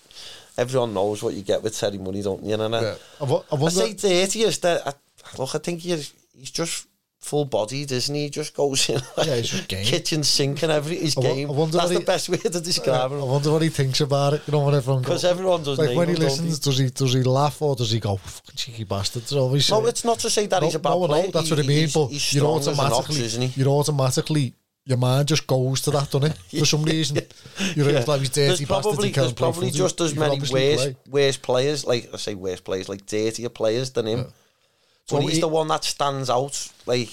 everyone 0.57 0.93
knows 0.93 1.21
what 1.21 1.33
you 1.33 1.41
get 1.41 1.61
with 1.61 1.77
Terry 1.77 1.97
Murray, 1.97 2.21
don't 2.21 2.43
you? 2.45 2.53
And 2.53 2.73
I, 2.75 2.81
Yeah. 2.81 2.95
I, 3.19 3.23
wo- 3.25 3.43
I 3.51 3.67
say 3.69 3.93
dirtiest. 3.93 4.65
I, 4.65 4.93
look, 5.37 5.53
I 5.53 5.57
think 5.57 5.81
he's 5.81 6.13
he's 6.33 6.51
just 6.51 6.87
full 7.27 7.45
bodied, 7.45 7.91
isn't 7.91 8.15
he? 8.15 8.29
Just 8.29 8.53
goes 8.55 8.89
in 8.89 9.01
like 9.17 9.27
Yeah, 9.27 9.35
he's 9.35 9.49
just 9.49 9.67
game. 9.73 9.83
kitchen 9.85 10.23
sink 10.23 10.63
and 10.63 10.71
every 10.71 10.95
his 10.97 11.17
I 11.17 11.21
game. 11.21 11.49
I 11.49 11.53
wonder 11.53 11.77
That's 11.77 11.89
what 11.89 11.93
the 11.93 11.99
he- 11.99 12.05
best 12.05 12.29
way 12.29 12.37
to 12.37 12.59
describe 12.61 13.11
I 13.11 13.15
him. 13.15 13.21
wonder 13.27 13.51
what 13.51 13.61
he 13.61 13.69
thinks 13.69 14.01
about 14.01 14.33
it. 14.33 14.41
You 14.47 14.53
know, 14.53 14.65
when 14.65 14.75
everyone 14.75 15.01
Because 15.03 15.25
everyone 15.25 15.63
does 15.63 15.77
like 15.77 15.95
when 15.95 16.09
he 16.09 16.15
listens, 16.15 16.59
does 16.59 16.77
he 16.77 16.89
does 16.89 17.13
he 17.13 17.23
laugh 17.23 17.61
or 17.61 17.75
does 17.75 17.91
he 17.91 17.99
go 17.99 18.17
fucking 18.17 18.55
cheeky 18.55 18.83
bastards? 18.85 19.33
Always 19.33 19.69
No, 19.69 19.85
it's 19.85 20.05
not 20.05 20.19
to 20.19 20.29
say 20.29 20.45
that 20.47 20.63
he's 20.63 20.75
a 20.75 20.79
bad 20.79 20.91
no, 20.91 21.07
player. 21.07 21.25
No, 21.25 21.31
that's 21.31 21.49
what 21.51 21.59
I 21.59 21.63
mean. 21.63 21.77
he's- 21.79 21.93
but 21.93 22.07
he's 22.07 22.33
you're 22.33 22.41
strong 22.41 22.59
as 22.59 22.67
an 22.67 22.73
ox, 22.73 22.81
automatically, 22.81 23.25
isn't 23.25 23.41
he? 23.41 23.59
you're 23.61 23.69
automatically, 23.69 24.53
your 24.85 24.97
mind 24.97 25.27
just 25.27 25.45
goes 25.45 25.81
to 25.81 25.91
that, 25.91 26.09
doesn't 26.09 26.31
it? 26.31 26.37
For 26.59 26.65
some 26.65 26.83
reason, 26.83 27.17
you're 27.75 27.89
Yeah. 27.91 28.05
like 28.07 28.21
he's 28.21 28.29
There's 28.29 28.51
dirty 28.59 28.65
probably, 28.65 28.91
bastards. 28.91 29.03
He 29.05 29.11
there's 29.11 29.33
probably 29.33 29.71
just 29.71 29.99
as 30.01 30.15
many 30.15 30.39
worse, 30.39 30.49
play. 30.49 30.95
worse 31.09 31.37
players, 31.37 31.85
like 31.85 32.09
I 32.13 32.17
say 32.17 32.35
worse 32.35 32.61
players, 32.61 32.87
like 32.87 33.05
dirtier 33.05 33.49
players 33.49 33.91
than 33.91 34.05
him. 34.07 34.33
So 35.07 35.17
But 35.17 35.23
he's 35.23 35.35
he- 35.35 35.41
the 35.41 35.47
one 35.47 35.67
that 35.69 35.83
stands 35.83 36.29
out, 36.29 36.71
like 36.85 37.09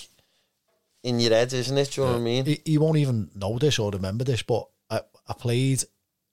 in 1.02 1.20
your 1.20 1.30
head, 1.32 1.52
isn't 1.52 1.76
it? 1.78 1.90
Do 1.92 2.00
you 2.00 2.06
know 2.06 2.12
what 2.14 2.18
I 2.18 2.22
mean? 2.22 2.44
He, 2.46 2.60
he 2.64 2.78
won't 2.78 2.96
even 2.96 3.30
know 3.34 3.58
this 3.58 3.78
or 3.78 3.90
remember 3.90 4.24
this, 4.24 4.42
but 4.42 4.66
I, 4.90 5.00
I 5.28 5.34
played 5.34 5.84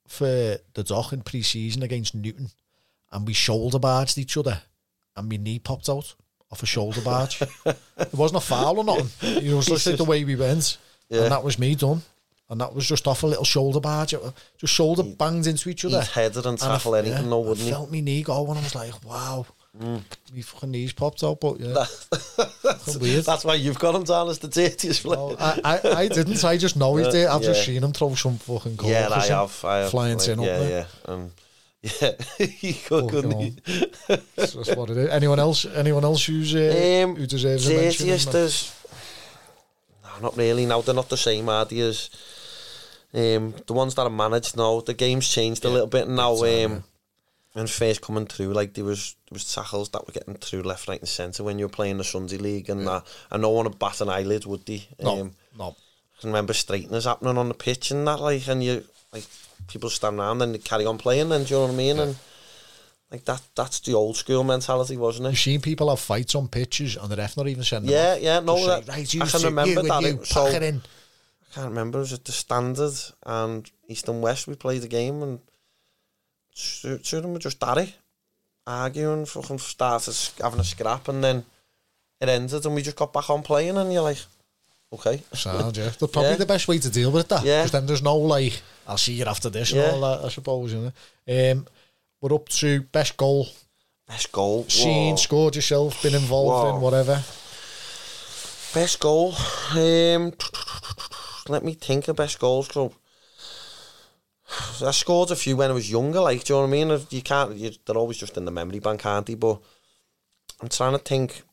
for 0.08 0.26
the 0.74 0.84
Dock 0.84 1.14
in 1.14 1.22
pre-season 1.22 1.84
against 1.84 2.16
Newton, 2.16 2.50
and 3.12 3.28
we 3.28 3.34
shoulder 3.34 3.80
barged 3.80 4.18
each 4.18 4.38
other, 4.38 4.62
and 5.16 5.30
my 5.30 5.36
knee 5.38 5.60
popped 5.60 5.90
out 5.90 6.16
off 6.52 6.64
a 6.64 6.66
shoulder 6.66 7.02
barge. 7.02 7.42
it 7.66 8.14
wasn't 8.14 8.44
a 8.44 8.46
foul 8.46 8.78
or 8.80 8.84
nothing. 8.84 9.46
It 9.46 9.54
was 9.54 9.66
just 9.68 9.86
like 9.88 9.98
the 9.98 10.04
way 10.04 10.24
we 10.24 10.36
went, 10.36 10.78
Yeah. 11.10 11.24
and 11.24 11.32
that 11.32 11.44
was 11.44 11.60
me 11.60 11.76
done. 11.76 12.02
And 12.50 12.60
that 12.60 12.74
was 12.76 12.86
just 12.86 13.08
off 13.08 13.24
a 13.24 13.28
little 13.28 13.46
shoulder 13.46 13.80
barge. 13.80 14.14
Just 14.58 14.74
shoulder 14.74 15.04
banged 15.04 15.48
into 15.48 15.70
each 15.70 15.86
other. 15.86 16.02
He'd 16.02 16.10
headed 16.10 16.46
and 16.46 16.62
I- 16.62 16.68
tackle 16.76 16.96
anything, 16.96 17.24
yeah, 17.24 17.30
no, 17.30 17.40
wouldn't 17.40 17.60
he? 17.60 17.70
felt 17.72 17.90
my 17.92 18.02
knee 18.02 18.24
go, 18.24 18.46
and 18.50 18.60
I 18.60 18.64
was 18.64 18.76
like, 18.76 19.06
wow. 19.06 19.46
My 19.80 20.02
fucking 20.44 20.72
knees 20.72 20.92
popped 20.92 21.24
out, 21.24 21.40
but 21.40 21.60
yeah. 21.60 21.74
that's, 22.64 22.98
weird. 22.98 23.24
that's 23.24 23.46
why 23.46 23.56
you've 23.56 23.80
got 23.80 23.96
him 23.96 24.04
down 24.04 24.28
as 24.30 24.40
the 24.40 24.50
dirtiest 24.50 25.04
player. 25.04 25.18
No, 25.18 25.36
I, 25.40 25.60
I, 25.64 25.80
I 26.02 26.08
didn't. 26.10 26.44
I 26.44 26.58
just 26.58 26.76
know 26.76 26.98
he's 26.98 27.08
Uh, 27.08 27.12
there. 27.12 27.32
I've 27.32 27.42
just 27.42 27.62
yeah. 27.68 27.74
seen 27.76 27.84
him 27.84 27.94
throw 27.94 28.14
some 28.16 28.38
fucking 28.38 28.76
goals. 28.76 28.92
Yeah, 28.92 29.08
I 29.10 29.26
have, 29.28 29.64
I 29.66 29.78
have 29.80 29.92
Flying 29.92 30.18
like, 30.18 30.30
up 30.30 30.38
Yeah, 30.40 30.60
there. 30.60 30.88
yeah. 31.08 31.14
Um, 31.14 31.32
yeah, 31.82 32.12
he 32.38 32.74
could, 32.74 33.10
couldn't 33.10 33.40
he? 33.40 33.56
That's, 34.36 34.54
that's 34.54 34.76
what 34.76 34.90
it 34.90 34.98
is. 34.98 35.10
Anyone 35.10 35.40
else? 35.40 35.66
Anyone 35.66 36.04
else 36.04 36.26
who's 36.26 36.54
uh, 36.54 37.02
Um, 37.06 37.16
who 37.16 37.26
deserves 37.26 37.68
a 37.70 37.74
mention? 37.74 38.10
is 38.10 38.74
no, 40.04 40.20
not 40.22 40.38
really. 40.38 40.66
Now 40.66 40.82
they're 40.82 40.94
not 40.94 41.10
the 41.10 41.18
same 41.18 41.50
ideas. 41.50 42.10
Um, 43.14 43.56
the 43.66 43.74
ones 43.74 43.96
that 43.96 44.04
are 44.04 44.10
managed 44.10 44.58
now, 44.58 44.82
the 44.82 44.94
game's 44.94 45.28
changed 45.28 45.66
a 45.66 45.70
little 45.70 45.88
bit 45.88 46.08
now. 46.08 46.34
Um, 46.44 46.84
when 47.54 47.68
first 47.68 48.02
coming 48.02 48.26
through, 48.26 48.54
like 48.54 48.74
there 48.74 48.86
was 48.86 49.16
there 49.30 49.36
was 49.36 49.54
tackles 49.54 49.90
that 49.90 50.06
were 50.08 50.14
getting 50.14 50.36
through 50.36 50.62
left, 50.64 50.88
right, 50.88 51.00
and 51.00 51.08
centre 51.10 51.44
when 51.44 51.60
you 51.60 51.66
were 51.66 51.70
playing 51.70 51.98
the 51.98 52.04
Sunday 52.04 52.38
League, 52.38 52.70
and 52.70 52.88
that, 52.88 53.04
and 53.30 53.42
no 53.42 53.50
one 53.50 53.66
would 53.66 53.80
bat 53.80 54.00
an 54.02 54.10
eyelid, 54.10 54.46
would 54.46 54.66
they? 54.66 54.88
No, 55.02 55.22
Um, 55.22 55.32
no. 55.58 55.76
I 56.18 56.22
can 56.22 56.30
remember 56.30 56.54
straighteners 56.54 57.06
happening 57.06 57.38
on 57.38 57.48
the 57.48 57.54
pitch 57.54 57.90
and 57.92 58.08
that, 58.08 58.20
like, 58.22 58.48
and 58.48 58.64
you 58.64 58.84
like 59.12 59.26
people 59.68 59.90
stand 59.90 60.20
around 60.20 60.42
and 60.42 60.54
they 60.54 60.60
carry 60.60 60.86
on 60.86 60.98
playing, 60.98 61.30
then 61.30 61.44
do 61.44 61.50
you 61.54 61.60
know 61.60 61.66
what 61.66 61.74
I 61.74 61.76
mean? 61.76 62.00
And 62.00 62.16
like 63.12 63.26
that, 63.26 63.42
that's 63.56 63.80
the 63.82 63.94
old 63.94 64.16
school 64.16 64.44
mentality, 64.44 64.96
wasn't 64.98 65.26
it? 65.28 65.30
You've 65.32 65.38
it? 65.40 65.42
seen 65.42 65.62
people 65.62 65.90
have 65.90 66.00
fights 66.00 66.36
on 66.36 66.48
pitches 66.48 66.96
and 66.96 67.10
the 67.10 67.18
ref 67.18 67.36
not 67.36 67.48
even 67.48 67.64
sending 67.64 67.92
Yeah, 67.92 68.16
them 68.16 68.24
yeah, 68.24 68.38
off. 68.38 68.44
no, 68.46 68.56
Just 68.56 68.68
that, 68.68 68.86
say, 68.86 68.92
right, 69.00 69.14
you 69.14 69.22
I 69.22 69.26
can 69.28 69.42
remember 69.44 69.82
you 69.82 69.88
that. 69.88 70.02
You, 70.04 70.08
It, 70.08 70.28
so 70.28 70.46
it 70.48 70.64
in. 70.64 70.78
I 70.78 71.54
can't 71.56 71.68
remember. 71.70 72.00
Was 72.00 72.14
it 72.14 72.24
the 72.24 72.32
Standard 72.32 72.94
and 73.26 73.70
East 73.88 74.08
and 74.08 74.22
West? 74.22 74.48
We 74.48 74.56
played 74.56 74.84
the 74.84 74.88
game 74.88 75.22
and 75.24 75.40
two 76.56 76.98
two 77.00 77.18
of 77.18 77.24
them 77.24 77.34
were 77.34 77.40
just 77.40 77.60
daddy 77.60 77.94
arguing, 78.68 79.26
fucking 79.26 79.58
started 79.60 80.16
having 80.42 80.60
a 80.60 80.64
scrap, 80.64 81.08
and 81.08 81.24
then 81.24 81.44
it 82.20 82.30
ended, 82.30 82.66
and 82.66 82.76
we 82.76 82.82
just 82.82 82.96
got 82.98 83.12
back 83.12 83.30
on 83.30 83.42
playing, 83.42 83.76
and 83.78 83.92
you're 83.92 84.04
like, 84.04 84.20
okay, 84.94 85.22
Sound, 85.34 85.76
yeah. 85.78 85.86
That's 85.86 85.98
probably 85.98 86.32
Yeah. 86.32 86.36
the 86.36 86.46
best 86.46 86.68
way 86.68 86.78
to 86.78 86.90
deal 86.90 87.12
with 87.12 87.28
that. 87.30 87.44
Yeah. 87.44 87.62
Because 87.62 87.72
then 87.72 87.86
there's 87.88 88.04
no 88.04 88.16
like, 88.18 88.62
I'll 88.88 88.98
see 88.98 89.14
you 89.14 89.26
after 89.26 89.50
this 89.50 89.72
Yeah. 89.72 89.86
and 89.94 90.04
all 90.04 90.18
that, 90.18 90.26
I 90.26 90.30
suppose. 90.30 90.74
You 90.74 90.92
know? 91.28 91.52
um, 91.54 91.68
we're 92.22 92.36
up 92.36 92.48
to 92.50 92.82
best 92.84 93.18
goal. 93.18 93.48
best 94.08 94.32
goal, 94.32 94.66
Seen, 94.70 95.12
Whoa. 95.12 95.16
scored 95.16 95.56
yourself, 95.56 96.04
been 96.04 96.14
involved 96.16 96.68
Whoa. 96.68 96.76
in 96.76 96.82
whatever. 96.82 97.24
Best 98.74 99.00
goal. 99.00 99.34
Um, 99.72 100.34
let 101.50 101.64
me 101.64 101.74
think 101.74 102.08
of 102.08 102.16
best 102.16 102.38
goals. 102.40 102.68
So 102.72 102.94
I 104.86 104.92
scored 104.92 105.32
a 105.32 105.36
few 105.36 105.56
when 105.58 105.70
I 105.70 105.74
was 105.74 105.90
younger. 105.92 106.22
Like, 106.22 106.44
do 106.44 106.54
you 106.54 106.58
know 106.60 106.68
what 106.68 106.76
I 106.76 106.84
mean? 106.96 107.06
You 107.10 107.22
can't. 107.22 107.56
You, 107.56 107.72
they're 107.86 107.98
always 107.98 108.18
just 108.18 108.38
in 108.38 108.46
the 108.46 108.52
memory 108.52 108.80
bank, 108.80 109.06
aren't 109.06 109.28
they? 109.28 109.36
But 109.36 109.60
I'm 110.62 110.70
trying 110.70 110.94
to 110.94 111.00
think. 111.00 111.44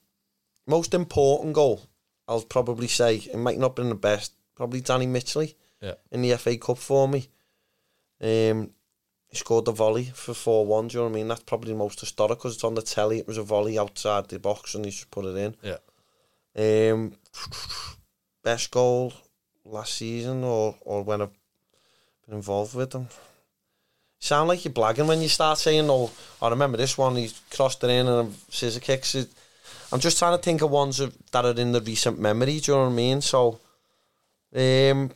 Most 0.67 0.93
important 0.93 1.55
goal, 1.55 1.81
I'll 2.27 2.43
probably 2.43 2.89
say 2.89 3.17
it 3.17 3.37
might 3.39 3.59
not 3.59 3.69
have 3.71 3.75
been 3.77 3.89
the 3.89 3.95
best. 3.95 4.35
Probably 4.55 4.83
Danny 4.83 5.07
Mitchley 5.07 5.55
Yeah. 5.81 5.95
in 6.13 6.21
the 6.21 6.37
FA 6.37 6.59
Cup 6.59 6.77
for 6.77 7.09
me. 7.09 7.29
Um, 8.21 8.73
he 9.29 9.37
scored 9.37 9.65
the 9.65 9.73
volley 9.73 10.05
for 10.13 10.35
four 10.35 10.67
one. 10.67 10.89
Do 10.89 10.95
you 10.95 11.01
know 11.01 11.05
what 11.05 11.13
I 11.13 11.15
mean? 11.15 11.29
That's 11.29 11.43
probably 11.45 11.73
the 11.73 11.79
most 11.79 12.01
historic 12.01 12.39
because 12.39 12.57
it's 12.57 12.65
on 12.65 12.75
the 12.75 12.83
telly. 12.83 13.19
It 13.19 13.27
was 13.27 13.39
a 13.39 13.43
volley 13.43 13.79
outside 13.79 14.29
the 14.29 14.39
box 14.39 14.75
and 14.75 14.85
he 14.85 14.91
just 14.91 15.11
put 15.11 15.25
it 15.25 15.37
in. 15.37 15.57
Yeah. 15.63 16.91
Um, 16.93 17.15
best 18.43 18.71
goal 18.71 19.15
last 19.65 19.95
season 19.95 20.45
or, 20.45 20.77
or 20.83 21.03
when 21.03 21.23
I've 21.23 21.31
been 21.33 21.38
involved 22.31 22.75
with 22.75 22.91
them. 22.91 23.09
Sound 24.21 24.49
like 24.49 24.65
you're 24.65 24.75
blagging 24.75 25.07
when 25.07 25.23
you 25.23 25.29
start 25.29 25.59
saying, 25.59 25.89
"Oh, 25.89 26.11
I 26.43 26.49
remember 26.49 26.77
this 26.77 26.99
one. 26.99 27.17
He 27.17 27.31
crossed 27.51 27.85
it 27.85 27.91
in 27.91 28.09
and 28.09 28.35
scissor 28.51 28.81
kicks 28.81 29.15
it." 29.15 29.29
I'm 29.93 30.01
just 30.01 30.19
trying 30.19 30.37
to 30.37 30.43
think 30.43 30.61
of 30.61 30.71
ones 30.71 30.99
that 30.99 31.45
are 31.45 31.59
in 31.59 31.73
the 31.73 31.81
recent 31.81 32.19
memory. 32.19 32.61
Do 32.61 32.73
you 32.73 32.77
know 32.79 32.85
what 32.85 32.91
I 32.91 32.95
mean? 32.95 33.21
So, 33.21 33.61
um, 34.55 35.11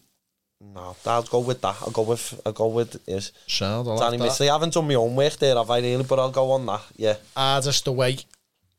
no, 0.60 0.96
I'll 1.04 1.22
go 1.24 1.40
with 1.40 1.60
that. 1.62 1.76
I'll 1.82 1.90
go 1.90 2.02
with 2.02 2.40
I'll 2.46 2.52
go 2.52 2.68
with 2.68 3.00
yes. 3.06 3.32
Sound, 3.46 3.88
I 3.88 3.96
Danny 3.96 4.18
like 4.18 4.18
that. 4.18 4.24
Mitchell. 4.40 4.50
I 4.50 4.52
haven't 4.52 4.74
done 4.74 4.88
my 4.88 4.94
own 4.94 5.16
work 5.16 5.36
there, 5.36 5.56
have 5.56 5.70
I 5.70 5.80
really? 5.80 6.04
But 6.04 6.18
I'll 6.20 6.30
go 6.30 6.52
on 6.52 6.64
that. 6.66 6.82
Yeah, 6.96 7.16
Hardest 7.36 7.86
away. 7.88 8.18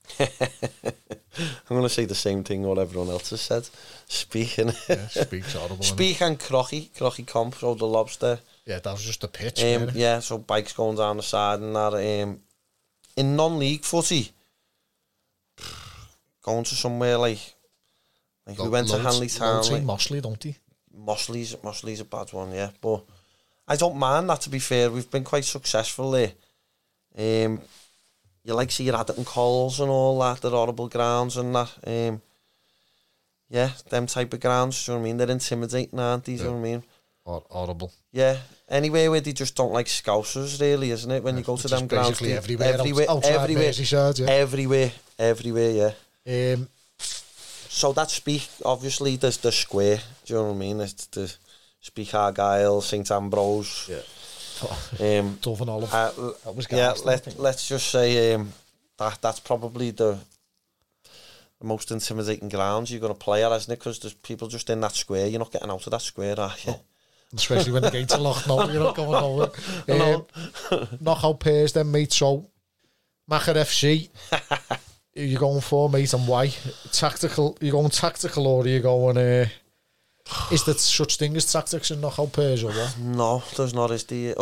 I'm 1.39 1.69
going 1.69 1.83
to 1.83 1.89
say 1.89 2.05
the 2.05 2.15
same 2.15 2.43
thing 2.43 2.61
what 2.63 2.77
everyone 2.77 3.09
else 3.09 3.31
has 3.31 3.41
said. 3.41 3.67
Speaking. 4.07 4.71
Yeah, 4.87 5.07
speaks 5.07 5.55
audible. 5.57 5.83
Speke 5.83 6.21
and 6.21 6.39
crocky, 6.39 6.91
crocky 6.95 7.23
comp, 7.23 7.55
so 7.55 7.73
the 7.73 7.85
lobster. 7.85 8.39
Yeah, 8.65 8.79
that 8.79 8.91
was 8.91 9.03
just 9.03 9.23
a 9.23 9.27
pitch. 9.27 9.63
Um, 9.63 9.89
yeah, 9.93 10.19
so 10.19 10.37
bikes 10.37 10.73
going 10.73 10.97
down 10.97 11.17
the 11.17 11.23
side 11.23 11.59
and 11.59 11.75
that. 11.75 11.93
Um, 11.93 12.39
in 13.15 13.35
non-league 13.35 13.83
footy, 13.83 14.31
going 16.43 16.63
to 16.63 16.75
somewhere 16.75 17.17
like, 17.17 17.39
like 18.45 18.59
we 18.59 18.69
went 18.69 18.89
to 18.89 18.99
Hanley 18.99 19.27
Town. 19.27 19.55
loads 19.55 19.71
Like, 19.71 19.83
Mossley, 19.83 20.21
don't 20.21 20.41
he? 20.41 20.55
Mossley's, 20.95 21.55
Mossley's 21.63 21.99
a 21.99 22.05
bad 22.05 22.31
one, 22.33 22.51
yeah. 22.51 22.69
But 22.79 23.03
I 23.67 23.75
don't 23.75 23.97
mind 23.97 24.29
that, 24.29 24.41
to 24.41 24.49
be 24.49 24.59
fair. 24.59 24.91
We've 24.91 25.09
been 25.09 25.23
quite 25.23 25.45
successful 25.45 26.11
there. 26.11 26.33
Um, 27.17 27.61
you 28.43 28.53
like 28.53 28.71
see 28.71 28.83
your 28.83 28.95
Adderton 28.95 29.25
Coles 29.25 29.79
and 29.79 29.89
all 29.89 30.19
that, 30.19 30.41
the 30.41 30.49
horrible 30.49 30.89
grounds 30.89 31.37
and 31.37 31.55
that. 31.55 31.71
Um, 31.85 32.21
yeah, 33.49 33.69
them 33.89 34.07
type 34.07 34.33
of 34.33 34.39
grounds, 34.39 34.85
do 34.85 34.91
you 34.91 34.97
know 34.97 35.01
what 35.01 35.05
I 35.05 35.09
mean? 35.09 35.17
They're 35.17 35.29
intimidating, 35.29 35.99
aren't 35.99 36.25
they, 36.25 36.35
do 36.35 36.39
you 36.39 36.43
know 36.45 36.53
what 36.53 36.59
I 36.59 36.61
mean? 36.61 36.83
Or 37.25 37.43
horrible. 37.49 37.93
Yeah, 38.11 38.37
anywhere 38.67 39.11
where 39.11 39.21
they 39.21 39.31
just 39.31 39.55
don't 39.55 39.71
like 39.71 39.85
scousers, 39.85 40.59
really, 40.59 40.91
isn't 40.91 41.09
it? 41.09 41.23
When 41.23 41.35
yeah, 41.35 41.39
you 41.39 41.45
go 41.45 41.57
to 41.57 41.67
them 41.67 41.87
grounds, 41.87 42.19
they, 42.19 42.33
everywhere, 42.33 42.73
everywhere, 42.73 43.05
out, 43.09 43.23
everywhere, 43.23 43.69
Merseyside, 43.69 44.19
yeah. 44.19 44.25
everywhere, 44.25 44.91
everywhere, 45.17 45.93
yeah. 46.25 46.53
Um, 46.53 46.67
so 46.99 47.93
that 47.93 48.09
speak, 48.09 48.47
obviously, 48.65 49.15
there's 49.15 49.37
the 49.37 49.51
square, 49.51 49.99
do 50.25 50.33
you 50.33 50.39
know 50.39 50.47
what 50.47 50.55
I 50.55 50.57
mean? 50.57 50.81
It's 50.81 51.05
the 51.07 51.33
Speak 51.79 52.13
Argyle, 52.13 52.81
St 52.81 53.09
Ambrose, 53.11 53.87
yeah. 53.89 53.99
Um, 54.99 55.37
Tough 55.41 55.61
and 55.61 55.69
Olive. 55.69 55.93
uh, 55.93 56.11
yeah, 56.69 56.93
let, 57.05 57.39
let's 57.39 57.67
just 57.67 57.89
say 57.89 58.33
um, 58.33 58.53
that 58.97 59.19
that's 59.21 59.39
probably 59.39 59.91
the 59.91 60.19
most 61.61 61.91
intimidating 61.91 62.49
grounds 62.49 62.91
you're 62.91 62.99
going 62.99 63.13
to 63.13 63.17
play 63.19 63.43
at, 63.43 63.51
isn't 63.51 63.71
it? 63.71 63.79
Because 63.79 63.99
there's 63.99 64.13
people 64.13 64.47
just 64.47 64.69
in 64.69 64.81
that 64.81 64.93
square. 64.93 65.27
You're 65.27 65.39
not 65.39 65.51
getting 65.51 65.69
out 65.69 65.85
of 65.85 65.91
that 65.91 66.01
square, 66.01 66.39
are 66.39 66.53
you? 66.65 66.75
Especially 67.33 67.71
when 67.71 67.81
the 67.81 67.89
gates 67.89 68.13
are 68.13 68.19
locked 68.19 68.47
now, 68.47 68.67
you're 68.69 68.83
not 68.83 68.95
going 68.95 69.15
over. 69.23 69.51
Um, 70.71 70.87
knockout 71.01 71.39
pairs 71.39 71.73
then, 71.73 71.91
mate. 71.91 72.11
So, 72.13 72.49
Macher 73.29 73.55
FC, 73.55 74.09
who 75.15 75.21
you 75.21 75.37
going 75.37 75.61
for, 75.61 75.89
mate, 75.89 76.13
and 76.13 76.27
why? 76.27 76.51
Tactical, 76.91 77.57
you're 77.61 77.71
going 77.71 77.89
tactical 77.89 78.45
or 78.45 78.63
are 78.63 78.67
you 78.67 78.79
going, 78.81 79.17
uh, 79.17 79.47
is 80.51 80.63
there 80.63 80.75
such 80.75 81.17
thing 81.17 81.35
as 81.35 81.51
tactics 81.51 81.91
in 81.91 82.01
knockout 82.01 82.33
pairs 82.33 82.63
or 82.63 82.71
what? 82.71 82.97
No, 82.99 83.43
there's 83.55 83.73
not. 83.73 83.91
Is 83.91 84.03
the 84.05 84.33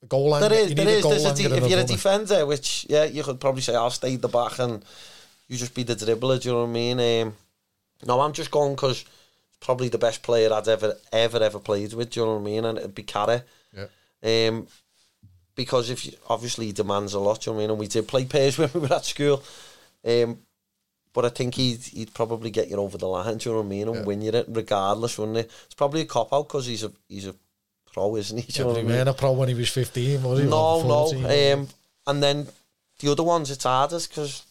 The 0.00 0.06
goal 0.06 0.30
line, 0.30 0.42
There 0.42 0.52
is, 0.52 0.70
you 0.70 0.76
there 0.76 0.98
a 0.98 1.02
goal 1.02 1.10
There's 1.10 1.24
a 1.24 1.28
line 1.28 1.36
de- 1.36 1.42
getting 1.42 1.64
if 1.64 1.70
you're 1.70 1.80
a 1.80 1.84
defender, 1.84 2.46
which 2.46 2.86
yeah, 2.88 3.04
you 3.04 3.22
could 3.22 3.40
probably 3.40 3.62
say 3.62 3.74
I'll 3.74 3.90
stay 3.90 4.16
the 4.16 4.28
back 4.28 4.58
and 4.58 4.84
you 5.48 5.56
just 5.56 5.74
be 5.74 5.82
the 5.82 5.94
dribbler. 5.94 6.40
Do 6.40 6.48
you 6.48 6.54
know 6.54 6.62
what 6.62 6.70
I 6.70 6.72
mean? 6.72 7.00
Um, 7.00 7.34
no, 8.06 8.20
I'm 8.20 8.32
just 8.32 8.50
going 8.50 8.74
because 8.74 9.02
it's 9.02 9.66
probably 9.66 9.88
the 9.88 9.98
best 9.98 10.22
player 10.22 10.52
I'd 10.52 10.68
ever, 10.68 10.96
ever, 11.12 11.42
ever 11.42 11.58
played 11.58 11.92
with. 11.94 12.10
Do 12.10 12.20
you 12.20 12.26
know 12.26 12.34
what 12.34 12.40
I 12.40 12.44
mean? 12.44 12.64
And 12.64 12.78
it'd 12.78 12.94
be 12.94 13.02
Carra. 13.02 13.42
Yeah. 13.72 14.48
Um, 14.48 14.66
because 15.54 15.88
if 15.88 16.04
you, 16.04 16.12
obviously 16.28 16.66
he 16.66 16.72
demands 16.72 17.14
a 17.14 17.18
lot. 17.18 17.40
Do 17.40 17.50
you 17.50 17.52
know 17.52 17.56
what 17.56 17.60
I 17.60 17.64
mean? 17.64 17.70
And 17.70 17.80
we 17.80 17.88
did 17.88 18.08
play 18.08 18.24
pairs 18.26 18.58
when 18.58 18.70
we 18.74 18.80
were 18.80 18.92
at 18.92 19.04
school. 19.04 19.42
Um, 20.04 20.38
but 21.16 21.24
I 21.24 21.30
think 21.30 21.54
he'd, 21.54 21.82
he'd 21.82 22.12
probably 22.12 22.50
get 22.50 22.68
you 22.68 22.76
over 22.76 22.98
the 22.98 23.08
line, 23.08 23.38
do 23.38 23.48
you 23.48 23.54
know 23.54 23.62
what 23.62 23.66
I 23.66 23.68
mean, 23.70 23.88
and 23.88 23.96
yeah. 23.96 24.02
win 24.02 24.20
you 24.20 24.32
it 24.32 24.44
regardless, 24.50 25.16
wouldn't 25.16 25.38
it? 25.38 25.50
It's 25.64 25.74
probably 25.74 26.02
a 26.02 26.04
cop-out 26.04 26.46
because 26.46 26.66
he's 26.66 26.84
a, 26.84 26.92
he's 27.08 27.26
a 27.26 27.34
pro, 27.90 28.16
isn't 28.16 28.36
he? 28.36 28.42
Do 28.52 28.62
you 28.62 28.68
yeah, 28.68 28.74
know 28.74 28.78
he 28.80 28.98
mean? 28.98 29.08
a 29.08 29.14
pro 29.14 29.32
when 29.32 29.48
he 29.48 29.54
was 29.54 29.70
15, 29.70 30.22
was 30.22 30.40
he? 30.40 30.44
No, 30.44 30.82
14, 30.82 31.22
no. 31.22 31.54
Um, 31.54 31.68
and 32.06 32.22
then 32.22 32.46
the 32.98 33.10
other 33.10 33.22
ones, 33.22 33.50
it's 33.50 33.64
hardest 33.64 34.10
because 34.10 34.44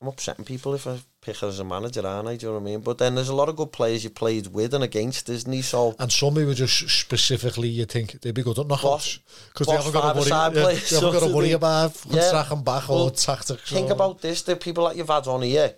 I'm 0.00 0.06
upsetting 0.06 0.44
people 0.44 0.74
if 0.74 0.86
I 0.86 0.98
pick 1.20 1.38
her 1.38 1.48
as 1.48 1.58
a 1.58 1.64
manager, 1.64 2.06
aren't 2.06 2.28
I? 2.28 2.36
Do 2.36 2.46
you 2.46 2.52
know 2.52 2.58
what 2.58 2.68
I 2.68 2.72
mean? 2.72 2.80
But 2.80 2.98
then 2.98 3.14
there's 3.14 3.30
a 3.30 3.34
lot 3.34 3.48
of 3.48 3.56
good 3.56 3.72
players 3.72 4.04
you 4.04 4.10
played 4.10 4.48
with 4.48 4.74
and 4.74 4.84
against, 4.84 5.28
isn't 5.28 5.52
he? 5.52 5.62
So 5.62 5.96
and 5.98 6.12
some 6.12 6.34
who 6.34 6.46
were 6.46 6.54
just 6.54 6.88
specifically 6.88 7.68
you 7.68 7.86
think 7.86 8.20
they'd 8.20 8.34
be 8.34 8.42
good 8.42 8.58
at 8.58 8.66
knockouts 8.66 9.18
because 9.52 9.66
they 9.66 9.72
haven't 9.72 9.92
got 9.92 10.12
to 10.12 10.20
worry. 10.20 10.28
Yeah, 10.28 10.48
they 10.50 10.74
haven't 10.76 11.12
got 11.12 11.26
to 11.26 11.34
worry 11.34 11.52
about 11.52 12.00
yeah. 12.08 12.30
tracking 12.30 12.62
back 12.62 12.88
or 12.90 13.10
tactics. 13.10 13.72
Think 13.72 13.90
or... 13.90 13.94
about 13.94 14.20
this: 14.20 14.42
the 14.42 14.56
people 14.56 14.86
that 14.86 14.96
you've 14.96 15.08
had 15.08 15.26
on 15.26 15.42
here, 15.42 15.74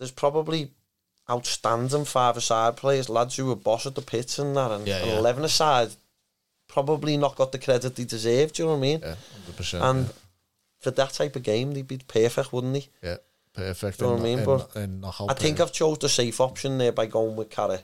there's 0.00 0.10
probably 0.10 0.72
outstanding 1.30 2.04
five-a-side 2.04 2.76
players, 2.76 3.08
lads 3.08 3.36
who 3.36 3.46
were 3.46 3.54
boss 3.54 3.86
at 3.86 3.94
the 3.94 4.02
pits 4.02 4.40
and 4.40 4.56
that, 4.56 4.72
and, 4.72 4.88
yeah, 4.88 5.04
yeah. 5.04 5.18
eleven-a-side 5.18 5.90
probably 6.66 7.16
not 7.16 7.36
got 7.36 7.52
the 7.52 7.58
credit 7.58 7.94
they 7.94 8.04
deserved. 8.04 8.56
Do 8.56 8.62
you 8.62 8.66
know 8.66 8.72
what 8.72 8.78
I 8.78 8.80
mean? 8.80 9.00
Yeah, 9.00 9.14
100%, 9.56 9.80
and 9.80 10.06
yeah. 10.06 10.12
for 10.80 10.90
that 10.90 11.12
type 11.12 11.36
of 11.36 11.44
game, 11.44 11.72
they'd 11.72 11.86
be 11.86 11.98
perfect, 11.98 12.52
wouldn't 12.52 12.74
they? 12.74 12.88
Yeah 13.00 13.18
perfect. 13.52 13.98
Do 13.98 14.04
you 14.04 14.10
know 14.10 14.16
what 14.16 14.22
I 14.22 14.24
mean? 14.24 14.44
But 14.44 14.76
in 14.76 15.04
I 15.04 15.34
think 15.34 15.60
I've 15.60 15.72
chose 15.72 15.98
the 15.98 16.08
safe 16.08 16.40
option 16.40 16.78
there 16.78 16.92
by 16.92 17.06
going 17.06 17.36
with 17.36 17.50
Carra. 17.50 17.78
Do 17.78 17.82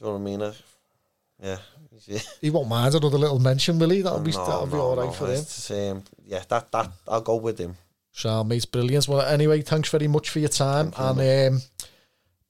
you 0.00 0.06
know 0.06 0.12
what 0.12 0.18
I 0.18 0.22
mean? 0.22 0.42
I, 0.42 0.52
yeah. 1.42 1.58
he 2.40 2.50
won't 2.50 2.68
mind 2.68 2.94
another 2.94 3.18
little 3.18 3.38
mention, 3.38 3.78
will 3.78 3.90
he? 3.90 4.02
That'll 4.02 4.20
be 4.20 4.32
no, 4.32 4.46
that'll 4.46 4.66
no, 4.66 4.72
be 4.72 4.78
all 4.78 4.96
right 4.96 5.06
no, 5.06 5.12
for 5.12 5.74
him. 5.74 5.96
Um, 5.96 6.04
yeah, 6.24 6.42
that 6.48 6.70
that 6.72 6.90
I'll 7.06 7.20
go 7.20 7.36
with 7.36 7.58
him. 7.58 7.76
So, 8.12 8.44
mate, 8.44 8.70
brilliant. 8.70 9.08
Well, 9.08 9.22
anyway, 9.22 9.62
thanks 9.62 9.88
very 9.88 10.06
much 10.06 10.30
for 10.30 10.38
your 10.38 10.50
time, 10.50 10.92
and 10.96 11.54
um, 11.54 11.62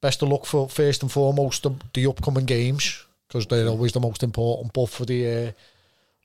best 0.01 0.23
of 0.23 0.29
luck 0.29 0.45
for 0.45 0.69
first 0.69 1.03
and 1.03 1.11
foremost 1.11 1.63
the, 1.63 1.71
the 1.95 2.07
upcoming 2.07 2.45
games 2.45 3.05
because 3.29 3.47
they're 3.47 3.69
always 3.69 3.93
the 3.93 4.01
most 4.01 4.23
important, 4.23 4.73
both 4.73 4.93
for 4.93 5.07
the 5.07 5.27
uh, 5.27 5.53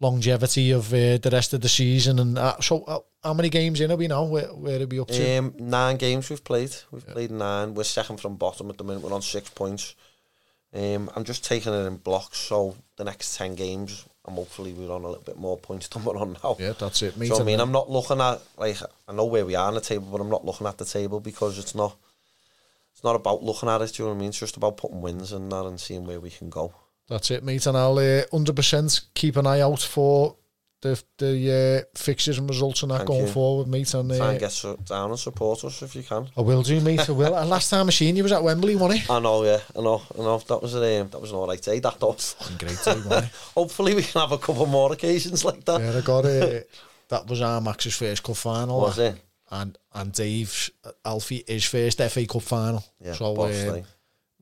longevity 0.02 0.72
of 0.72 0.94
uh, 0.94 1.18
the 1.18 1.30
rest 1.32 1.54
of 1.54 1.62
the 1.62 1.70
season. 1.70 2.20
And 2.20 2.38
uh, 2.38 2.60
so, 2.60 2.84
uh, 2.84 3.00
how 3.24 3.34
many 3.34 3.50
games 3.50 3.80
in 3.80 3.92
are 3.92 3.96
we 3.96 4.08
now? 4.08 4.24
Where, 4.26 4.48
where 4.48 4.82
are 4.82 4.88
we 4.88 5.00
up 5.00 5.08
to? 5.10 5.38
Um, 5.38 5.54
nine 5.58 5.98
games 5.98 6.30
we've 6.30 6.44
played. 6.44 6.76
We've 6.92 7.06
yeah. 7.08 7.14
played 7.14 7.32
nine. 7.32 7.76
We're 7.76 7.84
second 7.84 8.20
from 8.20 8.36
bottom 8.36 8.70
at 8.70 8.78
the 8.78 8.84
minute. 8.84 9.04
We're 9.04 9.14
on 9.14 9.22
six 9.22 9.50
points. 9.50 9.96
Um, 10.74 11.10
I'm 11.16 11.24
just 11.24 11.46
taking 11.46 11.74
it 11.74 11.86
in 11.86 11.98
blocks. 11.98 12.40
So 12.40 12.76
the 12.98 13.06
next 13.06 13.38
ten 13.38 13.56
games, 13.56 14.06
I'm 14.28 14.36
hopefully 14.36 14.74
we're 14.74 14.92
on 14.92 15.04
a 15.04 15.08
little 15.08 15.24
bit 15.24 15.38
more 15.38 15.58
points 15.58 15.88
than 15.90 16.04
we're 16.04 16.18
on 16.18 16.38
now. 16.44 16.58
Yeah, 16.60 16.74
that's 16.78 17.02
it. 17.02 17.18
Me 17.18 17.28
so 17.28 17.42
I 17.42 17.44
mean, 17.44 17.60
I'm 17.60 17.72
not 17.72 17.90
looking 17.90 18.22
at 18.22 18.42
like 18.58 18.78
I 19.08 19.14
know 19.14 19.26
where 19.26 19.46
we 19.46 19.56
are 19.56 19.68
on 19.68 19.76
the 19.76 19.82
table, 19.82 20.08
but 20.12 20.22
I'm 20.22 20.30
not 20.30 20.46
looking 20.46 20.68
at 20.68 20.78
the 20.78 20.86
table 20.86 21.20
because 21.20 21.58
it's 21.58 21.76
not. 21.76 21.96
It's 22.94 23.04
not 23.04 23.16
about 23.16 23.44
looking 23.44 23.70
at 23.70 23.82
it. 23.82 23.94
Do 23.94 24.02
you 24.02 24.08
know 24.08 24.14
what 24.14 24.18
I 24.18 24.22
mean? 24.22 24.30
It's 24.30 24.40
just 24.40 24.58
about 24.58 24.78
putting 24.78 25.02
wins 25.02 25.32
in 25.32 25.50
that 25.50 25.66
and 25.66 25.80
seeing 25.80 26.08
where 26.08 26.20
we 26.20 26.32
can 26.32 26.50
go. 26.50 26.74
That's 27.08 27.30
it, 27.30 27.44
mate. 27.44 27.68
And 27.68 27.78
I'll 27.78 28.00
uh, 28.00 28.26
100% 28.34 29.02
keep 29.14 29.36
an 29.36 29.46
eye 29.46 29.62
out 29.62 29.82
for 29.82 30.36
the 30.82 31.02
the 31.18 31.86
uh, 31.88 31.98
fixtures 31.98 32.38
and 32.38 32.50
results 32.50 32.84
and 32.84 32.92
that 32.92 32.98
Thank 32.98 33.08
going 33.08 33.28
you. 33.28 33.32
forward, 33.32 33.68
mate. 33.68 33.94
And 33.94 34.12
uh, 34.12 34.18
try 34.18 34.32
and 34.32 34.40
get 34.40 34.52
so, 34.52 34.76
down 34.76 35.10
and 35.10 35.20
support 35.20 35.64
us 35.64 35.82
if 35.82 35.96
you 35.96 36.04
can. 36.04 36.28
I 36.38 36.42
will 36.42 36.62
do, 36.62 36.80
mate. 36.82 37.10
I 37.10 37.12
will. 37.12 37.36
and 37.36 37.50
last 37.50 37.70
time 37.70 37.88
I 37.88 37.90
seen 37.92 38.16
you 38.16 38.24
was 38.24 38.32
at 38.32 38.44
Wembley, 38.44 38.76
wasn't 38.76 39.04
it? 39.04 39.10
I 39.10 39.20
know, 39.20 39.44
yeah. 39.44 39.60
I 39.76 39.82
know. 39.82 40.02
I 40.16 40.22
know. 40.22 40.38
That 40.38 40.62
was 40.62 40.76
a 40.76 41.02
um, 41.02 41.10
that 41.10 41.20
was 41.20 41.32
an 41.32 41.38
alright 41.38 41.62
day. 41.62 41.80
That 41.80 42.00
does. 42.00 42.36
Great 42.58 42.80
day, 42.84 43.02
wasn't? 43.06 43.32
Hopefully, 43.56 43.96
we 43.96 44.04
can 44.04 44.22
have 44.22 44.32
a 44.32 44.38
couple 44.38 44.66
more 44.68 44.94
occasions 44.94 45.44
like 45.44 45.66
that. 45.66 45.82
Yeah, 45.82 45.98
I 45.98 46.02
got 46.02 46.26
it. 46.26 46.70
that 47.10 47.28
was 47.28 47.42
our 47.42 47.60
Max's 47.60 47.96
first 47.96 48.24
cup 48.24 48.38
final. 48.38 48.82
Was 48.82 49.00
it? 49.00 49.20
And 49.50 49.78
and 49.94 50.12
Dave's 50.12 50.70
Alfie 51.06 51.44
his 51.48 51.64
first 51.66 52.02
FA 52.02 52.26
Cup 52.26 52.42
final. 52.42 52.84
Yeah, 53.00 53.14
so. 53.14 53.34
Boss, 53.34 53.84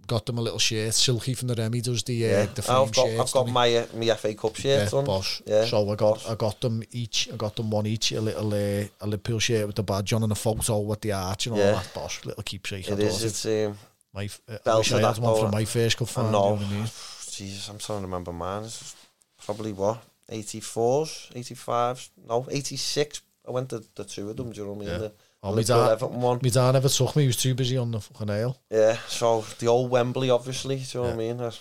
got 0.07 0.25
them 0.25 0.37
a 0.37 0.41
little 0.41 0.59
shirt. 0.59 0.93
Silky 0.93 1.33
from 1.33 1.47
the 1.47 1.55
Remy 1.55 1.81
does 1.81 2.03
the 2.03 2.25
uh, 2.25 2.27
yeah. 2.27 2.45
the 2.45 2.61
frame 2.61 2.77
I've 2.77 2.93
got, 2.93 3.07
I've 3.07 3.31
got 3.31 3.47
my 3.49 3.75
uh, 3.75 3.85
my 3.95 4.15
FA 4.15 4.33
Cup 4.33 4.55
shirt 4.55 4.91
yeah, 4.91 4.97
on. 4.97 5.05
Boss. 5.05 5.41
Yeah, 5.45 5.65
so 5.65 5.83
I 5.89 5.95
got 5.95 6.13
boss. 6.15 6.29
I 6.29 6.35
got 6.35 6.61
them 6.61 6.83
each. 6.91 7.29
I 7.31 7.35
got 7.35 7.55
them 7.55 7.71
one 7.71 7.85
each. 7.85 8.11
A 8.11 8.21
little 8.21 8.53
uh, 8.53 8.87
a 9.01 9.07
Liverpool 9.07 9.39
shirt 9.39 9.67
with 9.67 9.75
the 9.75 9.83
badge 9.83 10.13
on 10.13 10.23
and 10.23 10.31
a 10.31 10.35
photo 10.35 10.79
with 10.79 11.01
the 11.01 11.11
arch 11.11 11.47
and 11.47 11.53
all 11.53 11.59
yeah. 11.59 11.71
that. 11.71 11.91
Boss, 11.93 12.25
little 12.25 12.43
keepsake. 12.43 12.87
It 12.89 12.99
is. 12.99 13.23
It's 13.23 13.45
um, 13.45 13.77
my. 14.13 14.29
Uh, 14.47 14.57
I 14.65 14.77
wish 14.77 14.91
I 14.91 15.01
had 15.01 15.17
one 15.17 15.39
from 15.39 15.51
my 15.51 15.65
first 15.65 15.97
cup 15.97 16.07
final. 16.07 16.31
No, 16.31 16.53
you 16.55 16.59
know 16.61 16.67
I 16.67 16.79
mean? 16.79 16.89
Jesus, 17.31 17.69
I'm 17.69 17.77
trying 17.77 17.99
to 17.99 18.05
remember 18.05 18.31
mine. 18.31 18.63
It's 18.63 18.95
probably 19.43 19.73
what 19.73 20.01
84s, 20.31 21.33
85s, 21.33 22.09
no 22.27 22.47
86. 22.49 23.21
I 23.47 23.51
went 23.51 23.69
to 23.69 23.83
the 23.95 24.03
two 24.03 24.29
of 24.29 24.37
them. 24.37 24.51
Do 24.51 24.61
you 24.61 24.65
know 24.65 24.73
what 24.73 24.77
I 24.77 24.79
mean? 24.79 24.89
Yeah. 24.89 24.97
The, 24.97 25.11
Oh, 25.45 25.53
my 25.55 25.61
dad, 25.61 26.01
one. 26.01 26.39
my 26.41 26.49
dad 26.49 26.71
never 26.71 26.89
took 26.89 27.15
me. 27.15 27.21
He 27.23 27.27
was 27.27 27.37
too 27.37 27.53
busy 27.53 27.77
on 27.77 27.91
the 27.91 28.01
fucking 28.01 28.25
nail. 28.25 28.57
Yeah, 28.71 28.97
so 29.07 29.45
the 29.59 29.67
old 29.67 29.91
Wembley, 29.91 30.31
obviously. 30.31 30.77
Do 30.77 30.81
you 30.81 30.87
know 30.95 31.09
yeah. 31.09 31.15
what 31.15 31.23
I 31.23 31.27
mean? 31.27 31.37
My 31.37 31.51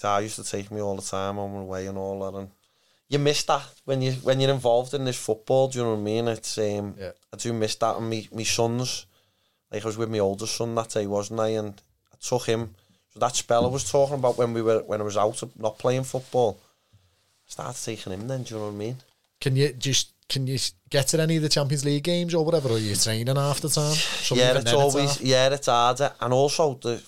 dad 0.00 0.18
used 0.20 0.36
to 0.36 0.44
take 0.44 0.70
me 0.70 0.80
all 0.80 0.94
the 0.94 1.02
time 1.02 1.40
on 1.40 1.52
my 1.52 1.62
way 1.62 1.86
and 1.88 1.98
all 1.98 2.20
that, 2.20 2.38
and 2.38 2.50
you 3.08 3.18
miss 3.18 3.42
that 3.44 3.66
when 3.86 4.02
you 4.02 4.12
when 4.12 4.38
you're 4.38 4.54
involved 4.54 4.94
in 4.94 5.04
this 5.04 5.18
football. 5.18 5.66
Do 5.66 5.78
you 5.78 5.84
know 5.84 5.94
what 5.94 5.98
I 5.98 6.02
mean? 6.02 6.28
It's 6.28 6.56
um, 6.58 6.94
yeah. 6.96 7.10
I 7.32 7.36
do 7.36 7.52
miss 7.52 7.74
that, 7.76 7.96
and 7.96 8.08
me 8.08 8.28
me 8.30 8.44
sons. 8.44 9.06
Like 9.72 9.82
I 9.82 9.86
was 9.86 9.98
with 9.98 10.10
my 10.10 10.20
oldest 10.20 10.54
son 10.54 10.76
that 10.76 10.90
day, 10.90 11.08
wasn't 11.08 11.40
I? 11.40 11.48
And 11.48 11.82
I 12.12 12.16
took 12.20 12.46
him. 12.46 12.76
So 13.12 13.18
that 13.18 13.34
spell 13.34 13.64
I 13.64 13.68
was 13.68 13.90
talking 13.90 14.14
about 14.14 14.38
when 14.38 14.54
we 14.54 14.62
were 14.62 14.84
when 14.84 15.00
I 15.00 15.04
was 15.04 15.16
out 15.16 15.42
of 15.42 15.58
not 15.58 15.78
playing 15.78 16.04
football. 16.04 16.60
I 17.48 17.50
started 17.50 17.84
taking 17.84 18.12
him 18.12 18.28
then. 18.28 18.44
Do 18.44 18.54
you 18.54 18.60
know 18.60 18.66
what 18.66 18.74
I 18.74 18.76
mean? 18.76 18.96
Can 19.40 19.56
you 19.56 19.72
just 19.72 20.13
can 20.28 20.46
you 20.46 20.58
get 20.90 21.08
to 21.08 21.20
any 21.20 21.36
of 21.36 21.42
the 21.42 21.48
Champions 21.48 21.84
League 21.84 22.04
games 22.04 22.34
or 22.34 22.44
whatever? 22.44 22.70
Or 22.70 22.76
are 22.76 22.78
you 22.78 22.96
training 22.96 23.36
after 23.36 23.68
time? 23.68 23.94
Some 23.94 24.38
yeah, 24.38 24.58
it's 24.58 24.72
always 24.72 25.20
yeah, 25.20 25.48
it's 25.48 25.66
harder, 25.66 26.12
and 26.20 26.32
also 26.32 26.74
the 26.74 27.02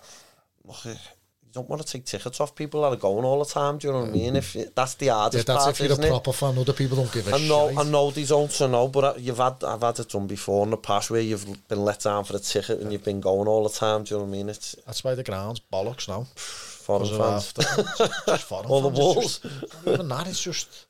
you 1.47 1.53
don't 1.53 1.69
want 1.69 1.81
to 1.81 1.91
take 1.91 2.05
tickets 2.05 2.41
off 2.41 2.55
people 2.55 2.83
that 2.83 2.89
are 2.89 2.97
going 2.97 3.25
all 3.25 3.39
the 3.43 3.51
time. 3.51 3.79
Do 3.79 3.87
you 3.87 3.93
know 3.93 4.01
what 4.01 4.09
I 4.11 4.13
mean? 4.13 4.37
If 4.37 4.75
that's 4.75 4.95
the 4.95 5.09
hardest 5.09 5.49
yeah, 5.49 5.55
that's 5.55 5.65
part, 5.65 5.81
if 5.81 5.89
you're 5.89 6.07
a 6.07 6.09
proper 6.09 6.33
fan. 6.33 6.59
Other 6.59 6.73
people 6.73 6.97
don't 6.97 7.13
give 7.13 7.29
a 7.29 7.35
I 7.35 7.39
know, 7.39 7.69
shit. 7.71 7.79
I 7.79 7.85
know 7.85 8.11
they 8.11 8.25
don't. 8.25 8.61
I 8.61 8.67
know, 8.67 8.89
but 8.89 9.21
you've 9.21 9.39
had 9.39 9.65
I've 9.65 9.81
had 9.81 9.99
it 9.99 10.09
done 10.09 10.27
before 10.27 10.65
in 10.65 10.71
the 10.71 10.77
past 10.77 11.11
where 11.11 11.21
you've 11.21 11.69
been 11.69 11.85
let 11.85 12.01
down 12.01 12.25
for 12.25 12.37
a 12.37 12.41
ticket 12.41 12.81
and 12.81 12.93
you've 12.93 13.05
been 13.05 13.21
going 13.21 13.49
all 13.49 13.63
the 13.63 13.71
time. 13.71 14.05
Do 14.05 14.15
you 14.15 14.19
know 14.19 14.25
what 14.25 14.31
I 14.31 14.33
mean? 14.33 14.49
It's 14.49 14.77
that's 14.85 15.03
why 15.03 15.15
the 15.15 15.25
ground's 15.25 15.61
bollocks 15.73 16.09
now. 16.09 16.27
Foreign 16.35 17.19
fans, 17.19 17.53
just 17.53 18.45
foreign 18.45 18.67
all 18.67 18.83
fans. 18.83 18.95
the 18.95 19.01
walls. 19.01 19.39
Just, 19.39 19.87
even 19.87 20.09
that, 20.09 20.29
it's 20.29 20.43
just 20.43 20.87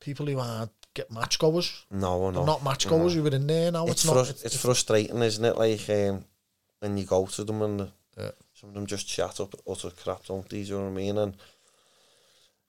people 0.00 0.26
who 0.26 0.38
are 0.38 0.68
get 0.94 1.10
match 1.10 1.38
goers. 1.38 1.84
No, 1.90 2.30
no. 2.30 2.44
not 2.44 2.64
match 2.64 2.88
goers 2.88 3.14
no. 3.14 3.22
who 3.22 3.30
were 3.30 3.36
in 3.36 3.46
there 3.46 3.70
now. 3.70 3.84
It's, 3.86 4.04
it's, 4.04 4.06
not, 4.06 4.28
it's, 4.28 4.44
it's, 4.44 4.60
frustrating, 4.60 5.18
isn't 5.22 5.44
it? 5.44 5.56
Like 5.56 5.88
um, 5.88 6.24
when 6.80 6.96
you 6.96 7.04
go 7.04 7.26
to 7.26 7.44
them 7.44 7.62
and 7.62 7.90
yeah. 8.18 8.30
some 8.54 8.70
of 8.70 8.74
them 8.74 8.86
just 8.86 9.08
chat 9.08 9.40
up 9.40 9.54
utter 9.68 9.90
crap, 9.90 10.26
don't 10.26 10.48
they? 10.48 10.58
you 10.58 10.76
know 10.76 10.84
what 10.84 10.90
I 10.90 10.92
mean? 10.92 11.18
And 11.18 11.36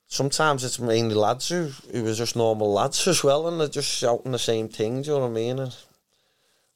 sometimes 0.06 0.62
it's 0.62 0.78
mainly 0.78 1.14
lads 1.14 1.48
who, 1.48 1.70
who 1.90 2.06
are 2.06 2.14
just 2.14 2.36
normal 2.36 2.72
lads 2.72 3.06
as 3.08 3.24
well 3.24 3.48
and 3.48 3.60
they're 3.60 3.68
just 3.68 3.88
shouting 3.90 4.32
the 4.32 4.38
same 4.38 4.68
thing, 4.68 5.02
do 5.02 5.10
you 5.10 5.16
know 5.16 5.22
what 5.22 5.30
I 5.30 5.34
mean? 5.34 5.58
And 5.58 5.76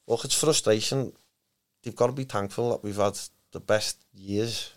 look, 0.07 0.25
it's 0.25 0.39
frustration. 0.39 1.13
You've 1.83 1.95
got 1.95 2.07
to 2.07 2.13
be 2.13 2.23
thankful 2.23 2.71
that 2.71 2.83
we've 2.83 2.95
had 2.95 3.17
the 3.51 3.59
best 3.59 3.97
years 4.13 4.73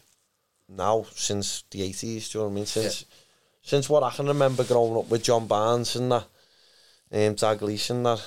now 0.69 1.07
since 1.15 1.65
the 1.71 1.81
80s, 1.81 2.31
do 2.31 2.39
you 2.39 2.43
know 2.43 2.49
what 2.49 2.53
I 2.53 2.55
mean? 2.55 2.67
Since, 2.67 3.03
yeah. 3.03 3.17
since 3.63 3.89
what 3.89 4.03
I 4.03 4.11
can 4.11 4.27
remember 4.27 4.63
growing 4.63 4.97
up 4.97 5.11
with 5.11 5.25
John 5.25 5.47
Barnes 5.47 5.97
and 5.97 6.13
that, 6.13 6.27
um, 7.13 7.19
and 7.19 7.37
that 7.39 8.23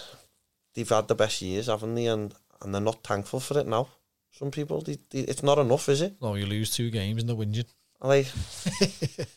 they've 0.73 0.89
had 0.89 1.07
the 1.07 1.15
best 1.15 1.41
years, 1.41 1.67
haven't 1.67 1.95
they? 1.95 2.07
And 2.07 2.33
and 2.61 2.73
they're 2.73 2.81
not 2.81 3.03
thankful 3.03 3.39
for 3.39 3.59
it 3.59 3.67
now. 3.67 3.87
Some 4.31 4.49
people, 4.49 4.81
they, 4.81 4.97
they, 5.11 5.19
it's 5.19 5.43
not 5.43 5.59
enough, 5.59 5.89
is 5.89 6.01
it? 6.01 6.15
No, 6.21 6.35
you 6.35 6.45
lose 6.45 6.75
two 6.75 6.89
games 6.89 7.21
and 7.21 7.29
they're 7.29 7.35
whinging. 7.35 7.65
Like, 8.01 8.27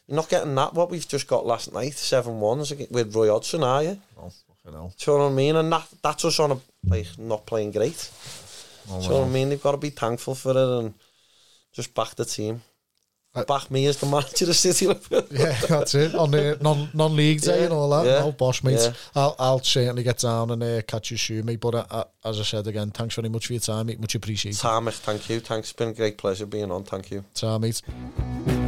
you're 0.08 0.16
not 0.16 0.28
getting 0.28 0.54
that. 0.54 0.74
What 0.74 0.90
we've 0.90 1.06
just 1.06 1.28
got 1.28 1.46
last 1.46 1.72
night, 1.72 1.94
seven 1.94 2.40
ones 2.40 2.72
with 2.90 3.14
Roy 3.14 3.28
Hodgson, 3.28 3.62
are 3.62 3.82
you? 3.82 4.00
Oh, 4.18 4.30
fucking 4.48 4.72
hell. 4.72 4.94
Do 4.98 5.10
you 5.10 5.18
know 5.18 5.24
what 5.24 5.30
I 5.30 5.34
mean? 5.34 5.56
And 5.56 5.72
that 5.72 5.86
that's 6.02 6.24
us 6.24 6.40
on 6.40 6.52
a 6.52 6.58
like 6.88 7.06
not 7.18 7.46
playing 7.46 7.72
great. 7.72 8.10
Oh, 8.90 8.98
Do 8.98 9.04
you 9.04 9.10
know 9.10 9.20
what 9.20 9.26
I 9.26 9.30
mean? 9.30 9.50
They've 9.50 9.62
got 9.62 9.72
to 9.72 9.76
be 9.76 9.90
thankful 9.90 10.34
for 10.34 10.50
it 10.50 10.56
and 10.56 10.94
just 11.72 11.94
back 11.94 12.14
the 12.16 12.24
team. 12.24 12.62
Back 13.44 13.70
me 13.70 13.86
as 13.86 13.98
the 13.98 14.06
manager 14.06 14.44
of 14.44 14.48
the 14.48 14.54
City 14.54 14.86
yeah, 15.30 15.58
that's 15.68 15.94
it. 15.94 16.14
On 16.14 16.30
the 16.30 16.58
non 16.60 16.88
non 16.94 17.16
league 17.16 17.40
day 17.40 17.58
yeah, 17.58 17.64
and 17.64 17.72
all 17.72 17.90
that. 17.90 18.06
Yeah, 18.06 18.20
no, 18.20 18.32
boss, 18.32 18.62
mate. 18.62 18.78
Yeah. 18.80 18.92
I'll 19.14 19.36
I'll 19.38 19.62
certainly 19.62 20.02
get 20.02 20.18
down 20.18 20.50
and 20.50 20.62
uh, 20.62 20.82
catch 20.82 21.10
you 21.10 21.16
soon, 21.16 21.46
mate. 21.46 21.60
But 21.60 21.74
uh, 21.74 22.04
as 22.24 22.40
I 22.40 22.42
said 22.42 22.66
again, 22.66 22.90
thanks 22.90 23.14
very 23.14 23.28
much 23.28 23.46
for 23.46 23.52
your 23.52 23.60
time, 23.60 23.86
mate. 23.86 24.00
Much 24.00 24.14
appreciated. 24.14 24.60
Tam, 24.60 24.86
thank 24.86 25.28
you. 25.28 25.40
Thanks. 25.40 25.70
It's 25.70 25.76
been 25.76 25.88
a 25.88 25.94
great 25.94 26.18
pleasure 26.18 26.46
being 26.46 26.70
on. 26.70 26.84
Thank 26.84 27.10
you. 27.10 27.24
Mate. 27.60 28.65